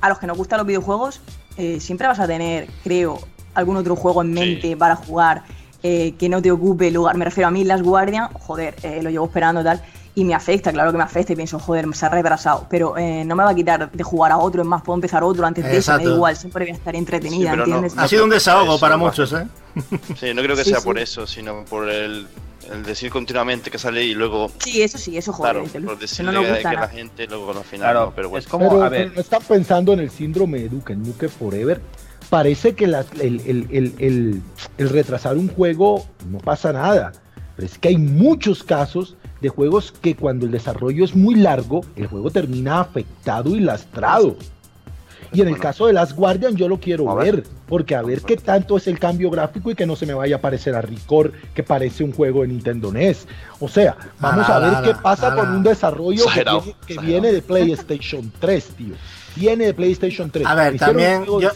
a 0.00 0.08
los 0.08 0.18
que 0.18 0.26
nos 0.26 0.36
gustan 0.36 0.58
los 0.58 0.66
videojuegos, 0.66 1.20
eh, 1.56 1.80
siempre 1.80 2.06
vas 2.08 2.18
a 2.20 2.26
tener, 2.26 2.68
creo, 2.84 3.20
algún 3.56 3.76
otro 3.76 3.96
juego 3.96 4.22
en 4.22 4.32
mente 4.32 4.76
para 4.76 4.96
jugar 4.96 5.42
eh, 5.82 6.14
que 6.18 6.28
no 6.28 6.40
te 6.42 6.50
ocupe 6.50 6.90
lugar. 6.90 7.16
Me 7.16 7.24
refiero 7.24 7.48
a 7.48 7.50
mí, 7.50 7.64
Las 7.64 7.82
Guardian, 7.82 8.28
joder, 8.32 8.74
eh, 8.82 9.00
lo 9.02 9.10
llevo 9.10 9.26
esperando 9.26 9.62
tal. 9.64 9.82
Y 10.14 10.24
me 10.24 10.34
afecta, 10.34 10.72
claro 10.72 10.92
que 10.92 10.96
me 10.98 11.04
afecta 11.04 11.34
y 11.34 11.36
pienso, 11.36 11.58
joder, 11.58 11.86
se 11.94 12.06
ha 12.06 12.08
retrasado. 12.08 12.66
Pero 12.70 12.96
eh, 12.96 13.22
no 13.26 13.36
me 13.36 13.44
va 13.44 13.50
a 13.50 13.54
quitar 13.54 13.90
de 13.92 14.02
jugar 14.02 14.32
a 14.32 14.38
otro, 14.38 14.62
es 14.62 14.66
más, 14.68 14.80
puedo 14.82 14.94
empezar 14.94 15.22
otro 15.22 15.44
antes 15.46 15.62
de 15.62 15.70
me 15.72 16.04
da 16.04 16.10
igual, 16.14 16.34
siempre 16.36 16.64
voy 16.64 16.72
a 16.72 16.74
estar 16.74 16.96
entretenida, 16.96 17.50
Sí, 17.50 17.50
pero 17.50 17.56
no- 17.56 17.62
¿entiendes? 17.64 17.94
no 17.94 18.02
Ha 18.02 18.08
sido 18.08 18.24
un 18.24 18.30
desahogo 18.30 18.72
eso, 18.76 18.80
para 18.80 18.96
muchos, 18.96 19.32
¿eh? 19.34 19.46
Sí, 20.18 20.32
no 20.32 20.42
creo 20.42 20.56
que 20.56 20.64
Sí, 20.64 20.70
sea 20.70 20.80
sí. 20.80 20.86
por 20.86 20.98
eso, 20.98 21.26
sino 21.26 21.66
por 21.66 21.90
el, 21.90 22.26
el 22.72 22.82
decir 22.82 23.10
continuamente 23.10 23.70
que 23.70 23.78
sale 23.78 24.04
y 24.04 24.14
luego. 24.14 24.50
Sí, 24.58 24.80
eso 24.80 24.96
sí, 24.96 25.18
eso 25.18 25.34
joder. 25.34 25.52
Claro, 25.52 25.68
por 25.70 25.82
no 25.82 25.96
decirle 25.96 26.32
que, 26.32 26.48
gusta 26.48 26.70
que 26.70 26.76
la 26.76 26.88
gente 26.88 27.26
luego 27.26 27.50
al 27.50 27.64
final. 27.64 27.84
Claro, 27.90 28.06
no, 28.06 28.12
pero 28.16 28.30
bueno. 28.30 28.40
es 28.40 28.46
como, 28.48 28.68
pero, 28.70 28.82
a 28.84 28.88
ver, 28.88 29.02
pero 29.02 29.14
no 29.16 29.20
están 29.20 29.42
pensando 29.46 29.92
en 29.92 30.00
el 30.00 30.10
síndrome 30.10 30.60
de 30.60 30.70
Duke 30.70 30.96
Nuke 30.96 31.28
Forever. 31.28 31.82
Parece 32.30 32.74
que 32.74 32.86
las- 32.86 33.12
el, 33.20 33.40
el- 33.46 33.66
el- 33.70 33.92
el- 33.98 34.42
el 34.78 34.88
retrasar 34.90 35.36
un 35.36 35.48
juego 35.48 36.04
no 36.30 36.38
pasa 36.38 36.72
nada. 36.72 37.12
Pero 37.54 37.66
es 37.66 37.78
que 37.78 37.88
hay 37.88 37.96
muchos 37.98 38.62
casos 38.62 39.16
de 39.40 39.48
juegos 39.48 39.92
que 39.92 40.14
cuando 40.16 40.44
el 40.46 40.52
desarrollo 40.52 41.04
es 41.04 41.14
muy 41.14 41.36
largo, 41.36 41.82
el 41.94 42.06
juego 42.06 42.30
termina 42.30 42.80
afectado 42.80 43.54
y 43.54 43.60
lastrado. 43.60 44.36
Y 45.32 45.40
en 45.40 45.48
el 45.48 45.58
caso 45.58 45.86
de 45.86 45.92
Last 45.92 46.12
Guardian 46.12 46.54
yo 46.56 46.68
lo 46.68 46.78
quiero 46.78 47.04
ver, 47.16 47.44
porque 47.66 47.94
a 47.96 48.02
ver 48.02 48.20
qué 48.22 48.36
tanto 48.36 48.76
es 48.76 48.86
el 48.86 48.98
cambio 48.98 49.28
gráfico 49.30 49.70
y 49.70 49.74
que 49.74 49.84
no 49.84 49.96
se 49.96 50.06
me 50.06 50.14
vaya 50.14 50.36
a 50.36 50.40
parecer 50.40 50.74
a 50.74 50.80
Ricor, 50.82 51.32
que 51.54 51.62
parece 51.62 52.04
un 52.04 52.12
juego 52.12 52.42
de 52.42 52.48
Nintendo 52.48 52.92
NES. 52.92 53.26
O 53.58 53.68
sea, 53.68 53.96
vamos 54.20 54.48
a 54.48 54.58
ver 54.60 54.70
qué 54.84 54.94
pasa 55.02 55.34
con 55.34 55.50
un 55.56 55.62
desarrollo 55.62 56.24
que 56.24 56.30
viene, 56.60 56.76
que 56.86 56.92
exagerado. 56.94 57.06
viene 57.06 57.32
de 57.32 57.42
PlayStation 57.42 58.32
3, 58.38 58.64
tío. 58.76 58.94
Viene 59.34 59.66
de 59.66 59.74
PlayStation 59.74 60.30
3. 60.30 60.46
A 60.46 60.54
ver, 60.54 60.72
también 60.78 61.24
yo-. 61.42 61.50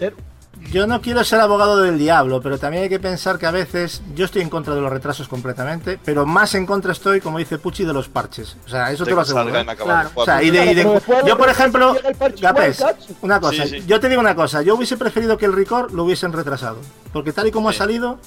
Yo 0.71 0.87
no 0.87 1.01
quiero 1.01 1.25
ser 1.25 1.41
abogado 1.41 1.79
del 1.79 1.99
diablo, 1.99 2.41
pero 2.41 2.57
también 2.57 2.85
hay 2.85 2.89
que 2.89 3.01
pensar 3.01 3.39
que 3.39 3.47
a 3.47 3.51
veces 3.51 4.03
yo 4.15 4.25
estoy 4.25 4.43
en 4.43 4.49
contra 4.49 4.73
de 4.75 4.81
los 4.81 4.89
retrasos 4.91 5.27
completamente, 5.27 5.99
pero 6.05 6.27
más 6.27 6.55
en 6.55 6.65
contra 6.65 6.93
estoy, 6.93 7.21
como 7.21 7.39
dice 7.39 7.59
Pucci, 7.59 7.85
de 7.85 7.93
los 7.93 8.09
parches. 8.09 8.57
O 8.67 8.69
sea, 8.69 8.93
eso 8.93 9.05
De 9.05 9.11
te 9.11 9.15
lo 9.17 9.21
aseguro. 9.23 9.49
¿eh? 9.49 9.65
los 9.65 10.07
O 10.15 10.25
sea, 10.25 10.41
y 10.43 10.51
de- 10.51 10.67
y 10.71 10.75
de- 10.75 11.03
yo, 11.27 11.37
por 11.37 11.49
ejemplo, 11.49 11.97
Gapés, 12.41 12.85
una 13.21 13.41
cosa, 13.41 13.65
Sí, 13.65 13.81
sí. 13.81 13.85
yo 13.87 13.99
te 13.99 14.09
digo 14.09 14.21
una 14.21 14.37
cosa, 14.37 14.63
yo 14.63 14.77
hubiese 14.77 14.97
preferido 14.97 15.37
que 15.37 15.47
el 15.47 15.53
Record 15.55 15.91
lo 15.93 16.05
hubiesen 16.05 16.33
retrasado, 16.33 16.79
porque 17.13 17.33
tal 17.33 17.49
y 17.49 17.51
como 17.51 17.69
ha 17.69 17.73
salido, 17.73 18.21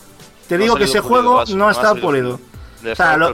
te 0.49 0.57
No 0.57 0.63
digo 0.63 0.75
que 0.75 0.83
ese 0.83 1.01
pulido, 1.01 1.21
juego 1.45 1.45
no 1.55 1.69
ha 1.69 1.71
estado 1.71 1.95
pulido. 2.01 2.41
O 2.91 2.95
sea, 2.95 3.15
lo- 3.15 3.33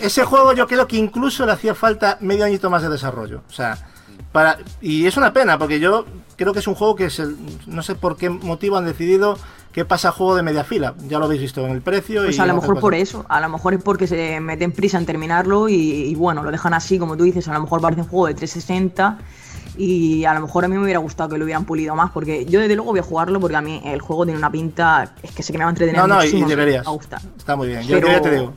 ese 0.00 0.24
juego 0.24 0.52
yo 0.52 0.68
creo 0.68 0.86
que 0.86 0.96
incluso 0.96 1.44
le 1.46 1.50
hacía 1.50 1.74
falta 1.74 2.16
medio 2.20 2.44
añito 2.44 2.70
más 2.70 2.82
de 2.82 2.90
desarrollo. 2.90 3.42
O 3.50 3.52
sea, 3.52 3.76
para 4.32 4.58
y 4.80 5.06
es 5.06 5.16
una 5.16 5.32
pena 5.32 5.58
porque 5.58 5.80
yo 5.80 6.04
creo 6.36 6.52
que 6.52 6.58
es 6.60 6.66
un 6.68 6.74
juego 6.74 6.94
que 6.96 7.06
es 7.06 7.18
el, 7.18 7.36
no 7.66 7.82
sé 7.82 7.94
por 7.94 8.16
qué 8.16 8.28
motivo 8.30 8.76
han 8.76 8.84
decidido 8.84 9.38
que 9.72 9.84
pasa 9.84 10.08
a 10.08 10.12
juego 10.12 10.34
de 10.36 10.42
media 10.42 10.64
fila. 10.64 10.94
Ya 11.06 11.18
lo 11.18 11.26
habéis 11.26 11.42
visto 11.42 11.64
en 11.66 11.72
el 11.72 11.82
precio. 11.82 12.22
Pues 12.24 12.38
y 12.38 12.40
a 12.40 12.46
lo 12.46 12.54
mejor 12.54 12.80
por 12.80 12.94
eso, 12.94 13.26
a 13.28 13.40
lo 13.42 13.48
mejor 13.50 13.74
es 13.74 13.82
porque 13.82 14.06
se 14.06 14.40
meten 14.40 14.72
prisa 14.72 14.96
en 14.96 15.04
terminarlo 15.04 15.68
y, 15.68 15.74
y 15.74 16.14
bueno, 16.14 16.42
lo 16.42 16.50
dejan 16.50 16.72
así, 16.72 16.98
como 16.98 17.14
tú 17.16 17.24
dices, 17.24 17.46
a 17.48 17.52
lo 17.52 17.60
mejor 17.60 17.82
parece 17.82 18.00
un 18.00 18.08
juego 18.08 18.26
de 18.28 18.34
360 18.34 19.18
y 19.76 20.24
a 20.24 20.32
lo 20.32 20.40
mejor 20.40 20.64
a 20.64 20.68
mí 20.68 20.76
me 20.76 20.82
hubiera 20.84 20.98
gustado 21.00 21.28
que 21.28 21.36
lo 21.36 21.44
hubieran 21.44 21.66
pulido 21.66 21.94
más, 21.94 22.10
porque 22.10 22.46
yo 22.46 22.60
desde 22.60 22.74
luego 22.74 22.92
voy 22.92 23.00
a 23.00 23.02
jugarlo 23.02 23.38
porque 23.38 23.56
a 23.56 23.60
mí 23.60 23.82
el 23.84 24.00
juego 24.00 24.24
tiene 24.24 24.38
una 24.38 24.50
pinta, 24.50 25.12
es 25.22 25.30
que 25.32 25.42
sé 25.42 25.52
que 25.52 25.58
me 25.58 25.64
va 25.64 25.68
a 25.68 25.72
entretener 25.72 26.00
No, 26.00 26.06
no, 26.06 26.14
muchísimo, 26.16 26.46
y 26.46 26.48
deberías. 26.48 26.80
me 26.82 26.86
va 26.86 26.90
a 26.92 26.94
gustar. 26.94 27.20
Está 27.36 27.56
muy 27.56 27.68
bien. 27.68 27.82
Yo, 27.82 27.96
Pero- 27.96 28.06
yo 28.08 28.12
ya 28.14 28.22
te 28.22 28.30
digo. 28.30 28.52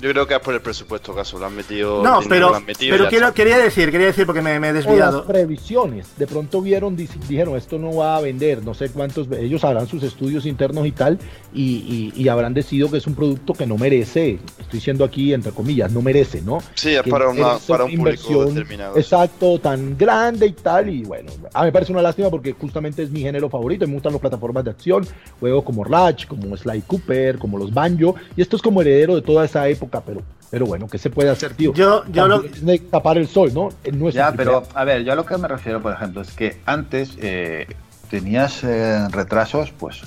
Yo 0.00 0.10
creo 0.10 0.26
que 0.26 0.34
es 0.34 0.40
por 0.40 0.54
el 0.54 0.60
presupuesto, 0.60 1.14
caso. 1.14 1.38
Lo 1.38 1.46
han 1.46 1.56
metido. 1.56 2.02
No, 2.02 2.20
dinero, 2.20 2.26
pero, 2.28 2.48
lo 2.50 2.54
han 2.56 2.66
metido 2.66 2.88
y 2.88 2.90
pero 2.92 3.04
ya 3.04 3.10
quiero, 3.10 3.32
quería 3.34 3.58
decir, 3.58 3.90
quería 3.90 4.08
decir 4.08 4.26
porque 4.26 4.42
me, 4.42 4.60
me 4.60 4.68
he 4.68 4.70
O 4.70 4.74
las 4.74 4.84
desviado. 4.84 5.24
previsiones. 5.26 6.08
De 6.18 6.26
pronto 6.26 6.60
vieron, 6.60 6.96
di- 6.96 7.08
dijeron, 7.28 7.56
esto 7.56 7.78
no 7.78 7.94
va 7.96 8.16
a 8.16 8.20
vender, 8.20 8.62
no 8.62 8.74
sé 8.74 8.90
cuántos, 8.90 9.28
ellos 9.32 9.64
harán 9.64 9.86
sus 9.86 10.02
estudios 10.02 10.44
internos 10.46 10.86
y 10.86 10.92
tal, 10.92 11.18
y, 11.54 12.12
y- 12.16 12.22
y 12.22 12.28
habrán 12.28 12.52
decidido 12.54 12.90
que 12.90 12.98
es 12.98 13.06
un 13.06 13.14
producto 13.14 13.54
que 13.54 13.66
no 13.66 13.78
merece, 13.78 14.38
estoy 14.58 14.78
diciendo 14.80 15.04
aquí 15.04 15.32
entre 15.32 15.52
comillas, 15.52 15.90
no 15.92 16.02
merece, 16.02 16.42
¿no? 16.42 16.58
Sí, 16.74 16.94
es 16.94 17.02
Que 17.02 17.10
para, 17.10 17.28
una, 17.28 17.58
para 17.66 17.84
un 17.84 17.90
público 17.96 18.08
inversión, 18.10 18.48
determinado. 18.54 18.96
Exacto, 18.96 19.58
tan 19.60 19.96
grande 19.96 20.46
y 20.46 20.52
tal, 20.52 20.88
y 20.90 21.04
bueno, 21.04 21.30
a 21.54 21.60
mí 21.60 21.66
me 21.66 21.72
parece 21.72 21.92
una 21.92 22.02
lástima 22.02 22.28
porque 22.30 22.52
justamente 22.52 23.02
es 23.02 23.10
mi 23.10 23.20
género 23.20 23.48
favorito, 23.48 23.86
me 23.86 23.94
gustan 23.94 24.12
las 24.12 24.20
plataformas 24.20 24.64
de 24.64 24.70
acción, 24.70 25.06
juegos 25.40 25.64
como 25.64 25.84
Ratch, 25.84 26.26
como 26.26 26.54
Sly 26.56 26.82
Cooper, 26.86 27.38
como 27.38 27.56
los 27.56 27.72
Banjo, 27.72 28.14
y 28.36 28.42
esto 28.42 28.56
es 28.56 28.62
como 28.62 28.82
heredero 28.82 29.14
de 29.14 29.22
toda 29.22 29.44
esa 29.44 29.53
época, 29.68 30.02
pero, 30.04 30.22
pero 30.50 30.66
bueno, 30.66 30.88
¿qué 30.88 30.98
se 30.98 31.10
puede 31.10 31.30
hacer, 31.30 31.54
tío? 31.54 31.72
Yo, 31.74 32.04
yo 32.08 32.28
lo, 32.28 32.44
es 32.44 32.90
tapar 32.90 33.18
el 33.18 33.28
sol, 33.28 33.52
¿no? 33.54 33.70
No 33.92 34.08
es 34.08 34.14
Ya, 34.14 34.32
pero 34.32 34.64
a 34.74 34.84
ver, 34.84 35.04
yo 35.04 35.12
a 35.12 35.16
lo 35.16 35.24
que 35.24 35.36
me 35.38 35.48
refiero, 35.48 35.80
por 35.80 35.92
ejemplo, 35.92 36.22
es 36.22 36.30
que 36.32 36.60
antes 36.66 37.16
eh, 37.20 37.66
tenías 38.10 38.64
eh, 38.64 39.08
retrasos, 39.10 39.72
pues, 39.72 40.02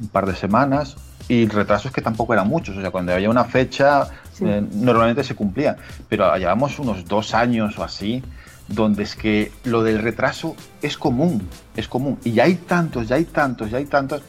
un 0.00 0.08
par 0.08 0.26
de 0.26 0.34
semanas 0.34 0.96
y 1.28 1.46
retrasos 1.46 1.92
que 1.92 2.02
tampoco 2.02 2.32
eran 2.32 2.48
muchos. 2.48 2.76
O 2.76 2.80
sea, 2.80 2.90
cuando 2.90 3.12
había 3.12 3.30
una 3.30 3.44
fecha, 3.44 4.08
eh, 4.40 4.62
normalmente 4.72 5.24
se 5.24 5.34
cumplía. 5.34 5.76
Pero 6.08 6.36
llevamos 6.36 6.78
unos 6.78 7.04
dos 7.06 7.34
años 7.34 7.78
o 7.78 7.84
así, 7.84 8.22
donde 8.68 9.02
es 9.02 9.16
que 9.16 9.52
lo 9.64 9.82
del 9.82 10.00
retraso 10.00 10.56
es 10.82 10.96
común, 10.96 11.48
es 11.76 11.88
común. 11.88 12.18
Y 12.24 12.32
ya 12.32 12.44
hay 12.44 12.54
tantos, 12.54 13.08
ya 13.08 13.16
hay 13.16 13.24
tantos, 13.24 13.70
ya 13.70 13.78
hay 13.78 13.86
tantos, 13.86 14.22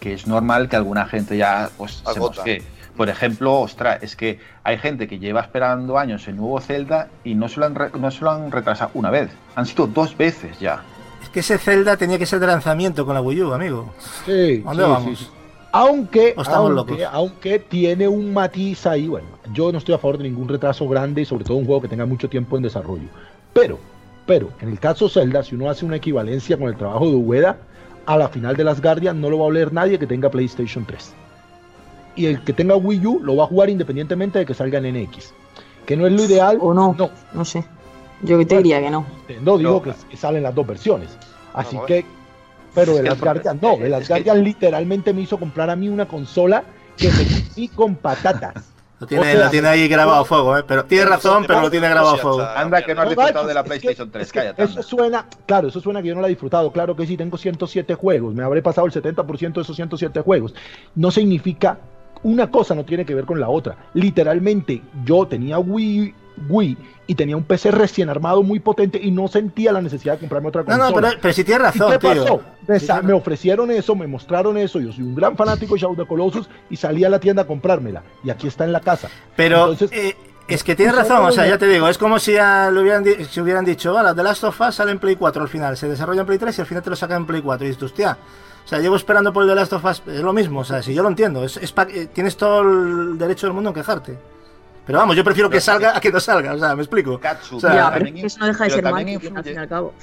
que 0.00 0.12
es 0.12 0.26
normal 0.26 0.68
que 0.68 0.76
alguna 0.76 1.06
gente 1.06 1.36
ya 1.36 1.70
pues, 1.76 2.02
se 2.12 2.20
mosquee. 2.20 2.62
Por 2.96 3.08
ejemplo, 3.08 3.60
ostras, 3.60 4.02
es 4.02 4.16
que 4.16 4.38
hay 4.64 4.78
gente 4.78 5.06
que 5.06 5.18
lleva 5.18 5.40
esperando 5.40 5.98
años 5.98 6.26
el 6.28 6.36
nuevo 6.36 6.60
Zelda 6.60 7.08
y 7.24 7.34
no 7.34 7.48
se 7.48 7.60
lo 7.60 7.66
han, 7.66 7.74
re- 7.74 7.90
no 7.98 8.10
se 8.10 8.24
lo 8.24 8.30
han 8.30 8.50
retrasado 8.50 8.90
una 8.94 9.10
vez. 9.10 9.30
Han 9.54 9.66
sido 9.66 9.86
dos 9.86 10.16
veces 10.16 10.58
ya. 10.58 10.82
es 11.22 11.28
que 11.28 11.40
ese 11.40 11.58
Zelda 11.58 11.96
tenía 11.96 12.18
que 12.18 12.26
ser 12.26 12.40
de 12.40 12.46
lanzamiento 12.46 13.04
con 13.04 13.14
la 13.14 13.20
Wii 13.20 13.42
U, 13.42 13.52
amigo. 13.52 13.92
Sí, 14.24 14.58
¿Dónde 14.58 14.84
sí, 14.84 14.90
vamos? 14.90 15.18
sí, 15.18 15.24
sí. 15.26 15.30
Aunque, 15.72 16.32
¿O 16.38 16.42
estamos 16.42 16.70
aunque, 16.70 16.92
locos? 16.94 17.08
aunque 17.12 17.58
tiene 17.58 18.08
un 18.08 18.32
matiz 18.32 18.86
ahí, 18.86 19.08
bueno, 19.08 19.26
yo 19.52 19.70
no 19.72 19.78
estoy 19.78 19.94
a 19.94 19.98
favor 19.98 20.16
de 20.16 20.24
ningún 20.24 20.48
retraso 20.48 20.88
grande 20.88 21.20
y 21.20 21.24
sobre 21.26 21.44
todo 21.44 21.58
un 21.58 21.66
juego 21.66 21.82
que 21.82 21.88
tenga 21.88 22.06
mucho 22.06 22.30
tiempo 22.30 22.56
en 22.56 22.62
desarrollo. 22.62 23.08
Pero, 23.52 23.78
pero, 24.24 24.48
en 24.62 24.70
el 24.70 24.78
caso 24.80 25.08
Zelda, 25.10 25.42
si 25.42 25.54
uno 25.54 25.68
hace 25.68 25.84
una 25.84 25.96
equivalencia 25.96 26.56
con 26.56 26.68
el 26.68 26.76
trabajo 26.76 27.06
de 27.10 27.16
Ueda, 27.16 27.58
a 28.06 28.16
la 28.16 28.28
final 28.30 28.56
de 28.56 28.64
las 28.64 28.80
Guardian 28.80 29.20
no 29.20 29.28
lo 29.28 29.38
va 29.38 29.44
a 29.44 29.48
oler 29.48 29.70
nadie 29.72 29.98
que 29.98 30.06
tenga 30.06 30.30
PlayStation 30.30 30.86
3. 30.86 31.12
Y 32.16 32.26
el 32.26 32.42
que 32.42 32.52
tenga 32.52 32.74
Wii 32.76 33.06
U 33.06 33.20
lo 33.22 33.36
va 33.36 33.44
a 33.44 33.46
jugar 33.46 33.68
independientemente 33.70 34.38
de 34.40 34.46
que 34.46 34.54
salga 34.54 34.78
en 34.78 35.02
NX. 35.04 35.32
Que 35.84 35.96
no 35.96 36.06
es 36.06 36.12
lo 36.12 36.24
ideal. 36.24 36.58
O 36.60 36.74
no, 36.74 36.94
no. 36.98 37.10
no 37.32 37.44
sé. 37.44 37.64
Yo 38.22 38.44
te 38.46 38.56
diría 38.56 38.80
que 38.80 38.90
no. 38.90 39.06
No, 39.42 39.58
digo 39.58 39.82
que, 39.82 39.92
que 40.10 40.16
salen 40.16 40.42
las 40.42 40.54
dos 40.54 40.66
versiones. 40.66 41.16
Así 41.52 41.76
Vamos. 41.76 41.86
que, 41.88 42.04
pero 42.74 42.94
de 42.94 43.02
las 43.02 43.20
Guardian 43.20 43.58
no, 43.60 43.76
de 43.76 43.88
las 43.90 44.02
es 44.02 44.08
que- 44.08 44.14
Guardian 44.14 44.42
literalmente 44.42 45.12
me 45.12 45.20
hizo 45.22 45.38
comprar 45.38 45.68
a 45.70 45.76
mí 45.76 45.88
una 45.88 46.06
consola 46.08 46.64
que 46.96 47.08
me 47.08 47.24
comí 47.48 47.68
con 47.68 47.94
patatas. 47.96 48.54
Lo 48.98 49.06
tiene, 49.06 49.24
O 49.24 49.26
sea, 49.26 49.44
lo 49.44 49.50
tiene 49.50 49.68
ahí 49.68 49.88
grabado 49.88 50.22
a 50.22 50.24
fuego, 50.24 50.56
¿eh? 50.56 50.64
Pero 50.66 50.86
tiene 50.86 51.04
razón, 51.04 51.44
pero 51.46 51.60
lo 51.60 51.70
tiene 51.70 51.86
grabado 51.86 52.14
a 52.14 52.16
fuego. 52.16 52.40
Anda 52.40 52.80
que 52.80 52.94
no 52.94 53.02
has 53.02 53.10
disfrutado 53.10 53.46
de 53.46 53.52
la 53.52 53.60
es 53.60 53.64
que- 53.64 53.68
PlayStation 53.68 54.10
3, 54.10 54.22
es 54.26 54.32
que 54.32 54.38
cállate. 54.38 54.62
Eso 54.62 54.82
suena, 54.82 55.26
claro, 55.44 55.68
eso 55.68 55.80
suena 55.80 56.00
que 56.00 56.08
yo 56.08 56.14
no 56.14 56.22
la 56.22 56.28
he 56.28 56.30
disfrutado. 56.30 56.72
Claro 56.72 56.96
que 56.96 57.06
sí, 57.06 57.14
tengo 57.14 57.36
107 57.36 57.94
juegos. 57.94 58.34
Me 58.34 58.42
habré 58.42 58.62
pasado 58.62 58.86
el 58.86 58.94
70% 58.94 59.52
de 59.52 59.60
esos 59.60 59.76
107 59.76 60.18
juegos. 60.22 60.54
No 60.94 61.10
significa, 61.10 61.76
una 62.22 62.50
cosa 62.50 62.74
no 62.74 62.84
tiene 62.84 63.04
que 63.04 63.14
ver 63.14 63.24
con 63.24 63.38
la 63.40 63.48
otra. 63.48 63.76
Literalmente, 63.94 64.82
yo 65.04 65.26
tenía 65.26 65.58
Wii, 65.58 66.14
Wii 66.48 66.76
y 67.08 67.14
tenía 67.14 67.36
un 67.36 67.44
PC 67.44 67.70
recién 67.70 68.08
armado 68.08 68.42
muy 68.42 68.58
potente 68.60 68.98
y 69.02 69.10
no 69.10 69.28
sentía 69.28 69.72
la 69.72 69.80
necesidad 69.80 70.14
de 70.14 70.20
comprarme 70.20 70.48
otra 70.48 70.62
No, 70.62 70.66
consola. 70.68 70.88
no, 70.90 70.94
pero, 70.94 71.20
pero 71.22 71.34
si 71.34 71.44
tienes 71.44 71.60
¿Y 71.60 71.78
razón, 71.78 71.92
qué 71.92 71.98
tío. 71.98 72.22
pasó? 72.68 73.02
Me, 73.04 73.12
ofrecieron 73.12 73.70
eso, 73.70 73.94
me 73.94 74.06
mostraron 74.06 74.56
eso. 74.58 74.80
Yo 74.80 74.92
soy 74.92 75.04
un 75.04 75.14
gran 75.14 75.36
fanático 75.36 75.74
de 75.74 75.80
Shadow 75.80 75.92
of 75.92 75.98
the 76.00 76.06
Colossus 76.06 76.48
y 76.68 76.76
salí 76.76 77.04
a 77.04 77.08
la 77.08 77.20
tienda 77.20 77.42
a 77.42 77.46
comprármela. 77.46 78.02
Y 78.24 78.30
aquí 78.30 78.48
está 78.48 78.64
en 78.64 78.72
la 78.72 78.80
casa. 78.80 79.08
Pero 79.36 79.70
Entonces, 79.70 79.90
eh, 79.92 80.16
es 80.48 80.64
que 80.64 80.74
tienes 80.74 80.94
razón, 80.96 81.22
no 81.22 81.28
o 81.28 81.32
sea, 81.32 81.46
ya 81.46 81.58
te 81.58 81.66
digo, 81.68 81.88
es 81.88 81.96
como 81.98 82.18
si, 82.18 82.36
a- 82.36 82.70
lo 82.70 82.80
hubieran, 82.82 83.04
si 83.30 83.40
hubieran 83.40 83.64
dicho, 83.64 83.92
vale, 83.92 84.14
The 84.14 84.22
Last 84.22 84.44
of 84.44 84.60
Us 84.60 84.74
sale 84.74 84.90
en 84.92 84.98
Play 84.98 85.16
4 85.16 85.42
al 85.42 85.48
final, 85.48 85.76
se 85.76 85.88
desarrolla 85.88 86.20
en 86.22 86.26
Play 86.26 86.38
3 86.38 86.58
y 86.58 86.60
al 86.60 86.66
final 86.66 86.82
te 86.82 86.90
lo 86.90 86.96
sacan 86.96 87.18
en 87.22 87.26
Play 87.26 87.40
4. 87.42 87.64
Y 87.64 87.68
dices, 87.68 87.82
hostia, 87.84 88.16
o 88.66 88.68
sea, 88.68 88.80
llevo 88.80 88.96
esperando 88.96 89.32
por 89.32 89.44
el 89.44 89.48
The 89.48 89.54
Last 89.54 89.72
of 89.74 89.84
Us, 89.84 90.02
es 90.08 90.20
lo 90.20 90.32
mismo, 90.32 90.60
o 90.60 90.64
sea, 90.64 90.82
si 90.82 90.92
yo 90.92 91.02
lo 91.02 91.08
entiendo, 91.08 91.44
es, 91.44 91.56
es 91.56 91.70
pa- 91.72 91.86
eh, 91.88 92.08
tienes 92.12 92.36
todo 92.36 92.60
el 92.62 93.16
derecho 93.16 93.46
del 93.46 93.54
mundo 93.54 93.70
en 93.70 93.74
quejarte. 93.74 94.18
Pero 94.84 94.98
vamos, 94.98 95.16
yo 95.16 95.24
prefiero 95.24 95.48
que 95.48 95.60
salga 95.60 95.96
a 95.96 96.00
que 96.00 96.10
no 96.12 96.20
salga, 96.20 96.52
o 96.52 96.58
sea, 96.58 96.74
me 96.76 96.82
explico. 96.82 97.18
Katsu, 97.18 97.56
O 97.56 97.60
sea, 97.60 97.74
ya, 97.74 97.92
pero 97.92 98.04
también 98.04 98.16
es 98.16 98.20
que 98.22 98.26
eso 98.26 98.38
no 98.40 98.46
deja 98.46 98.64
de 98.64 98.70
ser 98.70 98.82
también 98.84 99.06
marketing, 99.14 99.36
al 99.36 99.42
fin 99.44 99.52
y 99.52 99.54
influye- 99.54 99.60
al 99.62 99.68
cabo. 99.68 99.94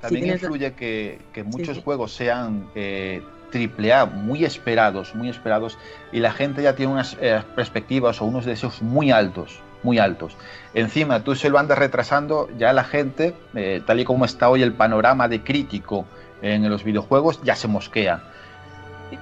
También 0.00 0.24
tienes- 0.24 0.42
influye 0.42 0.72
que, 0.74 1.18
que 1.32 1.44
muchos 1.44 1.76
sí. 1.76 1.82
juegos 1.84 2.12
sean 2.12 2.66
eh, 2.74 3.22
triple 3.50 3.92
A 3.92 4.04
muy 4.06 4.44
esperados, 4.44 5.14
muy 5.14 5.28
esperados, 5.28 5.78
y 6.10 6.18
la 6.20 6.32
gente 6.32 6.62
ya 6.62 6.74
tiene 6.74 6.92
unas 6.92 7.16
eh, 7.20 7.40
perspectivas 7.54 8.20
o 8.20 8.24
unos 8.24 8.44
deseos 8.44 8.82
muy 8.82 9.10
altos, 9.12 9.60
muy 9.84 9.98
altos. 9.98 10.36
Encima, 10.74 11.22
tú 11.22 11.34
se 11.36 11.50
lo 11.50 11.58
andas 11.58 11.78
retrasando, 11.78 12.48
ya 12.58 12.72
la 12.72 12.82
gente, 12.84 13.34
eh, 13.54 13.80
tal 13.86 14.00
y 14.00 14.04
como 14.04 14.24
está 14.24 14.48
hoy 14.48 14.62
el 14.62 14.72
panorama 14.72 15.28
de 15.28 15.42
crítico 15.42 16.04
en 16.42 16.68
los 16.68 16.84
videojuegos, 16.84 17.40
ya 17.42 17.56
se 17.56 17.68
mosquea. 17.68 18.22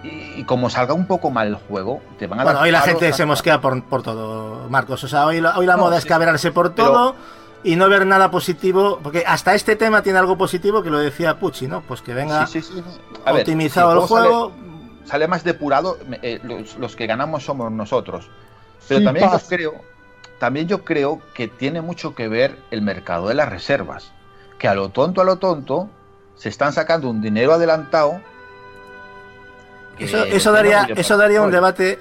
Y, 0.05 0.41
y 0.41 0.45
como 0.45 0.71
salga 0.71 0.95
un 0.95 1.07
poco 1.07 1.31
mal 1.31 1.49
el 1.49 1.55
juego, 1.57 2.01
te 2.18 2.27
van 2.27 2.41
a 2.41 2.45
Bueno, 2.45 2.59
dar 2.59 2.64
hoy 2.66 2.71
la 2.73 2.81
gente 2.81 3.12
se 3.12 3.27
mosquea 3.27 3.61
por, 3.61 3.83
por 3.85 4.03
todo, 4.03 4.68
Marcos. 4.68 5.03
O 5.05 5.09
sea, 5.09 5.27
hoy 5.27 5.41
la, 5.41 5.59
hoy 5.59 5.66
la 5.66 5.77
No, 5.77 5.83
moda 5.85 5.97
es 5.97 6.05
sí, 6.05 6.09
cabrearse 6.09 6.53
por 6.53 6.73
pero- 6.75 6.89
todo 6.89 7.14
y 7.64 7.75
no 7.77 7.89
ver 7.89 8.07
nada 8.07 8.31
positivo. 8.31 9.01
Porque 9.03 9.25
hasta 9.27 9.55
este 9.55 9.75
tema 9.77 10.03
tiene 10.03 10.18
algo 10.21 10.39
positivo 10.39 10.83
que 10.83 10.91
lo 10.91 10.99
decía 10.99 11.39
Pucci, 11.39 11.66
¿no? 11.66 11.83
Pues 11.83 12.03
que 12.03 12.14
venga 12.14 12.47
Sí, 12.47 12.62
sí, 12.62 12.73
sí. 12.75 12.85
A 13.25 13.33
ver, 13.33 13.41
optimizado 13.43 13.93
si 13.95 14.01
el 14.03 14.09
juego. 14.09 14.51
Sale, 14.51 15.09
sale 15.09 15.29
más 15.29 15.43
depurado, 15.43 15.99
eh, 16.23 16.41
los, 16.45 16.77
los 16.77 16.95
que 16.95 17.07
ganamos 17.09 17.45
somos 17.45 17.71
nosotros. 17.73 18.31
Pero 18.89 19.01
Sí 19.01 19.05
también 19.05 19.29
yo 19.31 19.39
creo, 19.49 19.75
también 20.39 20.68
yo 20.68 20.85
creo 20.85 21.21
que 21.35 21.49
tiene 21.49 21.81
mucho 21.81 22.14
que 22.14 22.29
ver 22.29 22.57
el 22.71 22.81
mercado 22.83 23.27
de 23.27 23.35
las 23.35 23.49
reservas. 23.49 24.12
Que 24.57 24.68
a 24.68 24.75
lo 24.75 24.91
tonto, 24.91 25.21
a 25.21 25.25
lo 25.25 25.37
tonto, 25.37 25.89
se 26.41 26.49
están 26.49 26.72
sacando 26.72 27.11
un 27.11 27.20
dinero 27.20 27.53
adelantado. 27.53 28.18
Eso, 29.99 30.24
tiene 30.24 30.41
daría, 30.43 30.88
eso 30.97 31.18
daría 31.18 31.43
un 31.43 31.51
debate 31.51 31.99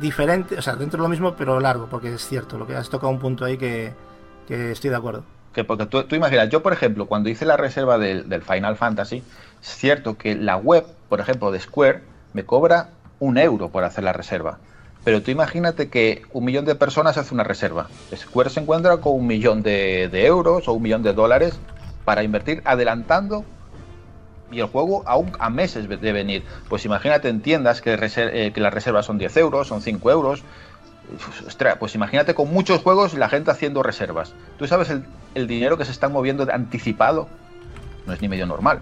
diferente, 0.00 0.58
o 0.58 0.62
sea, 0.62 0.74
dentro 0.74 0.96
de 0.98 1.04
lo 1.04 1.08
mismo, 1.08 1.36
pero 1.36 1.60
largo, 1.60 1.86
porque 1.86 2.12
es 2.12 2.26
cierto, 2.26 2.58
lo 2.58 2.66
que 2.66 2.74
has 2.74 2.90
tocado 2.90 3.12
un 3.12 3.20
punto 3.20 3.44
ahí 3.44 3.56
que, 3.56 3.92
que 4.48 4.72
estoy 4.72 4.90
de 4.90 4.96
acuerdo. 4.96 5.22
Que 5.54 5.62
porque 5.62 5.86
tú, 5.86 6.02
tú 6.02 6.16
imaginas, 6.16 6.48
yo 6.48 6.60
por 6.60 6.72
ejemplo, 6.72 7.06
cuando 7.06 7.28
hice 7.28 7.44
la 7.44 7.56
reserva 7.56 7.98
del, 7.98 8.28
del 8.28 8.42
Final 8.42 8.76
Fantasy, 8.76 9.22
es 9.62 9.76
cierto 9.76 10.18
que 10.18 10.34
la 10.34 10.56
web, 10.56 10.84
por 11.08 11.20
ejemplo, 11.20 11.52
de 11.52 11.60
Square, 11.60 12.02
me 12.32 12.44
cobra 12.44 12.88
un 13.20 13.38
euro 13.38 13.68
por 13.68 13.84
hacer 13.84 14.02
la 14.02 14.12
reserva. 14.12 14.58
Pero 15.04 15.22
tú 15.22 15.30
imagínate 15.30 15.88
que 15.88 16.22
un 16.32 16.44
millón 16.44 16.64
de 16.64 16.74
personas 16.74 17.16
hace 17.16 17.32
una 17.32 17.44
reserva. 17.44 17.88
Square 18.12 18.50
se 18.50 18.58
encuentra 18.58 18.96
con 18.96 19.14
un 19.14 19.26
millón 19.28 19.62
de, 19.62 20.08
de 20.10 20.26
euros 20.26 20.66
o 20.66 20.72
un 20.72 20.82
millón 20.82 21.04
de 21.04 21.12
dólares 21.12 21.60
para 22.04 22.22
invertir 22.22 22.62
adelantando 22.64 23.44
y 24.50 24.60
el 24.60 24.66
juego 24.66 25.02
aún 25.06 25.32
a 25.38 25.48
meses 25.50 25.88
de 25.88 26.12
venir. 26.12 26.44
Pues 26.68 26.84
imagínate 26.84 27.28
en 27.28 27.40
tiendas 27.40 27.80
que, 27.80 27.96
reser- 27.98 28.30
eh, 28.32 28.52
que 28.52 28.60
las 28.60 28.72
reservas 28.74 29.06
son 29.06 29.18
10 29.18 29.36
euros, 29.38 29.68
son 29.68 29.80
5 29.80 30.10
euros. 30.10 30.42
Uf, 31.14 31.46
Ostras, 31.46 31.76
pues 31.78 31.94
imagínate 31.94 32.34
con 32.34 32.52
muchos 32.52 32.80
juegos 32.82 33.14
la 33.14 33.28
gente 33.28 33.50
haciendo 33.50 33.82
reservas. 33.82 34.34
¿Tú 34.58 34.66
sabes 34.66 34.90
el, 34.90 35.04
el 35.34 35.46
dinero 35.46 35.78
que 35.78 35.84
se 35.84 35.90
está 35.92 36.08
moviendo 36.08 36.44
de 36.46 36.52
anticipado? 36.52 37.28
No 38.06 38.12
es 38.12 38.20
ni 38.20 38.28
medio 38.28 38.46
normal. 38.46 38.80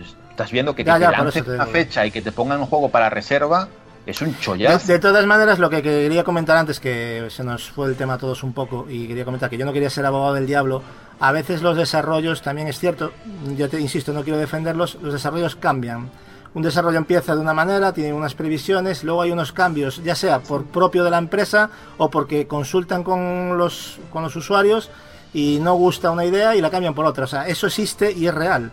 Es 0.00 0.14
estás 0.30 0.52
viendo 0.52 0.72
que, 0.76 0.84
que 0.84 0.88
Ya, 0.90 0.98
te 1.00 1.04
lancen 1.16 1.44
te 1.44 1.50
una 1.50 1.66
fecha 1.66 2.06
y 2.06 2.12
que 2.12 2.22
te 2.22 2.30
pongan 2.30 2.60
un 2.60 2.66
juego 2.66 2.90
para 2.90 3.10
reserva 3.10 3.66
es 4.06 4.22
un 4.22 4.30
De, 4.30 4.38
chollazo. 4.38 4.86
de 4.86 5.00
todas 5.00 5.26
maneras, 5.26 5.58
lo 5.58 5.68
que 5.68 5.82
quería 5.82 6.22
comentar 6.22 6.56
antes, 6.56 6.78
que 6.78 7.26
se 7.28 7.42
nos 7.42 7.68
fue 7.70 7.88
el 7.88 7.96
tema 7.96 8.14
a 8.14 8.18
todos 8.18 8.44
un 8.44 8.52
poco, 8.52 8.86
y 8.88 9.08
quería 9.08 9.24
comentar 9.24 9.50
que 9.50 9.58
yo 9.58 9.66
no 9.66 9.72
quería 9.72 9.90
ser 9.90 10.06
abogado 10.06 10.34
del 10.34 10.46
diablo, 10.46 10.80
a 11.20 11.32
veces 11.32 11.62
los 11.62 11.76
desarrollos, 11.76 12.42
también 12.42 12.68
es 12.68 12.78
cierto, 12.78 13.12
yo 13.56 13.68
te 13.68 13.80
insisto, 13.80 14.12
no 14.12 14.22
quiero 14.22 14.38
defenderlos, 14.38 14.98
los 15.02 15.12
desarrollos 15.12 15.56
cambian. 15.56 16.10
Un 16.54 16.62
desarrollo 16.62 16.96
empieza 16.96 17.34
de 17.34 17.40
una 17.40 17.52
manera, 17.52 17.92
tiene 17.92 18.12
unas 18.12 18.34
previsiones, 18.34 19.04
luego 19.04 19.22
hay 19.22 19.30
unos 19.30 19.52
cambios, 19.52 20.02
ya 20.02 20.14
sea 20.14 20.40
por 20.40 20.64
propio 20.64 21.04
de 21.04 21.10
la 21.10 21.18
empresa 21.18 21.70
o 21.98 22.08
porque 22.08 22.46
consultan 22.46 23.02
con 23.02 23.58
los, 23.58 23.98
con 24.10 24.22
los 24.22 24.34
usuarios 24.34 24.90
y 25.34 25.58
no 25.60 25.74
gusta 25.74 26.10
una 26.10 26.24
idea 26.24 26.56
y 26.56 26.60
la 26.60 26.70
cambian 26.70 26.94
por 26.94 27.04
otra. 27.04 27.24
O 27.24 27.28
sea, 27.28 27.46
eso 27.48 27.66
existe 27.66 28.12
y 28.12 28.26
es 28.26 28.34
real. 28.34 28.70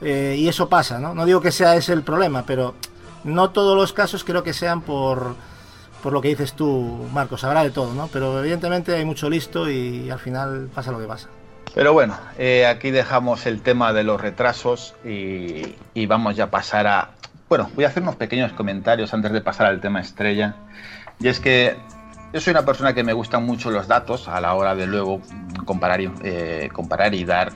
Eh, 0.00 0.36
y 0.38 0.48
eso 0.48 0.68
pasa, 0.68 0.98
¿no? 0.98 1.14
No 1.14 1.26
digo 1.26 1.40
que 1.40 1.50
sea 1.50 1.74
ese 1.74 1.92
el 1.92 2.02
problema, 2.02 2.44
pero 2.46 2.74
no 3.24 3.50
todos 3.50 3.76
los 3.76 3.92
casos 3.92 4.22
creo 4.24 4.42
que 4.42 4.52
sean 4.52 4.80
por, 4.82 5.34
por 6.02 6.12
lo 6.12 6.20
que 6.20 6.28
dices 6.28 6.54
tú, 6.54 7.06
Marcos. 7.12 7.42
Habrá 7.44 7.64
de 7.64 7.70
todo, 7.70 7.92
¿no? 7.92 8.08
Pero 8.12 8.38
evidentemente 8.38 8.94
hay 8.94 9.04
mucho 9.04 9.28
listo 9.28 9.68
y 9.68 10.08
al 10.10 10.20
final 10.20 10.70
pasa 10.72 10.92
lo 10.92 11.00
que 11.00 11.06
pasa. 11.06 11.28
Pero 11.74 11.92
bueno, 11.92 12.18
eh, 12.38 12.66
aquí 12.66 12.90
dejamos 12.90 13.46
el 13.46 13.62
tema 13.62 13.92
de 13.92 14.02
los 14.02 14.20
retrasos 14.20 14.94
y, 15.04 15.76
vamos 16.06 16.36
ya 16.36 16.44
a 16.44 16.50
pasar 16.50 16.86
a... 16.86 17.10
Bueno, 17.48 17.70
voy 17.74 17.84
a 17.84 17.88
hacer 17.88 18.02
unos 18.02 18.16
pequeños 18.16 18.52
comentarios 18.52 19.14
antes 19.14 19.32
de 19.32 19.40
pasar 19.40 19.66
al 19.66 19.80
tema 19.80 20.00
estrella. 20.00 20.56
Y 21.20 21.28
es 21.28 21.38
que 21.40 21.76
yo 22.32 22.40
soy 22.40 22.52
una 22.52 22.64
persona 22.64 22.92
que 22.92 23.04
me 23.04 23.12
gustan 23.12 23.44
mucho 23.44 23.70
los 23.70 23.86
datos 23.86 24.28
a 24.28 24.40
la 24.40 24.54
hora 24.54 24.74
de 24.74 24.86
luego 24.86 25.20
comparar, 25.64 26.00
y- 26.00 26.10
eh, 26.22 26.70
comparar 26.72 27.14
y 27.14 27.24
dar 27.24 27.52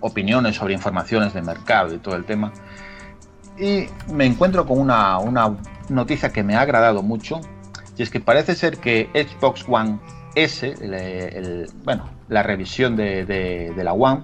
opiniones 0.00 0.56
sobre 0.56 0.74
informaciones 0.74 1.32
de 1.32 1.42
mercado 1.42 1.94
y 1.94 1.98
todo 1.98 2.16
el 2.16 2.24
tema. 2.24 2.52
Y 3.58 3.88
me 4.08 4.26
encuentro 4.26 4.66
con 4.66 4.80
una, 4.80 5.18
una 5.18 5.56
noticia 5.88 6.32
que 6.32 6.42
me 6.42 6.56
ha 6.56 6.62
agradado 6.62 7.02
mucho. 7.02 7.40
Y 7.96 8.02
es 8.02 8.10
que 8.10 8.18
parece 8.20 8.54
ser 8.54 8.78
que 8.78 9.08
Xbox 9.14 9.64
One 9.68 9.98
S, 10.34 10.66
el- 10.66 11.68
bueno, 11.84 12.08
la 12.32 12.42
revisión 12.42 12.96
de, 12.96 13.72
la 13.76 13.92
One, 13.92 14.22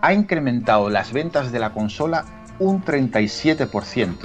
ha 0.00 0.12
incrementado 0.12 0.90
las 0.90 1.12
ventas 1.12 1.50
de 1.50 1.58
la 1.58 1.70
consola 1.70 2.24
un 2.58 2.84
37%, 2.84 4.16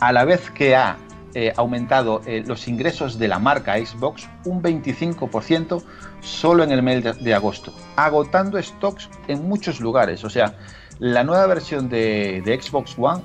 a 0.00 0.12
la 0.12 0.24
vez 0.24 0.50
que 0.50 0.76
ha 0.76 0.96
eh, 1.34 1.52
aumentado 1.56 2.20
eh, 2.26 2.44
los 2.46 2.68
ingresos 2.68 3.18
de 3.18 3.28
la 3.28 3.38
marca 3.38 3.76
Xbox 3.76 4.28
un 4.44 4.62
25% 4.62 5.82
solo 6.20 6.62
en 6.62 6.72
el 6.72 6.82
mes 6.82 7.02
de, 7.02 7.34
agosto, 7.34 7.72
agotando 7.96 8.62
stocks 8.62 9.08
en 9.28 9.48
muchos 9.48 9.80
lugares. 9.80 10.24
O 10.24 10.30
sea, 10.30 10.54
la 10.98 11.24
nueva 11.24 11.46
versión 11.46 11.88
de 11.88 12.60
Xbox 12.60 12.94
One, 12.98 13.22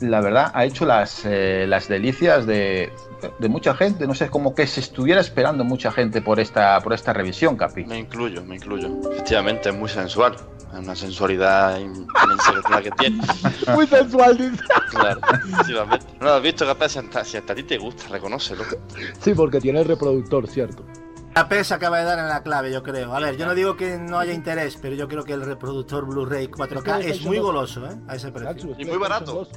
la 0.00 0.20
verdad, 0.20 0.50
ha 0.54 0.64
hecho 0.64 0.86
las, 0.86 1.22
eh, 1.24 1.66
las 1.68 1.88
delicias 1.88 2.46
de, 2.46 2.92
de 3.38 3.48
mucha 3.48 3.74
gente. 3.74 4.06
No 4.06 4.14
sé, 4.14 4.28
como 4.30 4.54
que 4.54 4.66
se 4.66 4.80
estuviera 4.80 5.20
esperando 5.20 5.64
mucha 5.64 5.92
gente 5.92 6.22
por 6.22 6.40
esta, 6.40 6.80
por 6.80 6.92
esta 6.92 7.12
revisión, 7.12 7.56
Capi. 7.56 7.84
Me 7.84 7.98
incluyo, 7.98 8.42
me 8.44 8.56
incluyo. 8.56 8.88
Efectivamente, 9.12 9.68
es 9.70 9.74
muy 9.74 9.88
sensual. 9.88 10.36
Es 10.72 10.78
una 10.78 10.94
sensualidad 10.94 11.78
in- 11.80 12.06
inmensa 12.22 12.80
que 12.82 12.90
tiene. 12.92 13.20
Muy 13.74 13.88
sensual, 13.88 14.38
dice. 14.38 14.62
Claro, 14.90 15.20
efectivamente. 15.52 16.06
No 16.20 16.26
lo 16.26 16.34
has 16.34 16.42
visto, 16.42 16.64
capaz, 16.64 16.90
si 16.90 16.98
hasta, 17.00 17.24
si 17.24 17.36
hasta 17.38 17.52
a 17.54 17.56
ti 17.56 17.64
te 17.64 17.76
gusta, 17.76 18.04
reconócelo. 18.08 18.62
Sí, 19.20 19.34
porque 19.34 19.60
tiene 19.60 19.80
el 19.80 19.86
reproductor, 19.86 20.46
¿cierto? 20.46 20.84
La 21.34 21.48
P 21.48 21.64
se 21.64 21.74
acaba 21.74 21.98
de 21.98 22.04
dar 22.04 22.20
en 22.20 22.28
la 22.28 22.42
clave, 22.44 22.72
yo 22.72 22.84
creo. 22.84 23.12
A 23.14 23.18
ver, 23.20 23.36
yo 23.36 23.46
no 23.46 23.54
digo 23.56 23.76
que 23.76 23.98
no 23.98 24.18
haya 24.20 24.32
interés, 24.32 24.76
pero 24.80 24.94
yo 24.94 25.08
creo 25.08 25.24
que 25.24 25.32
el 25.32 25.42
reproductor 25.44 26.06
Blu-ray 26.06 26.46
4K 26.48 27.04
es 27.04 27.22
muy 27.22 27.38
goloso, 27.40 27.86
¿eh? 27.86 27.96
A 28.06 28.14
ese 28.14 28.30
precio. 28.30 28.74
Y 28.78 28.84
muy 28.84 28.96
barato. 28.98 29.48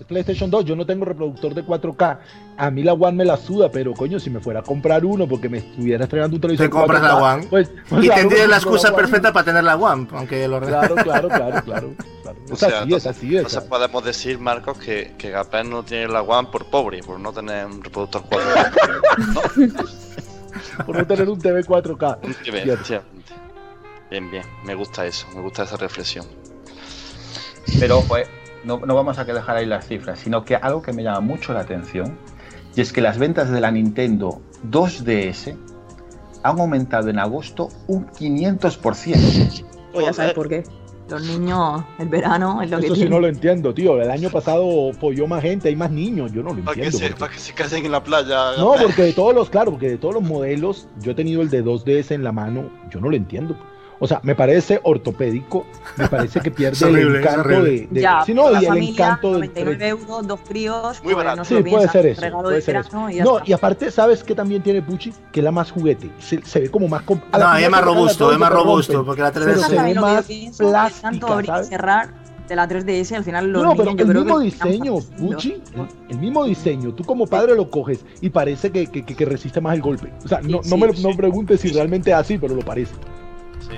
Es 0.00 0.06
PlayStation 0.06 0.50
2, 0.50 0.64
yo 0.64 0.74
no 0.74 0.86
tengo 0.86 1.04
reproductor 1.04 1.52
de 1.52 1.62
4K. 1.62 2.18
A 2.56 2.70
mí 2.70 2.82
la 2.82 2.94
One 2.94 3.12
me 3.12 3.24
la 3.26 3.36
suda, 3.36 3.70
pero 3.70 3.92
coño, 3.92 4.18
si 4.18 4.30
me 4.30 4.40
fuera 4.40 4.60
a 4.60 4.62
comprar 4.62 5.04
uno 5.04 5.28
porque 5.28 5.50
me 5.50 5.58
estuviera 5.58 6.04
estrenando 6.04 6.36
un 6.36 6.40
televisor 6.40 6.66
Te 6.66 6.70
compras 6.70 7.02
la 7.02 7.18
4K, 7.18 7.34
One. 7.34 7.46
Pues, 7.48 7.70
pues 7.86 8.04
y 8.04 8.06
claro, 8.06 8.20
tendrías 8.22 8.48
la 8.48 8.56
excusa 8.56 8.96
perfecta 8.96 9.30
para 9.30 9.44
tener 9.44 9.62
la 9.62 9.76
One, 9.76 10.08
aunque 10.12 10.48
lo 10.48 10.58
Claro, 10.58 10.94
claro, 10.94 11.28
claro, 11.28 11.62
claro. 11.62 11.94
claro. 12.22 12.38
O 12.50 12.56
sea, 12.56 12.80
así, 12.80 12.94
es 12.94 13.06
así, 13.06 13.26
es 13.36 13.42
entonces 13.42 13.62
podemos 13.64 14.02
decir, 14.02 14.38
Marcos, 14.38 14.78
que, 14.78 15.12
que 15.18 15.30
Gapén 15.30 15.68
no 15.68 15.82
tiene 15.82 16.08
la 16.08 16.22
One 16.22 16.48
por 16.50 16.64
pobre, 16.64 17.02
por 17.02 17.20
no 17.20 17.30
tener 17.32 17.66
un 17.66 17.84
reproductor 17.84 18.22
4 18.26 18.48
Por 20.86 20.96
no 20.96 21.06
tener 21.06 21.28
un 21.28 21.38
TV 21.38 21.62
4K. 21.62 22.18
Un 22.22 22.34
TV, 22.34 22.62
Cierto. 22.62 22.72
efectivamente. 22.72 23.34
Bien, 24.10 24.30
bien. 24.30 24.44
Me 24.64 24.74
gusta 24.74 25.04
eso, 25.04 25.26
me 25.34 25.42
gusta 25.42 25.64
esa 25.64 25.76
reflexión. 25.76 26.26
Pero 27.78 28.02
eh, 28.16 28.26
no, 28.64 28.78
no 28.78 28.94
vamos 28.94 29.18
a 29.18 29.24
que 29.26 29.32
dejar 29.32 29.56
ahí 29.56 29.66
las 29.66 29.86
cifras, 29.86 30.18
sino 30.18 30.44
que 30.44 30.56
algo 30.56 30.82
que 30.82 30.92
me 30.92 31.02
llama 31.02 31.20
mucho 31.20 31.52
la 31.52 31.60
atención, 31.60 32.16
y 32.76 32.80
es 32.80 32.92
que 32.92 33.00
las 33.00 33.18
ventas 33.18 33.50
de 33.50 33.60
la 33.60 33.70
Nintendo 33.70 34.40
2DS 34.70 35.56
han 36.42 36.58
aumentado 36.60 37.08
en 37.08 37.18
agosto 37.18 37.68
un 37.88 38.06
500%. 38.06 39.64
Pues 39.92 40.06
ya 40.06 40.12
sabes 40.12 40.34
por 40.34 40.48
qué. 40.48 40.62
Los 41.08 41.22
niños, 41.26 41.82
el 41.98 42.08
verano 42.08 42.62
es 42.62 42.70
lo 42.70 42.78
que 42.78 42.86
Eso 42.86 42.94
sí 42.94 43.00
tiene. 43.00 43.16
no 43.16 43.20
lo 43.20 43.26
entiendo, 43.26 43.74
tío. 43.74 44.00
El 44.00 44.08
año 44.12 44.30
pasado 44.30 44.92
folló 44.92 45.26
más 45.26 45.42
gente, 45.42 45.68
hay 45.68 45.74
más 45.74 45.90
niños. 45.90 46.30
Yo 46.32 46.44
no 46.44 46.54
lo 46.54 46.62
Para 46.62 46.76
que, 46.76 46.84
entiendo. 46.84 46.98
se, 46.98 47.04
porque- 47.08 47.18
para 47.20 47.32
que 47.32 47.38
se 47.40 47.52
casen 47.52 47.84
en 47.84 47.90
la 47.90 48.04
playa. 48.04 48.52
No, 48.56 48.74
porque 48.80 49.02
de 49.02 49.12
todos 49.12 49.34
los, 49.34 49.50
claro, 49.50 49.72
porque 49.72 49.88
de 49.90 49.98
todos 49.98 50.14
los 50.14 50.22
modelos, 50.22 50.86
yo 51.00 51.10
he 51.10 51.14
tenido 51.16 51.42
el 51.42 51.50
de 51.50 51.64
2DS 51.64 52.12
en 52.14 52.22
la 52.22 52.30
mano, 52.30 52.70
yo 52.92 53.00
no 53.00 53.08
lo 53.10 53.16
entiendo. 53.16 53.56
O 54.02 54.06
sea, 54.08 54.18
me 54.22 54.34
parece 54.34 54.80
ortopédico, 54.82 55.66
me 55.96 56.08
parece 56.08 56.40
que 56.40 56.50
pierde 56.50 56.84
horrible, 56.86 57.18
el 57.18 57.22
encanto 57.24 57.48
de, 57.62 57.88
de- 57.90 58.00
ya, 58.00 58.22
sí, 58.24 58.32
no, 58.32 58.44
por 58.44 58.52
la 58.52 58.58
y 58.60 58.62
el 58.64 58.68
familia, 58.68 58.90
encanto 58.92 59.32
del 59.32 59.40
99 59.40 59.88
euros, 59.88 60.26
dos 60.26 60.40
críos, 60.48 61.00
Muy 61.04 61.12
pues 61.12 61.16
barato. 61.16 61.36
no 61.36 61.44
Sí, 61.44 61.54
puede 61.62 61.88
ser 61.88 62.06
eso, 62.06 62.20
regalo 62.22 62.42
puede 62.44 62.56
de 62.56 62.62
ser 62.62 62.76
eso. 62.76 63.10
y 63.10 63.16
No, 63.20 63.36
está. 63.38 63.50
y 63.50 63.52
aparte, 63.52 63.90
¿sabes 63.90 64.24
qué 64.24 64.34
también 64.34 64.62
tiene 64.62 64.80
Pucci? 64.80 65.12
Que 65.30 65.40
es 65.40 65.44
la 65.44 65.52
más 65.52 65.70
juguete. 65.70 66.10
Se, 66.18 66.40
se 66.42 66.60
ve 66.60 66.70
como 66.70 66.88
más... 66.88 67.02
No, 67.06 67.56
es 67.56 67.70
más 67.70 67.84
robusto, 67.84 68.32
es 68.32 68.38
más 68.38 68.50
robusto, 68.50 69.04
porque 69.04 69.20
la 69.22 69.32
3DS 69.32 69.44
pero 69.44 69.50
Eso 69.52 69.68
se 69.68 69.82
ve 69.82 69.94
más 69.94 70.26
que 70.26 70.50
tanto 71.02 71.26
plástica, 71.26 71.32
abrir 71.34 71.50
y 71.60 71.64
cerrar 71.68 72.14
de 72.48 72.56
la 72.56 72.68
3DS, 72.68 73.16
al 73.16 73.22
final 73.24 73.52
No, 73.52 73.76
pero 73.76 73.90
niños 73.90 74.08
el 74.08 74.14
mismo 74.16 74.38
que 74.38 74.44
diseño. 74.46 74.94
Pucci, 75.18 75.62
el, 75.76 75.86
el 76.08 76.18
mismo 76.18 76.44
diseño, 76.46 76.92
tú 76.94 77.04
como 77.04 77.26
padre 77.26 77.54
lo 77.54 77.70
coges 77.70 78.04
y 78.22 78.30
parece 78.30 78.72
que, 78.72 78.86
que- 78.88 79.04
que- 79.04 79.14
que 79.14 79.24
resiste 79.26 79.60
más 79.60 79.74
el 79.76 79.82
golpe. 79.82 80.10
O 80.24 80.28
sea, 80.28 80.40
no, 80.40 80.62
Sí, 80.62 80.70
no 80.70 80.76
me, 80.78 80.92
sí, 80.92 81.02
no 81.02 81.10
me 81.10 81.16
preguntes 81.16 81.60
si 81.60 81.68
realmente 81.68 82.10
es 82.10 82.16
así, 82.16 82.38
pero 82.38 82.54
lo 82.56 82.62
parece. 82.62 82.94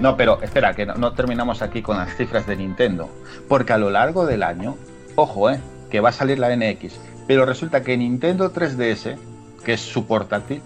No, 0.01 0.16
pero 0.16 0.41
espera, 0.43 0.74
que 0.74 0.87
no, 0.87 0.95
no 0.95 1.12
terminamos 1.12 1.62
aquí 1.62 1.83
con 1.83 1.97
las 1.97 2.16
cifras 2.16 2.47
de 2.47 2.57
Nintendo. 2.57 3.09
Porque 3.49 3.72
a 3.72 3.78
lo 3.78 3.91
largo 3.91 4.26
del 4.26 4.43
año, 4.43 4.76
ojo, 5.16 5.51
eh, 5.51 5.61
que 5.91 6.01
va 6.01 6.11
a 6.11 6.12
salir 6.12 6.39
la 6.39 6.55
NX. 6.55 6.99
Pero 7.26 7.47
resulta 7.47 7.83
que 7.83 7.97
Nintendo 7.97 8.53
3DS, 8.53 9.16
que 9.64 9.74
es 9.74 9.80
su 9.80 10.07
portátil, 10.07 10.62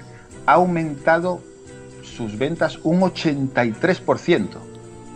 ha 0.47 0.55
aumentado 0.55 1.41
sus 2.03 2.39
ventas 2.39 2.79
un 2.83 3.01
83%. 3.01 4.49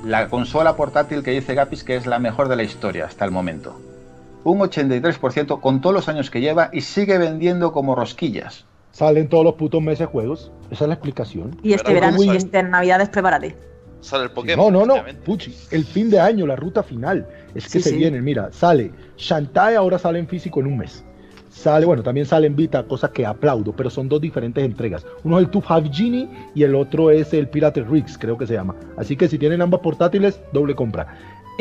La 0.04 0.28
consola 0.28 0.76
portátil 0.76 1.22
que 1.22 1.30
dice 1.30 1.54
Gapis 1.54 1.84
que 1.84 1.96
es 1.96 2.06
la 2.06 2.18
mejor 2.18 2.48
de 2.48 2.56
la 2.56 2.62
historia 2.62 3.06
hasta 3.06 3.24
el 3.24 3.30
momento. 3.30 3.80
Un 4.44 4.58
83% 4.58 5.60
con 5.60 5.80
todos 5.80 5.94
los 5.94 6.08
años 6.08 6.30
que 6.30 6.40
lleva 6.40 6.70
y 6.72 6.80
sigue 6.80 7.18
vendiendo 7.18 7.72
como 7.72 7.94
rosquillas. 7.94 8.64
Salen 8.92 9.28
todos 9.28 9.44
los 9.44 9.54
putos 9.54 9.82
meses 9.82 10.08
juegos. 10.08 10.50
Esa 10.70 10.84
es 10.84 10.88
la 10.88 10.94
explicación. 10.94 11.58
Y 11.62 11.74
este 11.74 11.92
verano, 11.92 12.22
y 12.22 12.30
este 12.30 12.62
Navidades, 12.62 13.08
prepárate. 13.10 13.56
Sale 14.00 14.24
el 14.24 14.28
Sí, 14.30 14.34
Pokémon. 14.34 14.72
No, 14.72 14.86
no, 14.86 14.96
no. 14.96 15.04
Puchi, 15.24 15.54
el 15.70 15.84
fin 15.84 16.08
de 16.10 16.18
año, 16.20 16.46
la 16.46 16.56
ruta 16.56 16.82
final. 16.82 17.26
Es 17.54 17.64
que 17.64 17.70
Sí, 17.78 17.82
se 17.82 17.90
sí. 17.90 17.96
vienen, 17.96 18.24
mira, 18.24 18.50
sale 18.52 18.92
Shantae, 19.16 19.76
ahora 19.76 19.98
sale 19.98 20.18
en 20.18 20.26
físico 20.28 20.60
en 20.60 20.66
un 20.66 20.78
mes. 20.78 21.04
Sale, 21.50 21.84
bueno, 21.84 22.02
también 22.04 22.26
sale 22.26 22.46
en 22.46 22.54
Vita, 22.54 22.84
cosa 22.84 23.10
que 23.10 23.26
aplaudo, 23.26 23.72
pero 23.74 23.90
son 23.90 24.08
dos 24.08 24.20
diferentes 24.20 24.64
entregas. 24.64 25.04
Uno 25.24 25.38
es 25.38 25.46
el 25.46 25.50
Tooth 25.50 25.64
Have 25.68 25.90
Genie 25.92 26.28
y 26.54 26.62
el 26.62 26.76
otro 26.76 27.10
es 27.10 27.34
el 27.34 27.48
Pirate 27.48 27.82
Rigs, 27.82 28.16
creo 28.16 28.38
que 28.38 28.46
se 28.46 28.54
llama. 28.54 28.76
Así 28.96 29.16
que 29.16 29.28
si 29.28 29.36
tienen 29.36 29.60
ambas 29.60 29.80
portátiles, 29.80 30.40
doble 30.52 30.76
compra. 30.76 31.08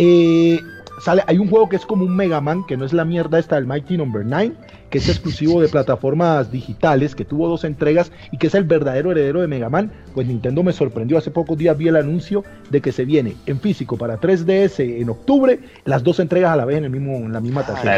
Eh, 0.02 0.62
sale, 1.02 1.24
hay 1.28 1.38
un 1.40 1.50
juego 1.50 1.68
que 1.68 1.76
es 1.76 1.86
como 1.86 2.06
un 2.06 2.16
Mega 2.16 2.40
Man, 2.40 2.64
que 2.66 2.78
no 2.78 2.86
es 2.86 2.94
la 2.94 3.04
mierda 3.04 3.38
esta 3.38 3.56
del 3.56 3.66
Mighty 3.66 3.98
Number 3.98 4.26
9, 4.26 4.54
que 4.90 4.98
es 5.00 5.10
exclusivo 5.10 5.62
de 5.62 5.68
plataformas 5.68 6.52
digitales, 6.52 7.16
que 7.16 7.26
tuvo 7.26 7.50
dos 7.50 7.66
entregas 7.66 8.10
y 8.32 8.38
que 8.38 8.48
es 8.48 8.56
el 8.56 8.64
verdadero 8.64 9.12
heredero 9.12 9.42
de 9.42 9.48
Mega 9.48 9.70
Man. 9.70 9.92
Pues 10.14 10.26
Nintendo 10.26 10.64
me 10.64 10.72
sorprendió, 10.72 11.18
hace 11.18 11.32
pocos 11.32 11.58
días 11.58 11.78
vi 11.78 11.90
el 11.90 11.98
anuncio 11.98 12.46
de 12.70 12.80
que 12.80 12.94
se 12.94 13.04
viene 13.04 13.36
en 13.46 13.60
físico 13.60 13.98
para 13.98 14.18
3DS 14.22 14.80
en 15.02 15.10
octubre, 15.10 15.60
las 15.84 16.02
dos 16.02 16.20
entregas 16.22 16.54
a 16.54 16.56
la 16.56 16.64
vez 16.66 16.78
en, 16.78 16.86
el 16.86 16.92
mismo, 16.92 17.18
en 17.18 17.34
la 17.34 17.42
misma 17.42 17.62
Ah, 17.62 17.66
sea, 17.66 17.74
tarjeta. 17.76 17.98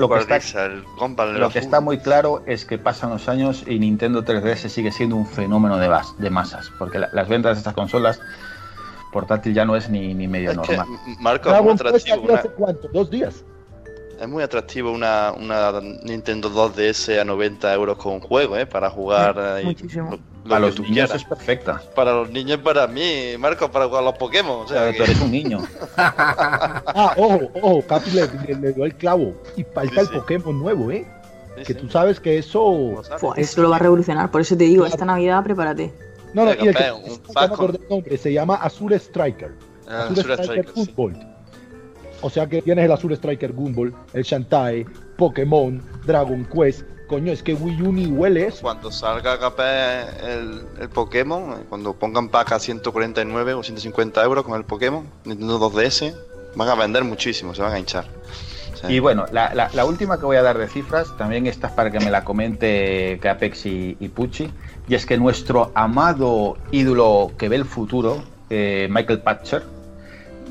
lo- 0.00 0.08
que 0.08 0.22
está- 0.22 0.34
Lo 1.38 1.50
que 1.50 1.58
muy 1.82 1.98
claro 1.98 2.42
es 2.46 2.64
que 2.64 2.78
pasan 2.78 3.10
los 3.10 3.28
años 3.28 3.62
y 3.68 3.78
Nintendo 3.78 4.24
3DS 4.24 4.70
sigue 4.70 4.90
siendo 4.90 5.16
un 5.16 5.26
fenómeno 5.26 5.76
de, 5.76 5.88
bas- 5.88 6.16
de 6.16 6.30
masas, 6.30 6.72
porque 6.78 6.98
la- 6.98 7.10
las 7.12 7.28
ventas 7.28 7.56
de 7.56 7.58
estas 7.58 7.74
consolas 7.74 8.20
portátil 9.12 9.54
ya 9.54 9.64
no 9.64 9.76
es 9.76 9.88
ni, 9.90 10.14
ni 10.14 10.26
medio 10.26 10.50
Es 10.50 10.56
normal. 10.56 10.86
Marco, 11.20 11.54
es 11.54 11.62
muy 11.62 11.72
atractivo. 11.74 12.22
una- 12.22 12.34
hace 12.34 12.48
cuánto, 12.50 12.88
dos 12.88 13.10
días. 13.10 13.44
Es 14.20 14.28
muy 14.28 14.42
atractivo 14.44 14.92
una, 14.92 15.32
una 15.36 15.80
Nintendo 16.04 16.48
2DS 16.48 17.18
a 17.20 17.24
90 17.24 17.74
euros 17.74 17.98
con 17.98 18.14
un 18.14 18.20
juego, 18.20 18.56
¿eh? 18.56 18.66
Para 18.66 18.88
jugar 18.88 19.36
ahí. 19.38 19.64
Muchísimo. 19.64 20.16
Para 20.48 20.60
los 20.60 20.78
niños 20.78 20.92
quieras. 20.92 21.14
es 21.16 21.24
perfecta. 21.24 21.82
Para 21.96 22.12
los 22.12 22.30
niños 22.30 22.58
y 22.60 22.62
para 22.62 22.86
mí, 22.86 23.36
Marco, 23.38 23.68
para 23.70 23.86
jugar 23.86 24.02
a 24.02 24.04
los 24.06 24.14
Pokémon. 24.18 24.64
O 24.64 24.68
sea, 24.68 24.90
que- 24.92 24.96
tú 24.98 25.02
eres 25.04 25.20
un 25.20 25.30
niño. 25.32 25.58
Ah, 25.96 27.14
ojo, 27.16 27.50
ojo, 27.62 27.82
Capi 27.86 28.10
le, 28.12 28.26
le- 28.46 28.54
le 28.60 28.72
dio 28.72 28.84
el 28.84 28.94
clavo. 28.94 29.34
Y 29.56 29.64
falta 29.64 29.94
Sí, 29.94 30.00
el 30.00 30.06
sí. 30.06 30.12
Pokémon 30.14 30.58
nuevo, 30.58 30.90
¿eh? 30.90 31.04
Sí, 31.58 31.64
que 31.64 31.74
sí. 31.74 31.80
tú 31.80 31.88
sabes 31.90 32.20
que 32.20 32.38
eso. 32.38 33.02
Fua, 33.18 33.34
esto 33.36 33.60
lo 33.62 33.70
va 33.70 33.76
a 33.76 33.80
revolucionar, 33.80 34.30
por 34.30 34.40
eso 34.40 34.56
te 34.56 34.64
digo, 34.64 34.86
esta 34.86 35.04
Navidad 35.04 35.42
prepárate. 35.44 35.92
No, 36.34 36.44
no, 36.44 36.52
y 36.52 36.68
el 36.68 36.74
que, 36.74 36.92
un 36.92 37.02
ya 37.04 37.10
me 37.10 37.18
pack 37.34 37.52
acordé 37.52 37.78
el 37.82 37.88
nombre, 37.88 38.16
se 38.18 38.32
llama 38.32 38.54
Azure 38.56 38.96
Striker. 38.96 39.52
Ah, 39.88 40.04
Azure 40.10 40.20
Azure 40.20 40.34
Striker 40.34 40.64
Striker, 40.66 40.84
sí. 40.86 40.92
Gumball. 40.94 41.26
O 42.22 42.30
sea 42.30 42.46
que 42.46 42.62
tienes 42.62 42.84
el 42.84 42.92
Azure 42.92 43.14
Striker 43.16 43.52
Gumball, 43.52 43.94
el 44.12 44.22
Shantae, 44.22 44.86
Pokémon, 45.16 45.82
Dragon 46.06 46.44
Quest. 46.46 46.82
Coño, 47.08 47.30
es 47.32 47.42
que 47.42 47.52
Wii 47.52 47.82
U 47.82 47.92
ni 47.92 48.06
huele 48.06 48.46
eso. 48.46 48.62
Cuando 48.62 48.90
salga 48.90 49.38
capaz 49.38 50.04
el, 50.24 50.62
el 50.80 50.88
Pokémon, 50.88 51.52
eh, 51.60 51.64
cuando 51.68 51.92
pongan 51.92 52.28
pack 52.30 52.52
a 52.52 52.58
149 52.58 53.52
o 53.54 53.62
150 53.62 54.24
euros 54.24 54.44
con 54.44 54.54
el 54.56 54.64
Pokémon, 54.64 55.06
Nintendo 55.24 55.58
2DS, 55.60 56.14
van 56.54 56.68
a 56.68 56.74
vender 56.74 57.04
muchísimo, 57.04 57.54
se 57.54 57.60
van 57.60 57.72
a 57.72 57.78
hinchar. 57.78 58.06
Y 58.88 58.98
bueno, 58.98 59.26
la, 59.30 59.54
la- 59.54 59.70
la 59.74 59.84
última 59.84 60.18
que 60.18 60.24
voy 60.24 60.36
a 60.36 60.42
dar 60.42 60.56
de 60.58 60.68
cifras, 60.68 61.14
también 61.18 61.46
esta 61.46 61.66
es 61.68 61.72
para 61.74 61.90
que 61.90 62.00
me 62.00 62.10
la 62.10 62.24
comente 62.24 63.18
Capex 63.20 63.66
y, 63.66 63.96
y 64.00 64.08
Pucci, 64.08 64.50
y 64.88 64.94
es 64.94 65.06
que 65.06 65.16
nuestro 65.16 65.70
amado 65.74 66.56
ídolo 66.70 67.32
que 67.38 67.48
ve 67.48 67.56
el 67.56 67.64
futuro, 67.64 68.22
eh, 68.50 68.88
Michael 68.90 69.20
Patcher, 69.20 69.62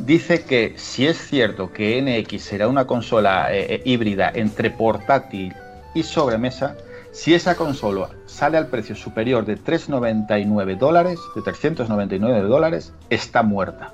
dice 0.06 0.44
que 0.44 0.74
si 0.78 1.08
es 1.08 1.18
cierto 1.18 1.72
que 1.72 2.02
NX 2.02 2.42
será 2.42 2.68
una 2.68 2.86
consola 2.86 3.54
eh, 3.54 3.76
eh, 3.76 3.82
híbrida 3.86 4.32
entre 4.34 4.72
portátil 4.72 5.54
y 5.94 6.04
sobremesa, 6.04 6.76
si 7.12 7.34
esa 7.34 7.56
consola 7.56 8.10
sale 8.26 8.58
al 8.58 8.68
precio 8.68 8.96
superior 8.96 9.46
de 9.46 9.58
399 9.58 10.78
dólares, 10.78 11.20
de 11.36 11.42
399 11.42 12.48
dólares, 12.48 12.94
está 13.10 13.44
muerta. 13.44 13.94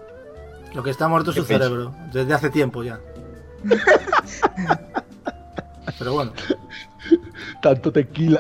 Lo 0.74 0.84
que 0.84 0.92
está 0.92 1.08
muerto 1.08 1.32
es 1.32 1.36
¿Qué 1.36 1.42
su 1.42 1.48
cerebro, 1.48 1.96
desde 2.14 2.34
hace 2.34 2.52
tiempo 2.52 2.84
ya. 2.84 3.00
Pero 5.98 6.14
bueno, 6.14 6.32
Tanto 7.62 7.92
tequila. 7.92 8.40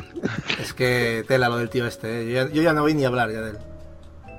es 0.62 0.72
que 0.74 1.24
tela 1.28 1.48
lo 1.48 1.56
del 1.58 1.68
tío 1.70 1.86
este, 1.86 2.22
¿eh? 2.22 2.26
yo, 2.32 2.46
ya, 2.48 2.52
yo 2.52 2.62
ya 2.62 2.72
no 2.72 2.82
voy 2.82 2.94
ni 2.94 3.04
a 3.04 3.08
hablar 3.08 3.30
ya 3.30 3.40
de 3.40 3.50
él. 3.50 3.58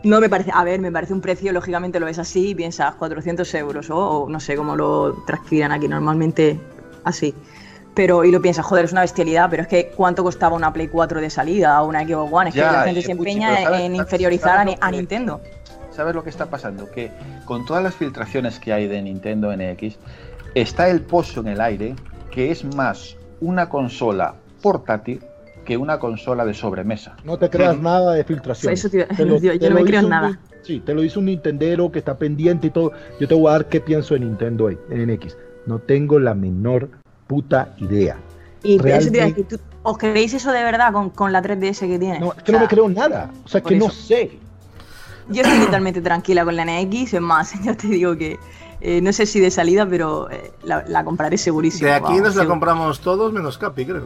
No 0.04 0.22
me 0.22 0.30
parece, 0.30 0.52
a 0.54 0.64
ver, 0.64 0.80
me 0.80 0.92
parece 0.92 1.14
un 1.14 1.20
precio, 1.22 1.52
lógicamente 1.52 2.00
lo 2.00 2.06
ves 2.06 2.20
así 2.20 2.50
y 2.52 2.56
piensas 2.56 2.96
400 2.96 3.54
euros 3.56 3.90
o, 3.90 3.98
o 3.98 4.30
no 4.30 4.40
sé 4.40 4.56
cómo 4.56 4.76
lo 4.78 5.24
transcribirán 5.28 5.72
aquí 5.74 5.88
normalmente 5.90 6.58
así. 7.04 7.34
Pero, 7.96 8.24
y 8.24 8.32
lo 8.32 8.42
piensas, 8.42 8.66
joder, 8.66 8.86
es 8.86 8.94
una 8.94 9.02
bestialidad, 9.02 9.50
pero 9.50 9.64
es 9.64 9.68
que 9.68 9.92
¿cuánto 9.96 10.24
costaba 10.24 10.56
una 10.56 10.72
Play 10.72 10.88
4 10.88 11.20
de 11.20 11.30
salida 11.30 11.82
o 11.82 11.88
una 11.90 12.06
Xbox 12.08 12.32
One? 12.32 12.50
Es 12.50 12.54
que 12.56 12.62
Ya, 12.62 12.72
la 12.72 12.84
gente 12.84 13.00
eh, 13.02 13.04
se 13.04 13.16
Puchi, 13.16 13.30
empeña 13.32 13.50
pero 13.56 13.64
¿sabes- 13.72 13.82
en 13.82 13.96
inferiorizar 13.98 14.52
a, 14.52 14.64
sabes 14.64 14.78
a 14.80 14.90
que- 14.92 14.96
Nintendo. 14.98 15.42
¿Sabes 15.92 16.16
lo 16.16 16.24
que 16.24 16.30
está 16.30 16.46
pasando? 16.46 16.90
Que 16.90 17.12
con 17.44 17.66
todas 17.66 17.84
las 17.84 17.94
filtraciones 17.94 18.58
que 18.60 18.72
hay 18.72 18.88
de 18.88 19.02
Nintendo 19.02 19.52
NX, 19.54 19.98
está 20.56 20.88
el 20.88 21.02
pozo 21.02 21.42
en 21.42 21.48
el 21.48 21.60
aire 21.60 21.96
que 22.32 22.52
es 22.52 22.64
más 22.64 23.18
una 23.42 23.70
consola 23.70 24.36
portátil 24.62 25.22
que 25.66 25.78
una 25.78 26.00
consola 26.00 26.46
de 26.46 26.54
sobremesa. 26.54 27.16
No 27.24 27.38
te 27.38 27.50
creas 27.50 27.78
nada 27.80 28.14
de 28.14 28.24
filtración. 28.24 28.74
Eso 28.74 28.90
te- 28.90 29.06
Te 29.06 29.26
lo- 29.26 29.38
yo- 29.42 29.54
yo 29.54 29.60
te 29.60 29.70
no 29.70 29.76
me 29.76 29.84
creo 29.84 30.00
en 30.00 30.06
un- 30.06 30.12
nada. 30.12 30.40
Sí, 30.64 30.82
te 30.86 30.94
lo 30.94 31.04
hizo 31.04 31.20
un 31.20 31.28
Nintendero 31.28 31.92
que 31.92 32.00
está 32.00 32.18
pendiente 32.18 32.68
y 32.68 32.70
todo. 32.70 32.92
Yo 33.20 33.28
te 33.28 33.34
voy 33.36 33.48
a 33.48 33.52
dar 33.54 33.66
qué 33.68 33.80
pienso 33.80 34.14
de 34.14 34.22
Nintendo 34.22 34.66
hoy, 34.66 34.78
en 34.90 35.10
NX. 35.10 35.38
No 35.66 35.80
tengo 35.80 36.20
la 36.20 36.34
menor 36.34 36.90
puta 37.28 37.74
idea. 37.78 38.18
Y 38.64 38.76
eso 38.76 38.84
te 38.84 38.90
iba 38.90 38.98
a 38.98 39.00
Realmente- 39.00 39.20
decir, 39.42 39.46
¿tú- 39.48 39.60
¿os 39.84 39.98
creéis 39.98 40.34
eso 40.34 40.52
de 40.52 40.64
verdad 40.64 40.92
con, 40.92 41.12
con 41.12 41.32
la 41.32 41.42
3DS 41.42 41.88
que 41.88 41.98
tiene? 42.00 42.20
No, 42.20 42.34
es 42.34 42.44
que 42.44 42.52
no 42.52 42.60
me 42.60 42.68
creo 42.68 42.90
nada. 42.90 43.32
O 43.46 43.48
sea, 43.48 43.62
por 43.62 43.72
que 43.72 43.78
no 43.78 43.90
sé. 43.90 44.32
Yo 45.30 45.44
estoy 45.44 45.60
totalmente 45.66 46.02
tranquila 46.02 46.44
con 46.44 46.56
la 46.56 46.66
NX, 46.66 47.14
es 47.14 47.22
más, 47.22 47.54
ya 47.64 47.76
te 47.76 47.88
digo 47.88 48.18
que 48.18 48.38
eh, 48.82 49.02
no 49.02 49.12
sé 49.14 49.26
si 49.26 49.40
de 49.40 49.52
salida, 49.52 49.86
pero 49.90 50.30
eh, 50.32 50.52
la, 50.64 50.84
la 50.88 51.04
compraré 51.04 51.38
segurísimo. 51.38 51.88
De 51.88 51.94
aquí 51.96 52.04
vamos, 52.04 52.20
nos 52.20 52.28
la 52.36 52.42
seguro. 52.44 52.50
compramos 52.50 53.00
todos 53.02 53.34
menos 53.34 53.58
Capi, 53.58 53.86
creo. 53.86 54.06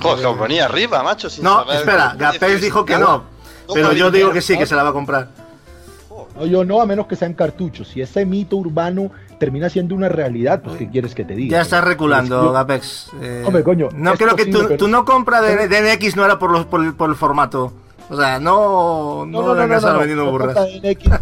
Joder, 0.00 0.26
que 0.34 0.40
venía 0.42 0.64
arriba, 0.64 1.02
macho. 1.02 1.28
Sin 1.30 1.44
No, 1.44 1.64
saber 1.64 1.76
espera, 1.76 2.14
decís. 2.54 2.60
dijo 2.62 2.84
que 2.84 2.98
no. 2.98 3.24
Pero 3.72 3.92
yo 3.92 4.10
digo 4.10 4.32
que 4.32 4.40
sí, 4.40 4.56
que 4.58 4.66
se 4.66 4.74
la 4.74 4.82
va 4.82 4.90
a 4.90 4.92
comprar. 4.92 5.28
No, 6.36 6.46
yo 6.46 6.64
no, 6.64 6.80
a 6.80 6.86
menos 6.86 7.06
que 7.06 7.14
sean 7.16 7.34
cartuchos. 7.34 7.88
Si 7.88 8.00
ese 8.00 8.24
mito 8.24 8.56
urbano 8.56 9.10
termina 9.38 9.68
siendo 9.68 9.94
una 9.94 10.08
realidad, 10.08 10.62
pues 10.62 10.76
¿qué 10.78 10.88
quieres 10.88 11.14
que 11.14 11.24
te 11.24 11.34
diga? 11.34 11.58
Ya 11.58 11.62
estás 11.62 11.84
reculando, 11.84 12.44
Yo- 12.44 12.52
Gapex. 12.52 13.10
Eh, 13.20 13.42
Hombre, 13.46 13.62
coño, 13.62 13.88
No 13.94 14.14
creo 14.14 14.30
que 14.36 14.44
posible, 14.46 14.60
tu, 14.62 14.66
pero- 14.68 14.78
tu 14.78 14.88
no 14.88 15.04
compra 15.04 15.40
de, 15.40 15.68
de 15.68 15.96
NX 15.96 16.16
no 16.16 16.24
era 16.24 16.38
por, 16.38 16.50
los, 16.50 16.64
por, 16.66 16.82
el, 16.84 16.94
por 16.94 17.10
el 17.10 17.16
formato. 17.16 17.72
O 18.10 18.16
sea, 18.16 18.38
no, 18.38 19.24
no, 19.24 19.42
No, 19.42 19.54
no, 19.54 19.66
no, 19.66 19.80
no, 19.80 19.98
vendiendo 19.98 20.24
la 20.24 20.30
burras. 20.30 20.56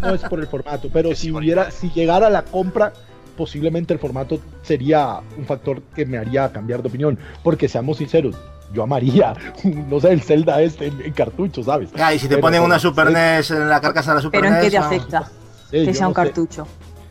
no 0.01 0.09
es 0.13 0.21
por 0.23 0.39
el 0.39 0.47
formato, 0.47 0.89
pero 0.91 1.15
si 1.15 1.31
hubiera, 1.31 1.71
si 1.71 1.89
llegara 1.91 2.29
la 2.29 2.43
compra, 2.43 2.91
posiblemente 3.37 3.93
el 3.93 3.99
formato 3.99 4.39
sería 4.61 5.19
un 5.37 5.45
factor 5.45 5.81
que 5.95 6.05
me 6.05 6.17
haría 6.17 6.51
cambiar 6.51 6.81
de 6.81 6.89
opinión, 6.89 7.17
porque 7.43 7.67
seamos 7.69 7.97
sinceros, 7.97 8.35
yo 8.73 8.83
amaría, 8.83 9.33
no 9.63 9.99
sé, 9.99 10.11
el 10.11 10.21
Zelda 10.21 10.61
este 10.61 10.87
en, 10.87 11.01
en 11.01 11.13
cartucho, 11.13 11.63
¿sabes? 11.63 11.89
Ah, 11.97 12.13
y 12.13 12.19
si 12.19 12.27
te 12.27 12.35
Pero- 12.35 12.41
ponen 12.41 12.61
una 12.61 12.77
Super 12.79 13.09
NES 13.11 13.51
en 13.51 13.69
la 13.69 13.79
carcasa 13.79 14.11
de 14.11 14.15
la 14.17 14.21
Super 14.21 14.41
Pero 14.41 14.53
¿en 14.53 14.59
qué 14.61 14.65
NES. 14.67 14.71
te 14.73 14.79
vamos. 14.79 14.95
afecta 14.97 15.31
Sí, 15.71 15.85
que 15.85 15.93
sea 15.93 16.07
un 16.07 16.13
no 16.13 16.21
sé. 16.21 16.25
cartucho? 16.27 16.67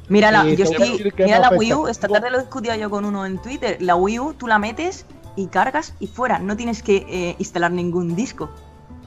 Mira, 0.09 0.31
la, 0.33 0.43
Sí, 0.43 0.57
yo 0.57 0.65
estoy, 0.65 1.13
mira 1.19 1.39
la. 1.39 1.51
Wii 1.51 1.73
U, 1.75 1.87
esta 1.87 2.09
tarde 2.09 2.31
lo 2.31 2.39
discutía 2.41 2.77
yo 2.77 2.91
con 2.91 3.05
uno 3.05 3.25
en 3.25 3.41
Twitter. 3.41 3.77
La 3.81 3.95
Wii 3.95 4.19
U 4.19 4.35
tú 4.35 4.49
la 4.49 4.59
metes 4.59 5.07
y 5.37 5.47
cargas 5.47 5.95
y 6.01 6.09
fuera, 6.09 6.41
no 6.41 6.57
tienes 6.57 6.83
que 6.83 7.07
eh, 7.09 7.37
instalar 7.39 7.71
ningún 7.71 8.17
disco. 8.17 8.51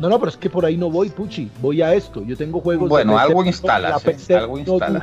No, 0.03 0.09
no, 0.09 0.19
pero 0.19 0.31
es 0.31 0.35
que 0.35 0.49
por 0.49 0.65
ahí 0.65 0.75
no 0.75 0.89
voy, 0.91 1.09
Puchi, 1.09 1.49
voy 1.61 1.81
a 1.81 1.93
esto. 1.93 2.25
Yo 2.25 2.35
tengo 2.35 2.59
juegos. 2.59 2.89
Bueno, 2.89 3.13
de 3.13 3.19
PC, 3.19 3.25
algo 3.29 3.41
la 3.41 3.47
instalas, 3.47 4.01
¿eh? 4.05 4.11
PC 4.11 4.35
Algo 4.35 4.53
no 4.55 4.59
instalas. 4.59 5.01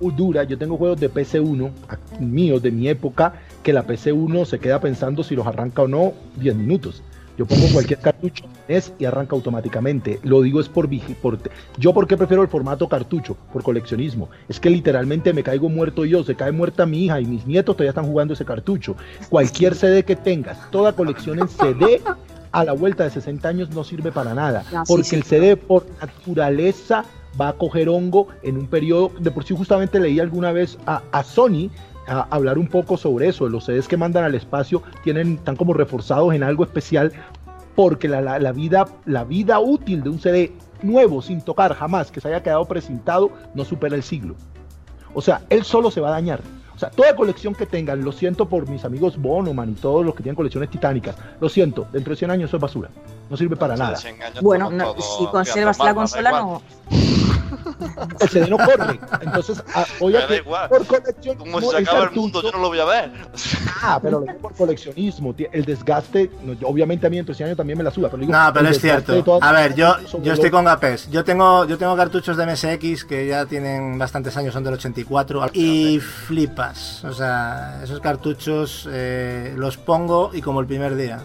dura, 0.00 0.16
dura. 0.16 0.44
Yo 0.44 0.56
tengo 0.56 0.78
juegos 0.78 0.98
de 0.98 1.10
PC1 1.10 1.70
a- 1.90 1.98
míos 2.22 2.62
de 2.62 2.70
mi 2.70 2.88
época 2.88 3.34
que 3.62 3.74
la 3.74 3.86
PC1 3.86 4.46
se 4.46 4.58
queda 4.58 4.80
pensando 4.80 5.22
si 5.22 5.36
los 5.36 5.46
arranca 5.46 5.82
o 5.82 5.88
no 5.88 6.14
10 6.36 6.56
minutos. 6.56 7.02
Yo 7.36 7.44
pongo 7.44 7.66
cualquier 7.74 7.98
cartucho 7.98 8.46
es 8.66 8.94
y 8.98 9.04
arranca 9.04 9.36
automáticamente. 9.36 10.18
Lo 10.22 10.40
digo 10.40 10.58
es 10.58 10.70
por, 10.70 10.88
por 11.20 11.38
yo 11.76 11.92
porque 11.92 12.16
prefiero 12.16 12.42
el 12.42 12.48
formato 12.48 12.88
cartucho, 12.88 13.36
por 13.52 13.62
coleccionismo. 13.62 14.30
Es 14.48 14.58
que 14.58 14.70
literalmente 14.70 15.34
me 15.34 15.42
caigo 15.42 15.68
muerto 15.68 16.06
yo, 16.06 16.24
se 16.24 16.34
cae 16.34 16.50
muerta 16.50 16.86
mi 16.86 17.04
hija 17.04 17.20
y 17.20 17.26
mis 17.26 17.46
nietos 17.46 17.76
todavía 17.76 17.90
están 17.90 18.06
jugando 18.06 18.32
ese 18.32 18.46
cartucho. 18.46 18.96
Cualquier 19.28 19.74
CD 19.74 20.02
que 20.02 20.16
tengas, 20.16 20.70
toda 20.70 20.94
colección 20.94 21.40
en 21.40 21.48
CD 21.48 22.00
a 22.52 22.64
la 22.64 22.72
vuelta 22.72 23.04
de 23.04 23.10
60 23.10 23.48
años 23.48 23.70
no 23.70 23.84
sirve 23.84 24.10
para 24.12 24.34
nada, 24.34 24.64
Ah, 24.74 24.84
porque 24.86 25.04
sí. 25.04 25.16
el 25.16 25.22
CD 25.24 25.56
por 25.56 25.86
naturaleza 26.00 27.04
va 27.40 27.48
a 27.48 27.52
coger 27.52 27.88
hongo 27.88 28.28
en 28.42 28.56
un 28.58 28.66
periodo, 28.66 29.12
de 29.20 29.30
por 29.30 29.44
sí 29.44 29.54
justamente 29.56 30.00
leí 30.00 30.18
alguna 30.20 30.52
vez 30.52 30.78
a, 30.86 31.02
a 31.12 31.22
Sony 31.22 31.70
a 32.08 32.22
hablar 32.30 32.58
un 32.58 32.66
poco 32.66 32.96
sobre 32.96 33.28
eso, 33.28 33.48
los 33.48 33.64
CDs 33.66 33.86
que 33.86 33.96
mandan 33.96 34.24
al 34.24 34.34
espacio 34.34 34.82
tienen, 35.04 35.34
están 35.34 35.54
como 35.54 35.74
reforzados 35.74 36.34
en 36.34 36.42
algo 36.42 36.64
especial 36.64 37.12
porque 37.76 38.08
la, 38.08 38.20
la- 38.20 38.38
la 38.40 38.50
vida, 38.52 38.86
la 39.06 39.22
vida 39.24 39.60
útil 39.60 40.02
de 40.02 40.08
un 40.10 40.18
CD 40.18 40.52
nuevo, 40.82 41.22
sin 41.22 41.40
tocar 41.42 41.72
jamás, 41.74 42.10
que 42.10 42.20
se 42.20 42.28
haya 42.28 42.42
quedado 42.42 42.64
precintado, 42.64 43.30
no 43.54 43.64
supera 43.64 43.94
el 43.94 44.02
siglo. 44.02 44.34
O 45.14 45.20
sea, 45.22 45.42
él 45.50 45.62
solo 45.64 45.90
se 45.90 46.00
va 46.00 46.08
a 46.08 46.12
dañar. 46.12 46.40
Sea, 46.80 46.88
toda 46.90 47.14
colección 47.14 47.54
que 47.54 47.66
tengan, 47.66 48.02
lo 48.02 48.10
siento 48.10 48.48
por 48.48 48.66
mis 48.66 48.86
amigos 48.86 49.20
Bonoman 49.20 49.68
y 49.68 49.74
todos 49.74 50.02
los 50.02 50.14
que 50.14 50.22
tienen 50.22 50.34
colecciones 50.34 50.70
titánicas, 50.70 51.14
lo 51.38 51.50
siento, 51.50 51.86
dentro 51.92 52.12
de 52.12 52.16
100 52.16 52.30
años 52.30 52.48
eso 52.48 52.56
es 52.56 52.62
basura. 52.62 52.88
No 53.30 53.36
sirve 53.36 53.56
para 53.56 53.76
nada. 53.76 53.96
Bueno, 54.42 54.70
no, 54.70 54.94
si 55.00 55.26
conservas 55.28 55.78
la 55.78 55.94
consola 55.94 56.30
no... 56.32 56.62
El 58.20 58.28
CD 58.28 58.48
no 58.48 58.56
corre. 58.58 59.00
Entonces, 59.22 59.62
ah, 59.74 59.84
voy 59.98 60.16
a 60.16 60.26
que 60.26 60.36
igual. 60.36 60.68
por 60.68 60.86
coleccionismo. 60.86 61.44
Como 61.44 61.60
se 61.70 61.78
el 61.78 61.82
acaba 61.88 62.04
el 62.04 62.10
mundo, 62.12 62.42
yo 62.42 62.52
no 62.52 62.58
lo 62.58 62.68
voy 62.68 62.80
a 62.80 62.84
ver. 62.84 63.12
Ah, 63.82 63.98
pero 64.00 64.20
lo 64.20 64.26
digo 64.26 64.38
por 64.38 64.54
coleccionismo. 64.54 65.34
El 65.52 65.64
desgaste, 65.64 66.30
no, 66.42 66.52
yo- 66.54 66.68
obviamente 66.68 67.06
a 67.06 67.10
mí 67.10 67.20
100 67.22 67.46
años 67.46 67.56
también 67.56 67.78
me 67.78 67.84
la 67.84 67.90
suda. 67.90 68.08
Pero 68.08 68.20
digo, 68.20 68.32
No, 68.32 68.52
pero 68.52 68.68
es 68.68 68.80
cierto. 68.80 69.38
A 69.40 69.52
ver, 69.52 69.74
yo, 69.74 69.96
yo 70.22 70.32
estoy 70.32 70.50
con 70.50 70.64
Gapes. 70.64 71.10
Yo 71.10 71.24
tengo, 71.24 71.64
yo 71.66 71.78
tengo 71.78 71.96
cartuchos 71.96 72.36
de 72.36 72.46
MSX 72.46 73.04
que 73.04 73.26
ya 73.26 73.46
tienen 73.46 73.98
bastantes 73.98 74.36
años, 74.36 74.54
son 74.54 74.64
del 74.64 74.74
84. 74.74 75.50
Y 75.52 75.98
flipas. 76.00 77.04
O 77.04 77.12
sea, 77.12 77.80
esos 77.82 78.00
cartuchos 78.00 78.88
eh, 78.90 79.54
los 79.56 79.76
pongo 79.76 80.30
y 80.32 80.40
como 80.42 80.60
el 80.60 80.66
primer 80.66 80.94
día. 80.96 81.20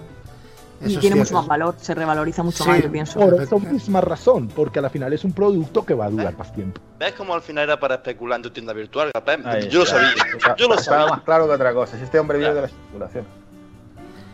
Y 0.81 0.91
Eso 0.91 0.99
tiene 0.99 1.15
mucho 1.15 1.33
más 1.33 1.47
valor, 1.47 1.75
se 1.79 1.95
revaloriza 1.95 2.43
mucho 2.43 2.63
Sí, 2.63 2.69
más, 2.69 2.83
yo 2.83 2.91
pienso. 2.91 3.19
Por 3.19 3.41
esa 3.41 3.57
misma 3.57 4.01
razón, 4.01 4.47
porque 4.49 4.79
al 4.79 4.89
final 4.89 5.13
es 5.13 5.23
un 5.23 5.31
producto 5.31 5.85
que 5.85 5.93
va 5.93 6.05
a 6.05 6.09
durar 6.09 6.37
más 6.37 6.53
tiempo. 6.53 6.81
¿Ves 6.99 7.13
cómo 7.13 7.33
al 7.33 7.41
final 7.41 7.63
era 7.65 7.79
para 7.79 7.95
especular 7.95 8.37
en 8.39 8.43
tu 8.43 8.49
tienda 8.51 8.73
virtual? 8.73 9.11
Ahí 9.45 9.69
Yo 9.69 9.79
lo 9.79 9.85
sabía. 9.85 10.09
Yo 10.57 10.67
lo 10.67 10.75
Estaba 10.75 10.99
sabía. 10.99 11.15
más 11.15 11.21
claro 11.23 11.47
que 11.47 11.53
otra 11.53 11.73
cosa. 11.73 11.97
Si 11.97 12.03
este 12.03 12.19
hombre 12.19 12.37
vive 12.39 12.53
de 12.53 12.61
la 12.61 12.67
especulación. 12.67 13.25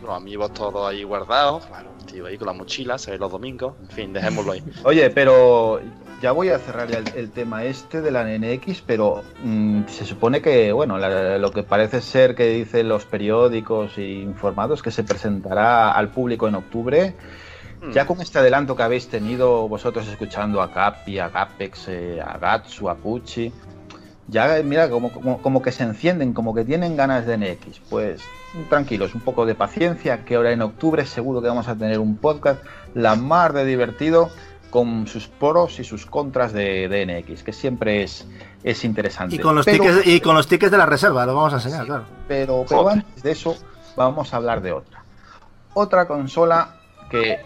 Los 0.02 0.10
amigos 0.16 0.52
todos 0.52 0.88
ahí 0.90 1.04
guardados. 1.04 1.64
Claro, 1.66 1.90
tío, 2.10 2.26
ahí 2.26 2.36
con 2.36 2.46
la 2.46 2.52
mochila, 2.52 2.98
se 2.98 3.12
ve 3.12 3.18
los 3.18 3.30
domingos. 3.30 3.74
En 3.82 3.88
fin, 3.88 4.12
dejémoslo 4.12 4.52
ahí. 4.52 4.64
Oye, 4.84 5.10
pero 5.10 5.80
ya 6.22 6.32
voy 6.32 6.48
a 6.50 6.58
cerrar 6.58 6.90
el, 6.92 7.04
el 7.16 7.30
tema 7.32 7.64
este 7.64 8.00
de 8.00 8.10
la 8.12 8.24
NX, 8.24 8.80
pero 8.86 9.22
mm, 9.44 9.82
se 9.88 10.04
supone 10.06 10.40
que, 10.40 10.72
bueno, 10.72 10.96
la- 10.96 11.36
lo 11.38 11.50
que 11.50 11.62
parece 11.64 12.00
ser 12.00 12.34
que 12.36 12.46
dicen 12.48 12.88
los 12.88 13.04
periódicos 13.04 13.98
y 13.98 14.20
informados 14.22 14.82
que 14.82 14.90
se 14.92 15.02
presentará 15.04 15.90
al 15.92 16.08
público 16.08 16.46
en 16.48 16.54
octubre. 16.54 17.14
Ya 17.92 18.06
con 18.06 18.20
este 18.20 18.38
adelanto 18.38 18.76
que 18.76 18.84
habéis 18.84 19.08
tenido 19.08 19.66
vosotros 19.68 20.06
escuchando 20.06 20.62
a 20.62 20.70
Capi, 20.70 21.18
a 21.18 21.28
Gapex, 21.30 21.88
eh, 21.88 22.20
a 22.24 22.38
Gatsu, 22.38 22.88
a 22.88 22.94
Pucci, 22.94 23.52
ya 24.28 24.56
eh, 24.56 24.62
mira, 24.62 24.88
como, 24.88 25.10
como, 25.10 25.42
como 25.42 25.60
que 25.62 25.72
se 25.72 25.82
encienden, 25.82 26.32
como 26.32 26.54
que 26.54 26.64
tienen 26.64 26.96
ganas 26.96 27.26
de 27.26 27.36
NX. 27.36 27.80
Pues 27.90 28.22
tranquilos, 28.70 29.16
un 29.16 29.22
poco 29.22 29.46
de 29.46 29.56
paciencia, 29.56 30.24
que 30.24 30.36
ahora 30.36 30.52
en 30.52 30.62
octubre 30.62 31.04
seguro 31.06 31.42
que 31.42 31.48
vamos 31.48 31.66
a 31.66 31.74
tener 31.74 31.98
un 31.98 32.16
podcast 32.18 32.62
la 32.94 33.16
mar 33.16 33.52
de 33.52 33.64
divertido 33.64 34.30
con 34.72 35.06
sus 35.06 35.28
pros 35.28 35.78
y 35.80 35.84
sus 35.84 36.06
contras 36.06 36.54
de, 36.54 36.88
de 36.88 37.04
NX, 37.04 37.42
que 37.42 37.52
siempre 37.52 38.02
es, 38.02 38.26
es 38.64 38.84
interesante. 38.84 39.36
Y 39.36 39.38
con, 39.38 39.54
los 39.54 39.66
Pero- 39.66 39.84
tickets, 39.84 40.06
y 40.06 40.20
con 40.22 40.34
los 40.34 40.48
tickets 40.48 40.72
de 40.72 40.78
la 40.78 40.86
reserva, 40.86 41.26
lo 41.26 41.34
vamos 41.34 41.52
a 41.52 41.56
enseñar, 41.56 41.84
claro. 41.84 42.04
pero, 42.26 42.64
pero 42.66 42.88
antes 42.88 43.22
de 43.22 43.32
eso, 43.32 43.54
vamos 43.96 44.32
a 44.32 44.38
hablar 44.38 44.62
de 44.62 44.72
otra. 44.72 45.04
Otra 45.74 46.08
consola 46.08 46.76
que 47.10 47.40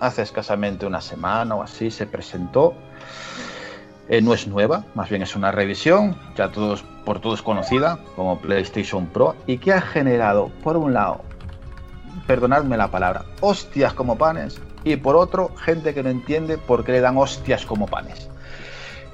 hace 0.00 0.22
escasamente 0.22 0.84
una 0.84 1.00
semana 1.00 1.54
o 1.54 1.62
así 1.62 1.92
se 1.92 2.06
presentó. 2.06 2.74
Eh, 4.08 4.20
no 4.20 4.34
es 4.34 4.48
nueva, 4.48 4.84
más 4.96 5.08
bien 5.08 5.22
es 5.22 5.36
una 5.36 5.52
revisión, 5.52 6.18
ya 6.36 6.50
todos, 6.50 6.82
por 7.04 7.20
todos 7.20 7.40
conocida 7.40 8.00
como 8.16 8.38
PlayStation 8.40 9.06
Pro, 9.06 9.36
y 9.46 9.58
que 9.58 9.72
ha 9.72 9.80
generado, 9.80 10.48
por 10.64 10.76
un 10.76 10.92
lado, 10.92 11.22
perdonadme 12.26 12.76
la 12.76 12.88
palabra, 12.88 13.24
hostias 13.40 13.94
como 13.94 14.18
panes, 14.18 14.60
y 14.84 14.96
por 14.96 15.16
otro, 15.16 15.54
gente 15.56 15.94
que 15.94 16.02
no 16.02 16.10
entiende 16.10 16.58
por 16.58 16.84
qué 16.84 16.92
le 16.92 17.00
dan 17.00 17.16
hostias 17.16 17.64
como 17.64 17.86
panes. 17.86 18.28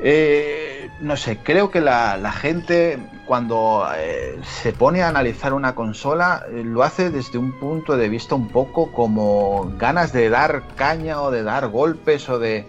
Eh, 0.03 0.91
no 1.01 1.17
sé, 1.17 1.39
creo 1.39 1.71
que 1.71 1.81
la, 1.81 2.17
la 2.17 2.33
gente 2.33 2.99
cuando 3.27 3.87
eh, 3.97 4.39
se 4.43 4.73
pone 4.73 5.03
a 5.03 5.09
analizar 5.09 5.53
una 5.53 5.75
consola 5.75 6.47
eh, 6.49 6.63
lo 6.65 6.83
hace 6.83 7.11
desde 7.11 7.37
un 7.37 7.53
punto 7.61 7.99
de 7.99 8.09
vista 8.09 8.35
un 8.35 8.49
poco 8.49 8.93
como 8.93 9.75
ganas 9.79 10.15
de 10.15 10.31
dar 10.31 10.63
caña 10.75 11.21
o 11.21 11.31
de 11.31 11.43
dar 11.43 11.69
golpes 11.69 12.29
o 12.31 12.39
de... 12.39 12.67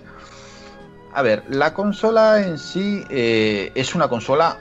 A 1.13 1.21
ver, 1.21 1.43
la 1.49 1.73
consola 1.73 2.41
en 2.41 2.57
sí 2.57 3.03
es 3.09 3.95
una 3.95 4.07
consola 4.07 4.57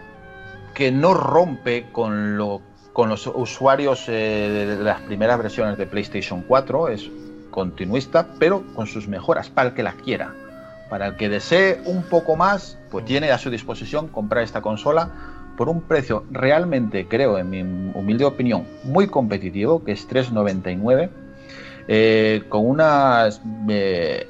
que 0.74 0.90
no 0.90 1.14
rompe 1.14 1.86
con, 1.92 2.36
lo, 2.36 2.60
con 2.92 3.08
los 3.08 3.28
usuarios 3.28 4.06
de 4.08 4.76
las 4.80 5.00
primeras 5.02 5.38
versiones 5.38 5.78
de 5.78 5.86
PlayStation 5.86 6.42
4, 6.42 6.88
es 6.88 7.08
continuista, 7.50 8.26
pero 8.38 8.62
con 8.74 8.86
sus 8.86 9.08
mejoras 9.08 9.48
para 9.50 9.70
el 9.70 9.74
que 9.74 9.82
la 9.82 9.92
quiera. 9.92 10.34
Para 10.88 11.08
el 11.08 11.16
que 11.16 11.28
desee 11.28 11.80
un 11.84 12.02
poco 12.02 12.36
más, 12.36 12.78
pues 12.90 13.04
tiene 13.04 13.30
a 13.30 13.38
su 13.38 13.50
disposición 13.50 14.08
comprar 14.08 14.42
esta 14.42 14.60
consola 14.60 15.10
por 15.56 15.68
un 15.68 15.82
precio 15.82 16.24
realmente, 16.30 17.06
creo, 17.06 17.38
en 17.38 17.50
mi 17.50 17.60
humilde 17.60 18.24
opinión, 18.24 18.64
muy 18.82 19.08
competitivo, 19.08 19.84
que 19.84 19.92
es 19.92 20.08
3,99, 20.08 21.10
eh, 21.86 22.42
con 22.48 22.66
unas 22.66 23.42
eh, 23.68 24.26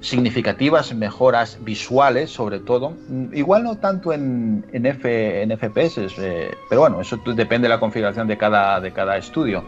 significativas 0.00 0.94
mejoras 0.94 1.58
visuales, 1.60 2.30
sobre 2.30 2.60
todo. 2.60 2.94
Igual 3.32 3.64
no 3.64 3.76
tanto 3.76 4.12
en, 4.12 4.64
en, 4.72 4.86
F, 4.86 5.46
FPS, 5.58 5.98
eh, 6.18 6.50
pero 6.68 6.80
bueno, 6.80 7.00
eso 7.00 7.20
depende 7.36 7.66
de 7.66 7.74
la 7.74 7.80
configuración 7.80 8.26
de 8.26 8.38
cada, 8.38 8.80
de 8.80 8.92
cada 8.92 9.16
estudio. 9.16 9.64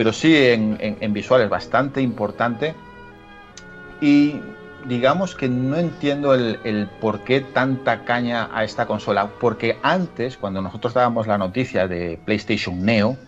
Pero 0.00 0.14
sí 0.14 0.34
en, 0.34 0.78
en- 0.80 0.96
en 0.98 1.12
visuales 1.12 1.50
bastante 1.50 2.00
importante. 2.00 2.74
Y 4.00 4.40
digamos 4.88 5.34
que 5.34 5.46
no 5.46 5.76
entiendo 5.76 6.32
el, 6.32 6.58
el 6.64 6.88
por 7.02 7.20
qué 7.20 7.42
tanta 7.42 8.02
caña 8.06 8.48
a 8.50 8.64
esta 8.64 8.86
consola. 8.86 9.28
Porque 9.38 9.76
antes, 9.82 10.38
cuando 10.38 10.62
nosotros 10.62 10.94
dábamos 10.94 11.26
la 11.26 11.36
noticia 11.36 11.86
de 11.86 12.18
PlayStation 12.24 12.82
Neo, 12.82 13.18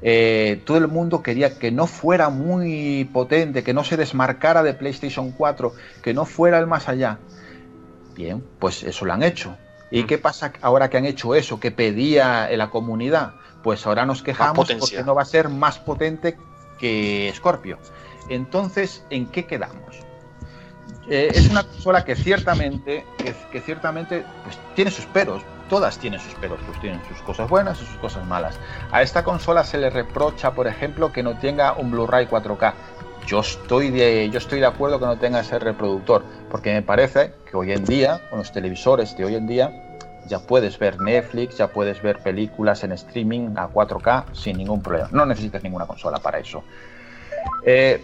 eh, 0.00 0.62
todo 0.64 0.78
el 0.78 0.86
mundo 0.86 1.24
quería 1.24 1.58
que 1.58 1.72
no 1.72 1.88
fuera 1.88 2.28
muy 2.28 3.10
potente, 3.12 3.64
que 3.64 3.74
no 3.74 3.82
se 3.82 3.96
desmarcara 3.96 4.62
de 4.62 4.74
PlayStation 4.74 5.32
4, 5.32 5.74
que 6.04 6.14
no 6.14 6.24
fuera 6.24 6.60
el 6.60 6.68
más 6.68 6.88
allá. 6.88 7.18
Bien, 8.14 8.44
pues 8.60 8.84
eso 8.84 9.04
lo 9.06 9.12
han 9.12 9.24
hecho. 9.24 9.56
¿Y 9.90 10.04
qué 10.04 10.18
pasa 10.18 10.52
ahora 10.62 10.88
que 10.88 10.98
han 10.98 11.04
hecho 11.04 11.34
eso, 11.34 11.58
que 11.58 11.72
pedía 11.72 12.48
en 12.48 12.58
la 12.58 12.70
comunidad? 12.70 13.32
Pues 13.62 13.86
ahora 13.86 14.04
nos 14.04 14.22
quejamos 14.22 14.68
porque 14.72 15.02
no 15.04 15.14
va 15.14 15.22
a 15.22 15.26
ser 15.26 15.48
más 15.48 15.78
potente 15.78 16.36
que 16.78 17.32
Scorpio. 17.34 17.78
Entonces, 18.28 19.04
¿en 19.10 19.26
qué 19.26 19.46
quedamos? 19.46 20.02
Eh, 21.08 21.30
es 21.34 21.50
una 21.50 21.64
consola 21.64 22.04
que 22.04 22.14
ciertamente, 22.14 23.04
que, 23.18 23.34
que 23.50 23.60
ciertamente 23.60 24.24
pues, 24.44 24.58
tiene 24.74 24.90
sus 24.90 25.06
peros. 25.06 25.42
Todas 25.68 25.98
tienen 25.98 26.20
sus 26.20 26.34
peros, 26.34 26.58
pues 26.66 26.78
tienen 26.80 27.00
sus 27.08 27.18
cosas 27.22 27.48
buenas 27.48 27.80
y 27.80 27.86
sus 27.86 27.96
cosas 27.96 28.26
malas. 28.26 28.58
A 28.90 29.02
esta 29.02 29.24
consola 29.24 29.64
se 29.64 29.78
le 29.78 29.90
reprocha, 29.90 30.52
por 30.52 30.66
ejemplo, 30.66 31.12
que 31.12 31.22
no 31.22 31.38
tenga 31.38 31.72
un 31.72 31.90
Blu-ray 31.90 32.26
4K. 32.26 32.74
Yo 33.26 33.40
estoy, 33.40 33.90
de, 33.90 34.28
yo 34.30 34.38
estoy 34.38 34.60
de 34.60 34.66
acuerdo 34.66 34.98
que 34.98 35.06
no 35.06 35.16
tenga 35.16 35.40
ese 35.40 35.58
reproductor, 35.58 36.24
porque 36.50 36.74
me 36.74 36.82
parece 36.82 37.32
que 37.50 37.56
hoy 37.56 37.72
en 37.72 37.84
día, 37.84 38.20
con 38.28 38.40
los 38.40 38.52
televisores 38.52 39.16
de 39.16 39.24
hoy 39.24 39.36
en 39.36 39.46
día, 39.46 39.91
ya 40.26 40.38
puedes 40.40 40.78
ver 40.78 41.00
Netflix, 41.00 41.58
ya 41.58 41.68
puedes 41.68 42.00
ver 42.02 42.18
películas 42.18 42.84
en 42.84 42.92
streaming 42.92 43.54
a 43.56 43.68
4K 43.68 44.24
sin 44.32 44.58
ningún 44.58 44.82
problema. 44.82 45.08
No 45.12 45.26
necesitas 45.26 45.62
ninguna 45.62 45.86
consola 45.86 46.18
para 46.18 46.38
eso. 46.38 46.62
Eh, 47.64 48.02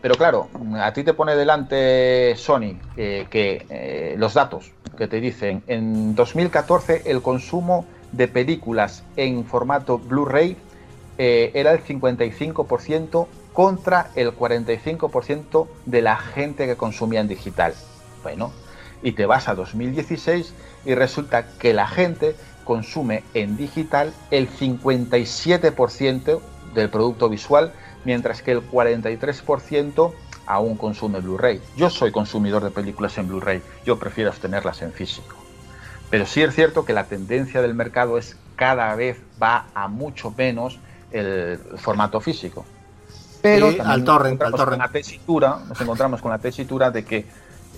pero 0.00 0.14
claro, 0.14 0.48
a 0.76 0.92
ti 0.92 1.04
te 1.04 1.12
pone 1.12 1.36
delante 1.36 2.34
Sony 2.36 2.78
que 2.96 3.66
eh, 3.68 4.14
los 4.16 4.32
datos 4.32 4.72
que 4.96 5.08
te 5.08 5.20
dicen 5.20 5.62
en 5.66 6.14
2014 6.14 7.02
el 7.06 7.22
consumo 7.22 7.86
de 8.12 8.28
películas 8.28 9.04
en 9.16 9.44
formato 9.44 9.98
Blu-ray 9.98 10.56
eh, 11.18 11.50
era 11.54 11.72
el 11.72 11.84
55% 11.84 13.26
contra 13.52 14.10
el 14.14 14.36
45% 14.36 15.68
de 15.86 16.02
la 16.02 16.16
gente 16.16 16.66
que 16.66 16.76
consumía 16.76 17.20
en 17.20 17.28
digital. 17.28 17.74
Bueno, 18.22 18.52
y 19.02 19.12
te 19.12 19.26
vas 19.26 19.48
a 19.48 19.54
2016 19.54 20.54
y 20.84 20.94
resulta 20.94 21.46
que 21.58 21.72
la 21.74 21.86
gente 21.86 22.36
consume 22.64 23.24
en 23.34 23.56
digital 23.56 24.12
el 24.30 24.48
57% 24.48 26.40
del 26.74 26.88
producto 26.90 27.28
visual, 27.28 27.72
mientras 28.04 28.42
que 28.42 28.52
el 28.52 28.68
43% 28.68 30.12
aún 30.46 30.76
consume 30.76 31.20
Blu-ray. 31.20 31.60
Yo 31.76 31.90
soy 31.90 32.12
consumidor 32.12 32.62
de 32.64 32.70
películas 32.70 33.18
en 33.18 33.28
Blu-ray, 33.28 33.62
yo 33.84 33.98
prefiero 33.98 34.30
tenerlas 34.32 34.82
en 34.82 34.92
físico. 34.92 35.36
Pero 36.10 36.26
sí 36.26 36.42
es 36.42 36.54
cierto 36.54 36.84
que 36.84 36.92
la 36.92 37.04
tendencia 37.04 37.62
del 37.62 37.74
mercado 37.74 38.18
es 38.18 38.36
cada 38.56 38.94
vez 38.94 39.18
va 39.42 39.66
a 39.74 39.88
mucho 39.88 40.34
menos 40.36 40.78
el 41.12 41.58
formato 41.76 42.20
físico. 42.20 42.64
Pero 43.42 43.68
al 43.68 44.04
torrent, 44.04 44.42
al 44.42 44.52
torrent. 44.52 44.70
con 44.70 44.78
la 44.78 44.88
tesitura, 44.88 45.60
nos 45.66 45.80
encontramos 45.80 46.20
con 46.20 46.30
la 46.30 46.38
tesitura 46.38 46.90
de 46.90 47.04
que 47.04 47.26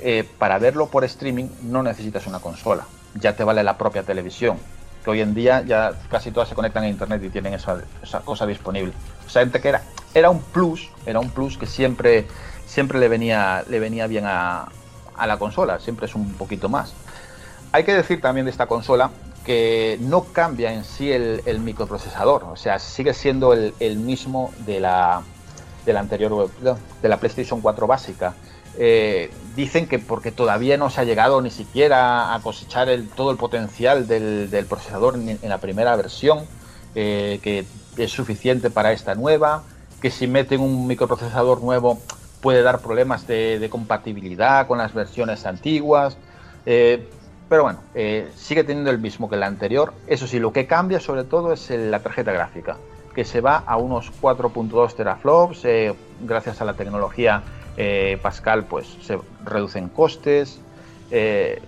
eh, 0.05 0.29
para 0.39 0.59
verlo 0.59 0.87
por 0.87 1.05
streaming 1.05 1.47
no 1.62 1.83
necesitas 1.83 2.27
una 2.27 2.41
consola, 2.41 2.87
ya 3.15 3.37
te 3.37 3.45
vale 3.45 3.62
la 3.62 3.79
propia 3.79 4.03
televisión, 4.03 4.59
que 5.05 5.11
hoy 5.11 5.20
en 5.20 5.35
día 5.35 5.62
ya 5.62 5.93
casi 6.11 6.31
todas 6.31 6.49
se 6.49 6.55
conectan 6.55 6.85
a 6.85 6.89
internet 6.89 7.23
y 7.24 7.31
tienen 7.31 7.55
esa, 7.55 7.81
cosa 8.24 8.47
disponible. 8.47 8.93
O 9.27 9.31
sea, 9.31 9.43
gente 9.43 9.61
que 9.61 9.69
era, 9.69 9.83
era 10.15 10.31
un 10.31 10.41
plus, 10.41 10.91
era 11.07 11.20
un 11.20 11.31
plus 11.31 11.57
que 11.57 11.66
siempre, 11.66 12.27
siempre 12.66 12.99
le 12.99 13.09
venía, 13.09 13.65
le 13.69 13.79
venía 13.79 14.07
bien 14.07 14.24
a, 14.27 14.69
la 15.24 15.37
consola, 15.37 15.79
siempre 15.79 16.07
es 16.07 16.15
un 16.16 16.33
poquito 16.35 16.69
más. 16.69 16.95
Hay 17.70 17.85
que 17.85 17.95
decir 17.95 18.20
también 18.20 18.45
de 18.45 18.51
esta 18.51 18.66
consola 18.66 19.11
que 19.45 19.99
no 20.01 20.24
cambia 20.24 20.73
en 20.73 20.85
sí 20.85 21.12
el, 21.12 21.61
microprocesador, 21.61 22.45
o 22.45 22.57
sea, 22.57 22.79
sigue 22.79 23.15
siendo 23.15 23.53
el, 23.53 23.73
el 23.79 23.97
mismo 23.97 24.53
de 24.66 24.81
la, 24.81 25.23
de 25.85 25.93
la 25.93 26.01
anterior, 26.01 26.51
de 26.61 27.09
la 27.09 27.16
PlayStation 27.19 27.61
4 27.61 27.87
básica. 27.87 28.35
Eh, 28.79 29.31
dicen 29.55 29.87
que 29.87 29.99
porque 29.99 30.33
todavía 30.33 30.77
no 30.77 30.91
se 30.91 31.01
ha 31.01 31.05
llegado 31.05 31.41
ni 31.43 31.51
siquiera 31.51 32.35
a 32.35 32.41
cosechar 32.41 32.89
todo 33.15 33.31
el 33.31 33.37
potencial 33.37 34.07
del, 34.07 34.66
procesador 34.69 35.16
en, 35.16 35.39
la 35.43 35.59
primera 35.59 35.95
versión, 35.97 36.45
eh, 36.95 37.41
que 37.43 37.65
es 37.97 38.11
suficiente 38.11 38.70
para 38.70 38.93
esta 38.93 39.15
nueva, 39.15 39.62
que 40.01 40.11
si 40.11 40.27
meten 40.27 40.61
un 40.61 40.87
microprocesador 40.87 41.62
nuevo 41.62 42.01
puede 42.41 42.62
dar 42.62 42.81
problemas 42.81 43.27
de, 43.27 43.69
compatibilidad 43.70 44.66
con 44.66 44.79
las 44.79 44.93
versiones 44.95 45.47
antiguas. 45.47 46.16
Eh, 46.66 47.09
pero 47.49 47.65
bueno, 47.65 47.81
eh, 47.95 48.31
sigue 48.35 48.65
teniendo 48.65 48.91
el 48.91 48.99
mismo 48.99 49.29
que 49.29 49.37
la 49.37 49.47
anterior. 49.47 49.93
Eso 50.07 50.27
sí, 50.27 50.39
lo 50.39 50.53
que 50.53 50.66
cambia 50.66 50.99
sobre 51.01 51.24
todo 51.24 51.53
es 51.53 51.70
la 51.70 52.01
tarjeta 52.01 52.33
gráfica, 52.33 52.79
que 53.15 53.24
se 53.24 53.41
va 53.43 53.59
a 53.59 53.77
unos 53.77 54.11
4.2 54.20 54.95
teraflops. 54.95 55.62
gracias 56.23 56.61
a 56.62 56.65
la 56.65 56.74
tecnología 56.74 57.43
Pascal, 58.23 58.65
pues 58.65 58.87
se 59.03 59.19
reducen 59.44 59.89
costes. 59.89 60.60
eh, 61.10 61.60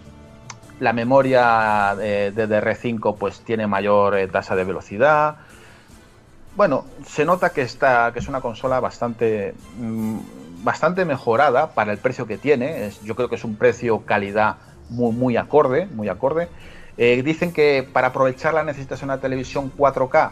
la 0.81 0.93
memoria 0.93 1.95
eh, 2.01 2.33
de 2.35 2.49
DR5 2.49 3.17
pues 3.17 3.41
tiene 3.41 3.67
mayor 3.67 4.17
eh, 4.17 4.27
tasa 4.27 4.57
de 4.57 4.65
velocidad. 4.65 5.37
Bueno, 6.57 6.85
se 7.07 7.25
nota 7.25 7.51
que, 7.51 7.63
está, 7.63 8.11
que 8.13 8.19
es 8.19 8.29
una 8.29 8.41
consola 8.41 8.81
bastante, 8.81 9.55
mm, 9.79 10.19
bastante 10.65 11.05
mejorada 11.05 11.71
para 11.75 11.93
el 11.93 11.99
precio 11.99 12.27
que 12.27 12.39
tiene. 12.39 12.91
Yo 13.05 13.15
creo 13.15 13.29
que 13.29 13.37
es 13.37 13.45
un 13.45 13.55
precio 13.57 14.01
calidad 14.01 14.57
muy, 14.89 15.13
muy 15.13 15.37
acorde, 15.37 15.87
muy 15.87 16.09
acorde. 16.09 16.49
Dicen 16.97 17.53
que 17.53 17.89
para 17.93 18.09
aprovecharla 18.09 18.63
necesitas 18.63 19.03
una 19.03 19.19
televisión 19.19 19.73
4K. 19.77 20.31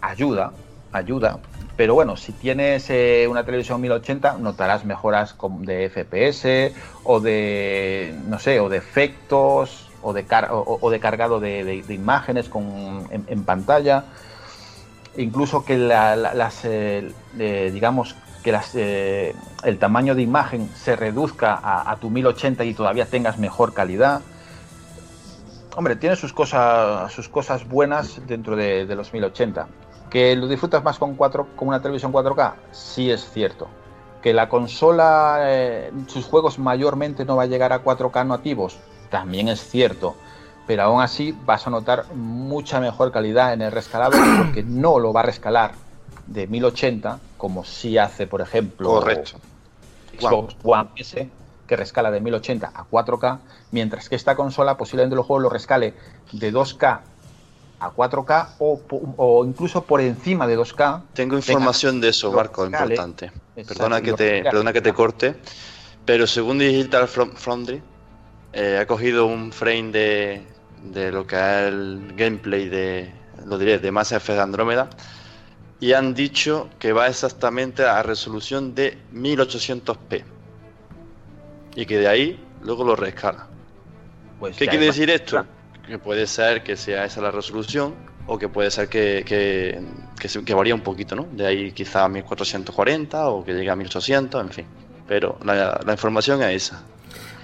Ayuda, 0.00 0.52
ayuda. 0.92 1.40
Pero 1.76 1.94
bueno, 1.94 2.16
si 2.16 2.32
tienes 2.32 2.90
eh, 2.90 3.26
una 3.28 3.44
televisión 3.44 3.80
1080, 3.80 4.36
notarás 4.38 4.84
mejoras 4.84 5.36
de 5.60 5.86
FPS 5.86 6.74
o 7.04 7.20
de, 7.20 8.14
no 8.26 8.38
sé, 8.38 8.60
o 8.60 8.68
de 8.68 8.76
efectos 8.78 9.88
o 10.02 10.12
de, 10.12 10.24
cargado 10.26 11.40
de, 11.40 11.84
imágenes 11.88 12.50
en, 13.10 13.44
pantalla. 13.44 14.04
Incluso 15.16 15.64
que 15.64 15.76
la- 15.76 16.16
la- 16.16 16.34
las, 16.34 16.64
eh, 16.64 17.12
digamos, 17.72 18.14
que 18.42 18.52
eh, 18.74 19.34
el 19.64 19.78
tamaño 19.78 20.14
de 20.14 20.22
imagen 20.22 20.68
se 20.74 20.96
reduzca 20.96 21.54
a, 21.54 21.90
a 21.90 21.96
tu 21.96 22.10
1080 22.10 22.64
y 22.64 22.74
todavía 22.74 23.06
tengas 23.06 23.38
mejor 23.38 23.74
calidad. 23.74 24.20
Hombre, 25.76 25.96
tiene 25.96 26.16
sus 26.16 26.32
cosas, 26.32 27.12
sus 27.12 27.28
cosas 27.28 27.66
buenas 27.68 28.26
dentro 28.26 28.56
de, 28.56 28.86
de 28.86 28.96
los 28.96 29.12
1080. 29.12 29.68
¿Que 30.10 30.34
lo 30.34 30.48
disfrutas 30.48 30.82
más 30.82 30.98
con, 30.98 31.14
4, 31.14 31.48
con 31.54 31.68
una 31.68 31.80
televisión 31.80 32.12
4K? 32.12 32.54
Sí 32.72 33.10
es 33.10 33.30
cierto. 33.30 33.68
¿Que 34.20 34.34
la 34.34 34.48
consola, 34.48 35.38
eh, 35.44 35.92
sus 36.08 36.26
juegos 36.26 36.58
mayormente 36.58 37.24
no 37.24 37.36
va 37.36 37.44
a 37.44 37.46
llegar 37.46 37.72
a 37.72 37.82
4K 37.82 38.26
nativos? 38.26 38.76
También 39.08 39.48
es 39.48 39.60
cierto. 39.60 40.16
Pero 40.66 40.82
aún 40.82 41.00
así 41.00 41.36
vas 41.46 41.66
a 41.66 41.70
notar 41.70 42.12
mucha 42.14 42.80
mejor 42.80 43.12
calidad 43.12 43.52
en 43.52 43.62
el 43.62 43.72
rescalado 43.72 44.18
porque 44.44 44.62
no 44.64 44.98
lo 44.98 45.12
va 45.12 45.20
a 45.20 45.24
rescalar 45.24 45.72
de 46.26 46.46
1080 46.46 47.18
como 47.36 47.64
si 47.64 47.96
hace, 47.96 48.26
por 48.26 48.40
ejemplo, 48.40 48.88
Correcto. 48.90 49.38
Xbox 50.18 50.56
One 50.62 50.90
S, 50.96 51.28
que 51.66 51.76
rescala 51.76 52.10
de 52.10 52.20
1080 52.20 52.72
a 52.74 52.84
4K, 52.84 53.38
mientras 53.70 54.08
que 54.08 54.16
esta 54.16 54.34
consola 54.34 54.76
posiblemente 54.76 55.14
el 55.14 55.22
juego 55.22 55.40
lo 55.40 55.48
rescale 55.48 55.94
de 56.32 56.52
2K 56.52 57.00
a 57.80 57.90
4K 57.90 58.48
o, 58.58 59.44
incluso 59.44 59.82
por 59.84 60.00
encima 60.00 60.46
de 60.46 60.58
2K. 60.58 61.02
Tengo 61.14 61.36
información 61.36 62.00
de 62.00 62.10
eso, 62.10 62.30
Marco, 62.30 62.64
importante. 62.66 63.32
Perdona 63.54 64.00
que 64.00 64.12
te, 64.12 64.42
perdona 64.42 64.72
que 64.72 64.80
te 64.80 64.92
corte, 64.92 65.34
pero 66.04 66.26
según 66.26 66.58
Digital 66.58 67.08
Foundry, 67.08 67.82
eh, 68.52 68.78
ha 68.80 68.86
cogido 68.86 69.26
un 69.26 69.52
frame 69.52 69.90
de, 69.90 70.42
de 70.84 71.10
lo 71.10 71.26
que 71.26 71.36
es 71.36 71.68
el 71.68 72.12
gameplay 72.16 72.68
de, 72.68 73.12
lo 73.46 73.58
diré, 73.58 73.78
de 73.78 73.90
Mass 73.90 74.12
Effect 74.12 74.38
Andrómeda 74.38 74.88
y 75.80 75.94
han 75.94 76.14
dicho 76.14 76.68
que 76.78 76.92
va 76.92 77.08
exactamente 77.08 77.84
a 77.84 78.02
resolución 78.02 78.74
de 78.74 78.98
1800p 79.14 80.24
y 81.74 81.86
que 81.86 81.98
de 81.98 82.08
ahí 82.08 82.46
luego 82.62 82.84
lo 82.84 82.94
rescala. 82.94 83.46
Pues 84.38 84.56
¿Qué 84.56 84.66
quiere 84.66 84.86
decir 84.86 85.08
esto? 85.08 85.44
Que 85.90 85.98
puede 85.98 86.28
ser 86.28 86.62
que 86.62 86.76
sea 86.76 87.04
esa 87.04 87.20
la 87.20 87.32
resolución 87.32 87.94
o 88.28 88.38
que 88.38 88.48
puede 88.48 88.70
ser 88.70 88.88
que, 88.88 89.24
que, 89.26 89.80
que, 90.44 90.54
varía 90.54 90.72
un 90.72 90.82
poquito, 90.82 91.16
¿no? 91.16 91.26
De 91.32 91.44
ahí 91.44 91.72
quizá 91.72 92.04
a 92.04 92.08
1440 92.08 93.26
o 93.28 93.44
que 93.44 93.52
llegue 93.54 93.70
a 93.70 93.74
1800, 93.74 94.40
en 94.40 94.50
fin. 94.50 94.66
Pero 95.08 95.36
la, 95.42 95.80
la 95.84 95.92
información 95.92 96.40
es 96.44 96.68
esa. 96.68 96.82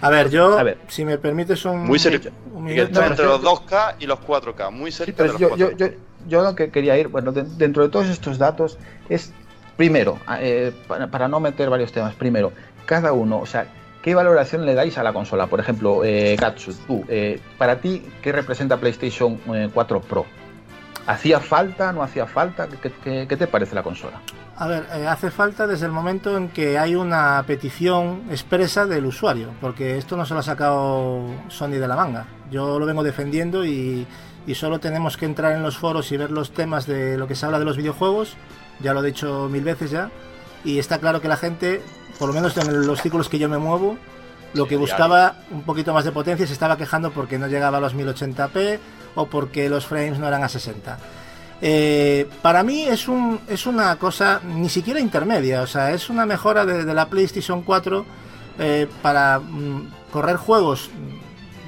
A 0.01 0.11
ver, 0.11 0.31
yo, 0.31 0.57
A 0.57 0.63
ver. 0.63 0.79
si 0.87 1.05
me 1.05 1.19
permites 1.19 1.65
un, 1.65 1.81
Muy 1.87 1.99
cerca. 1.99 2.31
un 2.55 2.67
Que 2.69 2.75
minuto. 2.75 2.93
está 3.01 3.07
entre 3.09 3.25
los 3.25 3.43
2K 3.43 3.95
y 3.99 4.07
los 4.07 4.21
4K, 4.21 4.71
muy 4.71 4.93
Sí, 4.93 4.99
cerca 4.99 5.15
pero 5.17 5.33
de 5.33 5.39
los 5.41 5.41
yo, 5.41 5.57
4K. 5.57 5.77
yo, 5.77 5.87
yo, 5.89 5.93
yo 6.29 6.43
lo 6.43 6.55
que 6.55 6.71
quería 6.71 6.97
ir, 6.97 7.09
bueno, 7.09 7.33
de- 7.33 7.43
dentro 7.43 7.83
de 7.83 7.89
todos 7.89 8.07
estos 8.07 8.39
datos, 8.39 8.79
es 9.09 9.33
primero, 9.77 10.21
eh, 10.39 10.73
para, 10.87 11.09
para 11.09 11.27
no 11.27 11.41
meter 11.41 11.69
varios 11.69 11.91
temas, 11.91 12.15
primero, 12.15 12.53
cada 12.85 13.13
uno, 13.13 13.41
o 13.41 13.47
sea, 13.47 13.67
¿qué 14.07 14.15
valoración 14.15 14.65
le 14.65 14.75
dais 14.75 14.97
a 14.99 15.03
la 15.03 15.13
consola? 15.13 15.49
Por 15.49 15.59
ejemplo, 15.59 16.05
eh, 16.05 16.37
tú, 16.87 17.05
eh, 17.09 17.41
para 17.59 17.81
ti, 17.81 18.05
¿qué 18.23 18.31
representa 18.31 18.77
PlayStation 18.77 19.41
eh, 19.53 19.69
4 19.75 20.01
Pro? 20.01 20.25
¿Hacía 21.09 21.41
falta? 21.41 21.93
¿No 21.93 22.05
hacía 22.05 22.25
falta? 22.25 22.69
¿Qué, 22.69 23.27
te 23.27 23.47
parece 23.49 23.75
la 23.75 23.83
consola? 23.83 24.21
A 24.57 24.69
ver, 24.69 24.87
eh, 24.95 25.09
hace 25.09 25.33
falta 25.33 25.67
desde 25.67 25.87
el 25.87 25.93
momento 25.93 26.37
en 26.37 26.51
que 26.51 26.79
hay 26.79 26.95
una 26.95 27.43
petición 27.49 28.23
expresa 28.31 28.87
del 28.87 29.07
usuario, 29.07 29.51
porque 29.61 29.99
esto 29.99 30.17
no 30.17 30.25
se 30.25 30.35
lo 30.35 30.41
ha 30.41 30.45
sacado 30.45 31.25
Sony 31.49 31.71
de 31.71 31.89
la 31.89 31.97
manga. 31.97 32.29
Yo 32.49 32.79
lo 32.79 32.87
vengo 32.87 33.03
defendiendo 33.03 33.65
y 33.65 34.07
solo 34.55 34.79
tenemos 34.79 35.17
que 35.17 35.25
entrar 35.25 35.51
en 35.51 35.65
los 35.65 35.79
foros 35.79 36.13
y 36.13 36.17
ver 36.17 36.31
los 36.31 36.53
temas 36.53 36.87
de 36.87 37.19
lo 37.19 37.27
que 37.27 37.35
se 37.35 37.45
habla 37.45 37.59
de 37.59 37.65
los 37.65 37.77
videojuegos, 37.77 38.37
ya 38.79 38.95
lo 38.95 39.03
he 39.03 39.07
dicho 39.07 39.49
mil 39.51 39.65
veces 39.65 39.91
ya, 39.91 40.13
y 40.65 40.79
está 40.79 40.99
claro 40.99 41.21
que 41.21 41.27
la 41.27 41.37
gente, 41.37 41.83
por 42.19 42.29
lo 42.29 42.35
menos 42.35 42.57
en 42.57 42.87
los 42.87 43.01
círculos 43.03 43.29
que 43.29 43.39
yo 43.39 43.49
me 43.49 43.59
muevo, 43.59 43.97
lo 44.55 44.67
que 44.67 44.77
buscaba 44.77 45.37
un 45.51 45.63
poquito 45.63 45.93
más 45.93 46.05
de 46.05 46.13
potencia 46.13 46.47
se 46.47 46.53
estaba 46.53 46.77
quejando 46.77 47.11
porque 47.11 47.39
no 47.39 47.47
llegaba 47.47 47.79
a 47.79 47.81
los 47.81 47.95
1080p 47.95 48.79
o 49.17 49.27
porque 49.27 49.69
los 49.69 49.85
frames 49.87 50.19
no 50.19 50.27
eran 50.29 50.43
a 50.45 50.49
60. 50.49 50.99
Eh, 51.63 52.29
para 52.43 52.63
mí 52.63 52.83
es, 52.85 53.09
un, 53.09 53.41
es 53.49 53.67
una 53.67 53.97
cosa 53.97 54.41
ni 54.45 54.69
siquiera 54.69 55.01
intermedia, 55.01 55.63
o 55.63 55.67
sea, 55.67 55.93
es 55.93 56.11
una 56.11 56.27
mejora 56.27 56.67
de, 56.67 56.85
de 56.85 56.95
la 56.95 57.09
PlayStation 57.09 57.63
4 57.63 58.05
eh, 58.59 58.87
para 59.03 59.39
mm, 59.39 59.89
correr 60.13 60.37
juegos 60.37 60.91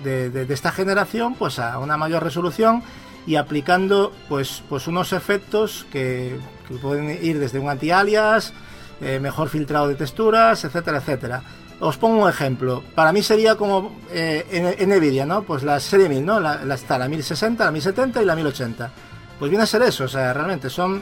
de, 0.05 0.29
de- 0.31 0.45
de 0.45 0.55
esta 0.55 0.73
generación 0.73 1.35
pues 1.35 1.59
a 1.59 1.79
una 1.79 1.97
mayor 1.97 2.23
resolución 2.23 2.83
y 3.27 3.37
aplicando 3.37 4.12
pues, 4.29 4.62
pues 4.69 4.87
unos 4.87 5.12
efectos 5.12 5.87
que, 5.91 6.39
que 6.69 6.75
pueden 6.77 7.11
ir 7.23 7.39
desde 7.39 7.59
un 7.59 7.69
anti-alias, 7.70 8.53
eh, 9.01 9.19
mejor 9.20 9.49
filtrado 9.49 9.89
de 9.89 9.95
texturas, 9.95 10.65
etcétera, 10.65 10.99
etcétera. 10.99 11.43
Os 11.81 11.97
pongo 11.97 12.25
un 12.25 12.29
ejemplo. 12.29 12.83
Para 12.95 13.12
mí 13.12 13.23
sería 13.23 13.55
como 13.55 14.01
eh, 14.11 14.47
en, 14.51 14.91
en 14.93 14.99
Nvidia, 14.99 15.25
¿no? 15.27 15.43
Pues 15.43 15.62
la 15.62 15.79
serie 15.79 16.09
1000, 16.09 16.27
¿no? 16.27 16.41
La, 16.41 16.65
la- 16.65 16.75
está 16.75 16.99
la 16.99 17.09
1060, 17.09 17.65
la 17.65 17.70
1070 17.70 18.23
y 18.23 18.25
la 18.25 18.35
1080. 18.35 18.91
Pues 19.39 19.49
viene 19.51 19.62
a 19.62 19.66
ser 19.66 19.83
eso, 19.83 20.05
o 20.05 20.09
sea, 20.09 20.33
realmente 20.33 20.69
son 20.70 21.01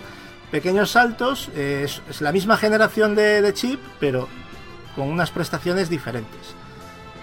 pequeños 0.51 0.91
saltos, 0.91 1.49
eh, 1.55 1.83
es, 1.87 2.03
es 2.11 2.21
la 2.21 2.31
misma 2.33 2.59
generación 2.59 3.15
de, 3.15 3.51
chip, 3.55 3.81
pero 3.99 4.29
con 4.95 5.09
unas 5.09 5.31
prestaciones 5.31 5.89
diferentes. 5.89 6.55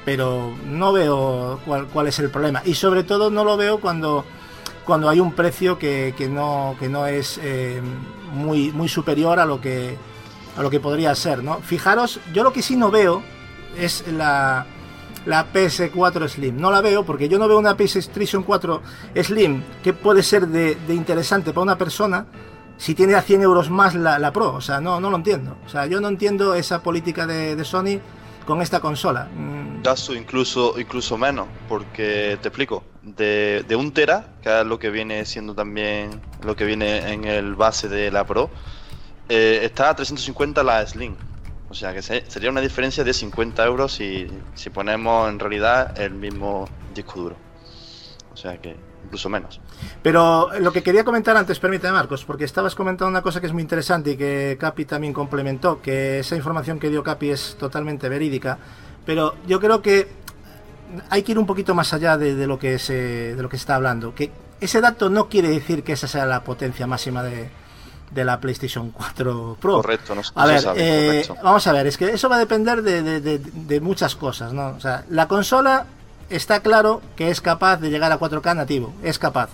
Pero 0.05 0.53
no 0.65 0.91
veo 0.91 1.59
cuál, 1.65 1.85
cuál 1.87 2.07
es 2.07 2.19
el 2.19 2.29
problema. 2.29 2.61
Y 2.65 2.73
sobre 2.73 3.03
todo 3.03 3.29
no 3.29 3.43
lo 3.45 3.55
veo 3.55 3.79
cuando, 3.79 4.25
cuando 4.85 5.07
hay 5.09 5.19
un 5.19 5.31
precio 5.33 5.77
que, 5.77 6.13
que 6.17 6.27
no, 6.27 6.75
que 6.79 6.89
no 6.89 7.05
es 7.07 7.39
eh, 7.41 7.81
muy, 8.33 8.71
muy 8.71 8.89
superior 8.89 9.39
a 9.39 9.45
lo 9.45 9.61
que 9.61 9.95
a 10.57 10.61
lo 10.61 10.69
que 10.69 10.79
podría 10.79 11.15
ser, 11.15 11.43
¿no? 11.43 11.59
Fijaros, 11.59 12.19
yo 12.33 12.43
lo 12.43 12.53
que 12.53 12.61
sí 12.61 12.75
no 12.75 12.91
veo 12.91 13.23
es 13.77 14.05
la, 14.07 14.65
la 15.25 15.51
PS4 15.51 16.27
Slim. 16.27 16.59
No 16.59 16.71
la 16.71 16.81
veo 16.81 17.03
porque 17.03 17.29
yo 17.29 17.39
no 17.39 17.47
veo 17.47 17.57
una 17.57 17.75
PlayStation 17.75 18.43
4 18.43 18.81
Slim 19.23 19.63
que 19.83 19.93
puede 19.93 20.23
ser 20.23 20.47
de, 20.47 20.77
interesante 20.89 21.51
para 21.51 21.63
una 21.63 21.77
persona 21.77 22.25
si 22.77 22.95
tiene 22.95 23.15
a 23.15 23.21
100 23.21 23.41
euros 23.41 23.69
más 23.69 23.95
la, 23.95 24.19
la 24.19 24.31
Pro. 24.31 24.53
O 24.53 24.61
sea, 24.61 24.79
no, 24.81 24.99
no 24.99 25.09
lo 25.09 25.17
entiendo. 25.17 25.57
O 25.65 25.69
sea, 25.69 25.85
yo 25.85 26.01
no 26.01 26.07
entiendo 26.07 26.55
esa 26.55 26.81
política 26.83 27.25
de, 27.25 27.63
Sony 27.63 27.99
con 28.45 28.61
esta 28.61 28.79
consola. 28.79 29.29
Mm, 29.33 29.81
Caso 29.83 30.13
incluso, 30.13 30.79
incluso 30.79 31.17
menos, 31.17 31.47
porque 31.69 32.37
te 32.41 32.49
explico, 32.49 32.83
de, 33.01 33.63
de 33.67 33.75
un 33.75 33.91
tera, 33.91 34.33
que 34.41 34.61
es 34.61 34.65
lo 34.65 34.79
que 34.79 34.89
viene 34.89 35.25
siendo 35.25 35.53
también 35.53 36.21
lo 36.43 36.55
que 36.55 36.65
viene 36.65 37.11
en 37.11 37.25
el 37.25 37.55
base 37.55 37.87
de 37.87 38.11
la 38.11 38.25
Pro, 38.25 38.49
eh, 39.29 39.59
está 39.63 39.89
a 39.89 39.95
350 39.95 40.63
la 40.63 40.85
Slim. 40.85 41.15
O 41.69 41.73
sea 41.73 41.93
que 41.93 42.01
se- 42.01 42.23
sería 42.29 42.49
una 42.51 42.61
diferencia 42.61 43.03
de 43.03 43.13
50 43.13 43.65
euros 43.65 43.93
si, 43.93 44.27
si 44.53 44.69
ponemos 44.69 45.29
en 45.29 45.39
realidad 45.39 45.99
el 45.99 46.11
mismo 46.13 46.67
disco 46.93 47.19
duro. 47.19 47.35
O 48.33 48.37
sea 48.37 48.57
que 48.61 48.75
incluso 49.05 49.27
menos. 49.29 49.59
Pero 50.01 50.49
lo 50.59 50.71
que 50.71 50.81
quería 50.83 51.03
comentar 51.03 51.35
antes, 51.35 51.59
permíteme 51.59 51.93
Marcos, 51.93 52.23
porque 52.25 52.45
estabas 52.45 52.73
comentando 52.75 53.09
una 53.09 53.21
cosa 53.21 53.39
que 53.41 53.47
es 53.47 53.53
muy 53.53 53.61
interesante 53.61 54.11
y 54.11 54.17
que 54.17 54.57
Capi 54.59 54.85
también 54.85 55.13
complementó, 55.13 55.81
que 55.81 56.19
esa 56.19 56.35
información 56.35 56.79
que 56.79 56.89
dio 56.89 57.03
Capi 57.03 57.31
es 57.31 57.55
totalmente 57.59 58.07
verídica, 58.09 58.57
pero 59.05 59.35
yo 59.47 59.59
creo 59.59 59.81
que 59.81 60.07
hay 61.09 61.23
que 61.23 61.31
ir 61.33 61.39
un 61.39 61.45
poquito 61.45 61.73
más 61.75 61.93
allá 61.93 62.17
de, 62.17 62.35
de 62.35 62.47
lo 62.47 62.57
que 62.59 62.77
se 62.79 63.35
de 63.35 63.41
lo 63.41 63.49
que 63.49 63.57
se 63.57 63.61
está 63.61 63.75
hablando, 63.75 64.13
que 64.15 64.31
ese 64.61 64.79
dato 64.79 65.09
no 65.09 65.27
quiere 65.27 65.49
decir 65.49 65.83
que 65.83 65.93
esa 65.93 66.07
sea 66.07 66.25
la 66.25 66.43
potencia 66.43 66.87
máxima 66.87 67.23
de, 67.23 67.49
de 68.13 68.23
la 68.25 68.39
PlayStation 68.39 68.91
4 68.91 69.57
Pro. 69.59 69.75
Correcto, 69.77 70.13
no, 70.15 70.21
no 70.21 70.41
A 70.41 70.45
se 70.47 70.51
ver, 70.53 70.61
sabe, 70.61 70.79
eh, 70.81 71.05
correcto. 71.25 71.35
vamos 71.43 71.67
a 71.67 71.71
ver, 71.73 71.87
es 71.87 71.97
que 71.97 72.09
eso 72.11 72.29
va 72.29 72.35
a 72.35 72.39
depender 72.39 72.81
de, 72.81 73.01
de- 73.01 73.21
de- 73.21 73.39
de 73.39 73.81
muchas 73.81 74.15
cosas, 74.15 74.53
¿no? 74.53 74.69
O 74.69 74.79
sea, 74.79 75.03
la 75.09 75.27
consola 75.27 75.85
está 76.29 76.59
claro 76.61 77.01
que 77.15 77.29
es 77.29 77.41
capaz 77.41 77.77
de 77.77 77.89
llegar 77.89 78.11
a 78.11 78.19
4K 78.19 78.55
nativo, 78.55 78.93
es 79.03 79.17
capaz. 79.19 79.49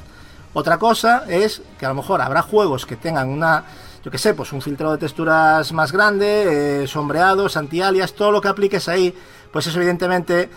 Otra 0.54 0.78
cosa 0.80 1.26
es 1.28 1.62
que 1.78 1.86
a 1.86 1.90
lo 1.90 1.96
mejor 1.96 2.22
habrá 2.22 2.42
juegos 2.42 2.86
que 2.86 2.96
tengan 2.96 3.30
una, 3.30 3.64
yo 4.04 4.10
que 4.12 4.18
sé, 4.18 4.34
pues 4.34 4.52
un 4.52 4.62
filtro 4.62 4.92
de 4.92 4.98
texturas 4.98 5.72
más 5.74 5.92
grande, 5.92 6.84
eh, 6.84 6.88
sombreados, 6.88 7.56
anti-alias, 7.56 8.14
todo 8.14 8.32
lo 8.32 8.42
que 8.42 8.48
apliques 8.48 8.90
ahí, 8.90 9.14
pues 9.54 9.68
eso 9.68 9.78
evidentemente 9.78 10.50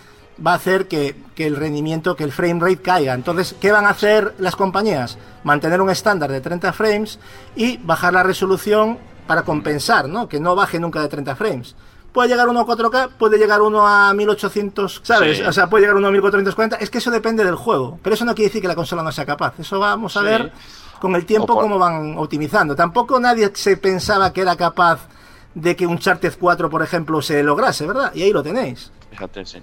va 0.45 0.53
a 0.53 0.55
hacer 0.55 0.87
que, 0.87 1.15
que 1.35 1.45
el 1.47 1.55
rendimiento, 1.55 2.15
que 2.15 2.23
el 2.23 2.31
frame 2.31 2.59
rate 2.59 2.77
caiga. 2.81 3.13
Entonces, 3.13 3.55
¿qué 3.59 3.71
van 3.71 3.85
a 3.85 3.89
hacer 3.89 4.33
las 4.39 4.55
compañías? 4.55 5.17
Mantener 5.43 5.81
un 5.81 5.89
estándar 5.89 6.31
de 6.31 6.41
30 6.41 6.73
frames 6.73 7.19
y 7.55 7.77
bajar 7.77 8.13
la 8.13 8.23
resolución 8.23 8.97
para 9.27 9.43
compensar, 9.43 10.07
¿no? 10.09 10.27
Que 10.27 10.39
no 10.39 10.55
baje 10.55 10.79
nunca 10.79 11.01
de 11.01 11.07
30 11.07 11.35
frames. 11.35 11.75
Puede 12.11 12.29
llegar 12.29 12.47
uno 12.47 12.59
a 12.61 12.65
4K, 12.65 13.09
puede 13.17 13.37
llegar 13.37 13.61
uno 13.61 13.87
a 13.87 14.13
1800, 14.13 15.01
¿sabes? 15.03 15.37
Sí. 15.37 15.43
O 15.43 15.51
sea, 15.51 15.67
puede 15.69 15.81
llegar 15.83 15.95
uno 15.97 16.07
a 16.07 16.11
1440. 16.11 16.75
Es 16.77 16.89
que 16.91 16.99
eso 16.99 17.09
depende 17.09 17.43
del 17.43 17.55
juego. 17.55 17.99
Pero 18.03 18.13
eso 18.13 18.23
no 18.25 18.35
quiere 18.35 18.49
decir 18.49 18.61
que 18.61 18.67
la 18.67 18.75
consola 18.75 19.01
no 19.01 19.11
sea 19.11 19.25
capaz. 19.25 19.53
Eso 19.59 19.79
vamos 19.79 20.15
a 20.17 20.19
Sí. 20.19 20.25
ver 20.25 20.51
con 20.99 21.15
el 21.15 21.25
tiempo 21.25 21.47
por- 21.53 21.63
cómo 21.63 21.79
van 21.79 22.15
optimizando. 22.17 22.75
Tampoco 22.75 23.19
nadie 23.19 23.51
se 23.55 23.77
pensaba 23.77 24.31
que 24.31 24.41
era 24.41 24.55
capaz 24.55 25.07
de 25.55 25.75
que 25.75 25.87
un 25.87 25.97
Charter 25.97 26.35
4, 26.39 26.69
por 26.69 26.81
ejemplo, 26.83 27.21
se 27.21 27.41
lograse, 27.43 27.87
¿verdad? 27.87 28.11
Y 28.13 28.21
ahí 28.23 28.31
lo 28.31 28.43
tenéis. 28.43 28.91
Fíjate, 29.09 29.45
sí. 29.45 29.59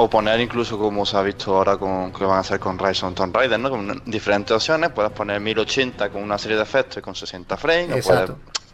O 0.00 0.08
poner 0.08 0.38
incluso 0.40 0.78
como 0.78 1.04
se 1.04 1.16
ha 1.16 1.22
visto 1.22 1.56
ahora 1.56 1.76
con 1.76 2.12
que 2.12 2.24
van 2.24 2.36
a 2.36 2.40
hacer 2.40 2.60
con 2.60 2.78
Rise 2.78 3.04
on 3.04 3.16
Tomb 3.16 3.34
Raider, 3.34 3.58
¿no? 3.58 3.68
Con 3.68 4.00
diferentes 4.06 4.52
opciones, 4.54 4.90
puedes 4.90 5.10
poner 5.10 5.40
1080 5.40 6.10
con 6.10 6.22
una 6.22 6.38
serie 6.38 6.56
de 6.56 6.62
efectos 6.62 6.98
y 6.98 7.00
con 7.00 7.16
60 7.16 7.56
frames, 7.56 8.06
o 8.06 8.08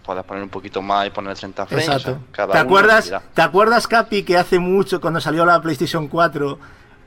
puedes, 0.04 0.24
poner 0.26 0.42
un 0.42 0.50
poquito 0.50 0.82
más 0.82 1.06
y 1.06 1.10
poner 1.10 1.34
30 1.34 1.64
frames. 1.64 1.86
Exacto. 1.88 2.10
o 2.10 2.14
sea, 2.14 2.22
cada 2.30 2.52
¿Te 2.52 2.58
acuerdas. 2.58 3.10
¿Te 3.32 3.40
acuerdas, 3.40 3.88
Capi, 3.88 4.22
que 4.22 4.36
hace 4.36 4.58
mucho, 4.58 5.00
cuando 5.00 5.18
salió 5.18 5.46
la 5.46 5.62
PlayStation 5.62 6.08
4, 6.08 6.58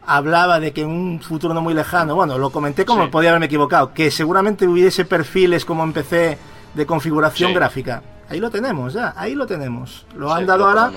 hablaba 0.07 0.60
de 0.60 0.73
que 0.73 0.81
en 0.81 0.89
un 0.89 1.22
futuro 1.22 1.53
no 1.53 1.61
muy 1.61 1.76
lejano, 1.76 2.15
bueno, 2.15 2.39
lo 2.39 2.49
comenté 2.49 2.85
como 2.85 3.03
Sí. 3.03 3.10
podía 3.11 3.30
haberme 3.30 3.45
equivocado, 3.45 3.94
que 3.94 4.10
seguramente 4.10 4.65
hubiese 4.68 5.06
perfiles 5.06 5.64
como 5.64 5.84
en 5.84 5.94
PC 5.94 6.39
de 6.73 6.85
configuración 6.88 7.49
Sí. 7.49 7.53
gráfica. 7.56 8.02
Ahí 8.30 8.39
lo 8.39 8.49
tenemos, 8.49 8.94
ya, 8.94 9.14
ahí 9.15 9.35
lo 9.35 9.45
tenemos. 9.45 10.07
Lo 10.15 10.34
han 10.34 10.39
Sí, 10.39 10.45
dado 10.48 10.65
ahora 10.68 10.91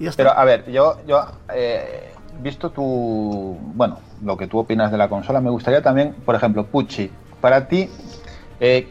y 0.00 0.04
ya 0.04 0.10
está. 0.10 0.24
Pero 0.24 0.36
a 0.36 0.44
ver, 0.44 0.68
yo, 0.72 0.98
yo 1.06 1.24
eh, 1.54 2.10
visto 2.40 2.70
tu, 2.70 3.56
bueno, 3.74 3.98
lo 4.22 4.36
que 4.36 4.46
tú 4.46 4.58
opinas 4.58 4.90
de 4.90 4.98
la 4.98 5.08
consola, 5.08 5.40
me 5.40 5.50
gustaría 5.50 5.82
también, 5.82 6.14
por 6.24 6.34
ejemplo, 6.34 6.66
Pucci, 6.66 7.10
para 7.40 7.68
ti, 7.68 7.88
eh, 8.60 8.88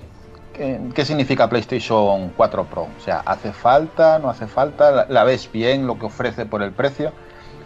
¿qué, 0.54 1.06
significa 1.06 1.50
PlayStation 1.50 2.32
4 2.36 2.66
Pro? 2.66 2.84
O 2.84 3.02
sea, 3.04 3.22
¿hace 3.26 3.52
falta, 3.54 4.20
no 4.20 4.30
hace 4.30 4.48
falta? 4.48 4.92
¿La, 4.92 5.06
la 5.10 5.24
ves 5.24 5.50
bien 5.52 5.88
lo 5.88 5.98
que 5.98 6.06
ofrece 6.06 6.46
por 6.46 6.62
el 6.62 6.72
precio? 6.72 7.12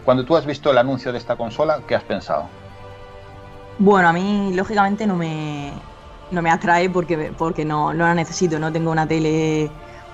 Cuando 0.05 0.23
tú 0.25 0.37
has 0.37 0.45
visto 0.45 0.71
el 0.71 0.77
anuncio 0.77 1.11
de 1.11 1.17
esta 1.17 1.35
consola, 1.35 1.79
¿qué 1.87 1.95
has 1.95 2.03
pensado? 2.03 2.45
Bueno, 3.79 4.07
a 4.07 4.13
mí 4.13 4.53
lógicamente 4.55 5.05
no 5.05 5.15
me, 5.15 5.71
no 6.31 6.41
me 6.41 6.49
atrae 6.49 6.89
porque, 6.89 7.31
porque 7.37 7.65
no, 7.65 7.93
no 7.93 8.05
la 8.05 8.15
necesito, 8.15 8.59
no 8.59 8.71
tengo 8.71 8.91
una 8.91 9.07
tele 9.07 9.69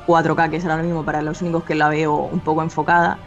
4K 0.07 0.49
que 0.49 0.57
es 0.57 0.65
ahora 0.65 0.83
mismo 0.83 1.03
para 1.03 1.21
los 1.21 1.41
únicos 1.41 1.63
que 1.63 1.75
la 1.75 1.89
veo 1.89 2.15
un 2.15 2.39
poco 2.39 2.61
enfocada. 2.61 3.17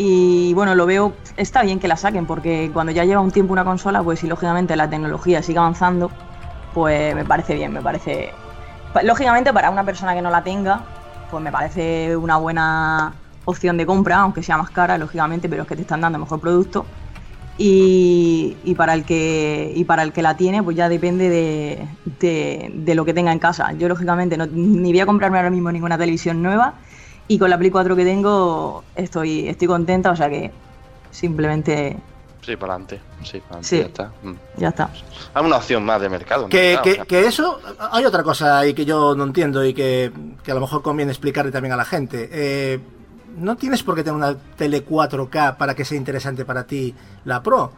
Y 0.00 0.54
bueno, 0.54 0.74
lo 0.76 0.86
veo, 0.86 1.22
está 1.36 1.62
bien 1.62 1.80
que 1.80 1.88
la 1.88 1.96
saquen 1.96 2.24
porque 2.26 2.70
cuando 2.72 2.92
ya 2.92 3.04
lleva 3.04 3.20
un 3.20 3.32
tiempo 3.32 3.52
una 3.52 3.64
consola, 3.64 4.02
pues 4.04 4.20
si 4.20 4.28
lógicamente 4.28 4.76
la 4.76 4.88
tecnología 4.88 5.42
sigue 5.42 5.58
avanzando, 5.58 6.12
pues 6.72 7.14
me 7.16 7.24
parece 7.24 7.54
bien, 7.54 7.72
me 7.72 7.82
parece... 7.82 8.38
pa- 8.92 9.02
Lógicamente 9.02 9.52
para 9.52 9.70
una 9.70 9.84
persona 9.84 10.14
que 10.14 10.22
no 10.22 10.30
la 10.30 10.44
tenga, 10.44 10.92
pues 11.28 11.42
me 11.42 11.50
parece 11.52 12.16
una 12.16 12.36
buena 12.36 13.22
opción 13.44 13.76
de 13.76 13.86
compra, 13.86 14.18
aunque 14.20 14.42
sea 14.44 14.56
más 14.58 14.70
cara, 14.70 14.98
lógicamente, 14.98 15.48
pero 15.48 15.62
es 15.62 15.68
que 15.68 15.74
te 15.76 15.82
están 15.82 16.00
dando 16.00 16.18
mejor 16.20 16.40
producto. 16.40 16.92
Y, 17.60 18.60
y 18.62 18.76
para 18.76 18.94
el 18.94 19.04
que 19.04 19.72
y 19.74 19.84
para 19.84 20.04
el 20.04 20.12
que 20.12 20.22
la 20.22 20.36
tiene 20.36 20.62
pues 20.62 20.76
ya 20.76 20.88
depende 20.88 21.28
de, 21.28 21.98
de- 22.04 22.70
de 22.72 22.94
lo 22.94 23.04
que 23.04 23.14
tenga 23.14 23.32
en 23.32 23.40
casa. 23.40 23.72
Yo 23.72 23.88
lógicamente 23.88 24.36
no, 24.36 24.46
ni 24.46 24.92
voy 24.92 25.00
a 25.00 25.06
comprarme 25.06 25.38
ahora 25.38 25.50
mismo 25.50 25.72
ninguna 25.72 25.98
televisión 25.98 26.40
nueva 26.42 26.80
y 27.28 27.38
con 27.38 27.50
la 27.50 27.58
Play 27.58 27.70
4 27.70 27.94
que 27.94 28.04
tengo 28.04 28.84
estoy 28.96 29.48
estoy 29.48 29.68
contenta 29.68 30.10
o 30.10 30.16
sea 30.16 30.28
que 30.28 30.50
simplemente 31.10 31.96
Sí, 32.40 32.56
para 32.56 32.74
adelante. 32.74 33.00
Sí, 33.24 33.40
para 33.40 33.60
adelante, 33.60 33.68
Sí. 33.68 33.76
ya 33.78 33.86
está. 33.86 34.12
Mm. 34.22 34.34
ya 34.56 34.68
está 34.68 34.90
Hay 35.34 35.44
una 35.44 35.56
opción 35.56 35.84
más 35.84 36.00
de 36.00 36.08
mercado. 36.08 36.48
Que, 36.48 36.70
Claro, 36.80 36.82
que- 36.82 36.90
o 36.92 36.94
sea, 36.94 37.04
que 37.04 37.26
eso, 37.26 37.60
hay 37.92 38.04
otra 38.06 38.22
cosa 38.22 38.58
ahí 38.60 38.72
que 38.72 38.86
yo 38.86 39.14
no 39.14 39.24
entiendo 39.24 39.62
y 39.66 39.74
que, 39.74 40.10
que 40.42 40.50
a 40.52 40.54
lo 40.54 40.60
mejor 40.62 40.80
conviene 40.80 41.12
explicarle 41.12 41.50
también 41.52 41.72
a 41.72 41.76
la 41.76 41.84
gente. 41.84 42.28
Eh, 42.32 42.80
no 43.36 43.56
tienes 43.56 43.82
por 43.82 43.96
qué 43.96 44.02
tener 44.02 44.16
una 44.16 44.34
tele 44.56 44.82
4K 44.82 45.56
para 45.58 45.74
que 45.74 45.84
sea 45.84 45.98
interesante 45.98 46.46
para 46.46 46.64
ti 46.66 46.94
la 47.26 47.42
Pro. 47.42 47.70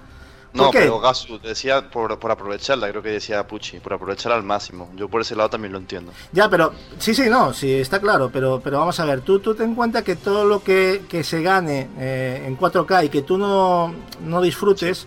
¿Por 0.53 0.61
No, 0.63 0.71
qué? 0.73 0.81
pero 0.81 0.99
Gasu, 1.01 1.39
decía 1.39 1.89
por, 1.91 2.19
por 2.19 2.31
aprovecharla, 2.33 2.89
creo 2.91 3.03
que 3.03 3.11
decía 3.11 3.47
Pucci, 3.47 3.79
por 3.79 3.93
aprovecharla 3.93 4.37
al 4.37 4.43
máximo. 4.43 4.91
Yo 4.97 5.09
por 5.09 5.21
ese 5.21 5.37
lado 5.37 5.49
también 5.51 5.73
lo 5.73 5.79
entiendo. 5.79 6.13
Ya, 6.33 6.49
pero 6.51 6.73
sí, 6.99 7.15
sí, 7.15 7.29
no, 7.31 7.53
sí, 7.55 7.73
está 7.75 8.01
claro, 8.01 8.31
pero, 8.33 8.61
pero 8.63 8.79
vamos 8.79 8.99
a 8.99 9.05
ver, 9.05 9.21
tú, 9.21 9.39
tú 9.39 9.55
ten 9.55 9.71
en 9.71 9.75
cuenta 9.77 10.03
que 10.03 10.17
todo 10.17 10.45
lo 10.45 10.63
que, 10.65 11.03
que 11.09 11.23
se 11.23 11.41
gane 11.43 11.89
eh, 11.99 12.43
en 12.47 12.59
4K 12.59 13.05
y 13.05 13.09
que 13.11 13.23
tú 13.23 13.39
no, 13.39 13.95
no 14.25 14.41
disfrutes, 14.43 15.07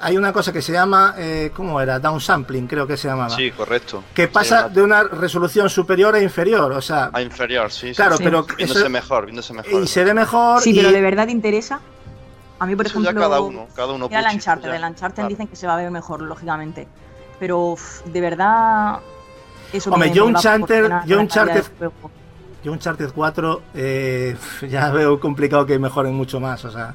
hay 0.00 0.16
una 0.18 0.32
cosa 0.32 0.52
que 0.52 0.60
se 0.62 0.72
llama, 0.72 1.14
eh, 1.18 1.50
¿cómo 1.56 1.80
era? 1.80 1.98
Downsampling, 1.98 2.66
creo 2.68 2.86
que 2.86 2.96
se 2.96 3.08
llamaba. 3.08 3.30
Sí, 3.34 3.50
correcto. 3.50 4.04
Que 4.14 4.28
pasa 4.28 4.68
de 4.68 4.82
una 4.82 5.02
resolución 5.04 5.68
superior 5.70 6.14
a 6.14 6.20
inferior, 6.22 6.70
o 6.70 6.82
sea, 6.82 7.10
A 7.12 7.22
inferior, 7.22 7.72
sí. 7.72 7.88
sí, 7.88 7.94
Claro, 7.94 8.18
sí. 8.18 8.22
pero 8.22 8.44
Viéndose 8.56 8.80
eso- 8.80 8.90
mejor, 8.90 9.24
viéndose 9.24 9.52
mejor. 9.54 9.82
y 9.82 9.86
se 9.88 10.04
ve 10.04 10.12
mejor. 10.14 10.60
sí 10.62 10.70
y- 10.70 10.76
pero 10.76 10.92
de 10.92 11.00
verdad 11.00 11.26
te 11.26 11.32
interesa 11.32 11.80
a 12.58 12.66
mí 12.66 12.74
por 12.76 12.86
Eso 12.86 12.94
ya 13.00 13.10
ejemplo 13.10 13.22
cada 13.28 13.40
uno, 13.40 13.66
cada 13.74 13.92
uno 13.92 14.08
mira 14.08 14.20
el 14.20 14.24
Pucci, 14.26 14.36
Uncharted 14.36 14.68
ya. 14.68 14.76
el 14.76 14.84
Uncharted 14.84 15.14
Claro. 15.16 15.28
dicen 15.28 15.48
que 15.48 15.56
se 15.56 15.66
va 15.66 15.74
a 15.74 15.76
ver 15.76 15.90
mejor 15.90 16.22
lógicamente 16.22 16.88
pero 17.38 17.58
uf, 17.72 18.02
de 18.04 18.20
verdad 18.20 19.00
eso 19.72 19.90
Hombre, 19.90 20.10
yo 20.12 20.26
Uncharted- 20.26 21.04
yo 21.06 21.20
Uncharted-. 21.20 21.90
Yo 22.64 22.72
Uncharted 22.72 23.10
4 23.14 23.62
eh, 23.74 24.36
ya 24.68 24.90
veo 24.90 25.20
complicado 25.20 25.66
que 25.66 25.78
mejoren 25.78 26.14
mucho 26.14 26.40
más, 26.40 26.64
o 26.64 26.70
sea... 26.70 26.94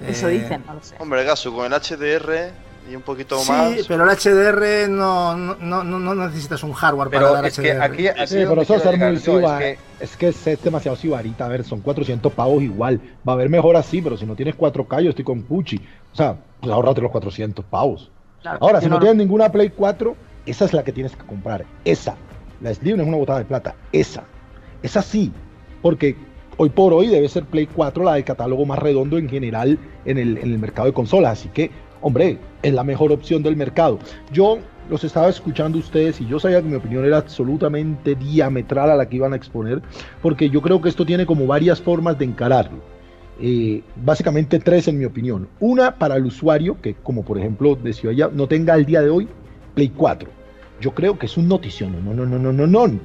eso 0.00 0.28
eh, 0.28 0.40
dicen 0.40 0.64
no 0.66 0.74
lo 0.74 0.82
sé 0.82 0.96
Hombre, 0.98 1.22
Gasu, 1.24 1.54
con 1.54 1.66
el 1.66 1.72
HDR 1.80 2.52
y 2.90 2.94
un 2.96 3.02
poquito 3.02 3.38
Sí, 3.38 3.50
más. 3.50 3.72
pero 3.88 4.04
el 4.04 4.10
HDR 4.16 4.88
no, 4.90 5.34
no, 5.36 5.82
no, 5.84 5.98
no 5.98 6.14
necesitas 6.14 6.62
un 6.62 6.72
hardware 6.72 7.08
Pero 7.10 7.22
para 7.28 7.34
dar 7.36 7.46
es 7.46 7.58
que 7.58 7.72
HDR. 7.72 7.82
aquí- 7.82 8.08
aquí 8.08 8.26
Sí, 8.26 8.38
es 8.38 8.48
pero 8.48 8.62
eso 8.62 8.78
ser 8.78 8.98
muy 8.98 9.16
es 9.16 9.78
es 10.00 10.16
que 10.16 10.28
es, 10.28 10.62
demasiado 10.62 10.96
sibarita. 10.96 11.46
A 11.46 11.48
ver, 11.48 11.64
son 11.64 11.80
400 11.80 12.32
pavos 12.32 12.62
igual. 12.62 13.00
Va 13.26 13.32
a 13.32 13.36
haber 13.36 13.48
mejor 13.48 13.76
así, 13.76 14.02
pero 14.02 14.16
si 14.16 14.26
no 14.26 14.34
tienes 14.36 14.54
4K, 14.54 15.00
yo 15.00 15.10
estoy 15.10 15.24
con 15.24 15.42
Pucci. 15.42 15.80
O 16.12 16.16
sea, 16.16 16.36
pues 16.60 16.72
ahorrate 16.72 17.00
los 17.00 17.10
400 17.10 17.64
pavos. 17.64 18.10
Claro, 18.42 18.58
Ahora, 18.60 18.80
si 18.80 18.86
no, 18.86 18.96
no- 18.96 19.00
tienes 19.00 19.16
ninguna 19.16 19.50
Play 19.50 19.70
4, 19.70 20.14
esa 20.44 20.64
es 20.66 20.74
la 20.74 20.84
que 20.84 20.92
tienes 20.92 21.16
que 21.16 21.24
comprar. 21.24 21.64
Esa. 21.84 22.16
La 22.60 22.74
Slim 22.74 23.00
es 23.00 23.06
una 23.06 23.16
botada 23.16 23.38
de 23.38 23.44
plata. 23.46 23.74
Esa. 23.92 24.24
Esa 24.82 25.00
sí. 25.00 25.32
Porque 25.80 26.16
hoy 26.58 26.68
por 26.68 26.92
hoy 26.92 27.06
debe 27.08 27.28
ser 27.28 27.44
Play 27.44 27.66
4 27.66 28.04
la 28.04 28.14
de 28.14 28.24
catálogo 28.24 28.66
más 28.66 28.78
redondo 28.78 29.16
en 29.16 29.28
general 29.28 29.78
en 30.04 30.18
el, 30.18 30.36
en 30.38 30.52
el 30.52 30.58
mercado 30.58 30.86
de 30.86 30.92
consolas. 30.92 31.32
Así 31.40 31.48
que, 31.48 31.70
hombre, 32.04 32.38
es 32.62 32.74
la 32.74 32.84
mejor 32.84 33.12
opción 33.12 33.42
del 33.42 33.56
mercado. 33.56 33.98
Yo 34.30 34.58
los 34.90 35.02
estaba 35.04 35.30
escuchando 35.30 35.78
ustedes 35.78 36.20
y 36.20 36.26
yo 36.26 36.38
sabía 36.38 36.60
que 36.60 36.68
mi 36.68 36.74
opinión 36.76 37.06
era 37.06 37.16
absolutamente 37.16 38.14
diametral 38.14 38.90
a 38.90 38.94
la 38.94 39.08
que 39.08 39.16
iban 39.16 39.32
a 39.32 39.36
exponer, 39.36 39.80
porque 40.20 40.50
yo 40.50 40.60
creo 40.60 40.82
que 40.82 40.90
esto 40.90 41.06
tiene 41.06 41.24
como 41.24 41.46
varias 41.46 41.80
formas 41.80 42.18
de 42.18 42.26
encararlo. 42.26 42.82
Eh, 43.40 43.82
básicamente 43.96 44.58
tres 44.58 44.86
en 44.86 44.98
mi 44.98 45.06
opinión. 45.06 45.48
Una 45.60 45.94
para 45.94 46.16
el 46.16 46.26
usuario, 46.26 46.78
que 46.82 46.94
como 46.94 47.24
por 47.24 47.38
ejemplo 47.38 47.74
decía 47.74 48.10
ella, 48.10 48.30
no 48.30 48.46
tenga 48.48 48.74
al 48.74 48.84
día 48.84 49.00
de 49.00 49.08
hoy 49.08 49.26
Play 49.74 49.88
4. 49.88 50.28
Yo 50.82 50.92
creo 50.92 51.18
que 51.18 51.24
es 51.24 51.38
un 51.38 51.48
notición, 51.48 52.04
no, 52.04 52.12
no, 52.12 52.26
no, 52.26 52.38
no, 52.38 52.52
no, 52.52 52.66
no. 52.66 53.00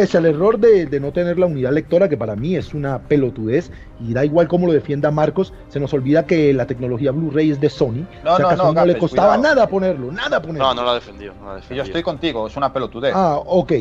Pese 0.00 0.16
al 0.16 0.24
error 0.24 0.58
de, 0.58 0.86
de 0.86 0.98
no 0.98 1.12
tener 1.12 1.38
la 1.38 1.44
unidad 1.44 1.74
lectora, 1.74 2.08
que 2.08 2.16
para 2.16 2.34
mí 2.34 2.56
es 2.56 2.72
una 2.72 3.00
pelotudez, 3.00 3.70
y 4.00 4.14
da 4.14 4.24
igual 4.24 4.48
cómo 4.48 4.66
lo 4.66 4.72
defienda 4.72 5.10
Marcos, 5.10 5.52
se 5.68 5.78
nos 5.78 5.92
olvida 5.92 6.24
que 6.24 6.54
la 6.54 6.66
tecnología 6.66 7.10
Blu-ray 7.10 7.50
es 7.50 7.60
de 7.60 7.68
Sony. 7.68 8.06
No, 8.24 8.32
o 8.32 8.36
sea, 8.38 8.56
no, 8.56 8.64
no, 8.64 8.72
no 8.72 8.86
le 8.86 8.96
costaba 8.96 9.36
cuidado. 9.36 9.54
nada 9.54 9.68
ponerlo, 9.68 10.10
nada 10.10 10.40
ponerlo. 10.40 10.68
No, 10.68 10.74
no 10.74 10.82
lo 10.84 10.88
ha. 10.88 10.92
No 10.94 10.94
defendido. 10.94 11.34
yo 11.68 11.82
estoy 11.82 12.02
contigo, 12.02 12.46
es 12.46 12.56
una 12.56 12.72
pelotudez. 12.72 13.12
Ah, 13.14 13.42
ok. 13.44 13.72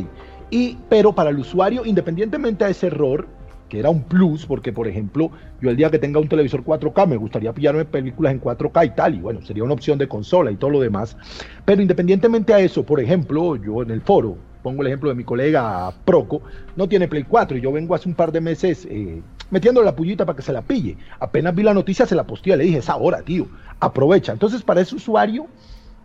Y, 0.49 0.77
pero 0.89 1.13
para 1.13 1.29
el 1.29 1.39
usuario, 1.39 1.85
independientemente 1.85 2.65
de 2.65 2.71
ese 2.71 2.87
error, 2.87 3.25
que 3.69 3.79
era 3.79 3.89
un 3.89 4.03
plus, 4.03 4.45
porque 4.45 4.73
por 4.73 4.89
ejemplo, 4.89 5.31
yo 5.61 5.69
el 5.69 5.77
día 5.77 5.89
que 5.89 5.99
tenga 5.99 6.19
un 6.19 6.27
televisor 6.27 6.65
4K 6.65 7.07
me 7.07 7.15
gustaría 7.15 7.53
pillarme 7.53 7.85
películas 7.85 8.33
en 8.33 8.41
4K 8.41 8.87
y 8.87 8.89
tal, 8.89 9.15
y 9.15 9.19
bueno, 9.19 9.41
sería 9.41 9.63
una 9.63 9.73
opción 9.73 9.97
de 9.97 10.09
consola 10.09 10.51
y 10.51 10.57
todo 10.57 10.71
lo 10.71 10.81
demás. 10.81 11.15
Pero 11.63 11.81
independientemente 11.81 12.53
a 12.53 12.59
eso, 12.59 12.83
por 12.83 12.99
ejemplo, 12.99 13.55
yo 13.55 13.83
en 13.83 13.91
el 13.91 14.01
foro, 14.01 14.35
pongo 14.61 14.81
el 14.81 14.87
ejemplo 14.87 15.09
de 15.09 15.15
mi 15.15 15.23
colega 15.23 15.91
Proco, 16.05 16.41
no 16.75 16.87
tiene 16.87 17.07
Play 17.07 17.23
4 17.23 17.57
y 17.57 17.61
yo 17.61 17.71
vengo 17.71 17.95
hace 17.95 18.09
un 18.09 18.15
par 18.15 18.31
de 18.31 18.41
meses 18.41 18.85
eh, 18.89 19.21
metiéndole 19.51 19.85
la 19.85 19.95
pullita 19.95 20.25
para 20.25 20.35
que 20.35 20.41
se 20.41 20.51
la 20.53 20.61
pille. 20.61 20.97
Apenas 21.19 21.55
vi 21.55 21.63
la 21.63 21.73
noticia, 21.73 22.05
se 22.05 22.15
la 22.15 22.25
posteé, 22.25 22.57
le 22.57 22.65
dije, 22.65 22.79
es 22.79 22.89
ahora, 22.89 23.21
tío, 23.21 23.47
aprovecha. 23.79 24.31
Entonces, 24.31 24.61
para 24.63 24.81
ese 24.81 24.95
usuario, 24.95 25.47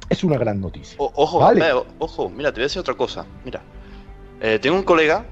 es 0.08 0.22
una 0.24 0.38
gran 0.38 0.60
noticia. 0.60 0.96
O- 0.98 1.12
ojo, 1.14 1.40
Vale. 1.40 1.72
O- 1.72 1.86
ojo, 1.98 2.30
mira, 2.30 2.50
te 2.52 2.56
voy 2.56 2.62
a 2.62 2.66
decir 2.66 2.80
otra 2.80 2.94
cosa. 2.94 3.24
Mira, 3.44 3.60
Eh, 4.40 4.58
tengo 4.58 4.76
un 4.76 4.82
colega 4.82 5.24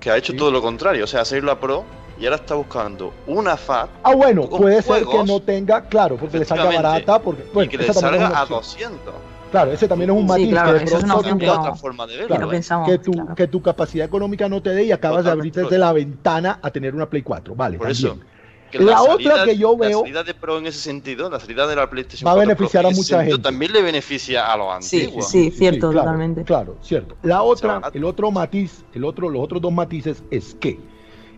que 0.00 0.10
ha 0.10 0.16
hecho 0.16 0.34
todo 0.36 0.50
lo 0.50 0.60
contrario, 0.60 1.04
o 1.04 1.06
sea, 1.06 1.22
ha 1.22 1.24
salido 1.24 1.46
la 1.46 1.58
Pro 1.58 1.84
y 2.20 2.24
ahora 2.24 2.36
está 2.36 2.54
buscando 2.54 3.14
una 3.26 3.56
FAT 3.56 3.88
Ah, 4.02 4.14
bueno, 4.14 4.48
puede 4.48 4.82
ser 4.82 5.04
que 5.06 5.24
no 5.24 5.40
tenga, 5.40 5.82
claro, 5.86 6.16
porque 6.16 6.38
le 6.40 6.44
salga 6.44 6.64
barata, 6.64 7.20
porque, 7.22 7.44
bueno, 7.54 7.66
y 7.66 7.68
que 7.68 7.78
le 7.78 7.92
salga 7.92 8.26
a 8.28 8.42
opción. 8.42 8.58
200. 8.58 9.14
Claro, 9.50 9.72
ese 9.72 9.88
también 9.88 10.10
es 10.10 10.16
un 10.16 10.22
Sí, 10.22 10.28
matiz 10.28 10.48
claro, 10.50 10.72
que 10.74 10.78
de 10.80 10.84
eso 10.84 10.98
es 10.98 11.04
una 11.04 11.14
opción 11.16 11.38
que 11.38 11.48
otra 11.50 11.74
forma 11.74 12.06
de 12.06 12.16
verlo. 12.18 12.38
no 12.38 12.46
¿eh? 12.46 12.50
pensamos, 12.50 12.88
que 12.88 12.98
tu, 12.98 13.12
claro. 13.12 13.34
que 13.34 13.46
tu 13.48 13.62
capacidad 13.62 14.06
económica 14.06 14.48
no 14.48 14.62
te 14.62 14.70
dé 14.70 14.84
y 14.84 14.92
acabas 14.92 15.24
de 15.24 15.30
abrirte 15.30 15.62
desde 15.62 15.78
la 15.78 15.92
ventana 15.92 16.58
a 16.62 16.70
tener 16.70 16.94
una 16.94 17.08
Play 17.08 17.22
4, 17.22 17.54
vale, 17.54 17.78
Por 17.78 17.88
también. 17.88 18.12
eso. 18.12 18.20
que 18.70 18.78
La 18.80 19.00
otra 19.02 19.14
salida- 19.36 19.44
que 19.46 19.56
yo 19.56 19.74
veo- 19.78 19.90
La 20.00 20.04
salida 20.04 20.22
de 20.24 20.34
Pro 20.34 20.58
en 20.58 20.66
ese 20.66 20.78
sentido, 20.80 21.30
la 21.30 21.40
salida 21.40 21.66
de 21.66 21.74
la 21.76 21.88
PlayStation 21.88 22.26
Va 22.28 22.32
a 22.32 22.34
4 22.34 22.48
beneficiar 22.48 22.82
Pro 22.82 22.90
a 22.90 22.92
mucha 22.94 23.24
gente. 23.24 23.42
También 23.42 23.72
le 23.72 23.80
beneficia 23.80 24.52
a 24.52 24.56
los 24.58 24.84
Sí, 24.84 25.00
antiguos. 25.04 25.28
sí, 25.30 25.50
cierto, 25.50 25.90
claro, 25.90 26.04
totalmente. 26.04 26.44
Claro, 26.44 26.76
cierto. 26.82 27.16
La 27.22 27.42
otra, 27.42 27.80
el 27.94 28.04
otro 28.04 28.30
matiz, 28.30 28.84
el 28.92 29.04
otro, 29.06 29.30
los 29.30 29.42
otros 29.42 29.62
dos 29.62 29.72
matices 29.72 30.22
es 30.30 30.54
que 30.60 30.78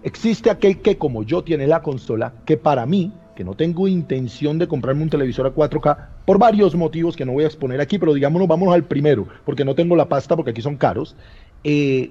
existe 0.02 0.50
aquel 0.50 0.80
que 0.82 0.98
como 0.98 1.22
yo 1.22 1.44
tiene 1.44 1.68
la 1.68 1.82
consola, 1.82 2.32
que 2.44 2.56
para 2.56 2.84
mí, 2.86 3.12
que 3.40 3.44
no 3.44 3.54
tengo 3.54 3.88
intención 3.88 4.58
de 4.58 4.68
comprarme 4.68 5.02
un 5.02 5.08
televisor 5.08 5.46
a 5.46 5.54
4K 5.54 6.08
por 6.26 6.38
varios 6.38 6.74
motivos 6.74 7.16
que 7.16 7.24
no 7.24 7.32
voy 7.32 7.44
a 7.44 7.46
exponer 7.46 7.80
aquí, 7.80 7.98
pero 7.98 8.12
digámonos, 8.12 8.46
vámonos 8.46 8.74
al 8.74 8.84
primero, 8.84 9.28
porque 9.46 9.64
no 9.64 9.74
tengo 9.74 9.96
la 9.96 10.10
pasta, 10.10 10.36
porque 10.36 10.50
aquí 10.50 10.60
son 10.60 10.76
caros. 10.76 11.16
Eh, 11.64 12.10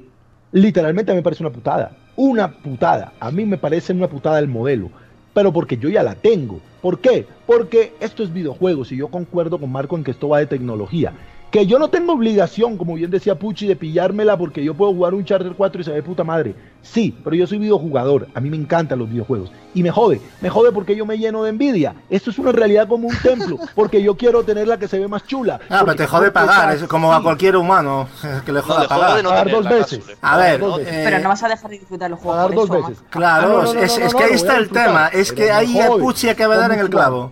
literalmente 0.51 1.13
me 1.13 1.21
parece 1.21 1.43
una 1.43 1.51
putada. 1.51 1.91
Una 2.15 2.51
putada. 2.51 3.13
A 3.19 3.29
mí 3.29 3.45
me 3.45 3.59
parece 3.59 3.93
una 3.93 4.07
putada 4.07 4.39
el 4.39 4.47
modelo. 4.47 4.89
Pero 5.35 5.53
porque 5.53 5.77
yo 5.77 5.87
ya 5.87 6.01
la 6.01 6.15
tengo. 6.15 6.61
¿Por 6.81 6.99
qué? 6.99 7.27
Porque 7.45 7.93
esto 7.99 8.23
es 8.23 8.33
videojuegos 8.33 8.91
y 8.91 8.97
yo 8.97 9.09
concuerdo 9.09 9.59
con 9.59 9.71
Marco 9.71 9.95
en 9.95 10.03
que 10.03 10.09
esto 10.09 10.29
va 10.29 10.39
de 10.39 10.47
tecnología. 10.47 11.13
Que 11.51 11.65
yo 11.65 11.79
no 11.79 11.87
tengo 11.89 12.13
obligación, 12.13 12.77
como 12.77 12.93
bien 12.93 13.09
decía 13.09 13.33
Pucci, 13.33 13.65
de 13.65 13.75
pillármela 13.75 14.37
porque 14.37 14.63
yo 14.63 14.75
puedo 14.75 14.93
jugar 14.93 15.15
un 15.15 15.25
Charter 15.25 15.53
4 15.57 15.81
y 15.81 15.83
se 15.83 15.91
ve 15.91 16.03
puta 16.03 16.23
madre. 16.23 16.53
Sí, 16.83 17.17
pero 17.23 17.35
yo 17.35 17.47
soy 17.47 17.57
videojugador, 17.57 18.27
a 18.35 18.39
mí 18.39 18.49
me 18.51 18.55
encantan 18.55 18.99
los 18.99 19.09
videojuegos. 19.09 19.51
Y 19.73 19.81
me 19.81 19.89
jode, 19.89 20.21
me 20.41 20.49
jode 20.49 20.71
porque 20.71 20.95
yo 20.95 21.07
me 21.07 21.17
lleno 21.17 21.43
de 21.43 21.49
envidia. 21.49 21.95
Esto 22.09 22.29
es 22.29 22.37
una 22.37 22.51
realidad 22.51 22.87
como 22.87 23.07
un 23.07 23.15
templo, 23.17 23.57
porque 23.75 24.01
yo 24.03 24.15
quiero 24.15 24.43
tener 24.43 24.67
la 24.67 24.77
que 24.77 24.87
se 24.87 24.99
ve 24.99 25.07
más 25.07 25.25
chula. 25.25 25.59
Ah, 25.69 25.81
pero 25.83 25.95
te 25.97 26.05
jode 26.05 26.29
pagar, 26.31 26.71
es 26.75 26.83
como 26.83 27.11
a 27.11 27.21
cualquier 27.23 27.55
humano 27.57 28.07
que 28.45 28.51
le 28.53 28.61
joda 28.61 28.87
pagar. 28.87 29.17
de 29.17 29.23
no 29.23 29.29
Pagar 29.29 29.49
dos 29.51 29.67
veces. 29.67 30.01
A 30.21 30.37
ver, 30.37 30.59
Pagar 30.59 30.59
dos 30.59 30.77
veces. 30.77 30.93
eh, 30.93 31.01
Pero 31.05 31.19
no 31.19 31.29
vas 31.29 31.43
a 31.43 31.47
dejar 31.49 31.71
de 31.71 31.79
disfrutar 31.79 32.09
los 32.11 32.19
juegos. 32.19 32.37
Pagar 32.43 32.53
por 32.55 32.67
dos 32.67 32.77
eso, 32.77 32.87
veces. 32.89 33.03
Claro, 33.09 33.47
Ah, 33.47 33.63
no, 33.65 33.73
no, 33.73 33.79
es, 33.81 33.97
no, 33.99 34.05
es 34.05 34.13
no, 34.13 34.19
que 34.19 34.23
ahí 34.25 34.33
está 34.33 34.57
el 34.57 34.69
tema, 34.69 35.07
es 35.07 35.31
que 35.33 35.51
ahí. 35.51 35.75
Pucci 35.99 36.29
acaba 36.29 36.53
de 36.55 36.61
dar 36.61 36.71
en 36.73 36.79
el 36.79 36.89
clavo. 36.91 37.31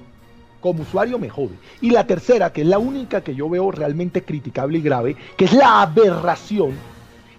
Como 0.68 0.84
usuario 0.84 1.18
me 1.18 1.30
jode. 1.30 1.56
Y 1.80 1.92
la 1.92 2.06
tercera, 2.06 2.52
que 2.52 2.60
es 2.62 2.68
la 2.68 2.78
única 2.78 3.22
que 3.22 3.34
yo 3.34 3.48
veo 3.50 3.72
realmente 3.72 4.24
criticable 4.24 4.80
y 4.80 4.82
grave, 4.82 5.16
que 5.38 5.46
es 5.46 5.54
la 5.54 5.82
aberración, 5.82 6.74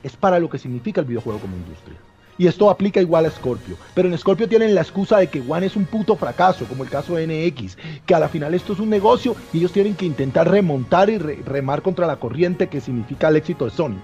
es 0.03 0.17
para 0.17 0.39
lo 0.39 0.49
que 0.49 0.57
significa 0.59 1.03
el 1.03 1.07
videojuego 1.07 1.39
como 1.39 1.55
industria. 1.55 1.99
Y 2.39 2.47
esto 2.47 2.71
aplica 2.71 3.03
igual 3.03 3.27
a 3.27 3.31
Scorpio. 3.31 3.77
Pero 3.93 4.09
en 4.09 4.17
Scorpio 4.17 4.49
tienen 4.49 4.75
la 4.75 4.81
excusa 4.81 5.19
de 5.19 5.27
que 5.27 5.43
One 5.47 5.67
es 5.67 5.77
un 5.77 5.85
puto 5.85 6.17
fracaso, 6.17 6.65
como 6.65 6.85
el 6.85 6.89
caso 6.89 7.17
de 7.17 7.27
NX, 7.27 7.77
que 8.07 8.15
a 8.15 8.19
la 8.19 8.31
final 8.31 8.55
esto 8.55 8.73
es 8.73 8.79
un 8.79 8.89
negocio 8.89 9.37
y 9.53 9.59
ellos 9.59 9.73
tienen 9.73 9.95
que 9.95 10.07
intentar 10.07 10.51
remontar 10.51 11.11
y 11.11 11.19
re- 11.19 11.43
remar 11.45 11.83
contra 11.83 12.07
la 12.07 12.17
corriente 12.17 12.69
que 12.69 12.81
significa 12.81 13.29
el 13.29 13.37
éxito 13.37 13.67
de 13.67 13.73
Sony. 13.73 13.99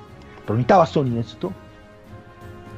Pero 0.44 0.54
necesitaba 0.58 0.84
Sony 0.84 1.18
esto. 1.18 1.50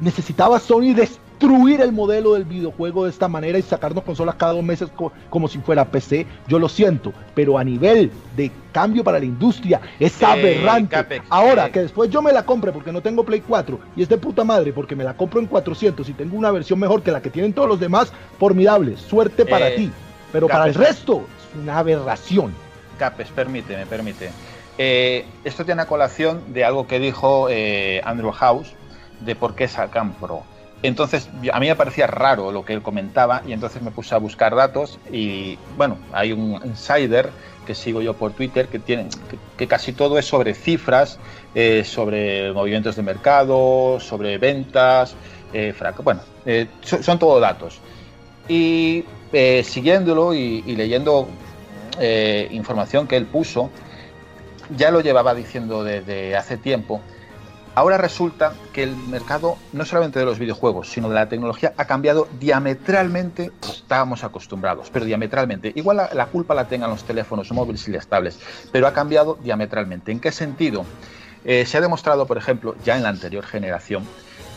Necesitaba 0.01 0.60
Sony 0.60 0.94
destruir 1.38 1.80
el 1.82 1.92
modelo 1.92 2.32
del 2.34 2.44
videojuego 2.44 3.04
de 3.04 3.10
esta 3.10 3.28
manera 3.28 3.58
y 3.58 3.62
sacarnos 3.62 4.04
consolas 4.04 4.36
cada 4.36 4.52
dos 4.54 4.64
meses 4.64 4.88
co- 4.94 5.12
como 5.28 5.48
si 5.48 5.58
fuera 5.58 5.84
PC. 5.84 6.26
Yo 6.48 6.58
lo 6.58 6.68
siento, 6.68 7.12
pero 7.34 7.58
a 7.58 7.64
nivel 7.64 8.10
de 8.36 8.50
cambio 8.72 9.04
para 9.04 9.18
la 9.18 9.24
industria 9.26 9.80
es 10.00 10.22
aberrante. 10.22 10.96
Capex, 10.96 11.26
Ahora, 11.28 11.70
que 11.70 11.80
después 11.82 12.10
yo 12.10 12.22
me 12.22 12.32
la 12.32 12.44
compre 12.44 12.72
porque 12.72 12.92
no 12.92 13.02
tengo 13.02 13.24
Play 13.24 13.42
4 13.46 13.78
y 13.96 14.02
es 14.02 14.08
de 14.08 14.16
puta 14.18 14.44
madre 14.44 14.72
porque 14.72 14.96
me 14.96 15.04
la 15.04 15.14
compro 15.14 15.40
en 15.40 15.46
400 15.46 16.08
y 16.08 16.12
tengo 16.14 16.36
una 16.36 16.50
versión 16.50 16.78
mejor 16.78 17.02
que 17.02 17.10
la 17.10 17.20
que 17.20 17.30
tienen 17.30 17.52
todos 17.52 17.68
los 17.68 17.80
demás, 17.80 18.12
formidable. 18.38 18.96
Suerte 18.96 19.44
para 19.44 19.68
Eh, 19.68 19.76
ti. 19.76 19.92
Pero 20.32 20.48
para 20.48 20.66
el 20.66 20.74
resto 20.74 21.26
es 21.54 21.60
una 21.62 21.78
aberración. 21.78 22.52
Capes, 22.98 23.28
permíteme, 23.28 23.86
permite. 23.86 24.30
Eh, 24.78 25.24
esto 25.44 25.64
tiene 25.64 25.82
a 25.82 25.86
colación 25.86 26.52
de 26.52 26.64
algo 26.64 26.86
que 26.86 26.98
dijo 26.98 27.48
eh, 27.50 28.00
Andrew 28.04 28.32
House 28.32 28.72
de 29.20 29.34
por 29.34 29.54
qué 29.54 29.68
sacan 29.68 30.12
Pro. 30.14 30.42
Entonces, 30.86 31.28
a 31.52 31.60
mí 31.60 31.68
me 31.68 31.76
parecía 31.76 32.06
raro 32.06 32.52
lo 32.52 32.64
que 32.64 32.72
él 32.72 32.82
comentaba 32.82 33.42
y 33.46 33.52
entonces 33.52 33.82
me 33.82 33.90
puse 33.90 34.14
a 34.14 34.18
buscar 34.18 34.54
datos 34.54 34.98
y, 35.10 35.58
bueno, 35.76 35.98
hay 36.12 36.32
un 36.32 36.60
insider 36.64 37.30
que 37.66 37.74
sigo 37.74 38.00
yo 38.00 38.14
por 38.14 38.32
Twitter 38.32 38.68
que 38.68 38.78
tiene 38.78 39.08
que, 39.56 39.66
casi 39.66 39.92
todo 39.92 40.18
es 40.18 40.26
sobre 40.26 40.54
cifras, 40.54 41.18
eh, 41.54 41.82
sobre 41.84 42.52
movimientos 42.52 42.94
de 42.94 43.02
mercado, 43.02 43.98
sobre 43.98 44.38
ventas, 44.38 45.16
eh, 45.52 45.74
bueno, 46.02 46.20
eh, 46.44 46.68
son, 46.82 47.02
son 47.02 47.18
todo 47.18 47.40
datos. 47.40 47.80
Y 48.48 49.04
eh, 49.32 49.62
siguiéndolo 49.64 50.34
y, 50.34 50.62
leyendo 50.62 51.28
información 52.50 53.06
que 53.06 53.16
él 53.16 53.24
puso, 53.24 53.70
ya 54.76 54.90
lo 54.90 55.00
llevaba 55.00 55.34
diciendo 55.34 55.82
desde 55.82 56.36
hace 56.36 56.58
tiempo. 56.58 57.00
Ahora 57.77 57.98
resulta 57.98 58.55
que 58.73 58.82
el 58.82 58.97
mercado, 58.97 59.59
no 59.74 59.85
solamente 59.85 60.19
de 60.19 60.24
los 60.24 60.39
videojuegos, 60.39 60.89
sino 60.89 61.11
de 61.11 61.15
la 61.15 61.28
tecnología, 61.28 61.74
ha 61.77 61.85
cambiado 61.85 62.27
diametralmente. 62.40 63.53
Estábamos 63.62 64.24
acostumbrados, 64.24 64.89
pero 64.90 65.05
diametralmente. 65.05 65.73
Igual 65.74 65.98
la, 65.98 66.11
la 66.15 66.24
culpa 66.24 66.55
la 66.55 66.69
tengan 66.69 66.89
los 66.89 67.05
teléfonos 67.05 67.53
móviles 67.53 67.86
y 67.86 67.93
las 67.93 68.07
tablets, 68.07 68.40
pero 68.73 68.86
ha 68.86 68.94
cambiado 68.94 69.39
diametralmente. 69.43 70.11
¿En 70.11 70.20
qué 70.20 70.32
sentido? 70.32 70.86
Eh, 71.44 71.66
se 71.66 71.77
ha 71.77 71.82
demostrado, 71.82 72.27
por 72.27 72.39
ejemplo, 72.39 72.74
ya 72.82 72.97
en 72.97 73.03
la 73.03 73.11
anterior 73.11 73.44
generación, 73.44 74.05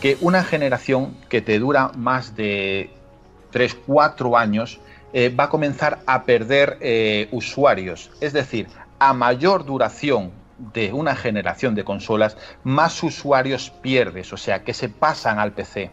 que 0.00 0.16
una 0.22 0.42
generación 0.42 1.14
que 1.28 1.42
te 1.42 1.58
dura 1.58 1.92
más 1.94 2.34
de 2.36 2.88
3, 3.50 3.76
4 3.86 4.38
años 4.38 4.80
eh, 5.12 5.28
va 5.28 5.44
a 5.44 5.48
comenzar 5.50 5.98
a 6.06 6.24
perder 6.24 6.78
eh, 6.80 7.28
usuarios. 7.32 8.10
Es 8.22 8.32
decir, 8.32 8.66
a 8.98 9.12
mayor 9.12 9.66
duración 9.66 10.39
de 10.72 10.92
una 10.92 11.16
generación 11.16 11.74
de 11.74 11.84
consolas, 11.84 12.36
más 12.62 13.02
usuarios 13.02 13.70
pierdes, 13.70 14.32
o 14.32 14.36
sea, 14.36 14.62
que 14.62 14.74
se 14.74 14.88
pasan 14.88 15.38
al 15.38 15.52
PC. 15.52 15.90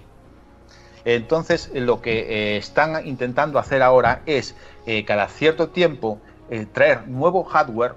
Entonces, 1.05 1.71
lo 1.73 2.01
que 2.01 2.19
eh, 2.19 2.57
están 2.57 3.07
intentando 3.07 3.59
hacer 3.59 3.81
ahora 3.81 4.21
es 4.25 4.55
eh, 4.85 5.05
cada 5.05 5.29
cierto 5.29 5.69
tiempo 5.69 6.19
eh, 6.49 6.65
traer 6.65 7.07
nuevo 7.07 7.45
hardware, 7.45 7.93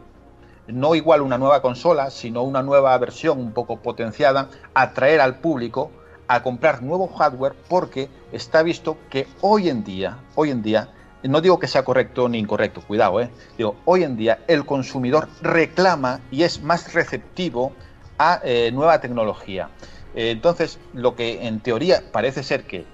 no 0.69 0.95
igual 0.95 1.21
una 1.21 1.37
nueva 1.37 1.61
consola, 1.61 2.11
sino 2.11 2.43
una 2.43 2.63
nueva 2.63 2.97
versión 2.99 3.41
un 3.41 3.53
poco 3.53 3.79
potenciada, 3.79 4.49
atraer 4.75 5.21
al 5.21 5.41
público 5.41 5.91
a 6.29 6.45
comprar 6.45 6.83
nuevo 6.83 7.09
hardware 7.09 7.55
porque 7.69 8.09
está 8.31 8.63
visto 8.63 8.97
que 9.11 9.27
hoy 9.41 9.69
en 9.69 9.83
día, 9.83 10.19
hoy 10.37 10.51
en 10.51 10.63
día, 10.63 10.91
no 11.23 11.41
digo 11.41 11.59
que 11.59 11.67
sea 11.67 11.85
correcto 11.85 12.29
ni 12.29 12.39
incorrecto, 12.39 12.81
cuidado, 12.81 13.21
eh, 13.21 13.31
digo, 13.57 13.77
hoy 13.85 14.05
en 14.05 14.17
día 14.17 14.41
el 14.49 14.65
consumidor 14.65 15.29
reclama 15.43 16.21
y 16.31 16.43
es 16.43 16.63
más 16.63 16.93
receptivo 16.95 17.73
a 18.19 18.41
eh, 18.45 18.71
nueva 18.73 19.01
tecnología. 19.01 19.71
Eh, 20.15 20.31
entonces, 20.31 20.79
lo 20.93 21.15
que 21.15 21.47
en 21.47 21.61
teoría 21.61 22.03
parece 22.13 22.43
ser 22.43 22.65
que 22.65 22.85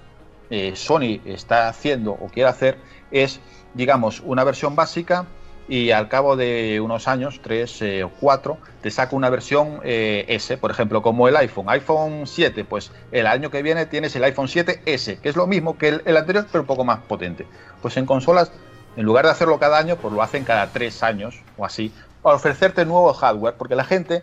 eh, 0.51 0.73
Sony 0.77 1.20
está 1.24 1.69
haciendo 1.69 2.12
o 2.12 2.28
quiere 2.28 2.48
hacer 2.48 2.78
es, 3.11 3.40
digamos, 3.74 4.20
una 4.24 4.44
versión 4.44 4.77
básica 4.77 5.27
y 5.69 5.91
al 5.91 6.09
cabo 6.09 6.37
de 6.37 6.81
unos 6.81 7.09
años, 7.09 7.41
tres 7.43 7.83
eh, 7.83 8.05
o 8.05 8.11
cuatro, 8.11 8.59
te 8.83 8.91
saca 8.91 9.17
una 9.17 9.31
versión 9.31 9.81
eh, 9.83 10.25
S, 10.29 10.57
por 10.59 10.71
ejemplo, 10.71 11.03
como 11.03 11.27
el 11.29 11.37
iPhone, 11.37 11.69
iPhone 11.69 12.27
7, 12.27 12.65
pues 12.65 12.93
el 13.11 13.27
año 13.27 13.51
que 13.51 13.63
viene 13.63 13.87
tienes 13.87 14.15
el 14.15 14.25
iPhone 14.25 14.47
7S, 14.47 15.21
que 15.21 15.29
es 15.29 15.37
lo 15.37 15.47
mismo 15.47 15.77
que 15.77 15.89
el, 15.89 16.03
el 16.05 16.17
anterior, 16.17 16.47
pero 16.51 16.63
un 16.63 16.67
poco 16.67 16.85
más 16.85 17.01
potente. 17.01 17.47
Pues 17.83 17.97
en 17.97 18.07
consolas, 18.07 18.53
en 18.97 19.05
lugar 19.05 19.25
de 19.25 19.33
hacerlo 19.33 19.59
cada 19.59 19.79
año, 19.79 19.97
pues 19.97 20.15
lo 20.15 20.23
hacen 20.23 20.45
cada 20.45 20.69
tres 20.69 21.03
años 21.03 21.41
o 21.57 21.65
así, 21.65 21.93
para 22.23 22.37
ofrecerte 22.37 22.85
nuevo 22.85 23.13
hardware, 23.13 23.55
porque 23.55 23.75
la 23.75 23.85
gente 23.85 24.23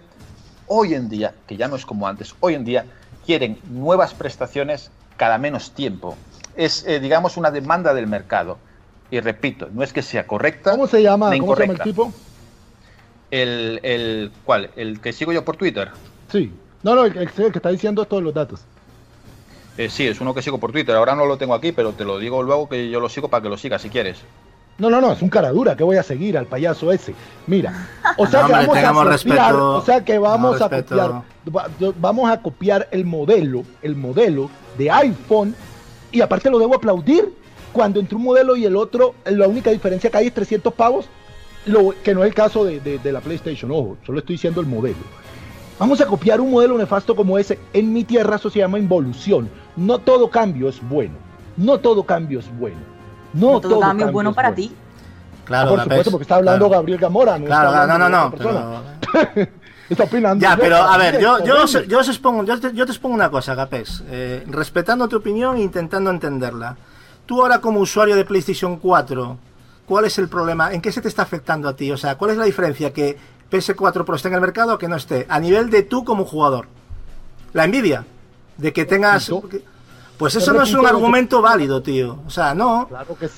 hoy 0.67 0.93
en 0.93 1.09
día, 1.09 1.33
que 1.47 1.57
ya 1.57 1.67
no 1.67 1.75
es 1.75 1.85
como 1.85 2.07
antes, 2.07 2.35
hoy 2.39 2.55
en 2.55 2.63
día 2.63 2.85
quieren 3.25 3.59
nuevas 3.69 4.13
prestaciones 4.13 4.91
cada 5.17 5.37
menos 5.37 5.71
tiempo. 5.71 6.15
Es, 6.55 6.85
eh, 6.85 6.99
digamos, 6.99 7.37
una 7.37 7.51
demanda 7.51 7.93
del 7.93 8.07
mercado. 8.07 8.57
Y 9.13 9.19
repito, 9.19 9.69
no 9.71 9.83
es 9.83 9.93
que 9.93 10.01
sea 10.01 10.25
correcta. 10.25 10.71
¿Cómo 10.71 10.87
se 10.87 11.03
llama, 11.03 11.29
ni 11.29 11.39
¿cómo 11.39 11.55
se 11.55 11.61
llama 11.67 11.73
el 11.73 11.81
tipo? 11.81 12.11
El, 13.29 13.79
el, 13.83 14.31
¿Cuál? 14.43 14.71
¿El 14.75 14.99
que 15.01 15.13
sigo 15.13 15.31
yo 15.31 15.45
por 15.45 15.55
Twitter? 15.55 15.91
Sí. 16.31 16.51
No, 16.81 16.95
no, 16.95 17.05
el, 17.05 17.15
el 17.15 17.29
que 17.31 17.43
está 17.59 17.69
diciendo 17.69 18.05
todos 18.05 18.23
los 18.23 18.33
datos. 18.33 18.61
Eh, 19.77 19.87
sí, 19.87 20.07
es 20.07 20.19
uno 20.19 20.33
que 20.33 20.41
sigo 20.41 20.57
por 20.57 20.71
Twitter. 20.71 20.95
Ahora 20.95 21.13
no 21.13 21.27
lo 21.27 21.37
tengo 21.37 21.53
aquí, 21.53 21.71
pero 21.71 21.91
te 21.91 22.05
lo 22.05 22.17
digo 22.17 22.41
luego 22.41 22.67
que 22.67 22.89
yo 22.89 22.99
lo 22.99 23.07
sigo 23.07 23.27
para 23.27 23.43
que 23.43 23.49
lo 23.49 23.57
sigas 23.57 23.83
si 23.83 23.91
quieres. 23.91 24.17
No, 24.79 24.89
no, 24.89 24.99
no, 24.99 25.11
es 25.11 25.21
un 25.21 25.29
cara 25.29 25.51
dura 25.51 25.75
que 25.75 25.83
voy 25.83 25.97
a 25.97 26.03
seguir 26.03 26.35
al 26.35 26.47
payaso 26.47 26.91
ese. 26.91 27.13
Mira, 27.45 27.87
o 28.17 28.25
sea 28.25 28.41
No, 28.41 28.47
que 28.47 28.53
vamos 28.53 28.77
a 28.77 28.81
copiar, 28.81 29.05
respeto. 29.05 29.75
o 29.75 29.81
sea 29.81 30.03
que 30.03 30.17
vamos 30.17 30.59
No, 30.59 30.65
a 30.65 30.69
copiar, 30.71 31.21
vamos 31.99 32.31
a 32.31 32.41
copiar 32.41 32.87
el 32.89 33.05
modelo, 33.05 33.63
el 33.83 33.95
modelo 33.95 34.49
de 34.75 34.89
iPhone 34.89 35.55
y 36.11 36.19
aparte 36.21 36.49
lo 36.49 36.57
debo 36.57 36.73
aplaudir 36.77 37.42
cuando 37.73 37.99
entre 37.99 38.15
un 38.15 38.23
modelo 38.23 38.55
y 38.55 38.65
el 38.65 38.75
otro, 38.77 39.15
la 39.25 39.47
única 39.47 39.71
diferencia 39.71 40.09
que 40.09 40.17
hay 40.17 40.27
es 40.27 40.33
300 40.33 40.73
pavos, 40.73 41.07
lo, 41.65 41.93
que 42.03 42.13
no 42.13 42.23
es 42.23 42.27
el 42.29 42.33
caso 42.35 42.63
de, 42.63 42.79
de- 42.79 42.99
de 42.99 43.11
la 43.11 43.19
PlayStation, 43.19 43.69
ojo, 43.71 43.97
solo 44.05 44.19
estoy 44.19 44.35
diciendo 44.35 44.61
el 44.61 44.67
modelo. 44.67 44.97
Vamos 45.79 45.99
a 46.01 46.05
copiar 46.05 46.39
un 46.39 46.51
modelo 46.51 46.77
nefasto 46.77 47.15
como 47.15 47.37
ese. 47.37 47.57
En 47.73 47.91
mi 47.91 48.03
tierra 48.03 48.35
eso 48.35 48.49
se 48.49 48.59
llama 48.59 48.77
involución. 48.79 49.49
No 49.75 49.97
todo 49.99 50.29
cambio 50.29 50.69
es 50.69 50.79
bueno. 50.87 51.15
No 51.57 51.79
todo 51.79 52.03
cambio 52.03 52.39
es 52.39 52.57
bueno. 52.59 52.77
No, 53.33 53.53
No 53.53 53.61
todo 53.61 53.79
cambio 53.79 54.05
es 54.07 54.11
bueno 54.13 54.33
para 54.33 54.49
bueno. 54.51 54.69
ti. 54.69 54.75
Claro, 55.45 55.71
Ah, 55.71 55.73
por 55.73 55.83
supuesto, 55.83 56.11
porque 56.11 56.21
está 56.23 56.35
hablando 56.35 56.67
claro. 56.67 56.79
Gabriel 56.81 56.99
Gamora, 56.99 57.37
no 57.39 57.45
Claro, 57.45 57.69
está 57.69 57.87
no, 57.87 57.97
no, 57.97 58.09
no, 58.09 58.31
persona. 58.31 58.81
está 59.89 60.03
opinando. 60.03 60.41
Ya, 60.41 60.55
pero 60.55 60.75
a 60.77 60.97
ver, 60.97 61.19
yo, 61.19 61.43
yo, 61.43 61.63
os, 61.63 61.87
yo 61.87 61.99
os 61.99 62.07
expongo, 62.07 62.43
yo 62.45 62.59
te, 62.59 62.71
yo 62.73 62.85
te 62.85 62.91
expongo 62.91 63.15
una 63.15 63.29
cosa, 63.29 63.55
Capes. 63.55 64.03
Eh, 64.09 64.43
respetando 64.47 65.07
tu 65.07 65.17
opinión 65.17 65.57
e 65.57 65.61
intentando 65.63 66.11
entenderla. 66.11 66.77
Tú 67.25 67.41
ahora 67.41 67.61
como 67.61 67.79
usuario 67.79 68.15
de 68.15 68.25
PlayStation 68.25 68.77
4, 68.77 69.37
¿cuál 69.85 70.05
es 70.05 70.17
el 70.17 70.27
problema? 70.27 70.73
¿En 70.73 70.81
qué 70.81 70.91
se 70.91 71.01
te 71.01 71.07
está 71.07 71.21
afectando 71.21 71.69
a 71.69 71.75
ti? 71.75 71.91
O 71.91 71.97
sea, 71.97 72.17
¿cuál 72.17 72.31
es 72.31 72.37
la 72.37 72.45
diferencia 72.45 72.91
que 72.91 73.17
PS4 73.51 74.03
Pro 74.03 74.15
esté 74.15 74.27
en 74.27 74.33
el 74.35 74.41
mercado 74.41 74.75
o 74.75 74.77
que 74.77 74.87
no 74.87 74.95
esté? 74.95 75.25
A 75.29 75.39
nivel 75.39 75.69
de 75.69 75.83
tú 75.83 76.03
como 76.03 76.25
jugador. 76.25 76.67
La 77.53 77.65
envidia. 77.65 78.05
De 78.57 78.73
que 78.73 78.85
tengas... 78.85 79.31
Pues 80.17 80.35
eso 80.35 80.53
no 80.53 80.61
es 80.61 80.73
un 80.73 80.85
argumento 80.85 81.41
válido, 81.41 81.81
tío. 81.81 82.19
O 82.25 82.29
sea, 82.29 82.53
no. 82.53 82.87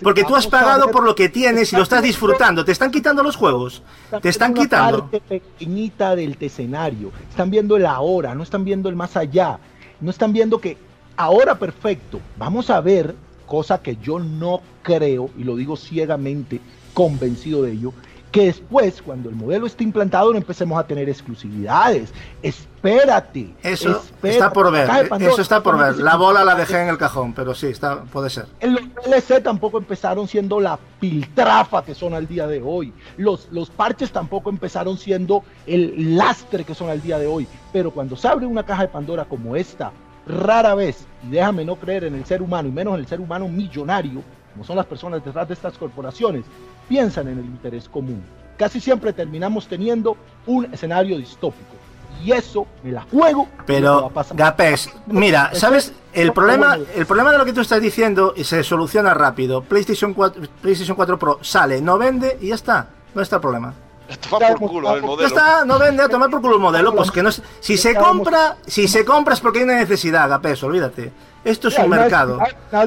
Porque 0.04 0.24
tú 0.24 0.36
has 0.36 0.46
pagado 0.46 0.92
por 0.92 1.04
lo 1.04 1.16
que 1.16 1.30
tienes 1.30 1.72
y 1.72 1.76
lo 1.76 1.84
estás 1.84 2.04
disfrutando. 2.04 2.66
Te 2.66 2.74
están 2.74 2.92
quitando 2.92 3.24
los 3.24 3.36
juegos. 3.36 3.82
Te 4.22 4.30
están 4.30 4.54
quitando. 4.54 5.00
parte 5.00 5.22
pequeñita 5.22 6.16
del 6.16 6.38
escenario. 6.40 7.12
Están 7.30 7.50
viendo 7.50 7.78
el 7.78 7.86
ahora, 7.86 8.36
no 8.36 8.44
están 8.44 8.66
viendo 8.66 8.90
el 8.90 8.96
más 8.96 9.16
allá. 9.16 9.58
No 10.02 10.12
están 10.12 10.34
viendo 10.34 10.60
que 10.60 10.78
ahora 11.16 11.56
perfecto. 11.56 12.20
Vamos 12.38 12.70
a 12.70 12.82
ver, 12.82 13.16
cosa 13.46 13.82
que 13.82 13.98
yo 13.98 14.20
no 14.20 14.62
creo, 14.84 15.30
y 15.38 15.44
lo 15.44 15.56
digo 15.56 15.78
ciegamente, 15.78 16.60
convencido 16.94 17.64
de 17.64 17.74
ello, 17.74 17.94
que 18.36 18.48
después, 18.48 19.02
cuando 19.02 19.30
el 19.30 19.36
modelo 19.36 19.66
esté 19.66 19.86
implantado, 19.86 20.34
no 20.34 20.38
empecemos 20.38 20.78
a 20.78 20.86
tener 20.86 21.08
exclusividades. 21.08 22.14
Espérate. 22.44 23.56
Eso 23.64 23.92
espérate. 23.92 24.30
está 24.30 24.52
por 24.52 24.72
ver. 24.74 24.90
Eso 25.22 25.42
está 25.42 25.64
por 25.64 25.78
ver. 25.78 26.00
La 26.00 26.18
bola 26.18 26.44
la 26.44 26.54
dejé 26.54 26.82
en 26.82 26.90
el 26.90 26.98
cajón, 26.98 27.32
pero 27.32 27.56
sí, 27.56 27.68
está, 27.68 28.02
puede 28.04 28.30
ser. 28.30 28.48
Los 28.62 28.82
DLC 29.06 29.42
tampoco 29.42 29.78
empezaron 29.78 30.28
siendo 30.28 30.60
la 30.60 30.78
piltrafa 31.00 31.86
que 31.86 31.96
son 31.96 32.14
al 32.14 32.28
día 32.28 32.46
de 32.46 32.62
hoy. 32.62 32.92
Los, 33.16 33.48
los 33.54 33.70
parches 33.70 34.12
tampoco 34.12 34.50
empezaron 34.50 34.98
siendo 34.98 35.46
el 35.66 36.18
lastre 36.18 36.66
que 36.66 36.76
son 36.76 36.90
al 36.90 37.02
día 37.02 37.18
de 37.18 37.28
hoy. 37.28 37.48
Pero 37.72 37.92
cuando 37.92 38.18
se 38.18 38.28
abre 38.28 38.46
una 38.46 38.64
caja 38.64 38.82
de 38.82 38.90
Pandora 38.90 39.24
como 39.24 39.56
esta, 39.56 39.94
rara 40.28 40.76
vez, 40.76 41.06
y 41.24 41.32
déjame 41.32 41.66
no 41.66 41.76
creer 41.76 42.06
en 42.06 42.16
el 42.16 42.26
ser 42.26 42.42
humano, 42.42 42.68
y 42.68 42.72
menos 42.72 42.96
en 42.96 43.02
el 43.02 43.08
ser 43.08 43.20
humano 43.20 43.48
millonario, 43.48 44.22
como 44.54 44.64
son 44.64 44.76
las 44.76 44.86
personas 44.86 45.24
detrás 45.24 45.48
de 45.48 45.54
estas 45.54 45.78
corporaciones, 45.78 46.46
piensan 46.88 47.28
en 47.28 47.40
el 47.40 47.46
interés 47.46 47.90
común. 47.90 48.24
Casi 48.58 48.80
siempre 48.80 49.12
terminamos 49.12 49.68
teniendo 49.68 50.16
un 50.46 50.66
escenario 50.74 51.18
distópico. 51.18 51.76
Y 52.24 52.32
eso 52.32 52.66
me 52.82 52.94
la 52.94 53.02
juego. 53.02 53.50
Pero. 53.66 54.12
Gapex, 54.34 54.90
mira, 55.08 55.52
¿sabes? 55.54 55.94
El 56.14 56.32
problema, 56.32 56.78
el 56.96 57.06
problema 57.06 57.34
de 57.34 57.38
lo 57.38 57.44
que 57.44 57.52
tú 57.52 57.60
estás 57.60 57.82
diciendo 57.82 58.34
se 58.42 58.64
soluciona 58.64 59.14
rápido. 59.14 59.62
PlayStation 59.62 60.14
4, 60.14 60.44
PlayStation 60.62 60.96
4 60.96 61.20
Pro 61.20 61.40
sale, 61.42 61.82
no 61.82 61.98
vende 61.98 62.38
y 62.40 62.48
ya 62.48 62.56
está. 62.56 62.88
No 63.14 63.22
está 63.22 63.36
el 63.36 63.42
problema. 63.42 63.74
Toma 64.30 64.48
por 64.50 64.70
culo 64.70 64.96
el 64.96 65.02
Ya 65.02 65.08
modelo. 65.08 65.28
está, 65.28 65.66
no 65.66 65.80
vende, 65.80 66.04
a 66.04 66.10
tomar 66.10 66.30
por 66.30 66.42
culo 66.42 66.56
el 66.56 66.62
modelo. 66.62 66.96
Pues 66.96 67.12
que 67.12 67.24
no 67.24 67.30
es- 67.30 67.42
si 67.60 67.78
se 67.78 67.96
compra, 67.96 68.58
si 68.66 68.88
se 68.88 69.04
compra 69.06 69.34
es 69.34 69.40
porque 69.40 69.60
hay 69.60 69.66
una 69.66 69.76
necesidad, 69.76 70.30
Gapes, 70.30 70.64
olvídate. 70.64 71.12
Esto 71.44 71.68
es 71.68 71.78
un 71.78 71.90
mercado. 71.90 72.40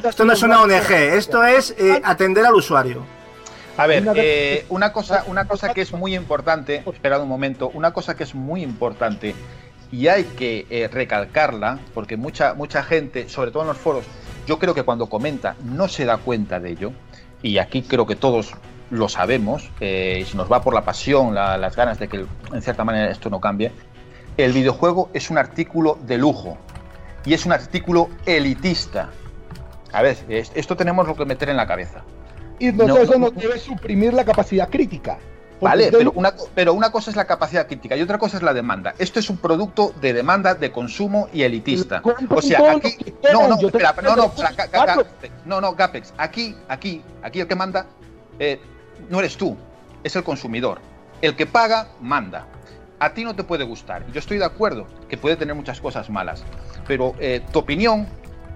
Esto 0.09 0.25
no 0.25 0.33
es 0.33 0.43
una 0.43 0.63
ONG, 0.63 0.91
esto 0.91 1.45
es 1.45 1.75
eh, 1.79 2.01
atender 2.05 2.45
al 2.45 2.55
usuario. 2.55 3.05
A 3.77 3.87
ver, 3.87 4.05
eh, 4.17 4.67
una 4.71 4.93
cosa, 4.93 5.23
una 5.29 5.47
cosa 5.47 5.73
que 5.73 5.83
es 5.83 5.93
muy 5.93 6.17
importante, 6.17 6.83
esperad 6.93 7.23
un 7.23 7.29
momento, 7.29 7.71
una 7.75 7.93
cosa 7.93 8.17
que 8.17 8.25
es 8.25 8.35
muy 8.35 8.63
importante 8.65 9.37
y 9.93 10.09
hay 10.09 10.25
que 10.25 10.67
eh, 10.69 10.89
recalcarla, 10.93 11.79
porque 11.95 12.17
mucha, 12.17 12.55
mucha 12.55 12.83
gente, 12.83 13.29
sobre 13.29 13.53
todo 13.53 13.63
en 13.63 13.69
los 13.69 13.79
foros, 13.79 14.05
yo 14.49 14.59
creo 14.59 14.75
que 14.75 14.83
cuando 14.83 15.07
comenta 15.07 15.55
no 15.65 15.87
se 15.87 16.05
da 16.05 16.17
cuenta 16.17 16.59
de 16.59 16.71
ello, 16.73 16.93
y 17.41 17.59
aquí 17.59 17.83
creo 17.83 18.05
que 18.07 18.17
todos 18.17 18.51
lo 18.91 19.09
sabemos, 19.09 19.71
eh, 19.81 20.19
y 20.21 20.25
se 20.25 20.37
nos 20.37 20.51
va 20.51 20.63
por 20.63 20.73
la 20.75 20.83
pasión, 20.85 21.35
la- 21.35 21.59
las 21.59 21.77
ganas 21.77 21.99
de 21.99 22.09
que 22.09 22.25
en 22.53 22.63
cierta 22.63 22.85
manera 22.85 23.11
esto 23.11 23.29
no 23.31 23.41
cambie, 23.41 23.73
el 24.37 24.53
videojuego 24.53 25.11
es 25.13 25.31
un 25.31 25.39
artículo 25.39 25.99
de 26.03 26.17
lujo 26.19 26.57
y 27.25 27.35
es 27.35 27.45
un 27.45 27.53
artículo 27.53 28.09
elitista. 28.25 29.11
A 29.93 30.03
ver, 30.03 30.17
es- 30.29 30.53
esto 30.55 30.77
tenemos 30.77 31.07
lo 31.07 31.15
que 31.17 31.25
meter 31.25 31.49
en 31.51 31.57
la 31.57 31.67
cabeza. 31.67 32.03
Y 32.59 32.73
no, 32.73 32.87
No, 32.87 32.97
eso 32.99 33.13
no, 33.13 33.19
nos 33.31 33.35
debe 33.35 33.59
suprimir 33.59 34.13
la 34.15 34.25
capacidad 34.25 34.69
crítica. 34.69 35.19
Vale, 35.61 35.91
pero 35.91 36.13
una, 36.13 36.33
pero 36.55 36.73
una 36.73 36.93
cosa 36.93 37.11
es 37.11 37.17
la 37.17 37.25
capacidad 37.25 37.67
crítica 37.67 37.97
y 37.97 38.03
otra 38.03 38.17
cosa 38.17 38.37
es 38.37 38.45
la 38.45 38.55
demanda. 38.55 38.95
Esto 38.97 39.19
es 39.19 39.29
un 39.29 39.39
producto 39.39 39.93
de 40.01 40.13
demanda, 40.13 40.55
de 40.55 40.71
consumo 40.71 41.29
y 41.33 41.43
elitista. 41.43 42.01
O 42.31 42.41
sea, 42.41 42.59
aquí. 42.77 42.97
No, 43.33 43.49
no, 43.49 43.57
espera, 43.67 43.93
no, 44.03 44.15
no, 45.47 45.61
no, 45.61 45.75
Gapex. 45.75 46.15
Aquí, 46.17 46.55
aquí, 46.69 47.03
aquí 47.23 47.41
el 47.41 47.49
que 47.49 47.57
manda 47.57 47.87
eh, 48.39 48.61
no 49.09 49.19
eres 49.21 49.37
tú, 49.37 49.57
es 50.05 50.17
el 50.17 50.25
consumidor. 50.25 50.81
El 51.21 51.35
que 51.35 51.47
paga, 51.47 51.89
manda. 52.01 52.47
A 53.01 53.15
ti 53.15 53.25
no 53.25 53.35
te 53.35 53.45
puede 53.45 53.65
gustar. 53.65 54.05
Yo 54.13 54.19
estoy 54.19 54.39
de 54.39 54.45
acuerdo 54.45 54.87
que 55.09 55.17
puede 55.17 55.37
tener 55.37 55.55
muchas 55.55 55.81
cosas 55.81 56.11
malas, 56.11 56.45
pero 56.87 57.15
eh, 57.21 57.43
tu 57.53 57.61
opinión, 57.61 58.09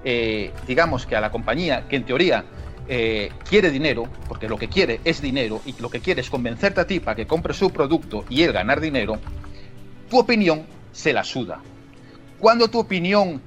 eh, 0.04 0.52
digamos 0.66 1.06
que 1.06 1.16
a 1.16 1.20
la 1.20 1.30
compañía, 1.30 1.86
que 1.88 1.96
en 1.96 2.04
teoría 2.04 2.44
eh, 2.88 3.30
quiere 3.48 3.70
dinero, 3.70 4.04
porque 4.28 4.48
lo 4.48 4.58
que 4.58 4.68
quiere 4.68 5.00
es 5.04 5.20
dinero 5.22 5.60
y 5.64 5.74
lo 5.80 5.90
que 5.90 6.00
quiere 6.00 6.20
es 6.20 6.30
convencerte 6.30 6.80
a 6.80 6.86
ti 6.86 6.98
para 6.98 7.14
que 7.14 7.26
compres 7.26 7.56
su 7.56 7.70
producto 7.70 8.24
y 8.28 8.42
él 8.42 8.52
ganar 8.52 8.80
dinero, 8.80 9.18
tu 10.10 10.18
opinión 10.18 10.66
se 10.90 11.12
la 11.12 11.22
suda. 11.22 11.60
Cuando 12.38 12.68
tu 12.68 12.80
opinión 12.80 13.40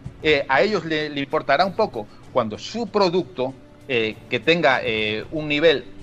a 0.47 0.61
ellos 0.61 0.85
le, 0.85 1.07
importará 1.19 1.65
un 1.65 1.76
poco, 1.76 2.07
cuando 2.34 2.57
su 2.57 2.88
producto 2.88 3.53
que 3.88 4.41
tenga 4.43 4.81
un 5.31 5.47
nivel 5.47 5.94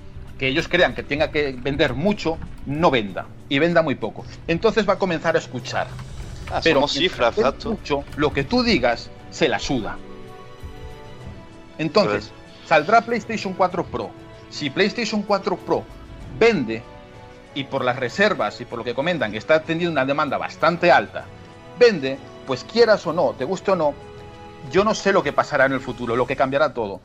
que 0.42 0.48
ellos 0.48 0.66
crean 0.66 0.92
que 0.96 1.04
tenga 1.04 1.30
que 1.30 1.52
vender 1.56 1.94
mucho, 1.94 2.36
no 2.66 2.90
venda 2.90 3.26
y 3.48 3.60
venda 3.60 3.80
muy 3.80 3.94
poco. 3.94 4.24
Entonces 4.48 4.88
va 4.88 4.94
a 4.94 4.98
comenzar 4.98 5.36
a 5.36 5.38
escuchar. 5.38 5.86
Ah, 6.50 6.58
Pero 6.64 6.78
somos 6.80 6.94
cifras, 6.94 7.36
mientras 7.36 7.54
exacto. 7.54 7.70
mucho, 7.70 8.04
lo 8.16 8.32
que 8.32 8.42
tú 8.42 8.64
digas 8.64 9.08
se 9.30 9.48
la 9.48 9.60
suda. 9.60 9.96
Entonces, 11.78 12.32
Pues- 12.32 12.68
saldrá 12.68 13.02
PlayStation 13.02 13.52
4 13.52 13.84
Pro. 13.84 14.10
Si 14.50 14.68
PlayStation 14.68 15.22
4 15.22 15.56
Pro 15.58 15.84
vende 16.40 16.82
y 17.54 17.62
por 17.62 17.84
las 17.84 17.94
reservas 17.94 18.60
y 18.60 18.64
por 18.64 18.80
lo 18.80 18.84
que 18.84 18.94
comentan 18.96 19.30
que 19.30 19.38
está 19.38 19.62
teniendo 19.62 19.92
una 19.92 20.04
demanda 20.04 20.38
bastante 20.38 20.90
alta, 20.90 21.24
vende, 21.78 22.18
pues 22.48 22.64
quieras 22.64 23.06
o 23.06 23.12
no, 23.12 23.30
te 23.38 23.44
guste 23.44 23.70
o 23.70 23.76
no, 23.76 23.94
yo 24.72 24.82
no 24.82 24.92
sé 24.96 25.12
lo 25.12 25.22
que 25.22 25.32
pasará 25.32 25.66
en 25.66 25.72
el 25.74 25.80
futuro, 25.80 26.16
lo 26.16 26.26
que 26.26 26.34
cambiará 26.34 26.74
todo, 26.74 27.00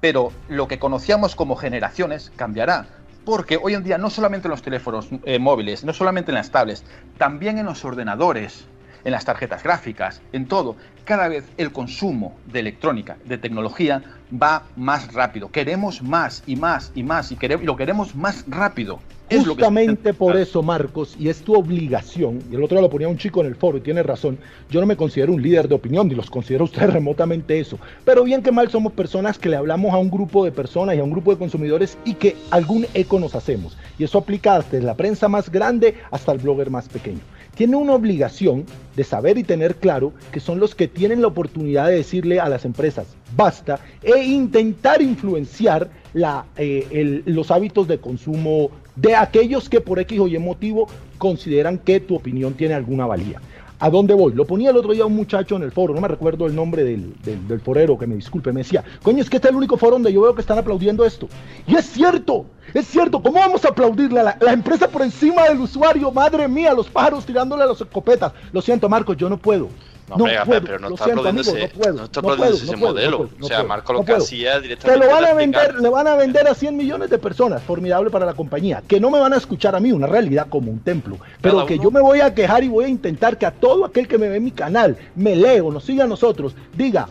pero 0.00 0.32
lo 0.48 0.68
que 0.68 0.78
conocíamos 0.78 1.34
como 1.36 1.56
generaciones 1.56 2.32
cambiará. 2.36 2.86
Porque 3.24 3.58
hoy 3.62 3.74
en 3.74 3.84
día 3.84 3.98
no 3.98 4.08
solamente 4.10 4.48
en 4.48 4.50
los 4.52 4.62
teléfonos 4.62 5.08
eh, 5.24 5.38
móviles, 5.38 5.84
no 5.84 5.92
solamente 5.92 6.30
en 6.30 6.36
las 6.36 6.50
tablets, 6.50 6.84
también 7.18 7.58
en 7.58 7.66
los 7.66 7.84
ordenadores, 7.84 8.64
en 9.04 9.12
las 9.12 9.24
tarjetas 9.24 9.62
gráficas, 9.62 10.20
en 10.32 10.46
todo, 10.46 10.76
cada 11.04 11.28
vez 11.28 11.44
el 11.58 11.70
consumo 11.72 12.38
de 12.46 12.60
electrónica, 12.60 13.16
de 13.24 13.38
tecnología, 13.38 14.02
va 14.32 14.64
más 14.76 15.12
rápido. 15.12 15.50
Queremos 15.50 16.02
más 16.02 16.42
y 16.46 16.56
más 16.56 16.92
y 16.94 17.02
más 17.02 17.30
y, 17.32 17.36
quere- 17.36 17.60
y 17.62 17.64
lo 17.66 17.76
queremos 17.76 18.14
más 18.14 18.44
rápido. 18.48 19.00
Es 19.30 19.46
Justamente 19.46 20.12
por 20.12 20.36
eso, 20.36 20.60
Marcos, 20.62 21.14
y 21.18 21.28
es 21.28 21.42
tu 21.42 21.54
obligación, 21.54 22.40
y 22.50 22.56
el 22.56 22.64
otro 22.64 22.76
día 22.76 22.82
lo 22.82 22.90
ponía 22.90 23.08
un 23.08 23.16
chico 23.16 23.40
en 23.40 23.46
el 23.46 23.54
foro 23.54 23.78
y 23.78 23.80
tiene 23.80 24.02
razón, 24.02 24.38
yo 24.68 24.80
no 24.80 24.86
me 24.86 24.96
considero 24.96 25.32
un 25.32 25.40
líder 25.40 25.68
de 25.68 25.76
opinión, 25.76 26.08
ni 26.08 26.14
los 26.16 26.28
considero 26.28 26.64
ustedes 26.64 26.92
remotamente 26.92 27.58
eso, 27.60 27.78
pero 28.04 28.24
bien 28.24 28.42
que 28.42 28.50
mal 28.50 28.68
somos 28.70 28.92
personas 28.92 29.38
que 29.38 29.48
le 29.48 29.56
hablamos 29.56 29.94
a 29.94 29.98
un 29.98 30.10
grupo 30.10 30.44
de 30.44 30.50
personas 30.50 30.96
y 30.96 30.98
a 30.98 31.04
un 31.04 31.12
grupo 31.12 31.30
de 31.30 31.38
consumidores 31.38 31.96
y 32.04 32.14
que 32.14 32.36
algún 32.50 32.86
eco 32.92 33.20
nos 33.20 33.34
hacemos. 33.36 33.76
Y 33.98 34.04
eso 34.04 34.18
aplica 34.18 34.60
desde 34.60 34.84
la 34.84 34.96
prensa 34.96 35.28
más 35.28 35.50
grande 35.50 35.94
hasta 36.10 36.32
el 36.32 36.38
blogger 36.38 36.70
más 36.70 36.88
pequeño. 36.88 37.20
Tiene 37.54 37.76
una 37.76 37.94
obligación 37.94 38.64
de 38.96 39.04
saber 39.04 39.36
y 39.38 39.44
tener 39.44 39.76
claro 39.76 40.12
que 40.32 40.40
son 40.40 40.58
los 40.60 40.74
que 40.74 40.88
tienen 40.88 41.20
la 41.20 41.28
oportunidad 41.28 41.88
de 41.88 41.96
decirle 41.96 42.40
a 42.40 42.48
las 42.48 42.64
empresas 42.64 43.06
basta 43.36 43.78
e 44.02 44.24
intentar 44.24 45.02
influenciar 45.02 45.88
la, 46.14 46.46
eh, 46.56 46.86
el- 46.90 47.22
los 47.26 47.50
hábitos 47.50 47.86
de 47.86 47.98
consumo 47.98 48.70
de 49.00 49.14
aquellos 49.16 49.68
que 49.68 49.80
por 49.80 49.98
X 49.98 50.18
o 50.20 50.28
Y 50.28 50.38
motivo 50.38 50.88
consideran 51.18 51.78
que 51.78 52.00
tu 52.00 52.16
opinión 52.16 52.54
tiene 52.54 52.74
alguna 52.74 53.06
valía. 53.06 53.40
¿A 53.82 53.88
dónde 53.88 54.12
voy? 54.12 54.34
Lo 54.34 54.46
ponía 54.46 54.68
el 54.70 54.76
otro 54.76 54.92
día 54.92 55.06
un 55.06 55.16
muchacho 55.16 55.56
en 55.56 55.62
el 55.62 55.72
foro, 55.72 55.94
no 55.94 56.02
me 56.02 56.08
recuerdo 56.08 56.46
el 56.46 56.54
nombre 56.54 56.84
del, 56.84 57.14
del- 57.24 57.60
forero, 57.60 57.96
que 57.98 58.06
me 58.06 58.14
disculpe, 58.14 58.52
me 58.52 58.60
decía, 58.60 58.84
coño, 59.02 59.22
es 59.22 59.30
que 59.30 59.36
este 59.36 59.48
es 59.48 59.52
el 59.52 59.56
único 59.56 59.78
foro 59.78 59.92
donde 59.92 60.12
yo 60.12 60.20
veo 60.20 60.34
que 60.34 60.42
están 60.42 60.58
aplaudiendo 60.58 61.02
esto. 61.06 61.28
Y 61.66 61.76
es 61.76 61.86
cierto, 61.86 62.44
es 62.74 62.86
cierto, 62.86 63.22
¿cómo 63.22 63.38
vamos 63.38 63.64
a 63.64 63.68
aplaudirle 63.68 64.20
a 64.20 64.22
la, 64.22 64.38
la 64.38 64.52
empresa 64.52 64.86
por 64.86 65.00
encima 65.00 65.44
del 65.48 65.60
usuario? 65.60 66.12
Madre 66.12 66.46
mía, 66.46 66.74
los 66.74 66.90
pájaros 66.90 67.24
tirándole 67.24 67.62
a 67.62 67.66
las 67.66 67.80
escopetas. 67.80 68.34
Lo 68.52 68.60
siento, 68.60 68.86
Marcos, 68.90 69.16
yo 69.16 69.30
no 69.30 69.38
puedo. 69.38 69.68
No, 70.16 70.24
hombre, 70.24 70.38
puedo, 70.46 70.62
pero 70.62 70.78
no 70.78 70.88
lo 70.88 70.94
está 70.94 71.04
siento, 71.06 71.20
aplaudiendo 71.20 71.50
amigo, 71.52 71.66
ese- 71.66 71.74
no 71.76 71.80
puedo, 71.82 71.92
no 71.94 72.04
está 72.04 72.20
no 72.20 72.44
ese 72.44 72.66
no 72.66 72.72
puedo, 72.78 72.92
modelo. 72.94 73.10
no 73.10 73.16
puedo, 73.18 73.30
O 73.30 73.38
no 73.40 73.46
sea, 73.46 73.56
puedo, 73.58 73.68
Marco 73.68 73.92
no 73.92 73.98
lo 74.00 74.04
que 74.04 74.12
puedo. 74.12 74.24
hacía 74.24 74.60
directamente 74.60 75.06
lo 75.06 75.12
van 75.12 75.24
a 75.24 75.34
vender, 75.34 75.74
le 75.80 75.88
van 75.88 76.06
a 76.06 76.16
vender 76.16 76.48
a 76.48 76.54
100 76.54 76.76
millones 76.76 77.10
de 77.10 77.18
personas, 77.18 77.62
formidable 77.62 78.10
para 78.10 78.26
la 78.26 78.34
compañía, 78.34 78.82
que 78.86 78.98
no 79.00 79.10
me 79.10 79.18
van 79.20 79.32
a 79.32 79.36
escuchar 79.36 79.74
a 79.76 79.80
mí, 79.80 79.92
una 79.92 80.06
realidad 80.06 80.46
como 80.48 80.70
un 80.70 80.80
templo, 80.80 81.16
pero 81.40 81.56
Cada 81.56 81.66
que 81.66 81.74
uno- 81.74 81.82
yo 81.84 81.90
me 81.90 82.00
voy 82.00 82.20
a 82.20 82.34
quejar 82.34 82.64
y 82.64 82.68
voy 82.68 82.84
a 82.84 82.88
intentar 82.88 83.38
que 83.38 83.46
a 83.46 83.50
todo 83.50 83.84
aquel 83.84 84.08
que 84.08 84.18
me 84.18 84.28
ve 84.28 84.36
en 84.36 84.44
mi 84.44 84.50
canal, 84.52 84.96
me 85.14 85.36
leo, 85.36 85.70
nos 85.70 85.84
siga 85.84 86.04
a 86.04 86.06
nosotros, 86.06 86.54
diga, 86.74 87.08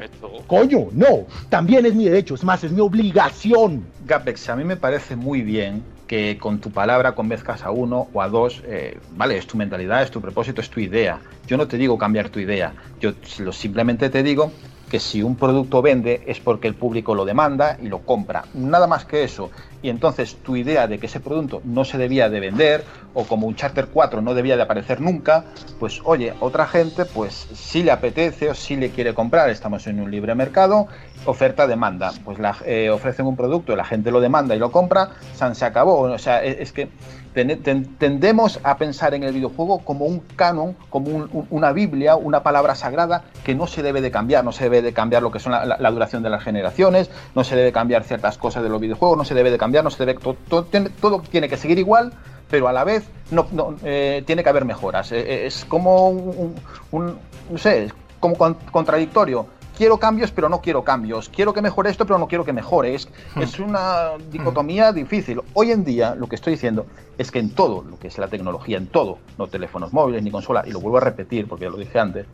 coño, 0.48 0.88
no, 0.92 1.26
también 1.50 1.86
es 1.86 1.94
mi 1.96 2.06
derecho, 2.06 2.36
es 2.36 2.44
más, 2.44 2.64
es 2.64 2.72
mi 2.72 2.82
obligación. 2.82 3.84
Gapex, 4.06 4.50
a 4.50 4.56
mí 4.56 4.64
me 4.64 4.76
parece 4.78 5.16
muy 5.16 5.42
bien 5.42 5.84
que 6.10 6.40
con 6.40 6.60
tu 6.60 6.72
palabra 6.72 7.14
convenzcas 7.14 7.64
a 7.64 7.69
uno 7.69 8.07
o 8.14 8.23
a 8.23 8.30
dos, 8.30 8.64
eh, 8.65 8.98
vale, 9.11 9.38
es 9.38 9.45
tu 9.45 9.57
mentalidad, 9.57 10.02
es 10.02 10.10
tu 10.10 10.19
propósito, 10.19 10.60
es 10.60 10.72
tu 10.72 10.80
idea. 10.80 11.22
Yo 11.45 11.56
no 11.56 11.68
te 11.68 11.77
digo 11.77 11.99
cambiar 11.99 12.30
tu 12.30 12.40
idea, 12.40 12.73
yo 12.99 13.14
simplemente 13.52 14.10
te 14.10 14.23
digo 14.23 14.52
que 14.90 14.99
si 14.99 15.22
un 15.24 15.36
producto 15.36 15.82
vende 15.82 16.24
es 16.26 16.40
porque 16.40 16.68
el 16.68 16.76
público 16.76 17.16
lo 17.16 17.26
demanda 17.26 17.78
y 17.82 17.88
lo 17.88 17.99
compra. 17.99 18.45
Nada 18.53 18.88
más 18.88 19.06
que 19.06 19.24
eso. 19.24 19.49
y 19.82 19.90
entonces 19.90 20.36
tu 20.44 20.57
idea 20.57 20.88
de 20.88 20.99
que 20.99 21.06
ese 21.06 21.22
producto 21.22 21.61
no 21.64 21.86
se 21.86 21.98
debía 21.98 22.30
de 22.30 22.41
vender 22.41 22.84
o 23.14 23.24
como 23.24 23.48
un 23.48 23.56
Charter 23.56 23.88
4 23.88 24.22
no 24.22 24.34
debía 24.34 24.57
de 24.57 24.64
aparecer 24.64 24.99
nunca, 24.99 25.45
pues 25.80 26.02
oye, 26.03 26.34
otra 26.41 26.68
gente 26.68 27.06
pues 27.06 27.48
sí 27.53 27.84
le 27.84 27.91
apetece 27.91 28.49
o 28.49 28.56
sí 28.56 28.76
le 28.76 28.90
quiere 28.90 29.14
comprar, 29.14 29.49
estamos 29.49 29.88
en 29.88 30.02
un 30.02 30.11
libre 30.11 30.36
mercado, 30.36 30.88
oferta-demanda, 31.26 32.11
pues 32.26 32.40
la, 32.40 32.57
eh, 32.66 32.90
ofrecen 32.90 33.26
un 33.26 33.38
producto, 33.38 33.76
la 33.76 33.86
gente 33.86 34.11
lo 34.11 34.20
demanda 34.20 34.56
y 34.56 34.60
lo 34.60 34.72
compra, 34.72 35.11
se 35.53 35.66
acabó, 35.66 36.02
o 36.02 36.18
sea, 36.18 36.44
es, 36.44 36.57
es 36.60 36.72
que 36.74 36.90
tendemos 37.34 38.60
a 38.64 38.77
pensar 38.77 39.14
en 39.14 39.23
el 39.23 39.34
videojuego 39.34 39.80
como 39.80 40.06
un 40.06 40.19
canon, 40.35 40.76
como 40.89 41.10
un, 41.10 41.47
una 41.49 41.72
Biblia, 41.72 42.15
una 42.15 42.43
palabra 42.43 42.76
sagrada 42.76 43.23
que 43.43 43.56
no 43.56 43.68
se 43.68 43.84
debe 43.84 44.01
de 44.01 44.11
cambiar, 44.11 44.43
no 44.43 44.51
se 44.51 44.65
debe 44.65 44.81
de 44.81 44.93
cambiar 44.93 45.22
lo 45.22 45.31
que 45.31 45.39
son 45.39 45.51
la, 45.51 45.91
duración 45.91 46.23
de 46.23 46.30
las 46.30 46.43
generaciones, 46.43 47.10
no 47.35 47.43
se 47.43 47.56
debe 47.56 47.72
cambiar 47.72 48.03
ciertas 48.03 48.38
cosas 48.38 48.64
de 48.64 48.69
los 48.69 48.81
videojuegos, 48.81 49.18
no 49.18 49.26
se 49.26 49.35
debe 49.35 49.51
de 49.51 49.57
cambiar, 49.57 49.84
no 49.84 49.89
se 49.89 50.06
debe, 50.06 50.19
todo, 50.19 50.65
todo, 50.65 51.22
tiene 51.22 51.49
que 51.49 51.57
seguir 51.57 51.77
igual, 51.77 52.14
pero 52.49 52.68
a 52.68 52.73
la 52.73 52.84
vez 52.84 53.07
no, 53.31 53.47
no 53.51 53.76
eh, 53.84 54.23
tiene 54.26 54.43
que 54.43 54.49
haber 54.49 54.65
mejoras. 54.65 55.11
Eh, 55.11 55.45
es 55.45 55.65
como 55.65 56.10
un, 56.10 56.56
un, 56.91 57.18
no 57.49 57.57
sé, 57.57 57.91
como 58.19 58.35
contradictorio 58.72 59.59
quiero 59.80 59.97
cambios, 59.97 60.30
pero 60.31 60.49
no 60.49 60.60
quiero 60.60 60.84
cambios. 60.84 61.30
Quiero 61.30 61.53
que 61.53 61.61
mejore 61.61 61.89
esto, 61.89 62.06
pero 62.06 62.19
no 62.19 62.27
quiero 62.27 62.43
que 62.43 62.51
mejore. 62.51 62.95
Es, 62.95 63.07
Hmm. 63.34 63.41
es 63.41 63.60
una 63.60 64.10
dicotomía 64.30 64.91
difícil. 64.91 65.41
Hoy 65.53 65.72
en 65.72 65.85
día, 65.85 66.15
lo 66.15 66.27
que 66.27 66.35
estoy 66.35 66.51
diciendo 66.56 66.85
es 67.18 67.31
que 67.31 67.39
en 67.39 67.56
todo 67.56 67.81
lo 67.89 67.97
que 67.97 68.10
es 68.10 68.18
la 68.18 68.27
tecnología, 68.27 68.77
en 68.77 68.88
todo, 68.88 69.19
no 69.38 69.47
teléfonos 69.47 69.93
móviles 69.93 70.22
ni 70.22 70.31
consola, 70.31 70.64
y 70.68 70.72
lo 70.72 70.81
vuelvo 70.81 70.97
a 70.97 70.99
repetir 70.99 71.47
porque 71.47 71.64
ya 71.64 71.72
lo 71.72 71.77
dije 71.77 71.97
antes, 71.97 72.26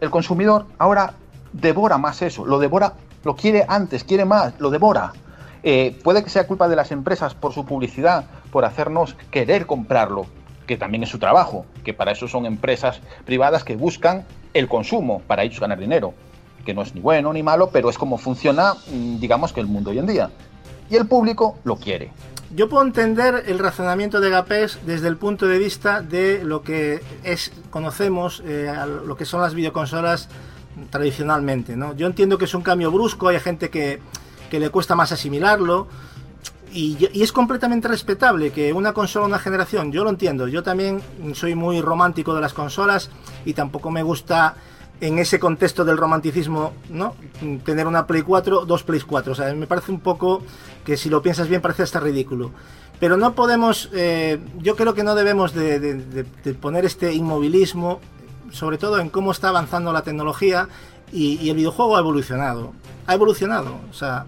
el 0.00 0.10
consumidor 0.10 0.66
ahora 0.78 1.14
devora 1.52 1.98
más 1.98 2.20
eso, 2.20 2.44
lo 2.44 2.58
devora, 2.58 2.94
lo 3.22 3.36
quiere 3.36 3.64
antes, 3.68 4.02
quiere 4.02 4.24
más, 4.24 4.58
lo 4.58 4.70
devora. 4.70 5.12
Eh, 5.62 5.96
puede 6.02 6.24
que 6.24 6.30
sea 6.30 6.48
culpa 6.48 6.66
de 6.66 6.74
las 6.74 6.90
empresas 6.90 7.32
por 7.32 7.52
su 7.52 7.64
publicidad, 7.64 8.24
por 8.50 8.64
hacernos 8.64 9.14
querer 9.30 9.66
comprarlo, 9.66 10.26
que 10.66 10.76
también 10.76 11.04
es 11.04 11.10
su 11.10 11.20
trabajo, 11.20 11.64
que 11.84 11.94
para 11.94 12.10
eso 12.10 12.26
son 12.26 12.44
empresas 12.44 13.00
privadas 13.24 13.62
que 13.62 13.76
buscan 13.76 14.24
el 14.52 14.66
consumo, 14.66 15.22
para 15.28 15.44
ellos 15.44 15.60
ganar 15.60 15.78
dinero 15.78 16.12
que 16.70 16.74
no 16.74 16.82
es 16.82 16.94
ni 16.94 17.00
bueno 17.00 17.32
ni 17.32 17.42
malo, 17.42 17.70
pero 17.72 17.90
es 17.90 17.98
como 17.98 18.16
funciona, 18.16 18.74
mm, 18.74 19.18
digamos 19.18 19.52
que 19.52 19.60
el 19.60 19.66
mundo 19.66 19.90
hoy 19.90 19.98
en 19.98 20.06
día. 20.06 20.30
Y 20.88 20.94
el 20.94 21.06
público 21.08 21.58
lo 21.64 21.76
quiere. 21.76 22.12
Yo 22.54 22.68
puedo 22.68 22.84
entender 22.84 23.44
el 23.46 23.58
razonamiento 23.58 24.20
de 24.20 24.30
Gapés 24.30 24.78
desde 24.86 25.08
el 25.08 25.16
punto 25.16 25.48
de 25.48 25.58
vista 25.58 26.00
de 26.00 26.44
lo 26.44 26.62
que 26.62 27.00
es 27.24 27.50
conocemos, 27.70 28.40
eh, 28.46 28.72
lo 29.04 29.16
que 29.16 29.24
son 29.24 29.40
las 29.40 29.54
videoconsolas 29.54 30.28
tradicionalmente. 30.90 31.76
¿no? 31.76 31.96
Yo 31.96 32.06
entiendo 32.06 32.38
que 32.38 32.44
es 32.44 32.54
un 32.54 32.62
cambio 32.62 32.92
brusco, 32.92 33.28
hay 33.28 33.40
gente 33.40 33.68
que, 33.68 33.98
que 34.48 34.60
le 34.60 34.70
cuesta 34.70 34.94
más 34.94 35.10
asimilarlo. 35.10 35.88
Y, 36.72 37.08
y, 37.12 37.22
es 37.22 37.32
completamente 37.32 37.88
respetable 37.88 38.52
que 38.52 38.72
una 38.72 38.92
consola, 38.92 39.26
una 39.26 39.40
generación, 39.40 39.90
yo 39.90 40.04
lo 40.04 40.10
entiendo, 40.10 40.46
yo 40.46 40.62
también 40.62 41.02
soy 41.34 41.56
muy 41.56 41.80
romántico 41.80 42.32
de 42.32 42.40
las 42.40 42.52
consolas 42.52 43.10
y 43.44 43.54
tampoco 43.54 43.90
me 43.90 44.04
gusta 44.04 44.54
en 45.00 45.18
ese 45.18 45.40
contexto 45.40 45.84
del 45.84 45.96
romanticismo, 45.96 46.72
¿no? 46.90 47.14
Tener 47.64 47.86
una 47.86 48.06
Play 48.06 48.22
4, 48.22 48.66
dos 48.66 48.82
Play 48.82 49.00
4. 49.00 49.32
O 49.32 49.34
sea, 49.34 49.54
me 49.54 49.66
parece 49.66 49.92
un 49.92 50.00
poco 50.00 50.42
que 50.84 50.96
si 50.96 51.08
lo 51.08 51.22
piensas 51.22 51.48
bien 51.48 51.62
parece 51.62 51.82
hasta 51.82 52.00
ridículo. 52.00 52.50
Pero 52.98 53.16
no 53.16 53.34
podemos, 53.34 53.88
eh, 53.94 54.38
yo 54.58 54.76
creo 54.76 54.92
que 54.92 55.02
no 55.02 55.14
debemos 55.14 55.54
de, 55.54 56.26
poner 56.60 56.84
este 56.84 57.14
inmovilismo, 57.14 58.00
sobre 58.50 58.76
todo 58.76 59.00
en 59.00 59.08
cómo 59.08 59.32
está 59.32 59.48
avanzando 59.48 59.92
la 59.92 60.02
tecnología 60.02 60.68
y, 61.10 61.48
el 61.48 61.56
videojuego 61.56 61.96
ha 61.96 62.00
evolucionado. 62.00 62.74
Ha 63.06 63.14
evolucionado. 63.14 63.80
O 63.90 63.94
sea, 63.94 64.26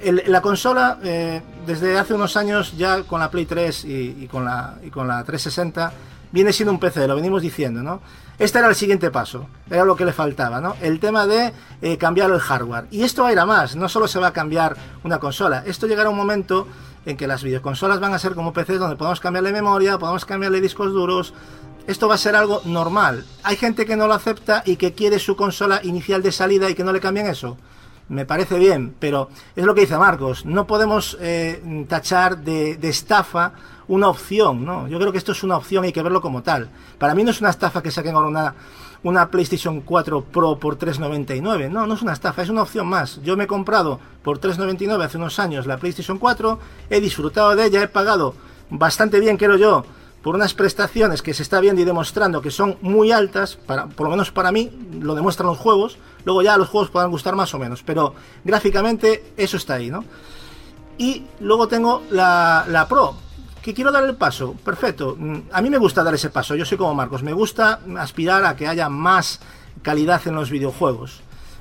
la 0.00 0.42
consola, 0.42 0.98
eh, 1.04 1.42
desde 1.64 1.96
hace 1.96 2.14
unos 2.14 2.36
años, 2.36 2.76
ya 2.76 3.04
con 3.04 3.20
la 3.20 3.30
Play 3.30 3.46
3 3.46 3.84
y, 3.84 3.88
y, 3.88 4.24
y 4.24 4.26
con 4.26 4.44
la 4.44 5.24
360, 5.24 5.92
viene 6.32 6.52
siendo 6.52 6.72
un 6.72 6.78
PC, 6.78 7.06
lo 7.06 7.16
venimos 7.16 7.42
diciendo, 7.42 7.82
¿no? 7.82 8.00
Este 8.38 8.58
era 8.58 8.68
el 8.68 8.74
siguiente 8.74 9.10
paso, 9.10 9.48
era 9.70 9.84
lo 9.84 9.96
que 9.96 10.04
le 10.04 10.12
faltaba, 10.12 10.60
¿no? 10.60 10.76
El 10.82 11.00
tema 11.00 11.26
de 11.26 11.52
eh, 11.80 11.96
cambiar 11.96 12.30
el 12.30 12.38
hardware. 12.38 12.86
Y 12.90 13.02
esto 13.02 13.22
va 13.22 13.30
a 13.30 13.32
ir 13.32 13.38
a 13.38 13.46
más, 13.46 13.76
no 13.76 13.88
solo 13.88 14.08
se 14.08 14.18
va 14.18 14.28
a 14.28 14.32
cambiar 14.32 14.76
una 15.04 15.18
consola, 15.18 15.62
esto 15.66 15.86
llegará 15.86 16.10
un 16.10 16.16
momento 16.16 16.66
en 17.06 17.16
que 17.16 17.26
las 17.26 17.42
videoconsolas 17.42 18.00
van 18.00 18.12
a 18.12 18.18
ser 18.18 18.34
como 18.34 18.52
PCs 18.52 18.78
donde 18.78 18.96
podemos 18.96 19.20
cambiarle 19.20 19.52
memoria, 19.52 19.96
podemos 19.96 20.24
cambiarle 20.24 20.60
discos 20.60 20.92
duros. 20.92 21.32
Esto 21.86 22.08
va 22.08 22.16
a 22.16 22.18
ser 22.18 22.34
algo 22.34 22.62
normal. 22.64 23.24
Hay 23.44 23.56
gente 23.56 23.86
que 23.86 23.96
no 23.96 24.08
lo 24.08 24.14
acepta 24.14 24.64
y 24.66 24.74
que 24.74 24.92
quiere 24.92 25.20
su 25.20 25.36
consola 25.36 25.80
inicial 25.84 26.20
de 26.20 26.32
salida 26.32 26.68
y 26.68 26.74
que 26.74 26.82
no 26.82 26.92
le 26.92 27.00
cambien 27.00 27.28
eso. 27.28 27.56
Me 28.08 28.24
parece 28.24 28.58
bien, 28.58 28.94
pero 28.98 29.28
es 29.56 29.64
lo 29.64 29.74
que 29.74 29.80
dice 29.80 29.98
Marcos. 29.98 30.46
No 30.46 30.66
podemos 30.66 31.16
eh, 31.20 31.86
tachar 31.88 32.38
de, 32.38 32.78
estafa 32.82 33.52
una 33.88 34.08
opción, 34.08 34.64
¿no? 34.64 34.86
Yo 34.86 34.98
creo 34.98 35.10
que 35.10 35.18
esto 35.18 35.32
es 35.32 35.42
una 35.42 35.56
opción 35.56 35.84
y 35.84 35.88
hay 35.88 35.92
que 35.92 36.02
verlo 36.02 36.20
como 36.20 36.42
tal. 36.42 36.70
Para 36.98 37.14
mí 37.14 37.24
no 37.24 37.30
es 37.32 37.40
una 37.40 37.50
estafa 37.50 37.82
que 37.82 37.90
saquen 37.90 38.14
ahora 38.14 38.28
una, 38.28 38.54
una 39.02 39.28
PlayStation 39.28 39.80
4 39.80 40.22
Pro 40.24 40.56
por 40.58 40.78
3.99. 40.78 41.68
No, 41.68 41.86
no 41.86 41.94
es 41.94 42.02
una 42.02 42.12
estafa, 42.12 42.42
es 42.42 42.48
una 42.48 42.62
opción 42.62 42.86
más. 42.86 43.20
Yo 43.22 43.36
me 43.36 43.44
he 43.44 43.46
comprado 43.48 43.98
por 44.22 44.40
3.99 44.40 45.04
hace 45.04 45.16
unos 45.16 45.38
años 45.40 45.66
la 45.66 45.78
PlayStation 45.78 46.18
4, 46.18 46.58
he 46.90 47.00
disfrutado 47.00 47.56
de 47.56 47.66
ella, 47.66 47.82
he 47.82 47.88
pagado 47.88 48.34
bastante 48.70 49.20
bien, 49.20 49.36
creo 49.36 49.56
yo, 49.56 49.84
por 50.26 50.34
unas 50.34 50.54
prestaciones 50.54 51.22
que 51.22 51.32
se 51.34 51.44
está 51.44 51.60
viendo 51.60 51.80
y 51.80 51.84
demostrando 51.84 52.42
que 52.42 52.50
son 52.50 52.78
muy 52.80 53.12
altas, 53.12 53.54
para, 53.54 53.86
por 53.86 54.06
lo 54.06 54.10
menos 54.10 54.32
para 54.32 54.50
mí, 54.50 54.72
lo 55.00 55.14
demuestran 55.14 55.46
los 55.46 55.56
juegos. 55.56 55.98
Luego 56.24 56.42
ya 56.42 56.56
los 56.56 56.68
juegos 56.68 56.90
puedan 56.90 57.12
gustar 57.12 57.36
más 57.36 57.54
o 57.54 57.60
menos, 57.60 57.84
pero 57.84 58.12
gráficamente 58.42 59.34
eso 59.36 59.56
está 59.56 59.74
ahí, 59.74 59.88
¿no? 59.88 60.04
Y 60.98 61.26
luego 61.38 61.68
tengo 61.68 62.02
la, 62.10 62.64
la 62.66 62.88
Pro, 62.88 63.14
que 63.62 63.72
quiero 63.72 63.92
dar 63.92 64.02
el 64.02 64.16
paso, 64.16 64.56
perfecto. 64.64 65.16
A 65.52 65.62
mí 65.62 65.70
me 65.70 65.78
gusta 65.78 66.02
dar 66.02 66.12
ese 66.12 66.30
paso, 66.30 66.56
yo 66.56 66.64
soy 66.64 66.76
como 66.76 66.92
Marcos, 66.92 67.22
me 67.22 67.32
gusta 67.32 67.78
aspirar 67.96 68.44
a 68.46 68.56
que 68.56 68.66
haya 68.66 68.88
más 68.88 69.38
calidad 69.82 70.20
en 70.26 70.34
los 70.34 70.50
videojuegos. 70.50 71.20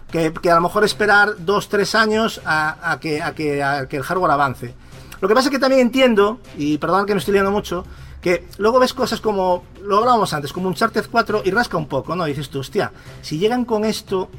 Que, 0.10 0.34
que 0.34 0.50
a 0.50 0.56
lo 0.56 0.62
mejor 0.62 0.84
esperar 0.84 1.36
dos, 1.38 1.70
tres 1.70 1.94
años 1.94 2.42
a, 2.44 2.94
a, 2.94 3.00
que, 3.00 3.22
a, 3.22 3.36
que, 3.36 3.62
a, 3.62 3.88
que, 3.88 3.98
el 3.98 4.02
hardware 4.02 4.32
avance. 4.32 4.74
Lo 5.22 5.28
que 5.28 5.36
pasa 5.36 5.50
es 5.50 5.52
que 5.52 5.60
también 5.60 5.82
entiendo, 5.82 6.40
y 6.58 6.80
perdón 6.80 7.06
que 7.06 7.14
me 7.14 7.20
estoy 7.20 7.34
liando 7.34 7.52
mucho, 7.52 7.86
que 8.26 8.44
luego 8.58 8.80
ves 8.80 8.92
cosas 8.96 9.22
como, 9.22 9.66
lo 9.84 10.00
hablábamos 10.00 10.34
antes, 10.34 10.52
como 10.52 10.68
un 10.68 10.74
Charter 10.74 11.08
4 11.12 11.44
y 11.46 11.52
rasca 11.52 11.78
un 11.78 11.86
poco, 11.86 12.16
¿no? 12.16 12.26
Y 12.26 12.32
dices 12.32 12.50
tú, 12.50 12.62
hostia, 12.62 12.92
si 13.22 13.38
llegan 13.38 13.66
con 13.66 13.86
esto, 13.86 14.32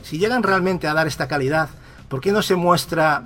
si 0.00 0.16
llegan 0.16 0.42
realmente 0.42 0.88
a 0.88 0.94
dar 0.94 1.06
esta 1.06 1.28
calidad, 1.28 1.68
¿por 2.08 2.22
qué 2.22 2.32
no 2.32 2.40
se 2.40 2.56
muestra 2.56 3.24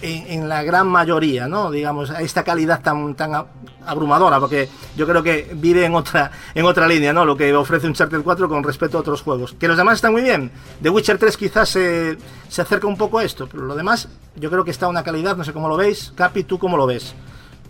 en, 0.00 0.48
la 0.48 0.62
gran 0.62 0.86
mayoría, 0.86 1.48
¿no? 1.48 1.72
Digamos, 1.72 2.10
a 2.10 2.22
esta 2.22 2.44
calidad 2.44 2.82
tan, 2.82 3.16
tan 3.16 3.32
abrumadora, 3.84 4.38
porque 4.38 4.68
yo 4.96 5.08
creo 5.08 5.24
que 5.24 5.50
vive 5.54 5.84
en 5.84 5.96
otra, 5.96 6.30
en 6.54 6.64
otra 6.64 6.86
línea, 6.86 7.12
¿no? 7.12 7.24
Lo 7.24 7.36
que 7.36 7.52
ofrece 7.52 7.88
un 7.88 7.94
Charter 7.94 8.20
4 8.20 8.48
con 8.48 8.62
respecto 8.62 8.96
a 8.96 9.00
otros 9.00 9.22
juegos. 9.22 9.56
Que 9.58 9.66
los 9.66 9.76
demás 9.76 9.96
están 9.96 10.12
muy 10.12 10.22
bien. 10.22 10.52
The 10.80 10.90
Witcher 10.90 11.18
3 11.18 11.36
quizás 11.36 11.68
se, 11.68 12.16
se 12.48 12.62
acerca 12.62 12.86
un 12.86 12.96
poco 12.96 13.18
a 13.18 13.24
esto, 13.24 13.48
pero 13.50 13.64
lo 13.64 13.74
demás 13.74 14.08
yo 14.36 14.50
creo 14.50 14.62
que 14.62 14.70
está 14.70 14.86
a 14.86 14.88
una 14.88 15.02
calidad, 15.02 15.36
no 15.36 15.42
sé 15.42 15.52
cómo 15.52 15.68
lo 15.68 15.76
veis. 15.76 16.12
Capi, 16.14 16.44
¿tú 16.44 16.60
cómo 16.60 16.76
lo 16.76 16.86
ves? 16.86 17.16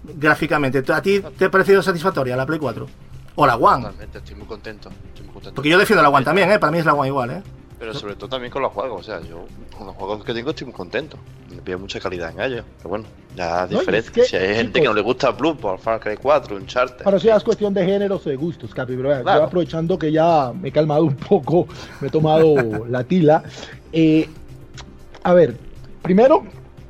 Gráficamente, 0.05 0.83
¿a 0.93 1.03
ti 1.03 1.21
te 1.37 1.47
ha 1.47 1.51
parecido 1.51 1.83
satisfactoria 1.83 2.37
la 2.37 2.47
Play 2.47 2.59
4? 2.59 2.87
¿O 3.37 3.47
la 3.47 3.57
One? 3.57 3.85
Totalmente, 3.85 4.19
estoy 4.19 4.35
muy 4.37 4.47
contento. 4.47 4.89
Estoy 5.09 5.25
muy 5.25 5.33
contento. 5.35 5.55
Porque 5.55 5.69
yo 5.71 5.79
defiendo 5.79 6.03
la 6.03 6.09
One 6.09 6.25
también, 6.25 6.51
¿eh? 6.51 6.59
Para 6.59 6.73
mí 6.73 6.79
es 6.79 6.85
la 6.87 6.95
One 6.95 7.09
igual, 7.09 7.31
¿eh? 7.31 7.43
Pero 7.79 7.95
sobre 7.95 8.17
todo 8.17 8.29
también 8.29 8.51
con 8.53 8.61
los 8.63 8.73
juegos, 8.73 9.01
o 9.01 9.05
sea, 9.05 9.21
yo 9.21 9.45
con 9.77 9.87
los 9.87 9.95
juegos 9.95 10.25
que 10.25 10.35
tengo 10.35 10.51
estoy 10.51 10.67
muy 10.67 10.75
contento. 10.75 11.17
Me 11.49 11.63
pido 11.63 11.79
mucha 11.79 12.01
calidad 12.01 12.33
en 12.33 12.41
ellos. 12.41 12.65
Pero 12.79 12.89
bueno, 12.89 13.05
ya 13.37 13.67
No, 13.67 13.77
y 13.77 13.79
diferencia. 13.79 14.09
es 14.09 14.15
que, 14.15 14.25
si 14.25 14.37
hay 14.37 14.55
gente 14.57 14.81
chicos- 14.81 14.83
que 14.83 14.89
no 14.89 14.95
le 14.95 15.03
gusta 15.03 15.31
Blue 15.31 15.57
por 15.57 15.79
Far 15.79 16.01
Cry 16.01 16.17
4, 16.17 16.57
un 16.57 16.67
charter. 16.67 17.03
Pero 17.05 17.17
eso 17.17 17.27
ya 17.27 17.37
es 17.37 17.45
cuestión 17.45 17.73
de 17.75 17.85
géneros 17.85 18.27
o 18.27 18.31
de 18.31 18.35
gustos, 18.37 18.75
Capi. 18.75 18.97
Pero 18.97 19.09
vea, 19.11 19.23
Claro. 19.23 19.41
yo 19.41 19.47
aprovechando 19.47 19.97
que 19.97 20.11
ya 20.11 20.53
me 20.53 20.71
he 20.71 20.73
calmado 20.73 21.05
un 21.05 21.15
poco, 21.15 21.69
me 22.01 22.09
he 22.09 22.11
tomado 22.11 22.55
la 22.89 23.05
tila. 23.05 23.45
eh, 23.93 24.29
a 25.23 25.33
ver, 25.35 25.57
primero, 26.03 26.45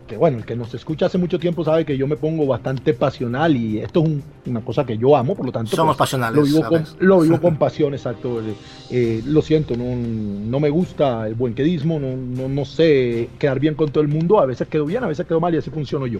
que 0.09 0.17
bueno, 0.17 0.39
el 0.39 0.45
que 0.45 0.57
nos 0.57 0.75
escucha 0.75 1.07
hace 1.07 1.19
mucho 1.19 1.39
tiempo 1.39 1.63
sabe 1.63 1.85
que 1.85 1.97
yo 1.97 2.09
me 2.09 2.17
pongo 2.17 2.47
bastante 2.47 2.95
pasional 2.95 3.57
y 3.57 3.79
esto 3.79 4.01
es 4.01 4.07
un- 4.09 4.23
una 4.47 4.61
cosa 4.63 4.85
que 4.85 4.99
yo 4.99 5.17
amo, 5.17 5.37
por 5.37 5.47
lo 5.47 5.53
tanto. 5.53 5.77
Somos 5.77 5.97
pues, 5.97 5.99
pasionales, 6.09 6.37
Lo 6.37 6.43
vivo, 6.45 6.63
con, 6.69 6.87
¿sabes? 6.87 6.97
lo 6.99 7.21
vivo 7.21 7.41
con 7.41 7.57
pasión, 7.57 7.95
exacto. 7.95 8.41
eh, 8.41 8.55
eh, 8.91 9.23
lo 9.27 9.43
siento, 9.43 9.77
no, 9.77 9.85
no 9.95 10.59
me 10.59 10.71
gusta 10.71 11.29
el 11.29 11.35
buenquedismo, 11.35 12.01
no, 12.01 12.17
no, 12.17 12.49
no 12.49 12.65
sé 12.65 13.29
quedar 13.39 13.61
bien 13.61 13.75
con 13.75 13.91
todo 13.91 14.03
el 14.03 14.09
mundo. 14.09 14.41
A 14.41 14.47
veces 14.47 14.67
quedo 14.67 14.87
bien, 14.87 15.05
a 15.05 15.07
veces 15.07 15.27
quedo 15.27 15.39
mal 15.39 15.55
y 15.55 15.59
así 15.59 15.71
funciono 15.71 16.07
yo. 16.09 16.19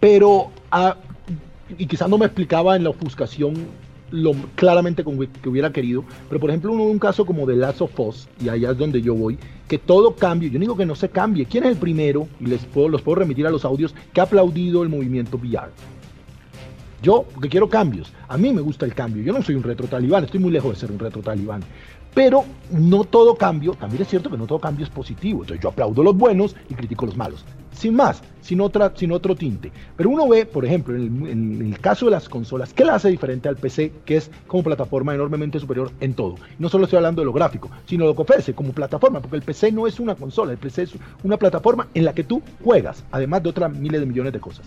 Pero, 0.00 0.50
ah, 0.70 0.96
y 1.76 1.86
quizás 1.86 2.08
no 2.08 2.16
me 2.18 2.26
explicaba 2.26 2.76
en 2.76 2.84
la 2.84 2.90
ofuscación 2.90 3.54
lo 4.10 4.32
claramente 4.54 5.04
como 5.04 5.20
que 5.20 5.48
hubiera 5.50 5.70
querido, 5.70 6.02
pero 6.30 6.40
por 6.40 6.48
ejemplo, 6.48 6.72
uno 6.72 6.84
de 6.86 6.90
un 6.92 6.98
caso 6.98 7.26
como 7.26 7.44
de 7.46 7.56
Last 7.56 7.82
of 7.82 8.00
Us, 8.00 8.26
y 8.42 8.48
allá 8.48 8.70
es 8.70 8.78
donde 8.78 9.02
yo 9.02 9.14
voy, 9.14 9.36
que 9.68 9.78
todo 9.78 10.16
cambie, 10.16 10.50
yo 10.50 10.58
digo 10.58 10.76
que 10.76 10.86
no 10.86 10.94
se 10.94 11.10
cambie, 11.10 11.46
¿quién 11.46 11.64
es 11.64 11.70
el 11.70 11.76
primero? 11.76 12.26
Y 12.40 12.46
les 12.46 12.66
los 12.74 13.02
puedo 13.02 13.16
remitir 13.16 13.46
a 13.46 13.50
los 13.50 13.64
audios, 13.64 13.94
que 14.12 14.20
ha 14.20 14.24
aplaudido 14.24 14.82
el 14.82 14.88
movimiento 14.88 15.36
VR. 15.36 15.70
Yo, 17.02 17.24
porque 17.32 17.48
quiero 17.48 17.68
cambios, 17.68 18.12
a 18.26 18.36
mí 18.36 18.52
me 18.52 18.60
gusta 18.60 18.84
el 18.86 18.94
cambio, 18.94 19.22
yo 19.22 19.32
no 19.32 19.42
soy 19.42 19.54
un 19.54 19.62
retro 19.62 19.86
talibán, 19.86 20.24
estoy 20.24 20.40
muy 20.40 20.50
lejos 20.50 20.72
de 20.72 20.80
ser 20.80 20.90
un 20.90 20.98
retro 20.98 21.22
talibán, 21.22 21.62
pero 22.12 22.44
no 22.72 23.04
todo 23.04 23.36
cambio, 23.36 23.74
también 23.74 24.02
es 24.02 24.08
cierto 24.08 24.30
que 24.30 24.38
no 24.38 24.46
todo 24.46 24.58
cambio 24.58 24.84
es 24.84 24.90
positivo, 24.90 25.42
entonces 25.42 25.62
yo 25.62 25.68
aplaudo 25.68 26.02
los 26.02 26.16
buenos 26.16 26.56
y 26.68 26.74
critico 26.74 27.06
los 27.06 27.16
malos. 27.16 27.44
Sin 27.78 27.94
más, 27.94 28.22
sin, 28.40 28.60
otra, 28.60 28.92
sin 28.94 29.12
otro 29.12 29.34
tinte. 29.36 29.70
Pero 29.96 30.10
uno 30.10 30.28
ve, 30.28 30.44
por 30.46 30.64
ejemplo, 30.64 30.96
en 30.96 31.62
el, 31.62 31.78
caso 31.80 32.06
de 32.06 32.10
las 32.10 32.28
consolas, 32.28 32.74
¿qué 32.74 32.84
la 32.84 32.96
hace 32.96 33.08
diferente 33.08 33.48
al 33.48 33.56
PC, 33.56 33.92
que 34.04 34.16
es 34.16 34.30
como 34.46 34.64
plataforma 34.64 35.14
enormemente 35.14 35.60
superior 35.60 35.92
en 36.00 36.14
todo? 36.14 36.34
No 36.58 36.68
solo 36.68 36.84
estoy 36.84 36.96
hablando 36.96 37.22
de 37.22 37.26
lo 37.26 37.32
gráfico, 37.32 37.70
sino 37.86 38.04
lo 38.04 38.16
que 38.16 38.22
ofrece 38.22 38.54
como 38.54 38.72
plataforma, 38.72 39.20
porque 39.20 39.36
el 39.36 39.42
PC 39.42 39.70
no 39.72 39.86
es 39.86 40.00
una 40.00 40.16
consola, 40.16 40.52
el 40.52 40.58
PC 40.58 40.82
es 40.82 40.94
una 41.22 41.36
plataforma 41.36 41.88
en 41.94 42.04
la 42.04 42.12
que 42.12 42.24
tú 42.24 42.42
juegas, 42.64 43.04
además 43.12 43.42
de 43.42 43.50
otras 43.50 43.72
miles 43.72 44.00
de 44.00 44.06
millones 44.06 44.32
de 44.32 44.40
cosas 44.40 44.66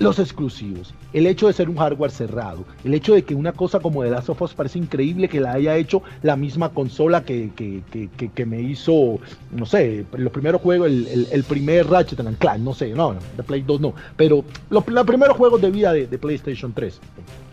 los 0.00 0.18
exclusivos, 0.18 0.94
el 1.12 1.26
hecho 1.26 1.46
de 1.46 1.52
ser 1.52 1.68
un 1.68 1.76
hardware 1.76 2.10
cerrado, 2.10 2.64
el 2.84 2.94
hecho 2.94 3.12
de 3.12 3.22
que 3.22 3.34
una 3.34 3.52
cosa 3.52 3.80
como 3.80 4.02
The 4.02 4.10
Last 4.10 4.30
of 4.30 4.40
Us 4.40 4.54
parece 4.54 4.78
increíble 4.78 5.28
que 5.28 5.40
la 5.40 5.52
haya 5.52 5.76
hecho 5.76 6.02
la 6.22 6.36
misma 6.36 6.70
consola 6.70 7.22
que, 7.22 7.50
que, 7.54 7.82
que, 7.90 8.30
que 8.30 8.46
me 8.46 8.62
hizo, 8.62 9.18
no 9.52 9.66
sé, 9.66 10.06
los 10.16 10.32
primeros 10.32 10.62
juegos, 10.62 10.88
el, 10.88 11.28
el, 11.30 11.44
primer 11.44 11.86
Ratchet 11.86 12.18
and 12.20 12.38
Clank, 12.38 12.60
no 12.60 12.72
sé, 12.72 12.94
no, 12.94 13.14
de 13.36 13.42
Play 13.42 13.60
2 13.60 13.80
no, 13.82 13.94
pero 14.16 14.42
los, 14.70 14.88
los 14.88 15.06
primeros 15.06 15.36
juegos 15.36 15.60
de 15.60 15.70
vida 15.70 15.92
de, 15.92 16.06
de, 16.06 16.18
PlayStation 16.18 16.72
3, 16.72 16.98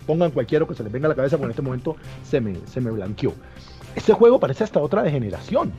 pongan 0.06 0.32
cualquiera 0.32 0.66
que 0.66 0.74
se 0.74 0.84
les 0.84 0.92
venga 0.92 1.08
a 1.08 1.10
la 1.10 1.16
cabeza, 1.16 1.36
porque 1.36 1.48
en 1.48 1.52
este 1.52 1.62
momento 1.62 1.98
se 2.24 2.40
me, 2.40 2.56
se 2.66 2.80
me 2.80 2.92
blanqueó. 2.92 3.34
Este 3.94 4.14
juego 4.14 4.40
parece 4.40 4.64
hasta 4.64 4.80
otra 4.80 5.04
de 5.04 5.12
generación. 5.12 5.74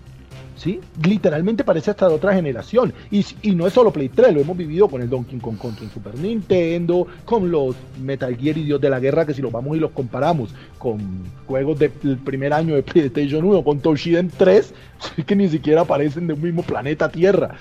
Literalmente 1.05 1.65
parece 1.65 1.91
hasta 1.91 2.09
de 2.09 2.15
otra 2.15 2.35
generación. 2.35 2.93
Y, 3.11 3.25
no 3.53 3.67
es 3.67 3.73
solo 3.73 3.93
Play 3.93 4.09
3, 4.09 4.35
lo 4.35 4.41
hemos 4.41 4.57
vivido 4.57 4.89
con 4.89 5.03
el 5.03 5.09
Donkey 5.09 5.39
Kong 5.39 5.59
Country 5.61 5.87
en 5.87 5.93
Super 5.93 6.19
Nintendo, 6.19 7.07
con 7.25 7.51
los 7.51 7.77
Metal 8.01 8.37
Gear 8.37 8.59
y 8.59 8.65
Dios 8.65 8.81
de 8.81 8.91
la 8.91 9.01
Guerra, 9.01 9.27
que 9.27 9.35
si 9.35 9.43
los 9.43 9.53
vamos 9.53 9.77
y 9.77 9.81
los 9.81 9.91
comparamos 9.91 10.51
con 10.79 11.01
juegos 11.47 11.79
del 11.79 12.19
primer 12.25 12.53
año 12.53 12.75
de 12.75 12.83
PlayStation 12.83 13.45
1, 13.45 13.65
con 13.65 13.81
Toshiden 13.81 14.31
3, 14.37 14.75
que 15.27 15.37
ni 15.37 15.49
siquiera 15.49 15.83
aparecen 15.83 16.27
de 16.27 16.35
un 16.35 16.43
mismo 16.43 16.63
planeta 16.63 17.09
Tierra. 17.09 17.57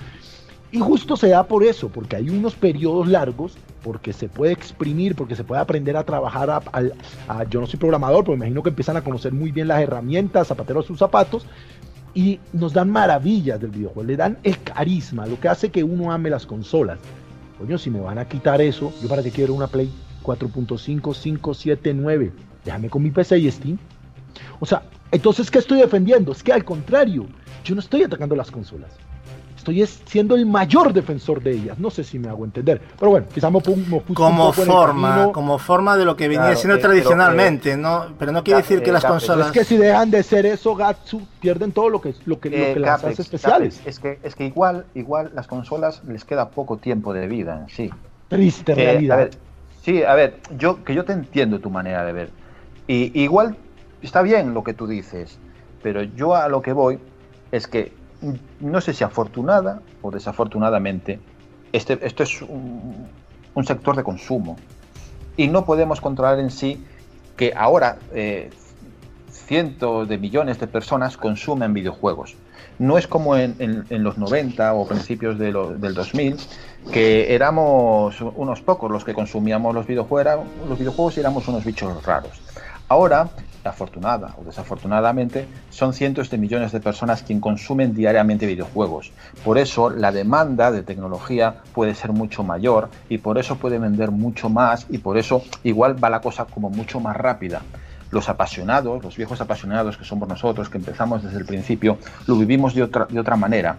Y 0.70 0.80
justo 0.80 1.16
se 1.16 1.28
da 1.28 1.44
por 1.46 1.64
eso, 1.64 1.88
porque 1.88 2.16
hay 2.16 2.28
unos 2.28 2.54
periodos 2.54 3.08
largos, 3.08 3.56
porque 3.82 4.12
se 4.12 4.28
puede 4.28 4.52
exprimir, 4.52 5.14
porque 5.14 5.34
se 5.34 5.42
puede 5.42 5.62
aprender 5.62 5.96
a 5.96 6.04
trabajar. 6.04 6.62
Yo 7.48 7.60
no 7.60 7.66
soy 7.66 7.78
programador, 7.78 8.24
pero 8.24 8.36
me 8.36 8.44
imagino 8.44 8.62
que 8.62 8.68
empiezan 8.68 8.98
a 8.98 9.02
conocer 9.02 9.32
muy 9.32 9.50
bien 9.50 9.68
las 9.68 9.80
herramientas, 9.80 10.48
zapateros 10.48 10.84
sus 10.84 10.98
zapatos, 10.98 11.46
y 12.18 12.40
nos 12.52 12.72
dan 12.72 12.90
maravillas 12.90 13.60
del 13.60 13.70
videojuego, 13.70 14.02
le 14.02 14.16
dan 14.16 14.38
el 14.42 14.60
carisma, 14.64 15.24
lo 15.24 15.38
que 15.38 15.46
hace 15.46 15.70
que 15.70 15.84
uno 15.84 16.10
ame 16.10 16.28
las 16.30 16.46
consolas. 16.46 16.98
Coño, 17.58 17.78
si 17.78 17.90
me 17.90 18.00
van 18.00 18.18
a 18.18 18.26
quitar 18.26 18.60
eso, 18.60 18.92
yo 19.00 19.08
para 19.08 19.22
qué 19.22 19.30
quiero 19.30 19.54
una 19.54 19.68
Play 19.68 19.88
4.5, 20.24 21.14
5, 21.14 21.54
7, 21.54 21.94
9. 21.94 22.32
Déjame 22.64 22.90
con 22.90 23.04
mi 23.04 23.12
PC 23.12 23.38
y 23.38 23.48
Steam. 23.48 23.78
O 24.58 24.66
sea, 24.66 24.82
entonces, 25.12 25.48
¿qué 25.48 25.60
estoy 25.60 25.78
defendiendo? 25.78 26.32
Es 26.32 26.42
que 26.42 26.52
al 26.52 26.64
contrario, 26.64 27.24
yo 27.62 27.76
no 27.76 27.80
estoy 27.80 28.02
atacando 28.02 28.34
las 28.34 28.50
consolas. 28.50 28.90
Estoy 29.70 29.86
siendo 30.06 30.34
el 30.34 30.46
mayor 30.46 30.94
defensor 30.94 31.42
de 31.42 31.52
ellas. 31.52 31.78
No 31.78 31.90
sé 31.90 32.02
si 32.02 32.18
me 32.18 32.28
hago 32.28 32.44
entender. 32.44 32.80
Pero 32.98 33.10
bueno, 33.10 33.26
quizás 33.32 33.52
me, 33.52 33.58
me 33.58 34.00
puse 34.00 34.14
como 34.14 34.48
un 34.48 34.54
poco 34.54 34.64
forma, 34.64 35.30
como 35.32 35.58
forma 35.58 35.96
de 35.98 36.06
lo 36.06 36.16
que 36.16 36.26
venía 36.26 36.44
claro, 36.44 36.56
siendo 36.56 36.76
eh, 36.76 36.80
tradicionalmente, 36.80 37.70
pero, 37.70 37.74
eh, 37.74 37.82
¿no? 37.82 38.06
Pero 38.18 38.32
no 38.32 38.42
quiere 38.42 38.62
decir 38.62 38.82
que 38.82 38.92
las 38.92 39.04
consolas. 39.04 39.48
Es 39.48 39.52
que 39.52 39.64
si 39.64 39.76
dejan 39.76 40.10
de 40.10 40.22
ser 40.22 40.46
eso, 40.46 40.74
Gatsu, 40.74 41.20
pierden 41.40 41.72
todo 41.72 41.90
lo 41.90 42.00
que 42.00 42.14
lo 42.24 42.40
que, 42.40 42.48
eh, 42.48 42.68
lo 42.68 42.74
que 42.74 42.80
las 42.80 43.04
hace 43.04 43.20
especiales. 43.20 43.82
Es 43.84 43.98
que 43.98 44.18
es 44.22 44.34
que 44.34 44.46
igual 44.46 44.86
igual 44.94 45.32
las 45.34 45.46
consolas 45.46 46.02
les 46.04 46.24
queda 46.24 46.48
poco 46.48 46.78
tiempo 46.78 47.12
de 47.12 47.26
vida 47.26 47.60
en 47.60 47.68
sí. 47.68 47.90
Triste 48.28 48.74
realidad. 48.74 49.18
A 49.18 49.20
ver, 49.24 49.30
sí, 49.82 50.02
a 50.02 50.14
ver, 50.14 50.38
yo 50.56 50.82
que 50.82 50.94
yo 50.94 51.04
te 51.04 51.12
entiendo 51.12 51.58
tu 51.58 51.68
manera 51.68 52.04
de 52.04 52.12
ver. 52.12 52.30
Y 52.86 53.20
igual 53.20 53.56
está 54.00 54.22
bien 54.22 54.54
lo 54.54 54.64
que 54.64 54.72
tú 54.72 54.86
dices, 54.86 55.38
pero 55.82 56.02
yo 56.02 56.34
a 56.34 56.48
lo 56.48 56.62
que 56.62 56.72
voy 56.72 56.98
es 57.52 57.66
que 57.66 57.97
no 58.60 58.80
sé 58.80 58.92
si 58.94 59.04
afortunada 59.04 59.80
o 60.02 60.10
desafortunadamente, 60.10 61.20
este, 61.72 61.98
esto 62.02 62.22
es 62.22 62.42
un, 62.42 63.08
sector 63.64 63.96
de 63.96 64.04
consumo. 64.04 64.56
Y 65.36 65.48
no 65.48 65.64
podemos 65.64 66.00
controlar 66.00 66.38
en 66.38 66.50
sí 66.50 66.84
que 67.36 67.52
ahora 67.56 67.98
eh, 68.12 68.50
cientos 69.30 70.08
de 70.08 70.18
millones 70.18 70.60
de 70.60 70.66
personas 70.66 71.16
consumen 71.16 71.72
videojuegos. 71.74 72.36
No 72.78 72.98
es 72.98 73.08
como 73.08 73.36
en, 73.36 73.86
los 73.90 74.18
90 74.18 74.74
o 74.74 74.86
principios 74.86 75.38
del 75.38 75.52
2000, 75.94 76.36
que 76.92 77.34
éramos 77.34 78.20
unos 78.20 78.60
pocos 78.60 78.90
los 78.90 79.04
que 79.04 79.14
consumíamos 79.14 79.74
los 79.74 79.86
videojuegos, 79.86 80.46
los 80.68 80.78
videojuegos 80.78 81.16
y 81.16 81.20
éramos 81.20 81.48
unos 81.48 81.64
bichos 81.64 82.04
raros. 82.04 82.40
Ahora 82.88 83.30
afortunada 83.64 84.34
o 84.38 84.44
desafortunadamente, 84.44 85.46
son 85.70 85.92
cientos 85.92 86.30
de 86.30 86.38
millones 86.38 86.72
de 86.72 86.80
personas 86.80 87.22
quien 87.22 87.40
consumen 87.40 87.94
diariamente 87.94 88.46
videojuegos. 88.46 89.12
Por 89.44 89.58
eso 89.58 89.90
la 89.90 90.12
demanda 90.12 90.70
de 90.70 90.82
tecnología 90.82 91.56
puede 91.72 91.94
ser 91.94 92.12
mucho 92.12 92.42
mayor 92.42 92.88
y 93.08 93.18
por 93.18 93.38
eso 93.38 93.56
puede 93.56 93.78
vender 93.78 94.10
mucho 94.10 94.48
más 94.48 94.86
y 94.88 94.98
por 94.98 95.18
eso 95.18 95.42
igual 95.64 96.02
va 96.02 96.10
la 96.10 96.20
cosa 96.20 96.44
como 96.44 96.70
mucho 96.70 97.00
más 97.00 97.16
rápida. 97.16 97.62
Los 98.10 98.28
apasionados, 98.28 99.02
los 99.02 99.16
viejos 99.16 99.40
apasionados 99.40 99.98
que 99.98 100.04
somos 100.04 100.28
nosotros, 100.28 100.70
que 100.70 100.78
empezamos 100.78 101.22
desde 101.22 101.38
el 101.38 101.44
principio, 101.44 101.98
lo 102.26 102.36
vivimos 102.36 102.74
de 102.74 102.82
otra, 102.82 103.06
de 103.06 103.20
otra 103.20 103.36
manera. 103.36 103.78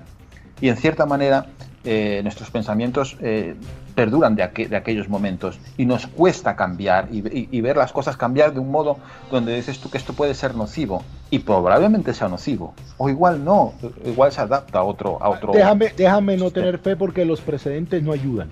Y 0.62 0.70
en 0.70 0.78
cierta 0.78 1.06
manera 1.06 1.48
eh, 1.84 2.20
nuestros 2.24 2.52
pensamientos 2.52 3.16
eh, 3.22 3.56
perduran 3.96 4.36
de, 4.36 4.44
aqu 4.44 4.68
de, 4.68 4.76
aquellos 4.76 5.08
momentos. 5.08 5.60
Y 5.78 5.86
nos 5.86 6.08
cuesta 6.08 6.56
cambiar 6.56 7.08
y, 7.12 7.20
y, 7.20 7.48
y, 7.52 7.62
ver 7.62 7.78
las 7.78 7.92
cosas 7.92 8.18
cambiar 8.18 8.54
de 8.54 8.60
un 8.60 8.70
modo 8.70 8.98
donde 9.32 9.56
dices 9.56 9.80
tú 9.80 9.90
que 9.90 9.98
esto 9.98 10.14
puede 10.14 10.34
ser 10.34 10.56
nocivo. 10.56 11.04
Y 11.30 11.40
probablemente 11.40 12.14
sea 12.14 12.28
nocivo. 12.28 12.74
O 12.98 13.10
igual 13.10 13.44
no, 13.44 13.74
igual 14.06 14.32
se 14.32 14.42
adapta 14.42 14.80
a 14.80 14.84
otro... 14.84 15.18
A 15.22 15.30
otro 15.30 15.54
déjame, 15.54 15.94
déjame 15.96 16.38
no 16.38 16.52
tener 16.52 16.80
fe 16.80 16.96
porque 16.96 17.24
los 17.24 17.42
precedentes 17.42 18.04
no 18.04 18.12
ayudan. 18.12 18.50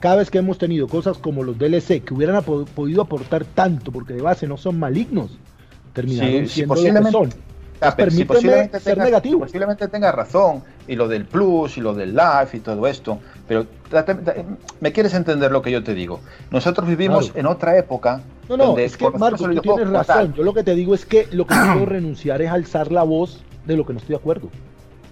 Cada 0.00 0.16
vez 0.16 0.30
que 0.30 0.38
hemos 0.38 0.58
tenido 0.58 0.86
cosas 0.86 1.18
como 1.18 1.42
los 1.42 1.58
DLC 1.58 2.04
que 2.04 2.14
hubieran 2.14 2.42
podido 2.44 3.02
aportar 3.02 3.44
tanto 3.44 3.90
porque 3.90 4.14
de 4.14 4.22
base 4.22 4.46
no 4.46 4.56
son 4.56 4.78
malignos, 4.78 5.36
terminaron 5.92 6.46
sí, 6.46 6.48
siendo 6.48 6.76
sí, 6.76 6.90
lo 6.90 7.02
que 7.02 7.10
son. 7.10 7.30
Ah, 7.80 7.94
pero 7.96 8.10
si 8.10 8.24
posiblemente, 8.24 8.80
ser 8.80 8.94
tenga, 8.94 9.04
negativo. 9.04 9.40
posiblemente 9.40 9.88
tenga 9.88 10.12
razón, 10.12 10.62
y 10.86 10.96
lo 10.96 11.08
del 11.08 11.24
plus, 11.24 11.76
y 11.78 11.80
lo 11.80 11.94
del 11.94 12.14
live, 12.14 12.48
y 12.52 12.60
todo 12.60 12.86
esto, 12.86 13.18
pero 13.46 13.66
me 14.80 14.92
quieres 14.92 15.14
entender 15.14 15.50
lo 15.50 15.62
que 15.62 15.70
yo 15.70 15.82
te 15.82 15.94
digo. 15.94 16.20
Nosotros 16.50 16.88
vivimos 16.88 17.26
claro. 17.26 17.40
en 17.40 17.46
otra 17.46 17.78
época. 17.78 18.20
No, 18.48 18.56
no, 18.56 18.78
es 18.78 18.96
que 18.96 19.10
Marcos, 19.10 19.42
tú 19.42 19.60
tienes 19.60 19.88
razón. 19.88 20.34
Yo 20.34 20.42
lo 20.42 20.54
que 20.54 20.64
te 20.64 20.74
digo 20.74 20.94
es 20.94 21.04
que 21.04 21.28
lo 21.30 21.46
que 21.46 21.54
no 21.54 21.74
puedo 21.74 21.86
renunciar 21.86 22.42
es 22.42 22.50
alzar 22.50 22.90
la 22.90 23.02
voz 23.02 23.42
de 23.66 23.76
lo 23.76 23.86
que 23.86 23.92
no 23.92 23.98
estoy 23.98 24.14
de 24.14 24.20
acuerdo. 24.20 24.50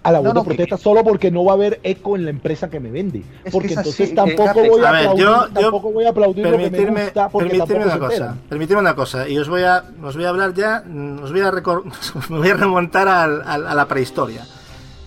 A 0.07 0.13
la 0.13 0.21
voz 0.21 0.29
no, 0.29 0.35
no, 0.35 0.41
de 0.43 0.47
protesta 0.47 0.77
que... 0.77 0.83
solo 0.83 1.03
porque 1.03 1.33
no 1.33 1.45
va 1.45 1.53
a 1.53 1.55
haber 1.57 1.81
eco 1.83 2.15
en 2.15 2.25
la 2.25 2.31
empresa 2.31 2.71
que 2.71 2.79
me 2.79 2.93
vende. 2.93 3.25
Es 3.45 3.53
porque 3.53 3.75
entonces 3.75 4.01
así, 4.01 4.15
tampoco, 4.15 4.61
eh, 4.61 4.69
voy 4.71 4.81
a, 4.85 4.89
a 4.89 4.93
ver, 4.93 5.01
aplaudir, 5.01 5.25
yo, 5.25 5.49
tampoco 5.53 5.89
yo, 5.89 5.95
voy 5.95 6.05
a 6.05 6.11
aplaudir 6.11 6.43
permitirme, 6.45 6.71
lo 6.71 6.87
que 6.87 6.93
me 6.93 7.03
gusta 7.03 7.29
porque 7.29 7.49
permitirme 7.49 7.85
una 7.85 7.99
cosa, 7.99 8.37
permitirme 8.49 8.81
una 8.83 8.95
cosa, 8.95 9.29
y 9.29 9.37
os 9.37 9.49
voy 9.49 9.63
a, 9.63 9.85
os 10.05 10.15
voy 10.15 10.25
a 10.25 10.29
hablar 10.29 10.55
ya, 10.55 10.85
os 11.23 11.33
voy 11.33 11.41
a, 11.41 11.51
me 12.31 12.39
voy 12.39 12.51
a 12.51 12.55
remontar 12.55 13.09
al, 13.09 13.43
al, 13.45 13.67
a 13.67 13.75
la 13.75 13.89
prehistoria. 13.89 14.47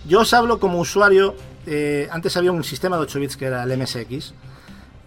Yo 0.05 0.19
os 0.19 0.33
hablo 0.33 0.59
como 0.59 0.79
usuario, 0.79 1.33
eh, 1.65 2.09
antes 2.11 2.35
había 2.35 2.51
un 2.51 2.65
sistema 2.65 2.97
de 2.97 3.03
8 3.03 3.19
bits 3.21 3.37
que 3.37 3.45
era 3.45 3.63
el 3.63 3.77
MSX. 3.77 4.33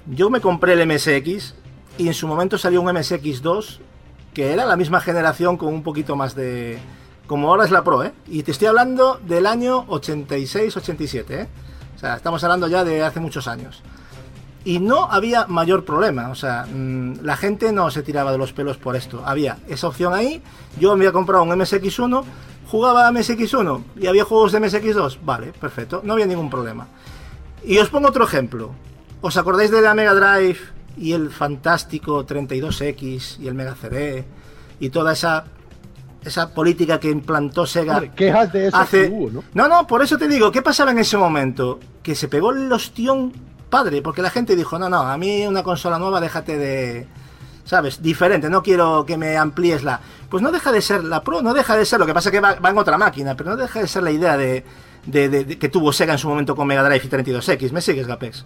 Yo 0.06 0.30
me 0.30 0.40
compré 0.40 0.72
el 0.72 0.88
MSX 0.88 1.54
y 1.98 2.06
en 2.06 2.14
su 2.14 2.26
momento 2.26 2.56
salió 2.56 2.80
un 2.80 2.88
MSX2 2.88 3.78
que 4.32 4.52
era 4.52 4.64
la 4.64 4.76
misma 4.76 5.00
generación 5.00 5.58
con 5.58 5.68
un 5.68 5.82
poquito 5.82 6.16
más 6.16 6.34
de, 6.34 6.78
como 7.32 7.48
ahora 7.48 7.64
es 7.64 7.70
la 7.70 7.82
Pro, 7.82 8.04
¿eh? 8.04 8.12
Y 8.26 8.42
te 8.42 8.50
estoy 8.50 8.68
hablando 8.68 9.18
del 9.26 9.46
año 9.46 9.86
86-87, 9.86 11.30
¿eh? 11.30 11.48
O 11.96 11.98
sea, 11.98 12.16
estamos 12.16 12.44
hablando 12.44 12.68
ya 12.68 12.84
de 12.84 13.02
hace 13.02 13.20
muchos 13.20 13.48
años. 13.48 13.80
Y 14.66 14.80
no 14.80 15.10
había 15.10 15.46
mayor 15.46 15.86
problema, 15.86 16.28
o 16.28 16.34
sea, 16.34 16.66
mmm, 16.70 17.22
la 17.22 17.38
gente 17.38 17.72
no 17.72 17.90
se 17.90 18.02
tiraba 18.02 18.32
de 18.32 18.36
los 18.36 18.52
pelos 18.52 18.76
por 18.76 18.96
esto. 18.96 19.22
Había 19.24 19.56
esa 19.66 19.88
opción 19.88 20.12
ahí, 20.12 20.42
yo 20.78 20.94
me 20.94 21.06
había 21.06 21.12
comprado 21.12 21.44
un 21.44 21.48
MSX1, 21.48 22.22
jugaba 22.66 23.08
a 23.08 23.10
MSX1 23.10 23.82
y 23.96 24.08
había 24.08 24.24
juegos 24.24 24.52
de 24.52 24.60
MSX2, 24.60 25.20
vale, 25.24 25.54
perfecto, 25.58 26.02
no 26.04 26.12
había 26.12 26.26
ningún 26.26 26.50
problema. 26.50 26.86
Y 27.64 27.78
os 27.78 27.88
pongo 27.88 28.08
otro 28.08 28.24
ejemplo. 28.24 28.72
¿Os 29.22 29.38
acordáis 29.38 29.70
de 29.70 29.80
la 29.80 29.94
Mega 29.94 30.12
Drive 30.12 30.58
y 30.98 31.12
el 31.12 31.30
fantástico 31.30 32.26
32X 32.26 33.40
y 33.40 33.48
el 33.48 33.54
Mega 33.54 33.74
CD 33.74 34.22
y 34.80 34.90
toda 34.90 35.14
esa 35.14 35.46
esa 36.24 36.54
política 36.54 37.00
que 37.00 37.10
implantó 37.10 37.66
Sega. 37.66 37.94
Hombre, 37.94 38.12
quejas 38.14 38.52
de 38.52 38.68
eso 38.68 38.76
hace... 38.76 39.08
hubo, 39.08 39.30
¿no? 39.30 39.44
No, 39.54 39.68
no, 39.68 39.86
por 39.86 40.02
eso 40.02 40.18
te 40.18 40.28
digo, 40.28 40.50
¿qué 40.52 40.62
pasaba 40.62 40.90
en 40.90 40.98
ese 40.98 41.16
momento? 41.16 41.80
Que 42.02 42.14
se 42.14 42.28
pegó 42.28 42.52
el 42.52 42.72
ostión 42.72 43.32
padre, 43.70 44.02
porque 44.02 44.22
la 44.22 44.30
gente 44.30 44.54
dijo, 44.56 44.78
no, 44.78 44.88
no, 44.88 45.00
a 45.00 45.16
mí 45.16 45.46
una 45.46 45.62
consola 45.62 45.98
nueva 45.98 46.20
déjate 46.20 46.56
de... 46.58 47.06
¿Sabes? 47.64 48.02
Diferente, 48.02 48.50
no 48.50 48.62
quiero 48.62 49.06
que 49.06 49.16
me 49.16 49.36
amplíes 49.36 49.84
la... 49.84 50.00
Pues 50.28 50.42
no 50.42 50.50
deja 50.50 50.72
de 50.72 50.82
ser 50.82 51.04
la 51.04 51.22
Pro, 51.22 51.42
no 51.42 51.54
deja 51.54 51.76
de 51.76 51.86
ser, 51.86 52.00
lo 52.00 52.06
que 52.06 52.14
pasa 52.14 52.28
es 52.28 52.32
que 52.32 52.40
va, 52.40 52.54
va 52.54 52.70
en 52.70 52.78
otra 52.78 52.98
máquina, 52.98 53.36
pero 53.36 53.50
no 53.50 53.56
deja 53.56 53.80
de 53.80 53.86
ser 53.86 54.02
la 54.02 54.10
idea 54.10 54.36
de, 54.36 54.64
de, 55.06 55.28
de, 55.28 55.44
de 55.44 55.58
que 55.58 55.68
tuvo 55.68 55.92
Sega 55.92 56.12
en 56.12 56.18
su 56.18 56.28
momento 56.28 56.56
con 56.56 56.66
Mega 56.66 56.82
Drive 56.82 57.02
y 57.04 57.08
32X. 57.08 57.70
¿Me 57.72 57.80
sigues, 57.80 58.06
Gapex? 58.06 58.44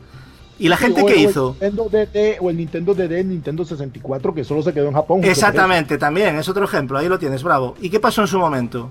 ¿Y 0.58 0.68
la 0.68 0.76
gente 0.76 1.00
sí, 1.02 1.06
qué 1.06 1.14
el 1.24 1.30
hizo? 1.30 1.50
Nintendo 1.60 1.88
DD, 1.90 2.36
o 2.40 2.48
el 2.50 2.56
Nintendo 2.56 2.94
DD, 2.94 3.24
Nintendo 3.24 3.64
64, 3.64 4.34
que 4.34 4.42
solo 4.44 4.62
se 4.62 4.72
quedó 4.72 4.88
en 4.88 4.94
Japón. 4.94 5.20
Exactamente, 5.22 5.98
también, 5.98 6.36
es 6.36 6.48
otro 6.48 6.64
ejemplo, 6.64 6.96
ahí 6.98 7.08
lo 7.08 7.18
tienes, 7.18 7.42
bravo. 7.42 7.74
¿Y 7.80 7.90
qué 7.90 8.00
pasó 8.00 8.22
en 8.22 8.26
su 8.28 8.38
momento? 8.38 8.88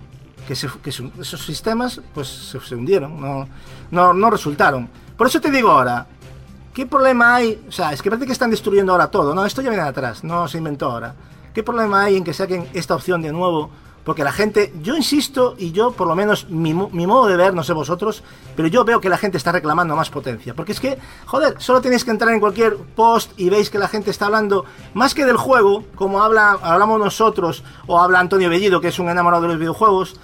que, 0.47 0.55
se- 0.55 0.69
que 0.83 0.91
su- 0.91 1.09
esos 1.19 1.43
sistemas 1.43 1.99
pues 2.13 2.27
se, 2.27 2.59
se 2.59 2.75
hundieron, 2.75 3.19
no, 3.19 3.47
no, 3.89 4.13
no 4.13 4.29
resultaron. 4.29 4.87
Por 5.17 5.25
eso 5.25 5.41
te 5.41 5.49
digo 5.49 5.71
ahora, 5.71 6.05
¿qué 6.71 6.85
problema 6.85 7.33
hay? 7.37 7.59
O 7.67 7.71
sea, 7.71 7.91
es 7.93 8.01
que 8.03 8.11
parece 8.11 8.27
que 8.27 8.31
están 8.33 8.51
destruyendo 8.51 8.91
ahora 8.91 9.07
todo, 9.07 9.33
no, 9.33 9.43
esto 9.43 9.63
ya 9.63 9.69
viene 9.71 9.81
de 9.83 9.89
atrás, 9.89 10.23
no 10.23 10.47
se 10.47 10.59
inventó 10.59 10.91
ahora. 10.91 11.15
¿Qué 11.51 11.63
problema 11.63 12.03
hay 12.03 12.17
en 12.17 12.23
que 12.23 12.31
saquen 12.31 12.67
esta 12.73 12.93
opción 12.93 13.23
de 13.23 13.31
nuevo? 13.31 13.71
Porque 14.05 14.23
la 14.23 14.31
gente, 14.31 14.71
yo 14.81 14.95
insisto, 14.95 15.55
y 15.57 15.71
yo 15.71 15.91
por 15.91 16.07
lo 16.07 16.15
menos 16.15 16.47
mi, 16.49 16.73
mi 16.73 17.07
modo 17.07 17.25
de 17.25 17.35
ver, 17.35 17.55
no 17.55 17.63
sé 17.63 17.73
vosotros, 17.73 18.23
pero 18.55 18.67
yo 18.67 18.85
veo 18.85 19.01
que 19.01 19.09
la 19.09 19.17
gente 19.17 19.37
está 19.37 19.51
reclamando 19.51 19.95
más 19.95 20.11
potencia. 20.11 20.53
Porque 20.53 20.73
es 20.73 20.79
que, 20.79 20.99
joder, 21.25 21.55
solo 21.57 21.81
tenéis 21.81 22.05
que 22.05 22.11
entrar 22.11 22.31
en 22.31 22.39
cualquier 22.39 22.77
post 22.77 23.31
y 23.35 23.49
veis 23.49 23.71
que 23.71 23.79
la 23.79 23.87
gente 23.87 24.11
está 24.11 24.27
hablando 24.27 24.63
más 24.93 25.15
que 25.15 25.25
del 25.25 25.37
juego, 25.37 25.83
como 25.95 26.21
habla, 26.21 26.57
hablamos 26.61 26.99
nosotros, 26.99 27.63
o 27.87 27.99
habla 27.99 28.19
Antonio 28.19 28.49
Bellido, 28.49 28.79
que 28.79 28.89
es 28.89 28.99
un 28.99 29.09
enamorado 29.09 29.41
de 29.41 29.49
los 29.49 29.57
videojuegos, 29.57 30.19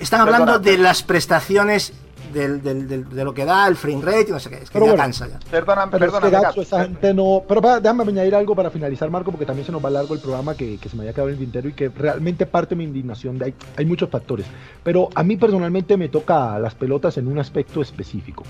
están 0.00 0.22
hablando 0.22 0.58
de 0.58 0.76
las 0.76 1.02
prestaciones 1.02 1.92
del- 2.32 2.62
del- 2.62 2.88
del- 2.88 3.08
de 3.08 3.24
lo 3.24 3.34
que 3.34 3.44
da 3.44 3.66
el 3.68 3.76
frame 3.76 4.02
rate 4.02 4.26
y 4.28 4.32
no 4.32 4.40
sé 4.40 4.50
qué. 4.50 4.56
Es 4.56 4.70
que 4.70 4.72
Pero 4.74 4.86
ya 4.86 4.92
bueno. 4.92 5.02
cansa 5.04 5.28
ya. 5.28 5.38
Perdona, 5.50 5.90
Pero 5.90 6.04
es 6.06 6.10
perdona, 6.12 6.20
que 6.20 6.26
mira, 6.36 6.40
Gatsu, 6.48 6.60
esa 6.62 6.82
gente 6.84 7.14
no. 7.14 7.42
Pero 7.46 7.60
para, 7.62 7.80
déjame 7.80 8.02
añadir 8.04 8.34
algo 8.34 8.54
para 8.54 8.70
finalizar, 8.70 9.10
Marco, 9.10 9.30
porque 9.30 9.46
también 9.46 9.66
se 9.66 9.72
nos 9.72 9.84
va 9.84 9.90
largo 9.90 10.14
el 10.14 10.20
programa 10.20 10.54
que, 10.54 10.78
que 10.78 10.88
se 10.88 10.96
me 10.96 11.02
había 11.02 11.12
quedado 11.12 11.28
en 11.28 11.34
el 11.34 11.40
tintero 11.40 11.68
y 11.68 11.72
que 11.72 11.88
realmente 11.88 12.46
parte 12.46 12.74
de 12.74 12.78
mi 12.78 12.84
indignación. 12.84 13.38
De, 13.38 13.46
hay, 13.46 13.54
hay 13.76 13.84
muchos 13.86 14.08
factores. 14.10 14.46
Pero 14.82 15.08
a 15.14 15.22
mí 15.22 15.36
personalmente 15.36 15.96
me 15.96 16.08
toca 16.08 16.58
las 16.58 16.74
pelotas 16.74 17.16
en 17.18 17.28
un 17.28 17.38
aspecto 17.38 17.80
específico: 17.82 18.44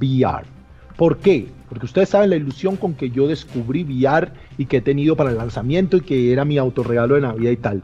VR. 0.00 0.44
¿Por 0.96 1.18
qué? 1.18 1.48
Porque 1.68 1.86
ustedes 1.86 2.08
saben 2.08 2.30
la 2.30 2.36
ilusión 2.36 2.76
con 2.76 2.94
que 2.94 3.10
yo 3.10 3.28
descubrí 3.28 3.84
VR 3.84 4.32
y 4.56 4.66
que 4.66 4.78
he 4.78 4.80
tenido 4.80 5.14
para 5.14 5.30
el 5.30 5.36
lanzamiento 5.38 5.96
y 5.96 6.00
que 6.00 6.32
era 6.32 6.44
mi 6.44 6.58
autorregalo 6.58 7.14
de 7.14 7.20
Navidad 7.20 7.50
y 7.52 7.56
tal. 7.56 7.82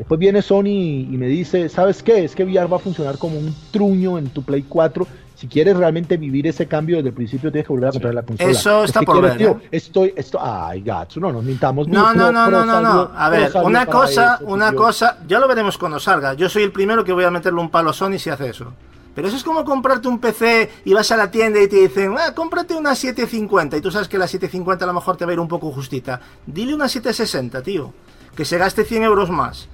Después 0.00 0.18
viene 0.18 0.40
Sony 0.40 0.64
y 1.10 1.16
me 1.18 1.26
dice, 1.26 1.68
¿sabes 1.68 2.02
qué? 2.02 2.24
Es 2.24 2.34
que 2.34 2.42
VR 2.44 2.66
va 2.72 2.78
a 2.78 2.80
funcionar 2.80 3.18
como 3.18 3.36
un 3.38 3.54
truño 3.70 4.16
en 4.16 4.30
tu 4.30 4.42
Play 4.42 4.62
4. 4.66 5.06
Si 5.34 5.46
quieres 5.46 5.76
realmente 5.76 6.16
vivir 6.16 6.46
ese 6.46 6.66
cambio 6.66 6.96
desde 6.96 7.10
el 7.10 7.14
principio, 7.14 7.52
tienes 7.52 7.66
que 7.66 7.72
volver 7.74 7.90
a 7.90 7.92
comprar 7.92 8.14
la 8.14 8.22
consola. 8.22 8.50
Eso 8.50 8.82
Es 8.82 8.88
está 8.88 9.02
por 9.02 9.20
ver, 9.20 9.36
tío, 9.36 9.60
¿eh? 9.62 9.68
Estoy, 9.72 10.14
esto, 10.16 10.38
ay, 10.40 10.80
Gatsu, 10.80 11.20
no 11.20 11.30
nos 11.30 11.44
mintamos. 11.44 11.86
No, 11.86 12.14
no, 12.14 12.32
no, 12.32 12.50
no, 12.50 12.64
no, 12.64 12.80
no. 12.80 13.10
A 13.14 13.28
ver, 13.28 13.52
una 13.62 13.84
cosa, 13.84 14.36
eso, 14.36 14.46
una 14.46 14.70
tío. 14.70 14.78
cosa, 14.78 15.18
ya 15.28 15.38
lo 15.38 15.46
veremos 15.46 15.76
cuando 15.76 16.00
salga. 16.00 16.32
Yo 16.32 16.48
soy 16.48 16.62
el 16.62 16.72
primero 16.72 17.04
que 17.04 17.12
voy 17.12 17.24
a 17.24 17.30
meterle 17.30 17.60
un 17.60 17.68
palo 17.68 17.90
a 17.90 17.92
Sony 17.92 18.18
si 18.18 18.30
hace 18.30 18.48
eso. 18.48 18.72
Pero 19.14 19.28
eso 19.28 19.36
es 19.36 19.44
como 19.44 19.66
comprarte 19.66 20.08
un 20.08 20.18
PC 20.18 20.70
y 20.86 20.94
vas 20.94 21.12
a 21.12 21.18
la 21.18 21.30
tienda 21.30 21.60
y 21.60 21.68
te 21.68 21.76
dicen, 21.76 22.14
ah, 22.18 22.34
cómprate 22.34 22.74
una 22.74 22.94
750 22.94 23.76
y 23.76 23.80
tú 23.82 23.90
sabes 23.90 24.08
que 24.08 24.16
la 24.16 24.26
750 24.26 24.82
a 24.82 24.86
lo 24.88 24.94
mejor 24.94 25.18
te 25.18 25.26
va 25.26 25.32
a 25.32 25.34
ir 25.34 25.40
un 25.40 25.48
poco 25.48 25.70
justita. 25.72 26.22
Dile 26.46 26.74
una 26.74 26.88
760, 26.88 27.60
tío, 27.60 27.92
que 28.34 28.46
se 28.46 28.56
gaste 28.56 28.84
100 28.84 29.02
euros 29.02 29.28
más. 29.28 29.68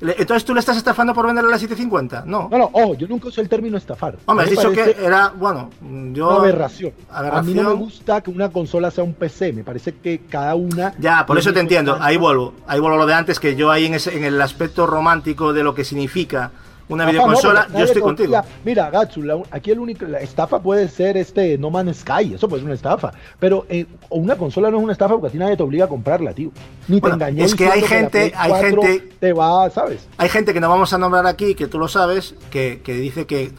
Entonces 0.00 0.44
tú 0.44 0.54
le 0.54 0.60
estás 0.60 0.76
estafando 0.78 1.12
por 1.12 1.26
venderle 1.26 1.50
la 1.50 1.58
750, 1.58 2.24
no. 2.26 2.48
No, 2.50 2.58
no, 2.58 2.70
ojo, 2.72 2.94
yo 2.94 3.06
nunca 3.06 3.28
usé 3.28 3.42
el 3.42 3.48
término 3.48 3.76
estafar. 3.76 4.16
Hombre, 4.24 4.44
A 4.44 4.48
has 4.48 4.50
dicho 4.50 4.72
que 4.72 4.96
era, 4.98 5.28
bueno, 5.28 5.70
yo... 6.12 6.28
Una 6.28 6.36
aberración. 6.38 6.92
A 7.10 7.18
Aberración. 7.18 7.46
mí 7.46 7.62
no 7.62 7.68
me 7.68 7.74
gusta 7.74 8.20
que 8.22 8.30
una 8.30 8.48
consola 8.50 8.90
sea 8.90 9.04
un 9.04 9.12
PC. 9.14 9.52
Me 9.52 9.62
parece 9.62 9.94
que 9.96 10.20
cada 10.28 10.54
una. 10.54 10.94
Ya, 10.98 11.26
por 11.26 11.38
eso 11.38 11.52
te 11.52 11.60
entiendo. 11.60 11.98
Ahí 12.00 12.16
vuelvo. 12.16 12.54
Ahí 12.66 12.80
vuelvo 12.80 12.96
a 12.96 13.00
lo 13.00 13.06
de 13.06 13.14
antes, 13.14 13.38
que 13.38 13.56
yo 13.56 13.70
ahí 13.70 13.86
en, 13.86 13.94
ese, 13.94 14.16
en 14.16 14.24
el 14.24 14.40
aspecto 14.40 14.86
romántico 14.86 15.52
de 15.52 15.62
lo 15.62 15.74
que 15.74 15.84
significa 15.84 16.50
una 16.90 17.04
Ajá, 17.04 17.12
videoconsola, 17.12 17.66
no, 17.72 17.78
yo 17.78 17.84
estoy 17.84 18.02
contigo. 18.02 18.42
Mira, 18.64 18.90
Gatsu, 18.90 19.22
la- 19.22 19.40
aquí 19.50 19.70
el 19.70 19.78
único, 19.78 20.04
la 20.06 20.18
estafa 20.20 20.60
puede 20.60 20.88
ser 20.88 21.16
este 21.16 21.56
No 21.56 21.70
Man's 21.70 21.98
Sky, 21.98 22.34
eso 22.34 22.48
puede 22.48 22.60
ser 22.60 22.66
una 22.66 22.74
estafa. 22.74 23.12
Pero 23.38 23.64
eh, 23.68 23.86
una 24.10 24.36
consola 24.36 24.70
no 24.70 24.78
es 24.78 24.82
una 24.84 24.92
estafa 24.92 25.14
porque 25.14 25.28
a 25.28 25.30
ti 25.30 25.38
nadie 25.38 25.56
te 25.56 25.62
obliga 25.62 25.84
a 25.86 25.88
comprarla, 25.88 26.32
tío. 26.32 26.50
Ni 26.88 27.00
Bueno, 27.00 27.16
te 27.18 27.24
engañó. 27.24 27.44
es 27.44 27.54
que 27.54 27.66
hay 27.68 27.82
gente- 27.82 28.32
hay 28.36 28.50
4 28.50 28.82
gente- 28.82 29.08
Te 29.20 29.32
va, 29.32 29.70
¿sabes? 29.70 30.08
Hay 30.18 30.28
gente 30.28 30.52
que 30.52 30.60
no 30.60 30.68
vamos 30.68 30.92
a 30.92 30.98
nombrar 30.98 31.26
aquí, 31.26 31.54
que 31.54 31.66
tú 31.66 31.78
lo 31.78 31.88
sabes, 31.88 32.34
que, 32.50 32.80
que 32.84 32.94
dice 32.94 33.26
que 33.26 33.52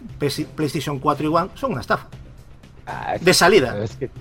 PlayStation 0.55 0.99
4 0.99 1.25
y 1.25 1.33
One 1.33 1.49
son 1.55 1.71
una 1.71 1.81
estafa. 1.81 2.07
de 3.21 3.33
salida. 3.33 3.75
Ah, 3.77 3.83
Es 3.83 3.95
que, 3.95 4.07
sí, 4.07 4.11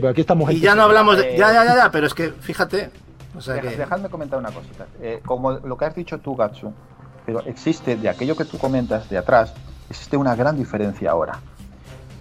pero 0.00 0.10
aquí 0.10 0.20
estamos. 0.20 0.50
Y 0.52 0.60
ya 0.60 0.74
no 0.74 0.82
hablamos 0.82 1.16
de... 1.16 1.34
Eh, 1.34 1.38
Ya, 1.38 1.52
ya, 1.52 1.64
ya, 1.64 1.74
ya, 1.76 1.90
pero 1.90 2.06
es 2.06 2.14
que, 2.14 2.30
fíjate... 2.30 2.90
O 3.36 3.40
sea 3.40 3.54
Deja- 3.54 3.70
que... 3.70 3.76
Dejadme 3.76 4.08
comentar 4.08 4.38
una 4.38 4.52
cosita. 4.52 4.86
Eh, 5.02 5.20
como 5.26 5.50
lo 5.52 5.76
que 5.76 5.84
has 5.86 5.94
dicho 5.96 6.18
tú, 6.18 6.36
Gatsu, 6.36 6.72
pero 7.24 7.40
existe, 7.40 7.96
de 7.96 8.08
aquello 8.08 8.36
que 8.36 8.44
tú 8.44 8.58
comentas 8.58 9.08
de 9.08 9.18
atrás, 9.18 9.54
existe 9.90 10.16
una 10.16 10.34
gran 10.34 10.56
diferencia 10.56 11.10
ahora. 11.10 11.40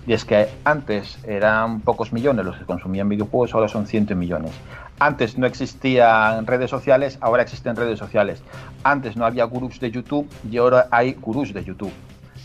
Y 0.06 0.14
es 0.14 0.26
que 0.26 0.50
antes 0.66 1.18
eran 1.24 1.80
pocos 1.80 2.12
millones 2.12 2.46
los 2.46 2.58
que 2.58 2.66
consumían 2.66 3.08
videojuegos, 3.08 3.54
ahora 3.54 3.70
son 3.70 3.88
cientos 3.88 4.18
millones. 4.18 4.52
Antes 5.00 5.38
no 5.38 5.48
existían 5.48 6.46
redes 6.46 6.70
sociales, 6.70 7.18
ahora 7.22 7.44
existen 7.44 7.76
redes 7.76 8.00
sociales. 8.00 8.44
Antes 8.84 9.16
no 9.16 9.26
había 9.26 9.46
gurús 9.46 9.80
de 9.80 9.92
YouTube 9.92 10.30
y 10.50 10.58
ahora 10.58 10.88
hay 10.92 11.14
gurús 11.14 11.54
de 11.54 11.64
YouTube. 11.64 11.94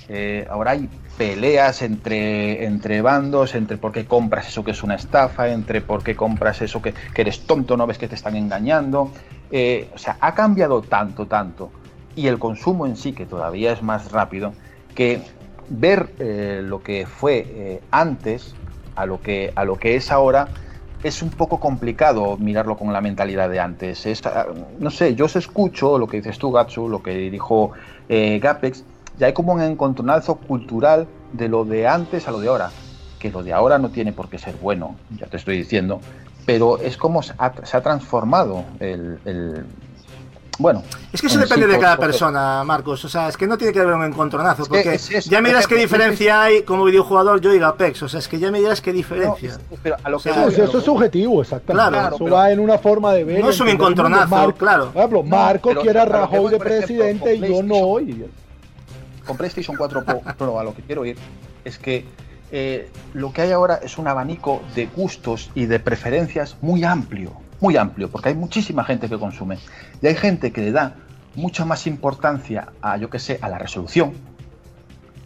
Eh, 0.09 0.47
ahora 0.49 0.71
hay 0.71 0.89
peleas 1.19 1.83
entre, 1.83 2.65
entre 2.65 3.03
bandos, 3.03 3.55
entre 3.55 3.77
por 3.77 3.93
qué 3.93 4.07
compras 4.07 4.49
eso 4.49 4.65
que 4.65 4.71
es 4.71 4.83
una 4.83 4.95
estafa, 4.95 5.49
entre 5.49 5.81
por 5.81 6.03
qué 6.03 6.17
compras 6.17 6.63
eso 6.63 6.81
que, 6.81 6.95
eres 7.15 7.47
tonto, 7.47 7.77
no 7.77 7.87
ves 7.87 7.99
que 7.99 8.09
te 8.09 8.15
están 8.15 8.37
engañando. 8.37 9.11
Eh, 9.51 9.91
o 9.95 9.99
sea, 9.99 10.17
ha 10.21 10.35
cambiado 10.35 10.81
tanto, 10.81 11.27
tanto. 11.27 11.71
Y 12.19 12.27
el 12.27 12.41
consumo 12.41 12.85
en 12.85 12.97
sí, 12.97 13.13
que 13.13 13.27
todavía 13.27 13.71
es 13.71 13.81
más 13.81 14.11
rápido, 14.11 14.53
que 14.93 15.23
ver 15.69 16.11
eh, 16.19 16.63
lo 16.65 16.83
que 16.83 17.07
fue 17.07 17.47
eh, 17.49 17.81
antes 17.93 18.57
a 18.97 19.07
lo 19.07 19.23
que, 19.23 19.53
a 19.55 19.65
lo 19.65 19.77
que 19.77 19.95
es 19.95 20.11
ahora 20.11 20.51
es 21.05 21.23
un 21.23 21.31
poco 21.31 21.61
complicado 21.61 22.37
mirarlo 22.37 22.77
con 22.77 22.93
la 22.93 23.01
mentalidad 23.01 23.49
de 23.49 23.61
antes. 23.61 24.05
Es, 24.05 24.27
ah, 24.27 24.49
no 24.81 24.91
sé, 24.91 25.15
yo 25.15 25.27
os 25.27 25.37
escucho 25.37 25.97
lo 25.97 26.09
que 26.09 26.17
dices 26.17 26.41
tú, 26.41 26.51
Gatsu, 26.51 26.89
lo 26.89 27.05
que 27.05 27.13
dijo 27.31 27.71
eh, 28.09 28.41
Gapex, 28.41 28.83
y 29.17 29.23
hay 29.23 29.33
como 29.33 29.53
un 29.53 29.63
encontronazo 29.63 30.39
cultural 30.39 31.07
de 31.31 31.49
lo 31.49 31.65
de 31.65 31.87
antes 31.87 32.27
a 32.27 32.33
lo 32.33 32.41
de 32.41 32.49
ahora. 32.49 32.73
Que 33.21 33.31
lo 33.31 33.45
de 33.45 33.53
ahora 33.53 33.79
no 33.79 33.93
tiene 33.93 34.13
por 34.13 34.29
qué 34.29 34.39
ser 34.39 34.57
bueno, 34.57 34.97
ya 35.11 35.29
te 35.29 35.37
estoy 35.37 35.57
diciendo, 35.57 36.01
pero 36.45 36.81
es 36.81 36.97
como 36.97 37.23
se 37.23 37.33
ha, 37.39 37.53
transformado 37.81 38.65
el- 38.81 39.67
Bueno. 40.59 40.83
Es 41.13 41.21
que 41.21 41.29
eso 41.29 41.37
en 41.37 41.43
depende 41.43 41.67
sí, 41.67 41.73
de 41.73 41.79
cada 41.79 41.97
porque- 41.97 42.07
persona, 42.11 42.65
Marcos. 42.65 43.05
O 43.05 43.09
sea, 43.09 43.29
es 43.29 43.37
que 43.37 43.47
no 43.47 43.57
tiene 43.57 43.73
que 43.73 43.81
haber 43.81 43.95
un 43.95 44.05
encontronazo. 44.05 44.63
Es 44.63 44.69
que 44.69 44.75
Porque 44.75 44.95
es 44.95 45.11
eso, 45.11 45.31
ya 45.31 45.41
me 45.41 45.51
dirás 45.51 45.67
por 45.67 45.77
qué 45.77 45.81
diferencia 45.83 46.43
hay 46.43 46.63
como 46.63 46.85
videojugador 46.85 47.41
yo 47.41 47.55
y 47.55 47.59
Gapex. 47.59 48.03
O 48.03 48.09
sea, 48.09 48.19
es 48.19 48.27
que 48.29 48.39
ya 48.41 48.51
me 48.51 48.59
dirás 48.59 48.81
qué 48.81 48.93
diferencia. 48.93 49.57
pero 49.83 49.97
a 50.03 50.11
lo 50.11 50.19
que 50.19 50.31
O 50.31 50.51
sea, 50.51 50.65
eso 50.65 50.79
es 50.79 50.85
subjetivo, 50.85 51.41
exactamente. 51.43 51.91
Claro, 51.91 52.17
eso 52.17 52.25
pero- 52.25 52.37
va 52.37 52.51
en 52.51 52.59
una 52.61 52.77
forma 52.79 53.13
de 53.13 53.25
ver. 53.25 53.41
No 53.41 53.51
es 53.51 53.61
un 53.61 53.69
encontronazo, 53.69 54.53
claro. 54.55 54.87
Por 54.91 54.97
ejemplo, 54.97 55.23
No, 55.23 55.29
Marco 55.37 55.69
pero 55.71 55.81
quiere 55.83 56.01
a 56.01 56.05
Rajoy 56.05 56.39
voy, 56.41 56.51
de 56.51 56.57
ejemplo, 56.57 56.77
presidente 56.79 57.35
y 57.37 57.41
yo 57.41 57.63
no. 57.63 58.01
y- 58.01 58.25
con 59.27 59.37
PlayStation 59.37 59.77
4 59.77 60.05
Pro, 60.05 60.21
Pro, 60.39 60.59
a 60.59 60.65
lo 60.65 60.75
que 60.75 60.83
quiero 60.83 61.05
ir 61.05 61.17
es 61.65 61.79
que 61.79 62.05
eh, 62.51 62.89
lo 63.13 63.31
que 63.33 63.43
hay 63.43 63.53
ahora 63.53 63.79
es 63.83 63.99
un 63.99 64.09
abanico 64.09 64.63
de 64.75 64.87
gustos 64.87 65.51
y 65.55 65.67
de 65.67 65.79
preferencias 65.81 66.57
muy 66.63 66.83
amplio, 66.83 67.33
muy 67.61 67.77
amplio, 67.77 68.09
porque 68.11 68.31
hay 68.31 68.35
muchísima 68.35 68.85
gente 68.85 69.09
que 69.09 69.19
consume 69.19 69.59
y 70.01 70.07
hay 70.07 70.15
gente 70.15 70.53
que 70.53 70.61
le 70.63 70.73
da 70.73 70.95
mucha 71.35 71.65
más 71.65 71.87
importancia 71.87 72.69
a, 72.83 72.97
yo 72.97 73.11
que 73.11 73.19
sé, 73.19 73.39
a 73.43 73.49
la 73.49 73.59
resolución 73.59 74.13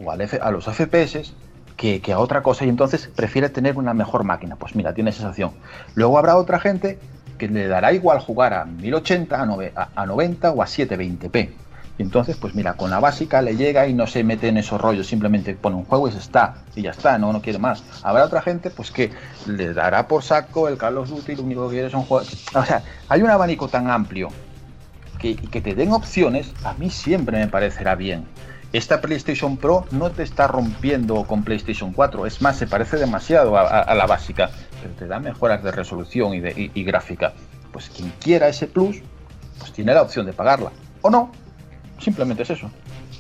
o 0.05 0.11
a 0.11 0.51
los 0.51 0.65
FPS 0.69 1.33
que, 1.77 2.01
que 2.01 2.13
a 2.13 2.19
otra 2.19 2.43
cosa 2.43 2.65
y 2.65 2.69
entonces 2.69 3.09
prefiere 3.15 3.49
tener 3.49 3.77
una 3.79 3.95
mejor 3.95 4.25
máquina. 4.25 4.57
Pues 4.57 4.75
mira, 4.75 4.93
tiene 4.95 5.11
esa 5.11 5.29
opción. 5.29 5.53
Luego 5.95 6.19
habrá 6.19 6.37
otra 6.37 6.59
gente 6.61 6.99
que 7.39 7.49
le 7.49 7.67
dará 7.67 7.93
igual 7.93 8.19
jugar 8.21 8.53
a 8.55 8.65
1080, 8.65 9.41
a, 9.43 9.47
nove- 9.47 9.73
a- 9.75 9.89
a 9.95 10.07
90 10.07 10.53
o 10.53 10.63
a 10.63 10.67
720p. 10.67 11.51
Y 11.99 12.03
entonces, 12.03 12.37
pues 12.37 12.55
mira, 12.55 12.75
con 12.75 12.91
la 12.91 13.01
básica 13.01 13.43
le 13.43 13.57
llega 13.57 13.87
y 13.87 13.95
no 13.95 14.07
se 14.07 14.25
mete 14.25 14.49
en 14.49 14.57
esos 14.57 14.81
rollos, 14.81 15.07
simplemente 15.07 15.55
pone 15.55 15.77
un 15.77 15.85
juego 15.85 16.09
y 16.09 16.13
se 16.13 16.19
está, 16.19 16.55
y 16.75 16.83
ya 16.83 16.91
está, 16.91 17.19
no, 17.19 17.33
no 17.33 17.43
quiere 17.43 17.59
más. 17.59 17.85
Habrá 18.03 18.25
otra 18.25 18.41
gente, 18.41 18.71
pues 18.71 18.91
que 18.91 19.11
le 19.47 19.75
dará 19.75 20.09
por 20.09 20.23
saco 20.23 20.69
el 20.69 20.79
Call 20.79 20.99
of 20.99 21.11
Duty, 21.11 21.37
lo 21.37 21.43
único 21.43 21.69
que 21.69 21.75
quiere 21.75 21.91
son 21.91 22.03
juegos. 22.03 22.47
O 22.55 22.65
sea, 22.65 22.83
hay 23.09 23.23
un 23.23 23.31
abanico 23.31 23.69
tan 23.69 23.91
amplio 23.91 24.29
que, 25.19 25.37
que 25.37 25.61
te 25.61 25.75
den 25.75 25.93
opciones, 25.93 26.53
a 26.65 26.73
mí 26.75 26.89
siempre 26.91 27.39
me 27.39 27.49
parecerá 27.49 27.95
bien. 27.95 28.25
Esta 28.73 29.03
PlayStation 29.03 29.59
Pro 29.59 29.85
no 29.91 30.11
te 30.11 30.23
está 30.23 30.47
rompiendo 30.47 31.25
con 31.25 31.45
PlayStation 31.45 31.93
4, 31.93 32.25
es 32.25 32.41
más, 32.41 32.57
se 32.57 32.67
parece 32.67 32.97
demasiado 32.97 33.59
a, 33.59 33.95
la 33.95 34.07
básica, 34.07 34.51
pero 34.81 34.95
te 34.95 35.07
da 35.07 35.21
mejoras 35.21 35.63
de 35.63 35.73
resolución 35.73 36.33
y, 36.33 36.41
de, 36.41 36.71
y 36.73 36.85
gráfica. 36.85 37.35
Pues 37.71 37.91
quien 37.91 38.11
quiera 38.19 38.49
ese 38.49 38.67
plus, 38.67 39.03
pues 39.59 39.73
tiene 39.73 39.93
la 39.93 40.01
opción 40.01 40.25
de 40.25 40.33
pagarla. 40.33 40.73
O 41.03 41.11
no, 41.11 41.33
simplemente 42.03 42.43
es 42.43 42.51
eso. 42.51 42.71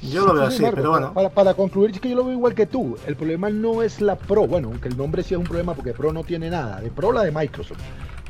Yo 0.02 0.26
lo 0.26 0.34
veo 0.34 0.50
Sí, 0.50 0.64
así, 0.64 0.74
pero 0.74 0.90
bueno. 0.90 1.12
Para, 1.14 1.30
para 1.30 1.54
concluir, 1.54 1.90
es 1.92 2.00
que 2.00 2.10
yo 2.10 2.16
lo 2.16 2.24
veo 2.24 2.34
igual 2.34 2.54
que 2.54 2.66
tú. 2.66 2.96
El 3.06 3.16
problema 3.16 3.48
no 3.50 3.82
es 3.82 4.00
la 4.00 4.16
Pro. 4.16 4.46
Bueno, 4.46 4.68
aunque 4.68 4.88
el 4.88 4.96
nombre 4.96 5.22
sí 5.22 5.34
es 5.34 5.38
un 5.38 5.44
problema 5.44 5.74
porque 5.74 5.92
Pro 5.92 6.12
no 6.12 6.24
tiene 6.24 6.50
nada. 6.50 6.80
De 6.80 6.90
Pro 6.90 7.12
la 7.12 7.22
de 7.22 7.30
Microsoft. 7.30 7.78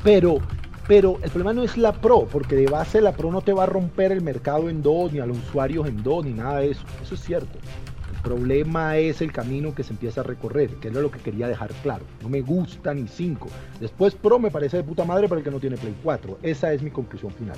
Pero, 0.05 0.39
pero 0.87 1.19
el 1.23 1.31
problema 1.31 1.53
no 1.53 1.63
es 1.63 1.77
la 1.77 1.93
Pro, 1.93 2.27
porque 2.31 2.57
de 2.57 2.67
base 2.67 3.01
la 3.01 3.13
Pro 3.13 3.31
no 3.31 3.41
te 3.41 3.53
va 3.53 3.63
a 3.63 3.67
romper 3.67 4.13
el 4.13 4.21
mercado 4.21 4.69
en 4.69 4.83
dos, 4.83 5.13
ni 5.13 5.21
a 5.21 5.27
los 5.27 5.39
usuarios 5.39 5.87
en 5.89 6.03
dos, 6.03 6.25
ni 6.25 6.33
nada 6.33 6.59
de 6.59 6.73
eso. 6.73 6.83
Eso 7.03 7.15
es 7.15 7.21
cierto. 7.21 7.59
El 8.15 8.23
problema 8.23 8.99
es 8.99 9.21
el 9.21 9.33
camino 9.33 9.75
que 9.75 9.83
se 9.83 9.93
empieza 9.93 10.21
a 10.21 10.25
recorrer, 10.25 10.71
que 10.77 10.89
es 10.89 10.95
lo 10.95 11.11
que 11.11 11.19
quería 11.19 11.49
dejar 11.49 11.71
claro. 11.83 12.05
No 12.23 12.29
me 12.29 12.41
gusta 12.41 12.95
ni 12.95 13.09
5. 13.09 13.49
Después 13.81 14.15
Pro 14.15 14.39
me 14.39 14.51
parece 14.51 14.77
de 14.77 14.85
puta 14.85 15.05
madre 15.05 15.29
para 15.29 15.39
el 15.39 15.45
que 15.45 15.51
no 15.51 15.59
tiene 15.59 15.77
Play 15.77 15.95
4. 16.03 16.39
Esa 16.43 16.73
es 16.73 16.83
mi 16.83 16.91
conclusión 16.91 17.33
final. 17.33 17.57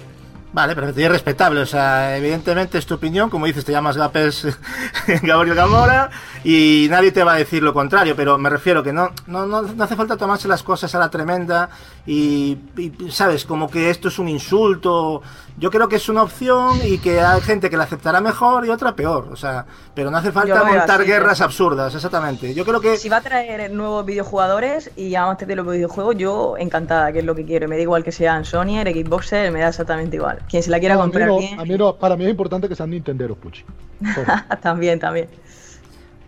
Vale, 0.55 0.77
perfecto, 0.77 1.01
y 1.01 1.03
es 1.03 1.11
respetable, 1.11 1.61
o 1.63 1.67
sea, 1.67 2.17
evidentemente 2.17 2.79
es 2.79 2.87
tu 2.87 2.95
opinión, 2.95 3.29
como 3.29 3.47
dices, 3.47 3.65
te 3.65 3.73
llamas 3.73 3.97
Gapes 3.97 4.57
Gabriel 5.23 5.57
Gamora 5.57 6.11
y 6.45 6.87
nadie 6.89 7.11
te 7.11 7.25
va 7.25 7.33
a 7.33 7.39
decir 7.39 7.61
lo 7.61 7.75
contrario, 7.75 8.15
pero 8.15 8.39
me 8.39 8.49
refiero 8.49 8.81
que 8.81 8.93
no, 8.93 9.11
no, 9.27 9.47
no, 9.47 9.63
no 9.63 9.83
hace 9.83 9.97
falta 9.97 10.17
tomarse 10.17 10.47
las 10.47 10.63
cosas 10.63 10.95
a 10.95 11.01
la 11.01 11.11
tremenda 11.11 11.71
y, 12.07 12.57
y, 12.77 12.93
sabes, 13.11 13.45
como 13.45 13.69
que 13.69 13.91
esto 13.91 14.07
es 14.07 14.19
un 14.21 14.29
insulto, 14.29 15.23
yo 15.57 15.71
creo 15.71 15.89
que 15.89 15.97
es 15.97 16.09
una 16.09 16.23
opción 16.23 16.79
y 16.85 16.99
que 16.99 17.21
hay 17.21 17.41
gente 17.41 17.71
que 17.71 17.77
la 17.77 17.85
aceptará 17.85 18.21
mejor 18.21 18.67
y 18.67 18.71
otra 18.71 18.97
peor, 18.97 19.29
o 19.31 19.37
sea, 19.37 19.65
pero 19.95 20.11
no 20.11 20.17
hace 20.17 20.33
falta 20.33 20.65
montar 20.65 21.01
así, 21.01 21.11
guerras 21.11 21.41
absurdas, 21.41 21.95
exactamente. 21.95 22.55
Yo 22.55 22.65
creo 22.65 22.81
que 22.81 22.97
Si 22.97 23.09
va 23.09 23.19
a 23.19 23.21
traer 23.21 23.71
nuevos 23.73 24.05
videojugadores 24.05 24.91
y 24.97 25.15
amantes 25.15 25.47
de 25.47 25.57
los 25.57 25.67
videojuegos, 25.67 26.17
yo 26.17 26.57
encantada, 26.59 27.13
que 27.13 27.21
es 27.21 27.25
lo 27.25 27.35
que 27.35 27.45
quiero. 27.45 27.69
Me 27.69 27.77
da 27.77 27.83
igual 27.83 28.03
que 28.03 28.11
sean 28.11 28.45
Sony, 28.45 28.83
Xboxer, 28.83 29.53
me 29.53 29.61
da 29.61 29.69
exactamente 29.69 30.17
igual. 30.17 30.41
Quien 30.49 30.63
se 30.63 30.71
la 30.71 30.81
quiera 30.81 30.97
No, 30.97 31.03
a 31.03 31.07
mí 31.07 31.13
comprar 31.13 31.29
no, 31.29 31.39
bien, 31.39 31.61
a 31.61 31.65
mí 31.65 31.79
no, 31.79 31.95
para 31.95 32.17
mí 32.17 32.25
es 32.25 32.31
importante 32.31 32.69
que 32.69 32.75
sean 32.75 32.91
Nintenderos, 32.91 33.39
Puchi. 33.39 33.65
también, 34.61 34.99
también. 34.99 35.29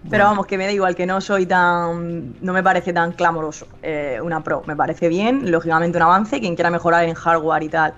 Pero 0.09 0.25
vamos, 0.25 0.47
que 0.47 0.57
me 0.57 0.67
da 0.67 0.73
igual, 0.73 0.95
que 0.95 1.05
no 1.05 1.21
soy 1.21 1.47
tan. 1.47 2.37
No 2.41 2.53
me 2.53 2.63
parece 2.63 2.93
tan 2.93 3.13
clamoroso 3.13 3.67
eh, 3.83 4.21
una 4.23 4.43
Pro. 4.43 4.63
Me 4.67 4.77
parece 4.77 5.09
bien, 5.09 5.51
lógicamente 5.51 5.99
un 5.99 6.03
avance. 6.03 6.39
Quien 6.39 6.55
quiera 6.55 6.71
mejorar 6.71 7.05
en 7.05 7.15
hardware 7.15 7.65
y 7.65 7.69
tal, 7.69 7.95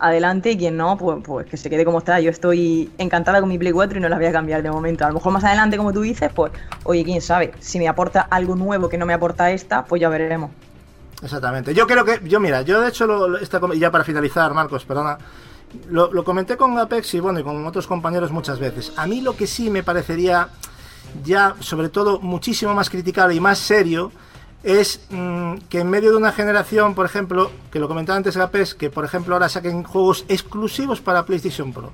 adelante. 0.00 0.52
Y 0.52 0.56
quien 0.56 0.76
no, 0.76 0.96
pues, 0.96 1.18
pues 1.24 1.46
que 1.46 1.56
se 1.56 1.70
quede 1.70 1.84
como 1.84 1.98
está. 1.98 2.20
Yo 2.20 2.30
estoy 2.30 2.90
encantada 2.98 3.40
con 3.40 3.48
mi 3.48 3.58
Play 3.58 3.72
4 3.72 3.98
y 3.98 4.00
no 4.00 4.08
la 4.08 4.16
voy 4.16 4.26
a 4.26 4.32
cambiar 4.32 4.62
de 4.62 4.70
momento. 4.70 5.04
A 5.04 5.08
lo 5.08 5.14
mejor 5.14 5.32
más 5.32 5.44
adelante, 5.44 5.76
como 5.76 5.92
tú 5.92 6.00
dices, 6.00 6.30
pues, 6.34 6.52
oye, 6.84 7.04
quién 7.04 7.20
sabe. 7.20 7.52
Si 7.60 7.78
me 7.78 7.88
aporta 7.88 8.22
algo 8.22 8.56
nuevo 8.56 8.88
que 8.88 8.98
no 8.98 9.06
me 9.06 9.14
aporta 9.14 9.50
esta, 9.50 9.84
pues 9.84 10.00
ya 10.00 10.08
veremos. 10.08 10.50
Exactamente. 11.22 11.74
Yo 11.74 11.86
creo 11.86 12.04
que, 12.04 12.20
yo 12.24 12.40
mira, 12.40 12.62
yo 12.62 12.80
de 12.80 12.88
hecho, 12.88 13.06
lo, 13.06 13.38
esta, 13.38 13.60
ya 13.74 13.90
para 13.90 14.04
finalizar, 14.04 14.52
Marcos, 14.54 14.84
perdona, 14.84 15.18
lo, 15.88 16.12
lo 16.12 16.24
comenté 16.24 16.56
con 16.56 16.78
Apex 16.78 17.14
y 17.14 17.20
bueno, 17.20 17.38
y 17.40 17.42
con 17.42 17.64
otros 17.66 17.86
compañeros 17.86 18.30
muchas 18.30 18.58
veces. 18.58 18.92
A 18.96 19.06
mí 19.06 19.20
lo 19.20 19.36
que 19.36 19.46
sí 19.46 19.70
me 19.70 19.82
parecería 19.82 20.48
ya, 21.24 21.56
sobre 21.60 21.88
todo, 21.88 22.20
muchísimo 22.20 22.74
más 22.74 22.88
criticable 22.88 23.34
y 23.34 23.40
más 23.40 23.58
serio 23.58 24.12
es 24.62 25.00
mm, 25.10 25.54
que 25.68 25.80
en 25.80 25.90
medio 25.90 26.10
de 26.10 26.16
una 26.16 26.32
generación, 26.32 26.94
por 26.94 27.06
ejemplo, 27.06 27.50
que 27.72 27.78
lo 27.78 27.88
comentaba 27.88 28.16
antes 28.16 28.36
Apex, 28.36 28.74
que 28.74 28.90
por 28.90 29.04
ejemplo 29.04 29.34
ahora 29.34 29.48
saquen 29.48 29.82
juegos 29.82 30.24
exclusivos 30.28 31.00
para 31.00 31.24
PlayStation 31.24 31.72
Pro. 31.72 31.92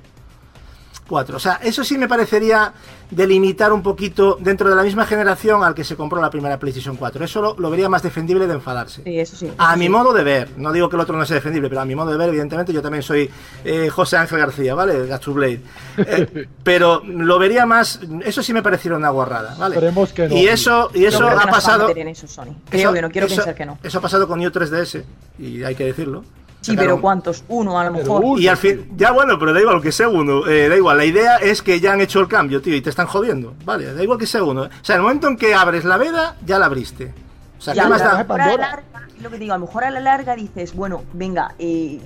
4. 1.07 1.37
O 1.37 1.39
sea, 1.39 1.59
eso 1.63 1.83
sí 1.83 1.97
me 1.97 2.07
parecería 2.07 2.73
delimitar 3.09 3.71
un 3.71 3.81
poquito 3.81 4.37
dentro 4.39 4.69
de 4.69 4.75
la 4.75 4.83
misma 4.83 5.05
generación 5.05 5.63
al 5.63 5.73
que 5.73 5.83
se 5.85 5.95
compró 5.95 6.19
la 6.21 6.29
primera 6.29 6.59
PlayStation 6.59 6.97
4. 6.97 7.23
Eso 7.23 7.41
lo, 7.41 7.55
lo 7.57 7.69
vería 7.69 7.87
más 7.89 8.03
defendible 8.03 8.45
de 8.47 8.53
enfadarse. 8.55 9.01
Sí, 9.03 9.19
eso 9.19 9.35
sí. 9.37 9.51
A 9.57 9.75
mi 9.77 9.87
modo 9.89 10.11
de 10.13 10.23
ver, 10.23 10.49
no 10.57 10.71
digo 10.73 10.89
que 10.89 10.97
el 10.97 11.01
otro 11.01 11.17
no 11.17 11.25
sea 11.25 11.35
defendible, 11.35 11.69
pero 11.69 11.81
a 11.81 11.85
mi 11.85 11.95
modo 11.95 12.11
de 12.11 12.17
ver, 12.17 12.29
evidentemente, 12.29 12.73
yo 12.73 12.81
también 12.81 13.01
soy 13.03 13.29
eh, 13.63 13.89
José 13.89 14.17
Ángel 14.17 14.39
García, 14.39 14.75
¿vale? 14.75 15.07
Gachu 15.07 15.33
Blade. 15.33 15.61
Eh, 15.97 16.47
pero 16.63 17.01
lo 17.05 17.39
vería 17.39 17.65
más, 17.65 17.99
eso 18.25 18.43
sí 18.43 18.53
me 18.53 18.61
pareciera 18.61 18.97
una 18.97 19.09
guarrada, 19.09 19.55
¿vale? 19.57 19.75
Esperemos 19.75 20.11
que 20.11 20.27
no. 20.27 20.35
Y 20.35 20.47
eso, 20.47 20.91
y 20.93 21.05
eso 21.05 21.27
ha 21.27 21.45
pasado. 21.47 21.87
eso, 21.89 22.27
Sony. 22.27 22.55
Creo 22.69 22.91
que 22.93 23.01
no, 23.01 23.09
quiero 23.09 23.27
eso- 23.27 23.37
pensar 23.37 23.55
que 23.55 23.65
no. 23.65 23.77
Eso 23.81 23.99
ha 23.99 24.01
pasado 24.01 24.27
con 24.27 24.39
New 24.39 24.51
3DS, 24.51 25.03
y 25.39 25.63
hay 25.63 25.75
que 25.75 25.85
decirlo. 25.85 26.23
Sí, 26.61 26.71
Sacaron- 26.71 26.77
pero 26.95 27.01
¿cuántos? 27.01 27.43
Uno 27.49 27.79
a 27.79 27.85
lo 27.85 27.91
mejor. 27.91 28.39
y 28.39 28.47
al 28.47 28.57
fin, 28.57 28.91
ya 28.97 29.11
bueno, 29.11 29.37
pero 29.39 29.53
da 29.53 29.61
igual 29.61 29.81
que 29.81 29.91
sea 29.91 30.09
uno, 30.09 30.45
eh, 30.47 30.67
da 30.67 30.75
igual, 30.75 30.97
la 30.97 31.05
idea 31.05 31.37
es 31.37 31.61
que 31.61 31.79
ya 31.79 31.93
han 31.93 32.01
hecho 32.01 32.19
el 32.19 32.27
cambio, 32.27 32.61
tío, 32.61 32.75
y 32.75 32.81
te 32.81 32.89
están 32.89 33.07
jodiendo, 33.07 33.53
vale, 33.63 33.93
da 33.93 34.03
igual 34.03 34.17
que 34.19 34.25
sea 34.25 34.43
uno. 34.43 34.63
O 34.63 34.69
sea, 34.81 34.95
el 34.95 35.01
momento 35.03 35.27
en 35.27 35.37
que 35.37 35.53
abres 35.53 35.85
la 35.85 35.97
veda, 35.97 36.35
ya 36.45 36.59
la 36.59 36.65
abriste. 36.65 37.13
O 37.57 37.61
sea, 37.61 37.73
Ya, 37.73 37.83
¿qué 37.83 37.89
más 37.89 38.01
da? 38.01 38.17
mejor 38.17 38.41
a 38.41 38.47
la 38.47 38.57
larga, 38.57 38.83
es 39.15 39.21
lo 39.23 39.29
que 39.29 39.37
digo, 39.37 39.53
a 39.53 39.57
lo 39.57 39.65
mejor 39.65 39.83
a 39.83 39.91
la 39.91 39.99
larga 39.99 40.35
dices, 40.35 40.73
bueno, 40.75 41.03
venga, 41.13 41.53
eh, 41.59 41.99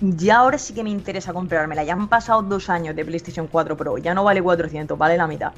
ya 0.00 0.38
ahora 0.38 0.58
sí 0.58 0.74
que 0.74 0.84
me 0.84 0.90
interesa 0.90 1.32
comprármela. 1.32 1.82
Ya 1.84 1.94
han 1.94 2.08
pasado 2.08 2.42
dos 2.42 2.68
años 2.70 2.94
de 2.94 3.04
PlayStation 3.04 3.46
4 3.48 3.76
Pro, 3.76 3.98
ya 3.98 4.12
no 4.14 4.22
vale 4.24 4.42
400, 4.42 4.96
vale 4.98 5.16
la 5.16 5.26
mitad. 5.26 5.52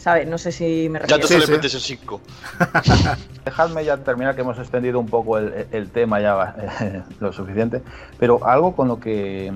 ¿Sabes? 0.00 0.26
No 0.26 0.38
sé 0.38 0.50
si 0.50 0.88
me 0.88 0.98
Ya 1.00 1.18
refiero. 1.18 1.20
te 1.28 1.28
sale 1.28 1.46
PlayStation 1.46 1.80
5. 1.82 2.20
Dejadme 3.44 3.84
ya 3.84 3.98
terminar, 3.98 4.34
que 4.34 4.40
hemos 4.40 4.58
extendido 4.58 4.98
un 4.98 5.08
poco 5.08 5.36
el, 5.38 5.66
el 5.70 5.90
tema 5.90 6.20
ya 6.20 6.54
eh, 6.80 7.02
lo 7.20 7.32
suficiente, 7.32 7.82
pero 8.18 8.46
algo 8.46 8.74
con 8.74 8.88
lo 8.88 8.98
que 8.98 9.52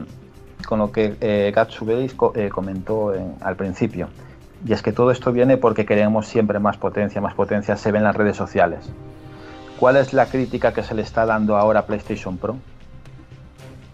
con 0.67 0.79
lo 0.79 0.93
que 0.93 1.17
eh, 1.21 1.53
co- 2.17 2.33
eh, 2.37 2.49
comentó 2.51 3.15
en- 3.15 3.37
al 3.41 3.57
principio, 3.57 4.09
y 4.67 4.73
es 4.75 4.83
que 4.83 4.93
todo 4.93 5.11
esto 5.11 5.33
viene 5.33 5.57
porque 5.57 5.85
queremos 5.87 6.27
siempre 6.27 6.59
más 6.59 6.77
potencia, 6.77 7.21
más 7.23 7.35
potencia, 7.35 7.77
se 7.77 7.91
ve 7.93 7.99
en 7.99 8.05
las 8.05 8.17
redes 8.17 8.37
sociales. 8.37 8.91
¿Cuál 9.79 9.97
es 9.97 10.13
la 10.13 10.27
crítica 10.27 10.73
que 10.73 10.83
se 10.83 10.95
le 10.95 11.03
está 11.03 11.25
dando 11.27 11.57
ahora 11.57 11.81
a 11.81 11.87
PlayStation 11.87 12.37
Pro? 12.39 12.57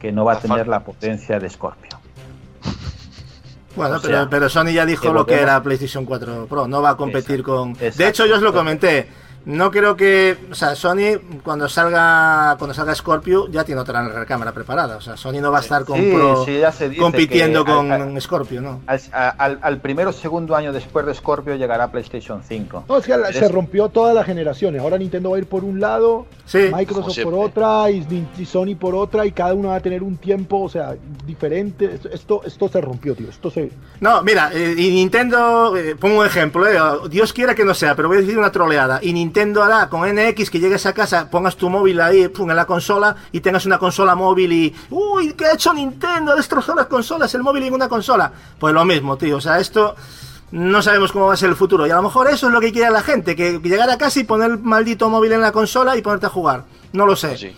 Que 0.00 0.10
no 0.12 0.24
va 0.24 0.32
a 0.34 0.38
tener 0.40 0.66
la 0.68 0.80
potencia 0.80 1.38
de 1.38 1.48
Scorpio. 1.48 1.99
Bueno, 3.76 3.96
O 3.96 4.00
pero, 4.00 4.14
sea, 4.14 4.28
pero 4.28 4.48
Sony 4.48 4.72
ya 4.72 4.84
dijo 4.84 5.02
que 5.02 5.12
lo 5.12 5.24
que 5.26 5.40
era 5.40 5.62
PlayStation 5.62 6.04
4 6.04 6.46
Pro, 6.48 6.66
no 6.66 6.82
va 6.82 6.90
a 6.90 6.96
competir 6.96 7.42
con... 7.42 7.72
De 7.74 8.08
hecho, 8.08 8.26
yo 8.26 8.36
os 8.36 8.42
lo 8.42 8.52
comenté. 8.52 9.08
No 9.46 9.70
creo 9.70 9.96
que, 9.96 10.36
o 10.50 10.54
sea, 10.54 10.74
Sony 10.74 11.18
cuando 11.42 11.66
salga 11.68 12.56
cuando 12.58 12.74
salga 12.74 12.94
Scorpio 12.94 13.48
ya 13.48 13.64
tiene 13.64 13.80
otra 13.80 14.06
recámara 14.06 14.52
preparada, 14.52 14.96
o 14.98 15.00
sea, 15.00 15.16
Sony 15.16 15.40
no 15.40 15.50
va 15.50 15.58
a 15.58 15.60
estar 15.62 15.84
con 15.86 15.98
Sí, 15.98 16.10
Pro 16.14 16.44
sí, 16.44 16.58
ya 16.58 16.70
se 16.70 16.90
dice 16.90 17.00
compitiendo 17.00 17.64
con 17.64 17.90
al- 17.90 18.20
Scorpio, 18.20 18.60
¿no? 18.60 18.82
Al, 18.86 19.00
al- 19.38 19.58
al 19.62 19.78
primero 19.78 20.10
o 20.10 20.12
segundo 20.12 20.54
año 20.54 20.74
después 20.74 21.06
de 21.06 21.14
Scorpio 21.14 21.54
llegará 21.56 21.90
PlayStation 21.90 22.42
5. 22.46 22.84
No, 22.86 22.98
es 22.98 23.06
que 23.06 23.14
se 23.32 23.48
rompió 23.48 23.88
todas 23.88 24.14
las 24.14 24.26
generaciones. 24.26 24.82
Ahora 24.82 24.98
Nintendo 24.98 25.30
va 25.30 25.36
a 25.36 25.38
ir 25.40 25.46
por 25.46 25.64
un 25.64 25.80
lado, 25.80 26.26
Microsoft 26.52 27.18
por 27.22 27.32
otra 27.34 27.90
y, 27.90 28.04
Sony 28.44 28.74
por 28.78 28.94
otra 28.94 29.24
y 29.24 29.32
cada 29.32 29.54
uno 29.54 29.70
va 29.70 29.76
a 29.76 29.80
tener 29.80 30.02
un 30.02 30.18
tiempo, 30.18 30.60
o 30.60 30.68
sea, 30.68 30.94
diferente. 31.26 31.86
Esto, 31.94 32.08
esto, 32.10 32.42
esto 32.44 32.68
se 32.68 32.80
rompió, 32.82 33.14
tío. 33.14 33.30
Esto 33.30 33.50
se... 33.50 33.70
No, 34.00 34.22
mira, 34.22 34.50
eh, 34.52 34.74
y 34.76 34.90
Nintendo, 34.90 35.74
eh, 35.78 35.96
pongo 35.96 36.20
un 36.20 36.26
ejemplo, 36.26 36.66
eh, 36.68 36.78
Dios 37.08 37.32
quiera 37.32 37.54
que 37.54 37.64
no 37.64 37.72
sea, 37.72 37.96
pero 37.96 38.08
voy 38.08 38.18
a 38.18 38.20
decir 38.20 38.38
una 38.38 38.52
troleada. 38.52 38.98
Y 39.02 39.12
Nintendo 39.14 39.29
hará 39.62 39.88
con 39.88 40.02
NX 40.08 40.50
que 40.50 40.58
llegues 40.60 40.84
a 40.86 40.92
casa, 40.92 41.28
pongas 41.30 41.56
tu 41.56 41.68
móvil 41.70 42.00
ahí, 42.00 42.28
pum, 42.28 42.50
en 42.50 42.56
la 42.56 42.64
consola 42.66 43.14
y 43.32 43.40
tengas 43.40 43.66
una 43.66 43.78
consola 43.78 44.14
móvil 44.14 44.52
y. 44.52 44.74
¡Uy! 44.90 45.32
¿Qué 45.34 45.46
ha 45.46 45.54
hecho 45.54 45.72
Nintendo? 45.72 46.32
Ha 46.32 46.36
destrozado 46.36 46.76
las 46.76 46.86
consolas, 46.86 47.34
el 47.34 47.42
móvil 47.42 47.64
en 47.64 47.74
una 47.74 47.88
consola. 47.88 48.32
Pues 48.58 48.72
lo 48.74 48.84
mismo, 48.84 49.16
tío. 49.16 49.36
O 49.36 49.40
sea, 49.40 49.58
esto. 49.58 49.94
No 50.52 50.82
sabemos 50.82 51.12
cómo 51.12 51.26
va 51.26 51.34
a 51.34 51.36
ser 51.36 51.48
el 51.48 51.54
futuro. 51.56 51.86
Y 51.86 51.90
a 51.90 51.96
lo 51.96 52.02
mejor 52.02 52.28
eso 52.28 52.48
es 52.48 52.52
lo 52.52 52.60
que 52.60 52.72
quiere 52.72 52.90
la 52.90 53.02
gente: 53.02 53.36
que, 53.36 53.58
llegar 53.60 53.88
a 53.88 53.96
casa 53.98 54.18
y 54.20 54.24
poner 54.24 54.50
el 54.50 54.58
maldito 54.58 55.08
móvil 55.08 55.32
en 55.32 55.40
la 55.40 55.52
consola 55.52 55.96
y 55.96 56.02
ponerte 56.02 56.26
a 56.26 56.30
jugar. 56.30 56.64
No 56.92 57.06
lo 57.06 57.14
sé. 57.14 57.54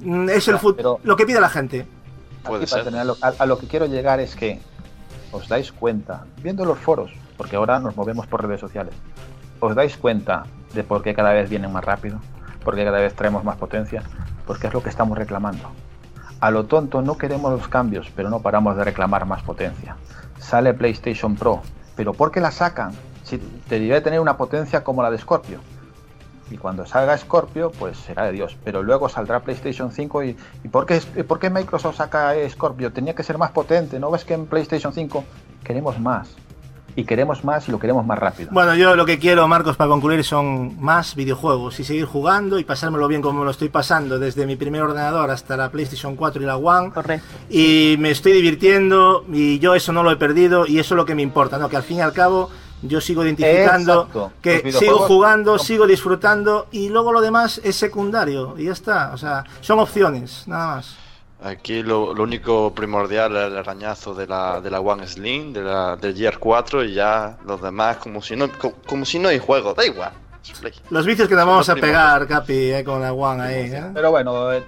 Mm, 0.00 0.28
Es 0.28 0.48
el 0.48 0.56
fut- 0.56 0.98
lo 1.04 1.16
que 1.16 1.24
pide 1.26 1.40
la 1.40 1.48
gente. 1.48 1.86
Para 2.42 2.58
tenerlo- 2.84 3.16
a, 3.22 3.32
a 3.38 3.46
lo 3.46 3.56
que 3.58 3.68
quiero 3.68 3.86
llegar 3.86 4.18
es 4.18 4.34
que 4.34 4.60
os 5.30 5.46
dais 5.48 5.70
cuenta, 5.70 6.24
viendo 6.42 6.64
los 6.64 6.78
foros, 6.80 7.12
porque 7.36 7.54
ahora 7.54 7.78
nos 7.78 7.96
movemos 7.96 8.26
por 8.26 8.42
redes 8.44 8.60
sociales, 8.60 8.92
os 9.60 9.74
dais 9.76 9.96
cuenta 9.96 10.44
de 10.74 10.84
por 10.84 11.02
qué 11.02 11.14
cada 11.14 11.32
vez 11.32 11.48
vienen 11.48 11.72
más 11.72 11.84
rápido, 11.84 12.20
por 12.64 12.74
qué 12.74 12.84
cada 12.84 13.00
vez 13.00 13.14
traemos 13.14 13.44
más 13.44 13.56
potencia, 13.56 14.02
porque 14.46 14.66
es 14.66 14.72
lo 14.72 14.82
que 14.82 14.88
estamos 14.88 15.16
reclamando. 15.16 15.70
A 16.40 16.50
lo 16.50 16.64
tonto 16.64 17.02
no 17.02 17.16
queremos 17.16 17.52
los 17.52 17.68
cambios, 17.68 18.10
pero 18.16 18.28
no 18.28 18.40
paramos 18.40 18.76
de 18.76 18.84
reclamar 18.84 19.26
más 19.26 19.42
potencia. 19.42 19.96
Sale 20.38 20.74
PlayStation 20.74 21.36
Pro, 21.36 21.62
pero 21.94 22.14
¿por 22.14 22.32
qué 22.32 22.40
la 22.40 22.50
sacan? 22.50 22.92
Si 23.22 23.38
te 23.38 23.78
debe 23.78 24.00
tener 24.00 24.18
una 24.18 24.36
potencia 24.36 24.82
como 24.82 25.02
la 25.02 25.10
de 25.10 25.18
Scorpio. 25.18 25.60
Y 26.50 26.58
cuando 26.58 26.84
salga 26.84 27.16
Scorpio, 27.16 27.70
pues 27.70 27.96
será 27.96 28.24
de 28.24 28.32
Dios. 28.32 28.58
Pero 28.64 28.82
luego 28.82 29.08
saldrá 29.08 29.40
PlayStation 29.40 29.90
5 29.90 30.24
y, 30.24 30.36
¿y 30.64 30.68
por, 30.68 30.84
qué, 30.84 31.00
por 31.00 31.38
qué 31.38 31.48
Microsoft 31.48 31.96
saca 31.96 32.34
Scorpio? 32.50 32.92
Tenía 32.92 33.14
que 33.14 33.22
ser 33.22 33.38
más 33.38 33.52
potente. 33.52 33.98
¿No 33.98 34.10
ves 34.10 34.24
que 34.24 34.34
en 34.34 34.46
PlayStation 34.46 34.92
5 34.92 35.24
queremos 35.64 35.98
más? 35.98 36.34
Y 36.94 37.04
queremos 37.04 37.44
más 37.44 37.68
y 37.68 37.72
lo 37.72 37.78
queremos 37.78 38.04
más 38.04 38.18
rápido. 38.18 38.50
Bueno, 38.52 38.74
yo 38.74 38.96
lo 38.96 39.06
que 39.06 39.18
quiero, 39.18 39.48
Marcos, 39.48 39.76
para 39.76 39.88
concluir 39.88 40.24
son 40.24 40.80
más 40.80 41.14
videojuegos 41.14 41.80
y 41.80 41.84
seguir 41.84 42.04
jugando 42.04 42.58
y 42.58 42.64
pasármelo 42.64 43.08
bien 43.08 43.22
como 43.22 43.40
me 43.40 43.44
lo 43.44 43.50
estoy 43.50 43.68
pasando 43.68 44.18
desde 44.18 44.46
mi 44.46 44.56
primer 44.56 44.82
ordenador 44.82 45.30
hasta 45.30 45.56
la 45.56 45.70
PlayStation 45.70 46.16
4 46.16 46.42
y 46.42 46.46
la 46.46 46.56
One. 46.56 46.90
Correcto. 46.90 47.26
Y 47.48 47.96
me 47.98 48.10
estoy 48.10 48.32
divirtiendo 48.32 49.24
y 49.32 49.58
yo 49.58 49.74
eso 49.74 49.92
no 49.92 50.02
lo 50.02 50.10
he 50.10 50.16
perdido 50.16 50.66
y 50.66 50.78
eso 50.78 50.94
es 50.94 50.96
lo 50.96 51.06
que 51.06 51.14
me 51.14 51.22
importa, 51.22 51.58
¿no? 51.58 51.68
Que 51.68 51.76
al 51.76 51.82
fin 51.82 51.98
y 51.98 52.00
al 52.02 52.12
cabo 52.12 52.50
yo 52.82 53.00
sigo 53.00 53.24
identificando 53.24 54.02
Exacto. 54.02 54.32
que 54.42 54.72
sigo 54.72 54.98
jugando, 55.00 55.58
sigo 55.58 55.86
disfrutando 55.86 56.66
y 56.72 56.88
luego 56.88 57.12
lo 57.12 57.20
demás 57.20 57.60
es 57.64 57.76
secundario 57.76 58.54
y 58.58 58.64
ya 58.64 58.72
está. 58.72 59.12
O 59.14 59.16
sea, 59.16 59.44
son 59.60 59.78
opciones, 59.78 60.46
nada 60.46 60.76
más. 60.76 60.96
Aquí 61.44 61.82
lo, 61.82 62.14
lo 62.14 62.22
único 62.22 62.72
primordial 62.72 63.36
es 63.36 63.46
el 63.46 63.56
arañazo 63.58 64.14
de 64.14 64.26
la, 64.26 64.60
de 64.60 64.70
la 64.70 64.80
One 64.80 65.06
Slim, 65.08 65.52
de 65.52 65.62
la, 65.62 65.96
del 65.96 66.14
Gear 66.14 66.38
4 66.38 66.84
y 66.84 66.94
ya 66.94 67.36
los 67.46 67.60
demás 67.60 67.96
como 67.96 68.22
si 68.22 68.36
no, 68.36 68.48
co- 68.52 68.74
como, 68.86 69.04
si 69.04 69.18
no 69.18 69.28
hay 69.28 69.38
juego, 69.40 69.74
da 69.74 69.84
igual. 69.84 70.12
Los 70.90 71.04
vicios 71.06 71.28
que 71.28 71.34
nos 71.34 71.42
Son 71.42 71.50
vamos 71.50 71.68
a 71.68 71.74
pegar, 71.74 72.26
Capi, 72.28 72.72
eh, 72.72 72.84
con 72.84 73.00
la 73.02 73.12
One 73.12 73.42
ahí. 73.42 73.70
¿eh? 73.72 73.84
Pero 73.92 74.10
bueno, 74.10 74.52
eh, 74.52 74.62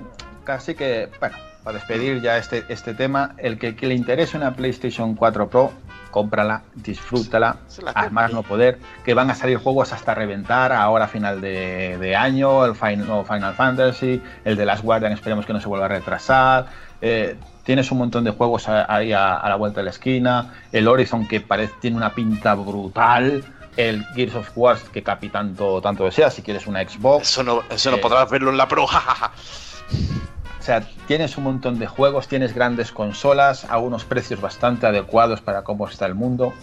casi 0.45 0.75
que, 0.75 1.09
bueno, 1.21 1.37
para 1.63 1.79
despedir 1.79 2.21
ya 2.21 2.39
este, 2.39 2.65
este 2.69 2.93
tema, 2.95 3.35
el 3.39 3.59
que, 3.59 3.75
que 3.77 3.87
le 3.87 3.95
interese 3.95 4.37
una 4.37 4.55
PlayStation 4.55 5.15
4 5.15 5.49
Pro, 5.49 5.73
cómprala, 6.15 6.62
disfrútala, 6.77 7.57
a 7.93 8.09
más 8.11 8.32
no 8.32 8.45
poder, 8.45 8.78
que 9.05 9.15
van 9.15 9.32
a 9.32 9.35
salir 9.35 9.59
juegos 9.59 9.93
hasta 9.93 10.15
reventar 10.15 10.73
ahora 10.73 11.07
a 11.07 11.09
final 11.09 11.41
de, 11.41 11.99
de 11.99 12.15
año, 12.15 12.65
el 12.65 12.77
Final, 12.77 13.24
Final 13.27 13.53
Fantasy, 13.55 14.23
el 14.45 14.57
de 14.57 14.65
Last 14.65 14.85
Guardian 14.85 15.11
esperemos 15.11 15.45
que 15.45 15.53
no 15.53 15.61
se 15.61 15.66
vuelva 15.66 15.86
a 15.86 15.89
retrasar, 15.89 16.66
Eh, 17.01 17.36
tienes 17.65 17.91
un 17.91 17.99
montón 17.99 18.23
de 18.24 18.31
juegos 18.31 18.69
ahí 18.69 19.12
a, 19.12 19.35
a, 19.35 19.49
la 19.49 19.57
vuelta 19.57 19.81
de 19.81 19.85
la 19.85 19.91
esquina. 19.91 20.55
El 20.73 20.86
Horizon 20.86 21.27
que 21.27 21.41
parece 21.41 21.74
tiene 21.81 21.97
una 21.97 22.15
pinta 22.15 22.55
brutal. 22.55 23.45
El 23.77 24.05
Gears 24.15 24.36
of 24.36 24.51
War 24.55 24.78
que 24.93 25.03
Capi 25.03 25.28
tanto, 25.28 25.82
tanto 25.82 26.05
desea, 26.05 26.31
si 26.31 26.43
quieres 26.43 26.66
una 26.66 26.81
Xbox. 26.89 27.28
Eso 27.28 27.43
no, 27.43 27.62
eso 27.69 27.91
no 27.91 27.99
podrás 27.99 28.31
verlo 28.31 28.51
en 28.51 28.57
la 28.57 28.69
Pro. 28.69 28.86
O 30.65 30.66
sea, 30.66 30.82
tienes 31.07 31.36
un 31.36 31.45
montón 31.45 31.78
de 31.78 31.86
juegos, 31.86 32.27
tienes 32.27 32.55
grandes 32.55 32.91
consolas 32.91 33.66
a 33.69 33.77
unos 33.77 34.07
precios 34.07 34.41
bastante 34.41 34.86
adecuados 34.86 35.43
para 35.43 35.61
cómo 35.61 35.86
está 35.86 36.07
el 36.07 36.15
mundo. 36.15 36.55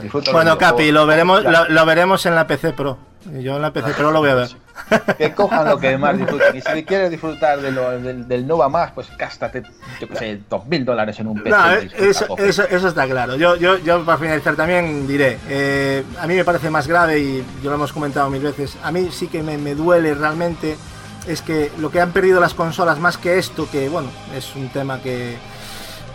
Disfruta 0.00 0.32
bueno, 0.32 0.56
Capi, 0.56 0.90
lo 0.90 1.04
veremos, 1.04 1.44
lo, 1.44 1.68
lo, 1.68 1.84
veremos 1.84 2.24
en 2.24 2.36
la 2.36 2.46
PC 2.46 2.72
Pro. 2.72 2.96
Yo 3.38 3.56
en 3.56 3.60
la 3.60 3.70
PC 3.70 3.92
Pro 3.92 4.12
lo 4.12 4.20
voy 4.20 4.30
a 4.30 4.34
ver. 4.34 4.48
Que 5.18 5.34
cojan 5.34 5.68
lo 5.68 5.78
que 5.78 5.98
más 5.98 6.16
disfruten. 6.16 6.56
Y 6.56 6.62
si 6.62 6.84
quieres 6.86 7.10
disfrutar 7.10 7.60
de 7.60 7.70
lo, 7.70 7.90
del, 8.00 8.26
del, 8.26 8.46
Nova 8.46 8.70
más, 8.70 8.92
pues 8.92 9.14
gástate, 9.14 9.62
yo 10.00 10.08
qué 10.08 10.16
sé, 10.16 10.40
dos 10.48 10.64
mil 10.64 10.82
dólares 10.86 11.20
en 11.20 11.26
un 11.26 11.42
PC. 11.42 11.50
No, 11.50 11.70
eso, 11.98 12.38
eso, 12.38 12.62
eso, 12.62 12.88
está 12.88 13.06
claro. 13.06 13.36
Yo, 13.36 13.56
yo, 13.56 13.76
yo 13.76 14.06
para 14.06 14.16
finalizar 14.16 14.56
también 14.56 15.06
diré, 15.06 15.38
eh, 15.50 16.02
a 16.18 16.26
mí 16.26 16.34
me 16.34 16.46
parece 16.46 16.70
más 16.70 16.88
grave 16.88 17.18
y 17.18 17.44
yo 17.62 17.68
lo 17.68 17.74
hemos 17.76 17.92
comentado 17.92 18.30
mil 18.30 18.40
veces, 18.40 18.78
a 18.82 18.90
mí 18.90 19.10
sí 19.10 19.28
que 19.28 19.42
me, 19.42 19.58
me 19.58 19.74
duele 19.74 20.14
realmente 20.14 20.78
es 21.26 21.42
que 21.42 21.70
lo 21.78 21.90
que 21.90 22.00
han 22.00 22.12
perdido 22.12 22.40
las 22.40 22.54
consolas 22.54 22.98
más 22.98 23.18
que 23.18 23.38
esto, 23.38 23.68
que 23.70 23.88
bueno, 23.88 24.08
es 24.34 24.54
un 24.56 24.68
tema 24.68 25.00
que, 25.00 25.36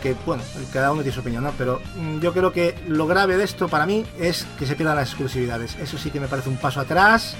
que 0.02 0.15
bueno, 0.26 0.44
cada 0.72 0.91
uno 0.91 1.02
tiene 1.02 1.14
su 1.14 1.22
opinión, 1.22 1.44
¿no? 1.44 1.52
Pero 1.57 1.82
mm, 1.95 2.19
yo 2.19 2.34
creo 2.34 2.52
que 2.52 2.76
lo 2.88 3.07
grave 3.07 3.38
de 3.38 3.44
esto 3.44 3.68
para 3.68 3.86
mí 3.86 4.06
es 4.19 4.45
que 4.57 4.65
se 4.65 4.76
pierdan 4.76 4.98
las 4.98 5.10
exclusividades. 5.10 5.76
Eso 5.82 5.98
sí 5.98 6.11
que 6.11 6.19
me 6.19 6.27
parece 6.27 6.49
un 6.49 6.57
paso 6.57 6.80
atrás. 6.80 7.36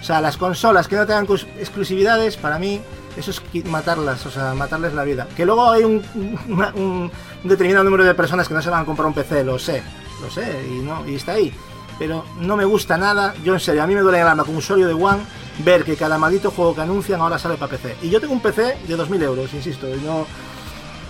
O 0.00 0.04
sea, 0.04 0.20
las 0.20 0.36
consolas 0.36 0.88
que 0.88 0.96
no 0.96 1.06
tengan 1.06 1.26
exclusividades, 1.58 2.36
para 2.36 2.58
mí, 2.58 2.80
eso 3.16 3.30
es 3.30 3.42
matarlas, 3.64 4.24
o 4.26 4.30
sea, 4.30 4.54
matarles 4.54 4.92
la 4.92 5.04
vida. 5.04 5.26
Que 5.36 5.46
luego 5.46 5.70
hay 5.70 5.84
un, 5.84 6.02
un, 6.48 7.10
determinado 7.44 7.84
número 7.84 8.04
de 8.04 8.14
personas 8.14 8.46
que 8.46 8.54
no 8.54 8.62
se 8.62 8.70
van 8.70 8.82
a 8.82 8.84
comprar 8.84 9.06
un 9.06 9.14
PC, 9.14 9.42
lo 9.44 9.58
sé, 9.58 9.82
lo 10.20 10.30
sé, 10.30 10.66
y, 10.70 10.80
no, 10.80 11.06
y 11.08 11.14
está 11.16 11.32
ahí. 11.32 11.52
Pero 11.98 12.24
no 12.40 12.56
me 12.56 12.64
gusta 12.64 12.96
nada, 12.96 13.34
yo 13.42 13.54
en 13.54 13.60
serio, 13.60 13.82
a 13.82 13.86
mí 13.86 13.94
me 13.94 14.00
duele 14.00 14.20
el 14.20 14.26
alma 14.26 14.44
como 14.44 14.58
usuario 14.58 14.86
de 14.86 14.94
One 14.94 15.20
ver 15.64 15.84
que 15.84 15.96
cada 15.96 16.18
maldito 16.18 16.50
juego 16.50 16.74
que 16.74 16.82
anuncian 16.82 17.20
ahora 17.20 17.38
sale 17.38 17.56
para 17.56 17.70
PC. 17.70 17.96
Y 18.02 18.10
yo 18.10 18.20
tengo 18.20 18.34
un 18.34 18.40
PC 18.40 18.78
de 18.86 18.96
2.000 18.96 19.22
euros, 19.22 19.52
insisto, 19.54 19.88
y 19.88 20.00
no... 20.00 20.26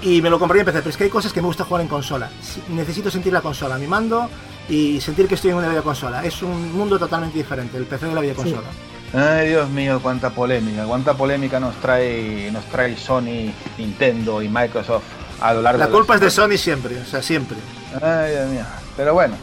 Y 0.02 0.22
me 0.22 0.30
lo 0.30 0.38
compraría 0.38 0.60
en 0.60 0.66
PC, 0.66 0.78
pero 0.78 0.90
es 0.90 0.96
que 0.96 1.04
hay 1.04 1.10
cosas 1.10 1.32
que 1.32 1.40
me 1.40 1.46
gusta 1.46 1.64
jugar 1.64 1.82
en 1.82 1.88
consola. 1.88 2.30
Necesito 2.68 3.10
sentir 3.10 3.32
la 3.32 3.40
consola, 3.40 3.78
mi 3.78 3.86
mando 3.86 4.28
y 4.68 5.00
sentir 5.00 5.26
que 5.26 5.34
estoy 5.34 5.50
en 5.50 5.56
una 5.56 5.68
videoconsola. 5.68 6.24
Es 6.24 6.42
un 6.42 6.72
mundo 6.76 6.98
totalmente 6.98 7.38
diferente, 7.38 7.76
el 7.76 7.84
PC 7.86 8.06
de 8.06 8.14
la 8.14 8.20
videoconsola. 8.20 8.62
Sí. 8.70 9.16
Ay, 9.16 9.48
Dios 9.48 9.68
mío, 9.70 10.00
cuánta 10.02 10.30
polémica, 10.30 10.84
cuánta 10.84 11.14
polémica 11.14 11.58
nos 11.58 11.74
trae, 11.76 12.50
nos 12.52 12.64
trae 12.66 12.96
Sony, 12.96 13.52
Nintendo 13.78 14.42
y 14.42 14.48
Microsoft 14.48 15.04
a 15.40 15.54
lo 15.54 15.62
largo 15.62 15.78
La 15.78 15.88
culpa 15.88 16.14
es 16.16 16.20
de 16.20 16.30
Sony 16.30 16.56
siempre, 16.56 17.00
o 17.00 17.04
sea, 17.04 17.22
siempre. 17.22 17.56
Ay, 18.02 18.32
Dios 18.32 18.48
mío. 18.50 18.64
Pero 18.96 19.14
bueno, 19.14 19.36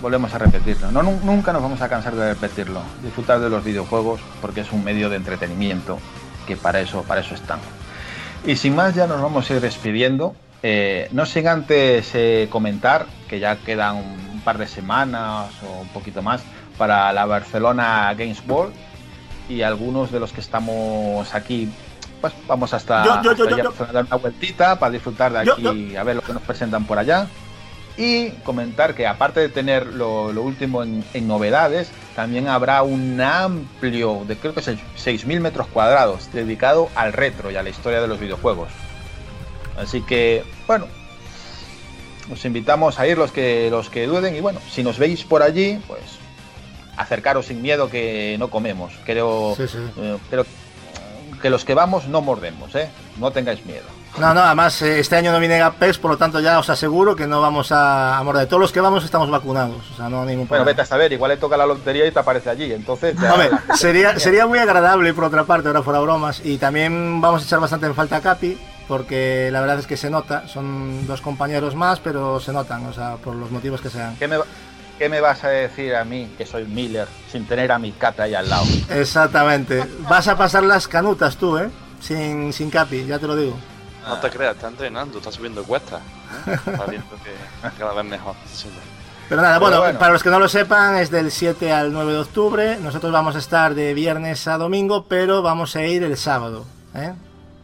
volvemos 0.00 0.32
a 0.34 0.38
repetirlo. 0.38 0.90
No, 0.90 1.02
nunca 1.02 1.52
nos 1.52 1.62
vamos 1.62 1.80
a 1.80 1.88
cansar 1.88 2.14
de 2.14 2.34
repetirlo. 2.34 2.82
Disfrutar 3.02 3.40
de 3.40 3.50
los 3.50 3.64
videojuegos 3.64 4.20
porque 4.40 4.60
es 4.60 4.72
un 4.72 4.84
medio 4.84 5.08
de 5.08 5.16
entretenimiento 5.16 5.98
que 6.46 6.56
para 6.56 6.80
eso, 6.80 7.02
para 7.02 7.20
eso 7.20 7.34
están. 7.34 7.58
Y 8.44 8.56
sin 8.56 8.74
más 8.74 8.94
ya 8.94 9.06
nos 9.06 9.20
vamos 9.20 9.50
a 9.50 9.54
ir 9.54 9.60
despidiendo. 9.60 10.34
Eh, 10.62 11.08
no 11.12 11.26
sin 11.26 11.46
antes 11.46 12.10
eh, 12.14 12.48
comentar 12.50 13.06
que 13.28 13.38
ya 13.38 13.56
quedan 13.56 13.96
un 13.96 14.40
par 14.44 14.58
de 14.58 14.66
semanas 14.66 15.50
o 15.62 15.82
un 15.82 15.88
poquito 15.88 16.20
más 16.22 16.42
para 16.76 17.12
la 17.12 17.26
Barcelona 17.26 18.12
Games 18.16 18.42
World 18.46 18.74
y 19.48 19.62
algunos 19.62 20.10
de 20.10 20.20
los 20.20 20.32
que 20.32 20.40
estamos 20.40 21.32
aquí 21.34 21.70
pues 22.20 22.32
vamos 22.48 22.74
hasta, 22.74 23.22
yo, 23.22 23.32
yo, 23.34 23.48
yo, 23.48 23.68
hasta 23.70 23.92
dar 23.92 24.04
una 24.04 24.16
vueltita 24.16 24.76
para 24.76 24.90
disfrutar 24.90 25.32
de 25.32 25.38
aquí 25.38 25.94
a 25.94 26.02
ver 26.02 26.16
lo 26.16 26.22
que 26.22 26.32
nos 26.32 26.42
presentan 26.42 26.84
por 26.84 26.98
allá 26.98 27.28
y 27.98 28.30
comentar 28.44 28.94
que 28.94 29.06
aparte 29.08 29.40
de 29.40 29.48
tener 29.48 29.86
lo, 29.86 30.32
lo 30.32 30.42
último 30.42 30.84
en, 30.84 31.04
en, 31.12 31.26
novedades, 31.26 31.90
también 32.14 32.46
habrá 32.46 32.82
un 32.84 33.20
amplio, 33.20 34.24
de 34.26 34.36
creo 34.36 34.54
que 34.54 34.60
es 34.60 34.68
6.000 34.68 35.40
metros 35.40 35.66
cuadrados, 35.66 36.32
dedicado 36.32 36.88
al 36.94 37.12
retro 37.12 37.50
y 37.50 37.56
a 37.56 37.62
la 37.62 37.70
historia 37.70 38.00
de 38.00 38.06
los 38.06 38.20
videojuegos. 38.20 38.68
Así 39.76 40.00
que, 40.02 40.44
bueno, 40.68 40.86
os 42.32 42.44
invitamos 42.44 43.00
a 43.00 43.06
ir 43.08 43.18
los 43.18 43.32
que, 43.32 43.68
los 43.68 43.90
que 43.90 44.06
duden 44.06 44.36
y 44.36 44.40
bueno, 44.40 44.60
si 44.70 44.84
nos 44.84 44.98
veis 44.98 45.24
por 45.24 45.42
allí, 45.42 45.80
pues 45.88 46.00
acercaros 46.96 47.46
sin 47.46 47.62
miedo 47.62 47.90
que 47.90 48.36
no 48.38 48.48
comemos. 48.48 48.92
Creo, 49.04 49.54
sí, 49.56 49.66
sí. 49.66 49.78
Eh, 49.98 50.18
creo 50.30 50.46
que 51.38 51.50
los 51.50 51.64
que 51.64 51.74
vamos 51.74 52.06
no 52.06 52.20
mordemos, 52.20 52.74
¿eh? 52.74 52.90
No 53.18 53.30
tengáis 53.30 53.64
miedo. 53.64 53.86
No, 54.18 54.34
no, 54.34 54.40
además 54.40 54.82
eh, 54.82 54.98
este 54.98 55.14
año 55.14 55.30
no 55.30 55.38
viene 55.38 55.58
GAPES, 55.58 55.98
por 55.98 56.10
lo 56.10 56.16
tanto 56.16 56.40
ya 56.40 56.58
os 56.58 56.68
aseguro 56.68 57.14
que 57.14 57.26
no 57.26 57.40
vamos 57.40 57.70
a, 57.70 58.20
morder. 58.24 58.48
Todos 58.48 58.60
los 58.60 58.72
que 58.72 58.80
vamos 58.80 59.04
estamos 59.04 59.30
vacunados, 59.30 59.90
o 59.92 59.96
sea, 59.96 60.08
no 60.08 60.22
hay 60.22 60.28
ningún 60.28 60.48
Bueno, 60.48 60.64
problema. 60.64 60.64
vete 60.64 60.82
a 60.82 60.86
saber, 60.86 61.12
igual 61.12 61.30
le 61.30 61.36
toca 61.36 61.56
la 61.56 61.66
lotería 61.66 62.06
y 62.06 62.10
te 62.10 62.18
aparece 62.18 62.50
allí, 62.50 62.72
entonces... 62.72 63.14
Ya... 63.16 63.32
Hombre, 63.32 63.50
sería, 63.74 64.18
sería 64.18 64.46
muy 64.46 64.58
agradable 64.58 65.14
por 65.14 65.24
otra 65.24 65.44
parte, 65.44 65.68
ahora 65.68 65.82
fuera 65.82 66.00
bromas, 66.00 66.40
y 66.44 66.58
también 66.58 67.20
vamos 67.20 67.42
a 67.42 67.44
echar 67.44 67.60
bastante 67.60 67.86
en 67.86 67.94
falta 67.94 68.16
a 68.16 68.20
Capi, 68.20 68.58
porque 68.88 69.50
la 69.52 69.60
verdad 69.60 69.78
es 69.78 69.86
que 69.86 69.96
se 69.96 70.10
nota, 70.10 70.48
son 70.48 71.06
dos 71.06 71.20
compañeros 71.20 71.76
más, 71.76 72.00
pero 72.00 72.40
se 72.40 72.52
notan, 72.52 72.86
o 72.86 72.92
sea, 72.92 73.16
por 73.16 73.36
los 73.36 73.52
motivos 73.52 73.80
que 73.80 73.90
sean. 73.90 74.16
¿Qué 74.16 74.26
me, 74.26 74.38
¿Qué 74.98 75.08
me 75.08 75.20
vas 75.20 75.44
a 75.44 75.48
decir 75.48 75.94
a 75.94 76.04
mí, 76.04 76.28
que 76.36 76.44
soy 76.44 76.64
Miller, 76.64 77.06
sin 77.30 77.46
tener 77.46 77.70
a 77.70 77.78
mi 77.78 77.92
cata 77.92 78.24
ahí 78.24 78.34
al 78.34 78.48
lado? 78.48 78.64
Exactamente. 78.90 79.84
Vas 80.08 80.26
a 80.26 80.36
pasar 80.36 80.64
las 80.64 80.88
canutas 80.88 81.36
tú, 81.36 81.56
¿eh? 81.56 81.70
Sin, 82.00 82.52
sin 82.52 82.68
Capi, 82.68 83.06
ya 83.06 83.18
te 83.20 83.28
lo 83.28 83.36
digo. 83.36 83.56
No 84.06 84.18
te 84.18 84.28
creas, 84.28 84.56
está 84.56 84.66
entrenando, 84.68 85.18
está 85.18 85.30
subiendo 85.30 85.62
cuestas. 85.62 86.00
¿eh? 86.00 86.52
Está 86.52 86.86
viendo 86.86 87.10
que 87.22 87.78
cada 87.78 87.94
vez 87.94 88.04
mejor. 88.06 88.34
Pero 89.28 89.42
nada, 89.42 89.58
bueno, 89.58 89.78
bueno, 89.78 89.98
para 89.98 90.12
los 90.12 90.22
que 90.22 90.30
no 90.30 90.40
lo 90.40 90.48
sepan, 90.48 90.96
es 90.96 91.10
del 91.10 91.30
7 91.30 91.70
al 91.72 91.92
9 91.92 92.12
de 92.12 92.18
octubre. 92.18 92.78
Nosotros 92.80 93.12
vamos 93.12 93.36
a 93.36 93.38
estar 93.38 93.74
de 93.74 93.94
viernes 93.94 94.48
a 94.48 94.58
domingo, 94.58 95.04
pero 95.04 95.42
vamos 95.42 95.76
a 95.76 95.84
ir 95.84 96.02
el 96.02 96.16
sábado. 96.16 96.64
¿eh? 96.94 97.12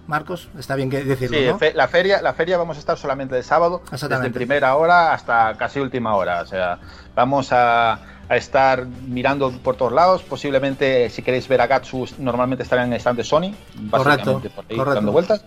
Marcos, 0.07 0.49
está 0.59 0.77
bien 0.77 0.91
que 0.91 1.03
decirlo, 1.03 1.39
sí, 1.39 1.47
¿no? 1.47 1.59
fe 1.59 1.73
la 1.75 1.89
feria, 1.89 2.21
la 2.21 2.35
feria 2.35 2.59
vamos 2.59 2.77
a 2.77 2.81
estar 2.81 2.99
solamente 2.99 3.37
el 3.37 3.45
sábado, 3.45 3.83
desde 3.91 4.31
primera 4.31 4.77
hora 4.77 5.15
hasta 5.15 5.55
casi 5.57 5.81
última 5.81 6.15
hora. 6.15 6.43
O 6.43 6.47
sea, 6.47 6.79
vamos 7.15 7.53
a, 7.53 7.95
a, 8.29 8.37
estar 8.37 8.87
mirando 8.87 9.51
por 9.51 9.77
todos 9.77 9.93
lados. 9.93 10.23
Posiblemente, 10.23 11.09
si 11.09 11.23
queréis 11.23 11.49
ver 11.49 11.63
a 11.63 11.67
Gatsu, 11.67 12.07
normalmente 12.19 12.65
estarán 12.65 12.89
en 12.89 12.93
el 12.93 13.01
stand 13.01 13.17
de 13.17 13.25
Sony, 13.25 13.55
correcto, 13.91 14.41
por 14.55 14.65
ahí 14.69 14.77
correcto. 14.77 14.95
dando 14.95 15.13
vueltas. 15.13 15.45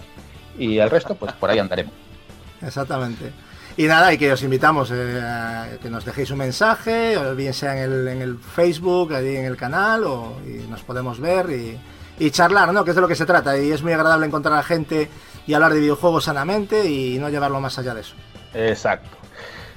Y 0.58 0.80
el 0.80 0.90
resto, 0.90 1.14
pues 1.14 1.34
por 1.34 1.52
ahí 1.52 1.60
andaremos. 1.60 1.94
Exactamente. 2.62 3.32
Y 3.78 3.86
nada, 3.86 4.12
y 4.12 4.18
que 4.18 4.32
os 4.32 4.42
invitamos 4.42 4.90
eh, 4.92 5.22
a 5.24 5.78
que 5.80 5.92
nos 5.92 6.04
dejéis 6.04 6.32
un 6.32 6.40
mensaje, 6.40 7.16
o 7.16 7.36
bien 7.36 7.54
sea 7.54 7.78
en 7.78 7.92
el, 7.92 8.08
en 8.08 8.22
el 8.24 8.40
Facebook, 8.40 9.14
allí 9.14 9.36
en 9.36 9.46
el 9.46 9.56
canal, 9.56 10.04
o 10.06 10.38
y 10.48 10.68
nos 10.68 10.82
podemos 10.82 11.20
ver 11.20 11.52
y, 11.52 11.78
y, 12.20 12.32
charlar, 12.32 12.74
¿no? 12.74 12.84
Que 12.84 12.92
es 12.92 12.96
de 12.96 13.02
lo 13.02 13.08
que 13.08 13.16
se 13.16 13.26
trata. 13.26 13.58
Y 13.58 13.72
es 13.72 13.84
muy 13.84 13.94
agradable 13.94 14.26
encontrar 14.26 14.58
a 14.58 14.64
gente 14.64 15.10
y 15.46 15.54
hablar 15.54 15.74
de 15.74 15.80
videojuegos 15.80 16.26
sanamente 16.26 16.90
y 16.90 17.18
no 17.20 17.30
llevarlo 17.30 17.60
más 17.60 17.78
allá 17.80 17.94
de 17.94 18.02
eso. 18.02 18.16
Exacto. 18.54 19.18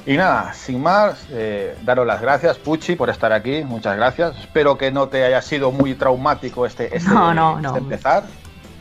Y 0.06 0.16
nada, 0.16 0.54
sin 0.54 0.82
más, 0.82 1.26
eh, 1.30 1.76
daros 1.82 2.06
las 2.06 2.22
gracias, 2.22 2.58
Puchi, 2.58 2.96
por 2.96 3.10
estar 3.10 3.32
aquí. 3.32 3.62
Muchas 3.64 3.96
gracias. 3.96 4.36
Espero 4.38 4.78
que 4.78 4.90
no 4.90 5.08
te 5.08 5.24
haya 5.24 5.42
sido 5.42 5.72
muy 5.72 5.94
traumático 5.94 6.64
este, 6.64 6.96
este, 6.96 7.10
no, 7.10 7.34
no, 7.34 7.56
este 7.56 7.68
no. 7.68 7.76
empezar. 7.76 8.24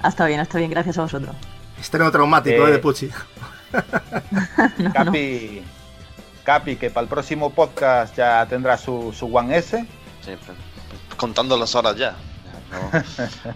Hasta 0.01 0.25
bien, 0.25 0.39
está 0.39 0.57
bien, 0.57 0.71
gracias 0.71 0.97
a 0.97 1.01
vosotros. 1.01 1.35
Estreno 1.79 2.09
traumático 2.11 2.67
eh, 2.67 2.71
de 2.71 2.79
Puchi. 2.79 3.09
no, 4.77 4.93
Capi, 4.93 5.61
no. 5.61 6.43
Capi, 6.43 6.75
que 6.77 6.89
para 6.89 7.03
el 7.03 7.09
próximo 7.09 7.51
podcast 7.51 8.15
ya 8.15 8.45
tendrá 8.47 8.77
su, 8.77 9.13
su 9.13 9.35
One 9.35 9.57
S. 9.57 9.85
Sí, 10.21 10.31
contando 11.17 11.57
las 11.57 11.75
horas 11.75 11.95
ya. 11.97 12.15
No. 12.71 13.03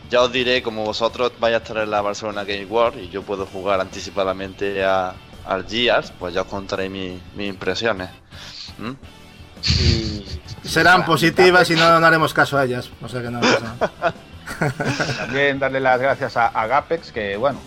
ya 0.10 0.22
os 0.22 0.32
diré, 0.32 0.64
como 0.64 0.84
vosotros 0.84 1.34
vais 1.40 1.54
a 1.54 1.58
estar 1.58 1.78
en 1.78 1.92
la 1.92 2.02
Barcelona 2.02 2.44
Game 2.44 2.66
World 2.66 3.00
y 3.00 3.10
yo 3.10 3.22
puedo 3.22 3.46
jugar 3.46 3.80
anticipadamente 3.80 4.84
a, 4.84 5.14
al 5.46 5.68
Gears, 5.68 6.12
pues 6.18 6.34
ya 6.34 6.42
os 6.42 6.48
contaré 6.48 6.90
mis 6.90 7.20
mi 7.36 7.48
impresiones. 7.48 8.10
¿Mm? 8.78 8.92
Y... 9.82 10.26
Serán 10.64 11.06
positivas 11.06 11.70
y 11.70 11.76
no, 11.76 12.00
no, 12.00 12.06
haremos 12.06 12.34
caso 12.34 12.58
a 12.58 12.66
ellas. 12.66 12.90
O 13.02 13.08
sea 13.08 13.22
que 13.22 13.30
no 13.30 13.40
pasa 13.40 14.14
También 15.18 15.60
darle 15.60 15.80
las 15.80 16.00
gracias 16.00 16.36
a, 16.38 16.48
a 16.48 16.68
Gapex, 16.68 17.12
que 17.12 17.38
bueno, 17.38 17.60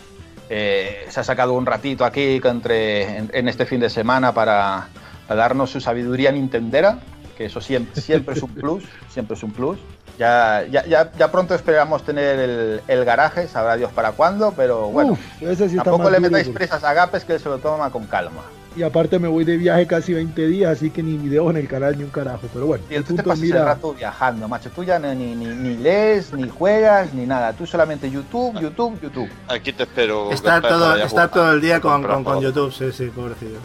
eh, 0.49 1.07
se 1.09 1.21
ha 1.21 1.25
sacado 1.25 1.55
un 1.55 1.67
ratito 1.67 2.05
aquí 2.05 2.41
entre, 2.45 3.19
en, 3.19 3.31
en 3.33 3.49
este 3.49 3.67
fin 3.67 3.81
de 3.81 3.91
semana 3.91 4.33
para, 4.33 4.89
para, 5.27 5.41
darnos 5.41 5.71
su 5.71 5.81
sabiduría 5.81 6.31
nintendera, 6.33 6.99
que 7.37 7.47
eso 7.47 7.61
siempre, 7.61 8.01
siempre 8.01 8.35
es 8.35 8.43
un 8.43 8.55
plus, 8.55 8.85
siempre 9.09 9.37
es 9.37 9.43
un 9.43 9.53
plus. 9.53 9.79
Ya, 10.19 10.65
ya, 10.71 10.85
ya, 10.87 11.11
ya 11.19 11.31
pronto 11.31 11.55
esperamos 11.55 12.03
tener 12.03 12.39
el, 12.39 12.81
el, 12.89 13.05
garaje, 13.05 13.49
sabrá 13.49 13.77
Dios 13.77 13.93
para 13.93 14.13
cuándo, 14.13 14.53
pero 14.57 14.89
bueno, 14.89 15.13
Uf, 15.13 15.43
ese 15.43 15.69
sí 15.69 15.77
tampoco 15.77 16.09
le 16.09 16.21
metáis 16.21 16.47
duro. 16.47 16.57
presas 16.57 16.83
a 16.85 16.95
Gapes 16.95 17.25
que 17.25 17.39
se 17.39 17.49
lo 17.51 17.59
toma 17.59 17.91
con 17.91 18.07
calma. 18.07 18.41
y 18.75 18.83
aparte 18.83 19.19
me 19.19 19.29
voy 19.29 19.45
de 19.45 19.59
viaje 19.59 19.87
casi 19.87 20.15
20 20.15 20.47
días, 20.47 20.73
así 20.73 20.89
que 20.91 21.03
ni 21.03 21.19
videos 21.19 21.51
en 21.51 21.59
el 21.59 21.69
canal 21.69 21.99
ni 21.99 22.05
un 22.05 22.11
carajo. 22.11 22.49
Pero 22.53 22.67
bueno, 22.67 22.85
Y 22.89 22.95
el 22.95 23.05
tú 23.05 23.15
te 23.15 23.23
pasas 23.23 23.45
el 23.45 23.53
rato 23.53 23.93
viajando, 23.93 24.49
macho. 24.49 24.71
Tú 24.71 24.85
ya 24.85 24.99
ni, 24.99 25.35
ni, 25.35 25.47
ni- 25.47 25.77
lees, 25.77 26.33
ni 26.33 26.49
juegas, 26.49 27.13
ni 27.13 27.27
nada. 27.27 27.53
Tú 27.53 27.67
solamente 27.67 28.11
YouTube, 28.11 28.59
YouTube, 28.59 28.99
YouTube. 29.03 29.31
Aquí 29.49 29.73
te 29.75 29.83
espero. 29.83 30.31
Está 30.33 30.63
todo, 30.63 30.97
está 30.97 31.29
todo 31.29 31.53
el 31.53 31.61
día 31.61 31.81
con, 31.81 32.03
con, 32.03 32.25
con. 32.25 32.41
YouTube, 32.41 32.73
sí, 32.73 32.91
sí, 32.93 33.07
pobrecillo. 33.07 33.59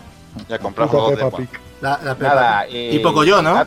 Ya 0.50 0.58
juegos 0.60 1.18
de. 1.18 1.32
Pig. 1.38 1.50
La, 1.82 2.00
la 2.04 2.14
Nada, 2.16 2.66
eh, 2.68 2.92
y 2.94 3.00
poco 3.00 3.24
yo, 3.24 3.42
¿no? 3.42 3.66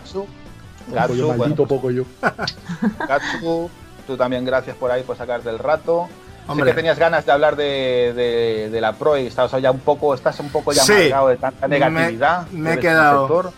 Gatsu, 0.93 1.15
yo, 1.15 1.27
bueno, 1.29 1.39
maldito 1.41 1.67
poco 1.67 1.91
yo. 1.91 2.05
Gatsu, 3.09 3.71
tú 4.07 4.17
también 4.17 4.45
gracias 4.45 4.77
por 4.77 4.91
ahí 4.91 5.03
por 5.03 5.17
sacarte 5.17 5.51
el 5.51 5.59
rato. 5.59 6.09
Hombre. 6.47 6.67
Sé 6.67 6.71
que 6.73 6.77
tenías 6.77 6.99
ganas 6.99 7.25
de 7.25 7.33
hablar 7.33 7.57
de, 7.57 8.13
de, 8.15 8.69
de 8.71 8.81
la 8.81 8.93
Pro 8.93 9.17
y 9.17 9.27
estabas 9.27 9.51
ya 9.63 9.71
un 9.71 9.81
poco, 9.81 10.15
estás 10.15 10.39
un 10.41 10.51
poco 10.51 10.73
ya 10.73 10.83
Sí. 10.83 10.93
amargado 10.93 11.29
de 11.29 11.37
tanta 11.39 11.69
negatividad. 11.69 12.47
me 12.49 12.75
he 12.75 12.79
quedado- 12.79 13.27
sector. 13.29 13.53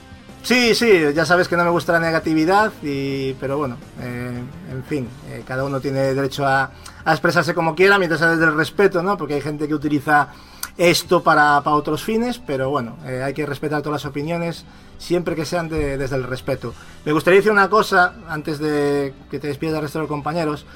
Sí, 0.44 0.76
sí, 0.76 1.02
ya 1.12 1.26
sabes 1.26 1.48
que 1.48 1.56
no 1.56 1.64
me 1.64 1.70
gusta 1.70 1.90
la 1.92 1.98
negatividad, 1.98 2.70
y, 2.80 3.32
pero 3.34 3.58
bueno, 3.58 3.76
eh, 4.00 4.40
en 4.70 4.84
fin, 4.84 5.08
eh, 5.28 5.42
cada 5.44 5.64
uno 5.64 5.80
tiene 5.80 6.14
derecho 6.14 6.46
a, 6.46 6.70
a 7.04 7.10
expresarse 7.10 7.52
como 7.52 7.74
quiera 7.74 7.98
mientras 7.98 8.20
sea 8.20 8.30
desde 8.30 8.44
el 8.44 8.54
respeto, 8.56 9.02
¿no? 9.02 9.16
Porque 9.16 9.34
hay 9.34 9.40
gente 9.40 9.66
que 9.66 9.74
utiliza 9.74 10.28
esto 10.78 11.22
para, 11.22 11.60
para 11.62 11.76
otros 11.76 12.02
fines, 12.02 12.38
pero 12.38 12.70
bueno, 12.70 12.96
eh, 13.06 13.22
hay 13.24 13.32
que 13.34 13.46
respetar 13.46 13.80
todas 13.82 14.02
las 14.02 14.10
opiniones 14.10 14.64
siempre 14.98 15.34
que 15.34 15.44
sean 15.44 15.68
de- 15.68 15.96
desde 15.96 16.16
el 16.16 16.24
respeto. 16.24 16.74
Me 17.04 17.12
gustaría 17.12 17.38
decir 17.40 17.52
una 17.52 17.68
cosa 17.70 18.14
antes 18.28 18.58
de 18.58 19.14
que 19.30 19.38
te 19.38 19.48
despidas 19.48 19.74
del 19.74 19.82
resto 19.82 19.98
de 19.98 20.02
los 20.04 20.08
compañeros. 20.10 20.66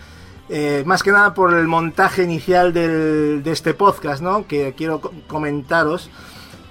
Eh, 0.48 0.82
más 0.86 1.02
que 1.02 1.12
nada 1.12 1.32
por 1.34 1.54
el 1.54 1.68
montaje 1.68 2.22
inicial 2.24 2.72
de 2.72 3.42
este 3.46 3.72
podcast, 3.74 4.20
¿no? 4.22 4.46
Que 4.46 4.74
quiero 4.76 5.00
co- 5.00 5.12
comentaros 5.28 6.10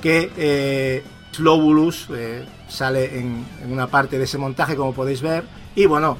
que 0.01 0.31
eh, 0.37 1.03
Slowbulus 1.31 2.07
eh, 2.11 2.45
sale 2.67 3.19
en, 3.19 3.45
una 3.69 3.87
parte 3.87 4.17
de 4.17 4.25
ese 4.25 4.37
montaje, 4.37 4.75
como 4.75 4.93
podéis 4.93 5.21
ver. 5.21 5.43
Y 5.75 5.85
bueno, 5.85 6.17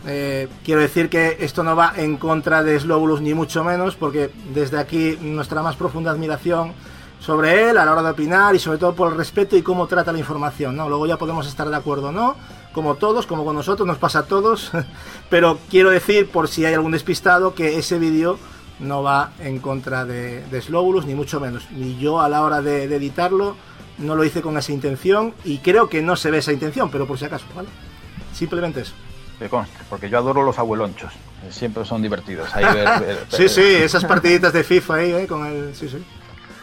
quiero 0.64 0.80
decir 0.80 1.10
que 1.10 1.36
esto 1.41 1.64
no 1.64 1.76
va 1.76 1.91
en 1.98 2.15
contra 2.18 2.64
de 2.64 2.80
Slowbulus 2.80 3.19
ni 3.19 3.34
mucho 3.34 3.64
menos, 3.64 3.95
porque 3.95 4.30
desde 4.53 4.77
aquí 4.80 5.18
nuestra 5.22 5.61
más 5.61 5.76
profunda 5.76 6.11
admiración 6.11 6.72
sobre 7.19 7.69
él 7.69 7.77
a 7.77 7.85
la 7.85 7.91
hora 7.91 8.01
de 8.03 8.09
opinar 8.11 8.55
y 8.55 8.59
sobre 8.59 8.77
todo 8.77 8.93
por 8.95 9.11
el 9.11 9.17
respeto 9.17 9.55
y 9.57 9.61
cómo 9.61 9.87
trata 9.87 10.11
la 10.11 10.19
información, 10.19 10.75
¿no? 10.75 10.87
Luego 10.89 11.05
ya 11.05 11.17
podemos 11.17 11.47
estar 11.47 11.69
de 11.69 11.75
acuerdo 11.75 12.07
o 12.07 12.11
no, 12.11 12.35
como 12.73 12.95
todos, 12.95 13.25
como 13.25 13.43
con 13.45 13.55
nosotros, 13.55 13.85
nos 13.87 13.97
pasa 13.97 14.19
a 14.19 14.23
todos, 14.23 14.71
pero 15.29 15.59
quiero 15.69 15.89
decir, 15.89 16.29
por 16.29 16.47
si 16.47 16.65
hay 16.65 16.73
algún 16.73 16.91
despistado, 16.91 17.53
que 17.53 17.77
ese 17.77 17.99
vídeo 17.99 18.37
no 18.79 19.03
va 19.03 19.31
en 19.39 19.59
contra 19.59 20.05
de, 20.05 20.45
de 20.45 20.63
ni 21.05 21.13
mucho 21.15 21.39
menos. 21.39 21.67
Ni 21.71 21.97
yo 21.97 22.21
a 22.21 22.29
la 22.29 22.41
hora 22.43 22.61
de, 22.61 22.87
de 22.87 22.95
editarlo 22.95 23.55
no 23.97 24.15
lo 24.15 24.23
hice 24.23 24.41
con 24.41 24.57
esa 24.57 24.71
intención 24.71 25.33
y 25.43 25.57
creo 25.57 25.89
que 25.89 26.01
no 26.01 26.15
se 26.15 26.31
ve 26.31 26.37
esa 26.37 26.53
intención, 26.53 26.89
pero 26.89 27.05
por 27.05 27.17
si 27.19 27.25
acaso, 27.25 27.45
¿vale? 27.53 27.67
Simplemente 28.33 28.81
eso. 28.81 28.93
Que 29.37 29.49
conste, 29.49 29.77
porque 29.89 30.09
yo 30.09 30.17
adoro 30.17 30.43
los 30.43 30.57
abuelonchos. 30.59 31.11
Siempre 31.49 31.83
son 31.85 32.01
divertidos. 32.01 32.53
Ahí 32.55 32.63
ver- 32.63 32.99
ver- 33.01 33.25
Sí, 33.29 33.49
sí, 33.49 33.61
esas 33.61 34.05
partiditas 34.05 34.53
de 34.53 34.63
FIFA 34.63 34.93
ahí, 34.95 35.11
¿eh? 35.11 35.27
Con 35.27 35.45
el... 35.45 35.75
Sí, 35.75 35.89
sí, 35.89 36.01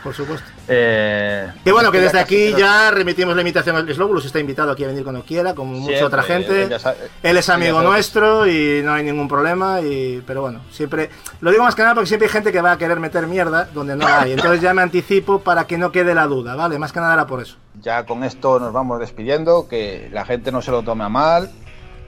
por 0.03 0.15
supuesto. 0.15 0.47
Eh, 0.69 1.51
Que 1.65 1.73
bueno, 1.73 1.91
que 1.91 2.01
desde 2.01 2.19
aquí 2.21 2.53
ya 2.57 2.91
remitimos 2.91 3.35
la 3.35 3.41
invitación 3.43 3.77
al 3.77 3.93
Slowbulus, 3.93 4.25
está 4.25 4.39
invitado 4.41 4.71
aquí 4.73 4.85
a 4.85 4.89
venir 4.89 5.03
cuando 5.03 5.23
quiera, 5.23 5.55
como 5.55 5.73
mucha 5.79 6.07
otra 6.07 6.23
gente. 6.23 6.65
él 6.65 6.69
ya 6.71 6.79
sabe- 6.79 6.97
Él 7.23 7.37
es 7.37 7.49
amigo 7.49 7.83
nuestro 7.83 8.47
y 8.47 8.83
no 8.85 8.93
hay 8.93 9.05
ningún 9.05 9.29
problema, 9.29 9.81
y, 9.81 10.23
pero 10.27 10.43
bueno, 10.43 10.61
siempre... 10.71 11.11
Lo 11.41 11.51
digo 11.51 11.63
más 11.65 11.75
que 11.75 11.83
nada 11.83 11.95
porque 11.95 12.09
siempre 12.09 12.27
hay 12.29 12.33
gente 12.33 12.53
que 12.53 12.61
va 12.61 12.73
a 12.73 12.79
querer 12.79 13.01
meter 13.01 13.27
mierda 13.27 13.69
donde 13.75 13.97
no 13.97 14.07
hay, 14.07 14.33
entonces 14.33 14.61
ya 14.61 14.73
me 14.75 14.83
anticipo 14.83 15.41
para 15.41 15.67
que 15.67 15.79
no 15.79 15.91
quede 15.93 16.15
la 16.15 16.27
duda, 16.27 16.55
¿vale? 16.57 16.79
Más 16.79 16.93
que 16.93 17.01
nada 17.01 17.15
era 17.15 17.27
por 17.27 17.43
eso. 17.43 17.57
Ya 17.83 18.05
con 18.07 18.25
esto 18.25 18.59
nos 18.59 18.73
vamos 18.73 18.99
despidiendo, 19.01 19.69
que 19.69 20.09
la 20.13 20.25
gente 20.25 20.51
no 20.53 20.63
se 20.63 20.71
lo 20.71 20.83
tome 20.83 21.05
a 21.05 21.09
mal. 21.09 21.51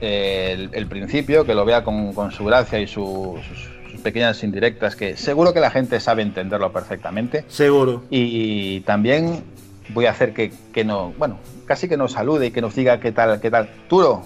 eh, 0.01 0.51
el, 0.53 0.69
el 0.73 0.87
principio, 0.87 1.43
que 1.45 1.53
lo 1.53 1.65
vea 1.65 1.83
con, 1.83 2.13
con 2.13 2.31
su 2.31 2.45
gracia 2.45 2.79
y 2.79 2.87
su- 2.87 3.37
sus, 3.49 3.59
sus 3.63 3.69
pequeñas 3.99 4.43
indirectas, 4.43 4.95
que 4.95 5.15
seguro 5.17 5.53
que 5.53 5.59
la 5.59 5.71
gente 5.71 5.99
sabe 5.99 6.21
entenderlo 6.23 6.71
perfectamente. 6.71 7.45
Seguro. 7.47 8.03
Y 8.09 8.81
también 8.81 9.43
voy 9.89 10.05
a 10.05 10.11
hacer 10.11 10.33
que, 10.33 10.51
que 10.73 10.83
no, 10.83 11.13
bueno, 11.17 11.37
casi 11.65 11.87
que 11.87 11.97
nos 11.97 12.11
salude 12.13 12.47
y 12.47 12.51
que 12.51 12.61
nos 12.61 12.75
diga 12.75 12.99
qué 12.99 13.11
tal, 13.11 13.39
qué 13.39 13.49
tal. 13.51 13.69
Turo, 13.87 14.23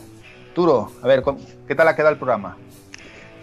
Turo, 0.53 0.91
a 1.01 1.07
ver, 1.07 1.21
¿cómo- 1.21 1.39
¿qué 1.67 1.75
tal 1.75 1.87
ha 1.87 1.95
quedado 1.95 2.11
el 2.13 2.17
programa? 2.19 2.55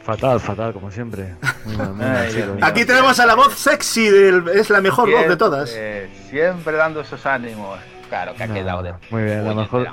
Fatal, 0.03 0.41
fatal, 0.41 0.73
como 0.73 0.91
siempre. 0.91 1.35
Muy 1.67 1.77
mal, 1.77 1.93
muy 1.95 2.05
mal. 2.05 2.59
Aquí 2.63 2.85
tenemos 2.85 3.19
a 3.21 3.27
la 3.27 3.35
voz 3.35 3.55
sexy, 3.55 4.09
del, 4.09 4.49
es 4.55 4.71
la 4.71 4.81
mejor 4.81 5.11
voz 5.11 5.29
de 5.29 5.37
todas. 5.37 5.71
Siempre, 5.71 6.11
Siempre 6.31 6.77
dando 6.77 7.01
esos 7.03 7.25
ánimos. 7.27 7.79
Claro 8.09 8.35
que 8.35 8.43
ha 8.43 8.47
No, 8.49 8.55
quedado 8.55 8.83
de 8.83 8.93
Muy 9.11 9.23
bien, 9.23 9.45
la 9.45 9.55
mejor, 9.55 9.87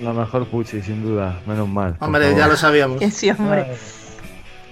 la 0.00 0.12
mejor 0.12 0.46
Pucci, 0.46 0.82
sin 0.82 1.02
duda, 1.02 1.40
menos 1.46 1.66
mal. 1.68 1.96
Hombre, 2.00 2.34
ya 2.36 2.46
lo 2.48 2.56
sabíamos. 2.56 3.00
Sí, 3.12 3.30
hombre. 3.30 3.66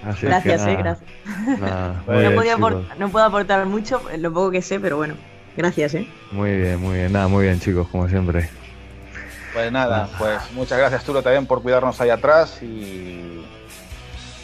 Así 0.06 0.26
Gracias, 0.26 0.62
que 0.62 0.70
eh, 0.72 0.76
nada, 0.76 0.96
gracias. 1.36 1.60
nada, 1.60 2.02
no, 2.06 2.18
bien, 2.18 2.34
podía 2.34 2.54
chicos. 2.56 2.72
aport- 2.72 2.96
no 2.98 3.08
puedo 3.10 3.24
aportar 3.26 3.66
mucho, 3.66 4.00
lo 4.18 4.32
poco 4.32 4.50
que 4.50 4.62
sé, 4.62 4.80
pero 4.80 4.96
bueno, 4.96 5.14
gracias, 5.56 5.94
¿eh? 5.94 6.08
Muy 6.32 6.56
bien, 6.56 6.80
muy 6.80 6.96
bien, 6.98 7.12
nada, 7.12 7.28
muy 7.28 7.44
bien, 7.44 7.60
chicos, 7.60 7.86
como 7.88 8.08
siempre. 8.08 8.48
Pues 9.52 9.70
nada, 9.72 10.08
pues 10.16 10.38
muchas 10.54 10.78
gracias 10.78 11.02
Turo 11.04 11.22
también 11.22 11.44
por 11.44 11.60
cuidarnos 11.60 12.00
ahí 12.00 12.08
atrás 12.10 12.62
y 12.62 13.44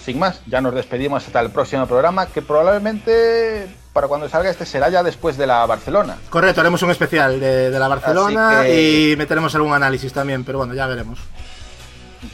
sin 0.05 0.19
más, 0.19 0.41
ya 0.47 0.61
nos 0.61 0.75
despedimos 0.75 1.25
hasta 1.27 1.41
el 1.41 1.51
próximo 1.51 1.87
programa 1.87 2.27
que 2.27 2.43
probablemente 2.43 3.67
para 3.93 4.09
cuando 4.09 4.29
salga 4.29 4.51
este 4.51 4.67
será 4.67 4.89
ya 4.91 5.03
después 5.03 5.37
de 5.37 5.47
la 5.47 5.65
Barcelona. 5.67 6.17
Correcto, 6.29 6.61
haremos 6.61 6.83
un 6.83 6.91
especial 6.91 7.41
de, 7.41 7.71
de 7.71 7.79
la 7.79 7.89
Barcelona 7.89 8.61
que- 8.63 9.13
y 9.13 9.17
meteremos 9.17 9.55
algún 9.55 9.73
análisis 9.73 10.13
también, 10.13 10.45
pero 10.45 10.59
bueno, 10.59 10.75
ya 10.75 10.87
veremos. 10.87 11.19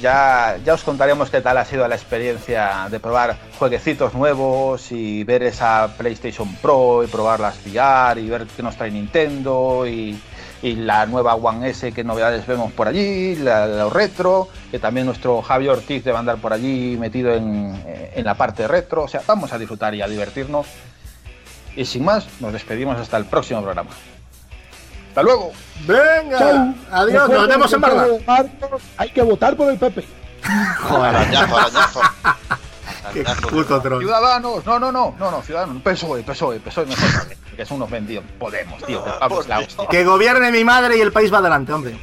Ya, 0.01 0.59
ya 0.65 0.75
os 0.75 0.83
contaremos 0.83 1.31
qué 1.31 1.41
tal 1.41 1.59
ha 1.59 1.65
sido 1.65 1.87
la 1.87 1.95
experiencia 1.95 2.89
de 2.91 3.01
probar 3.01 3.37
jueguecitos 3.59 4.15
nuevos 4.15 4.93
y 4.93 5.25
ver 5.25 5.43
esa 5.43 5.95
PlayStation 5.97 6.55
Pro 6.57 7.05
y 7.05 7.07
probar 7.07 7.41
las 7.41 7.59
VR 7.67 8.21
y 8.21 8.29
ver 8.29 8.47
qué 8.47 8.63
nos 8.63 8.77
trae 8.77 8.91
Nintendo 8.91 9.87
y, 9.87 10.19
la 10.63 11.07
nueva 11.07 11.35
One 11.35 11.71
S, 11.71 11.91
qué 11.93 12.05
novedades 12.05 12.47
vemos 12.47 12.73
por 12.73 12.87
allí, 12.87 13.35
la, 13.35 13.89
retro, 13.89 14.49
que 14.71 14.79
también 14.79 15.07
nuestro 15.07 15.43
Javi 15.43 15.67
Ortiz 15.67 16.05
debe 16.05 16.19
andar 16.19 16.37
por 16.37 16.53
allí 16.53 16.97
metido 16.97 17.35
en, 17.35 17.83
en 18.15 18.25
la 18.25 18.35
parte 18.35 18.69
retro. 18.69 19.03
O 19.03 19.09
sea, 19.09 19.23
vamos 19.27 19.53
a 19.53 19.59
disfrutar 19.59 19.93
y 19.97 20.03
a 20.03 20.07
divertirnos. 20.07 20.69
Y 21.75 21.85
sin 21.85 22.05
más, 22.05 22.29
nos 22.39 22.53
despedimos 22.53 22.97
hasta 22.97 23.17
el 23.17 23.25
próximo 23.25 23.61
programa. 23.61 23.91
¡Hasta 25.13 25.23
luego! 25.25 25.53
Venga, 25.87 26.39
Chau. 26.39 26.75
adiós, 26.91 27.29
nos 27.29 27.47
vemos 27.49 27.71
en 27.75 27.81
Marcos 27.81 28.83
Hay 28.97 29.11
que 29.11 29.21
votar 29.21 29.55
por 29.55 29.71
el 29.71 29.77
Pepe. 29.79 30.07
Arañazo, 30.43 31.59
arañazo. 31.59 32.01
Qué 33.13 33.21
Arañazo. 33.21 33.49
puto 33.49 33.83
troll. 33.83 34.01
Ciudadanos, 34.03 34.65
no, 34.65 34.79
no, 34.79 34.91
no, 34.91 35.15
no, 35.19 35.31
no, 35.31 35.43
ciudadanos, 35.43 35.83
PSOE, 35.83 36.23
PSOE, 36.23 36.61
PSOE 36.61 36.87
mejor, 36.87 37.29
que 37.55 37.67
son 37.67 37.77
unos 37.77 37.91
vendidos. 37.91 38.25
Podemos, 38.39 38.83
tío, 38.85 39.05
vamos 39.21 39.47
la 39.49 39.59
hostia. 39.59 39.87
Que 39.91 40.03
gobierne 40.03 40.51
mi 40.51 40.65
madre 40.65 40.97
y 40.97 41.03
el 41.03 41.13
país 41.13 41.31
va 41.31 41.39
adelante, 41.39 41.75
hombre. 41.75 41.95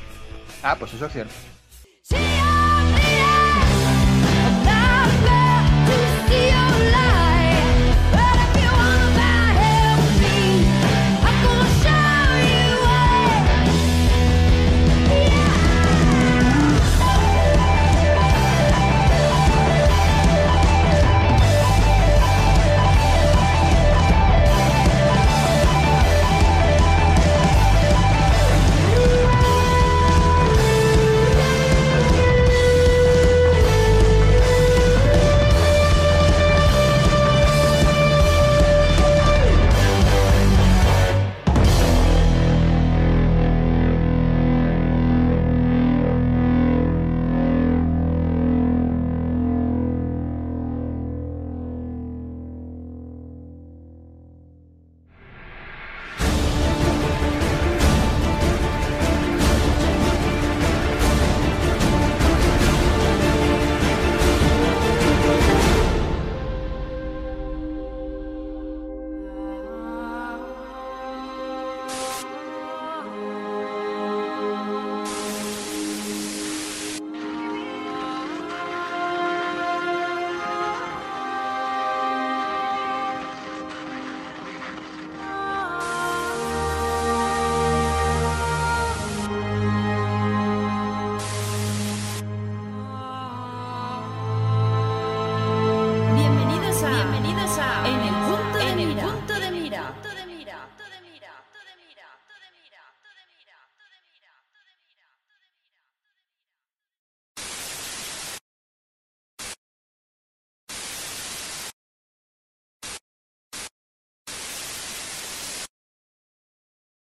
Ah, 0.62 0.76
pues 0.78 0.94
eso 0.94 1.08
es 1.08 1.12
cierto. 1.12 1.34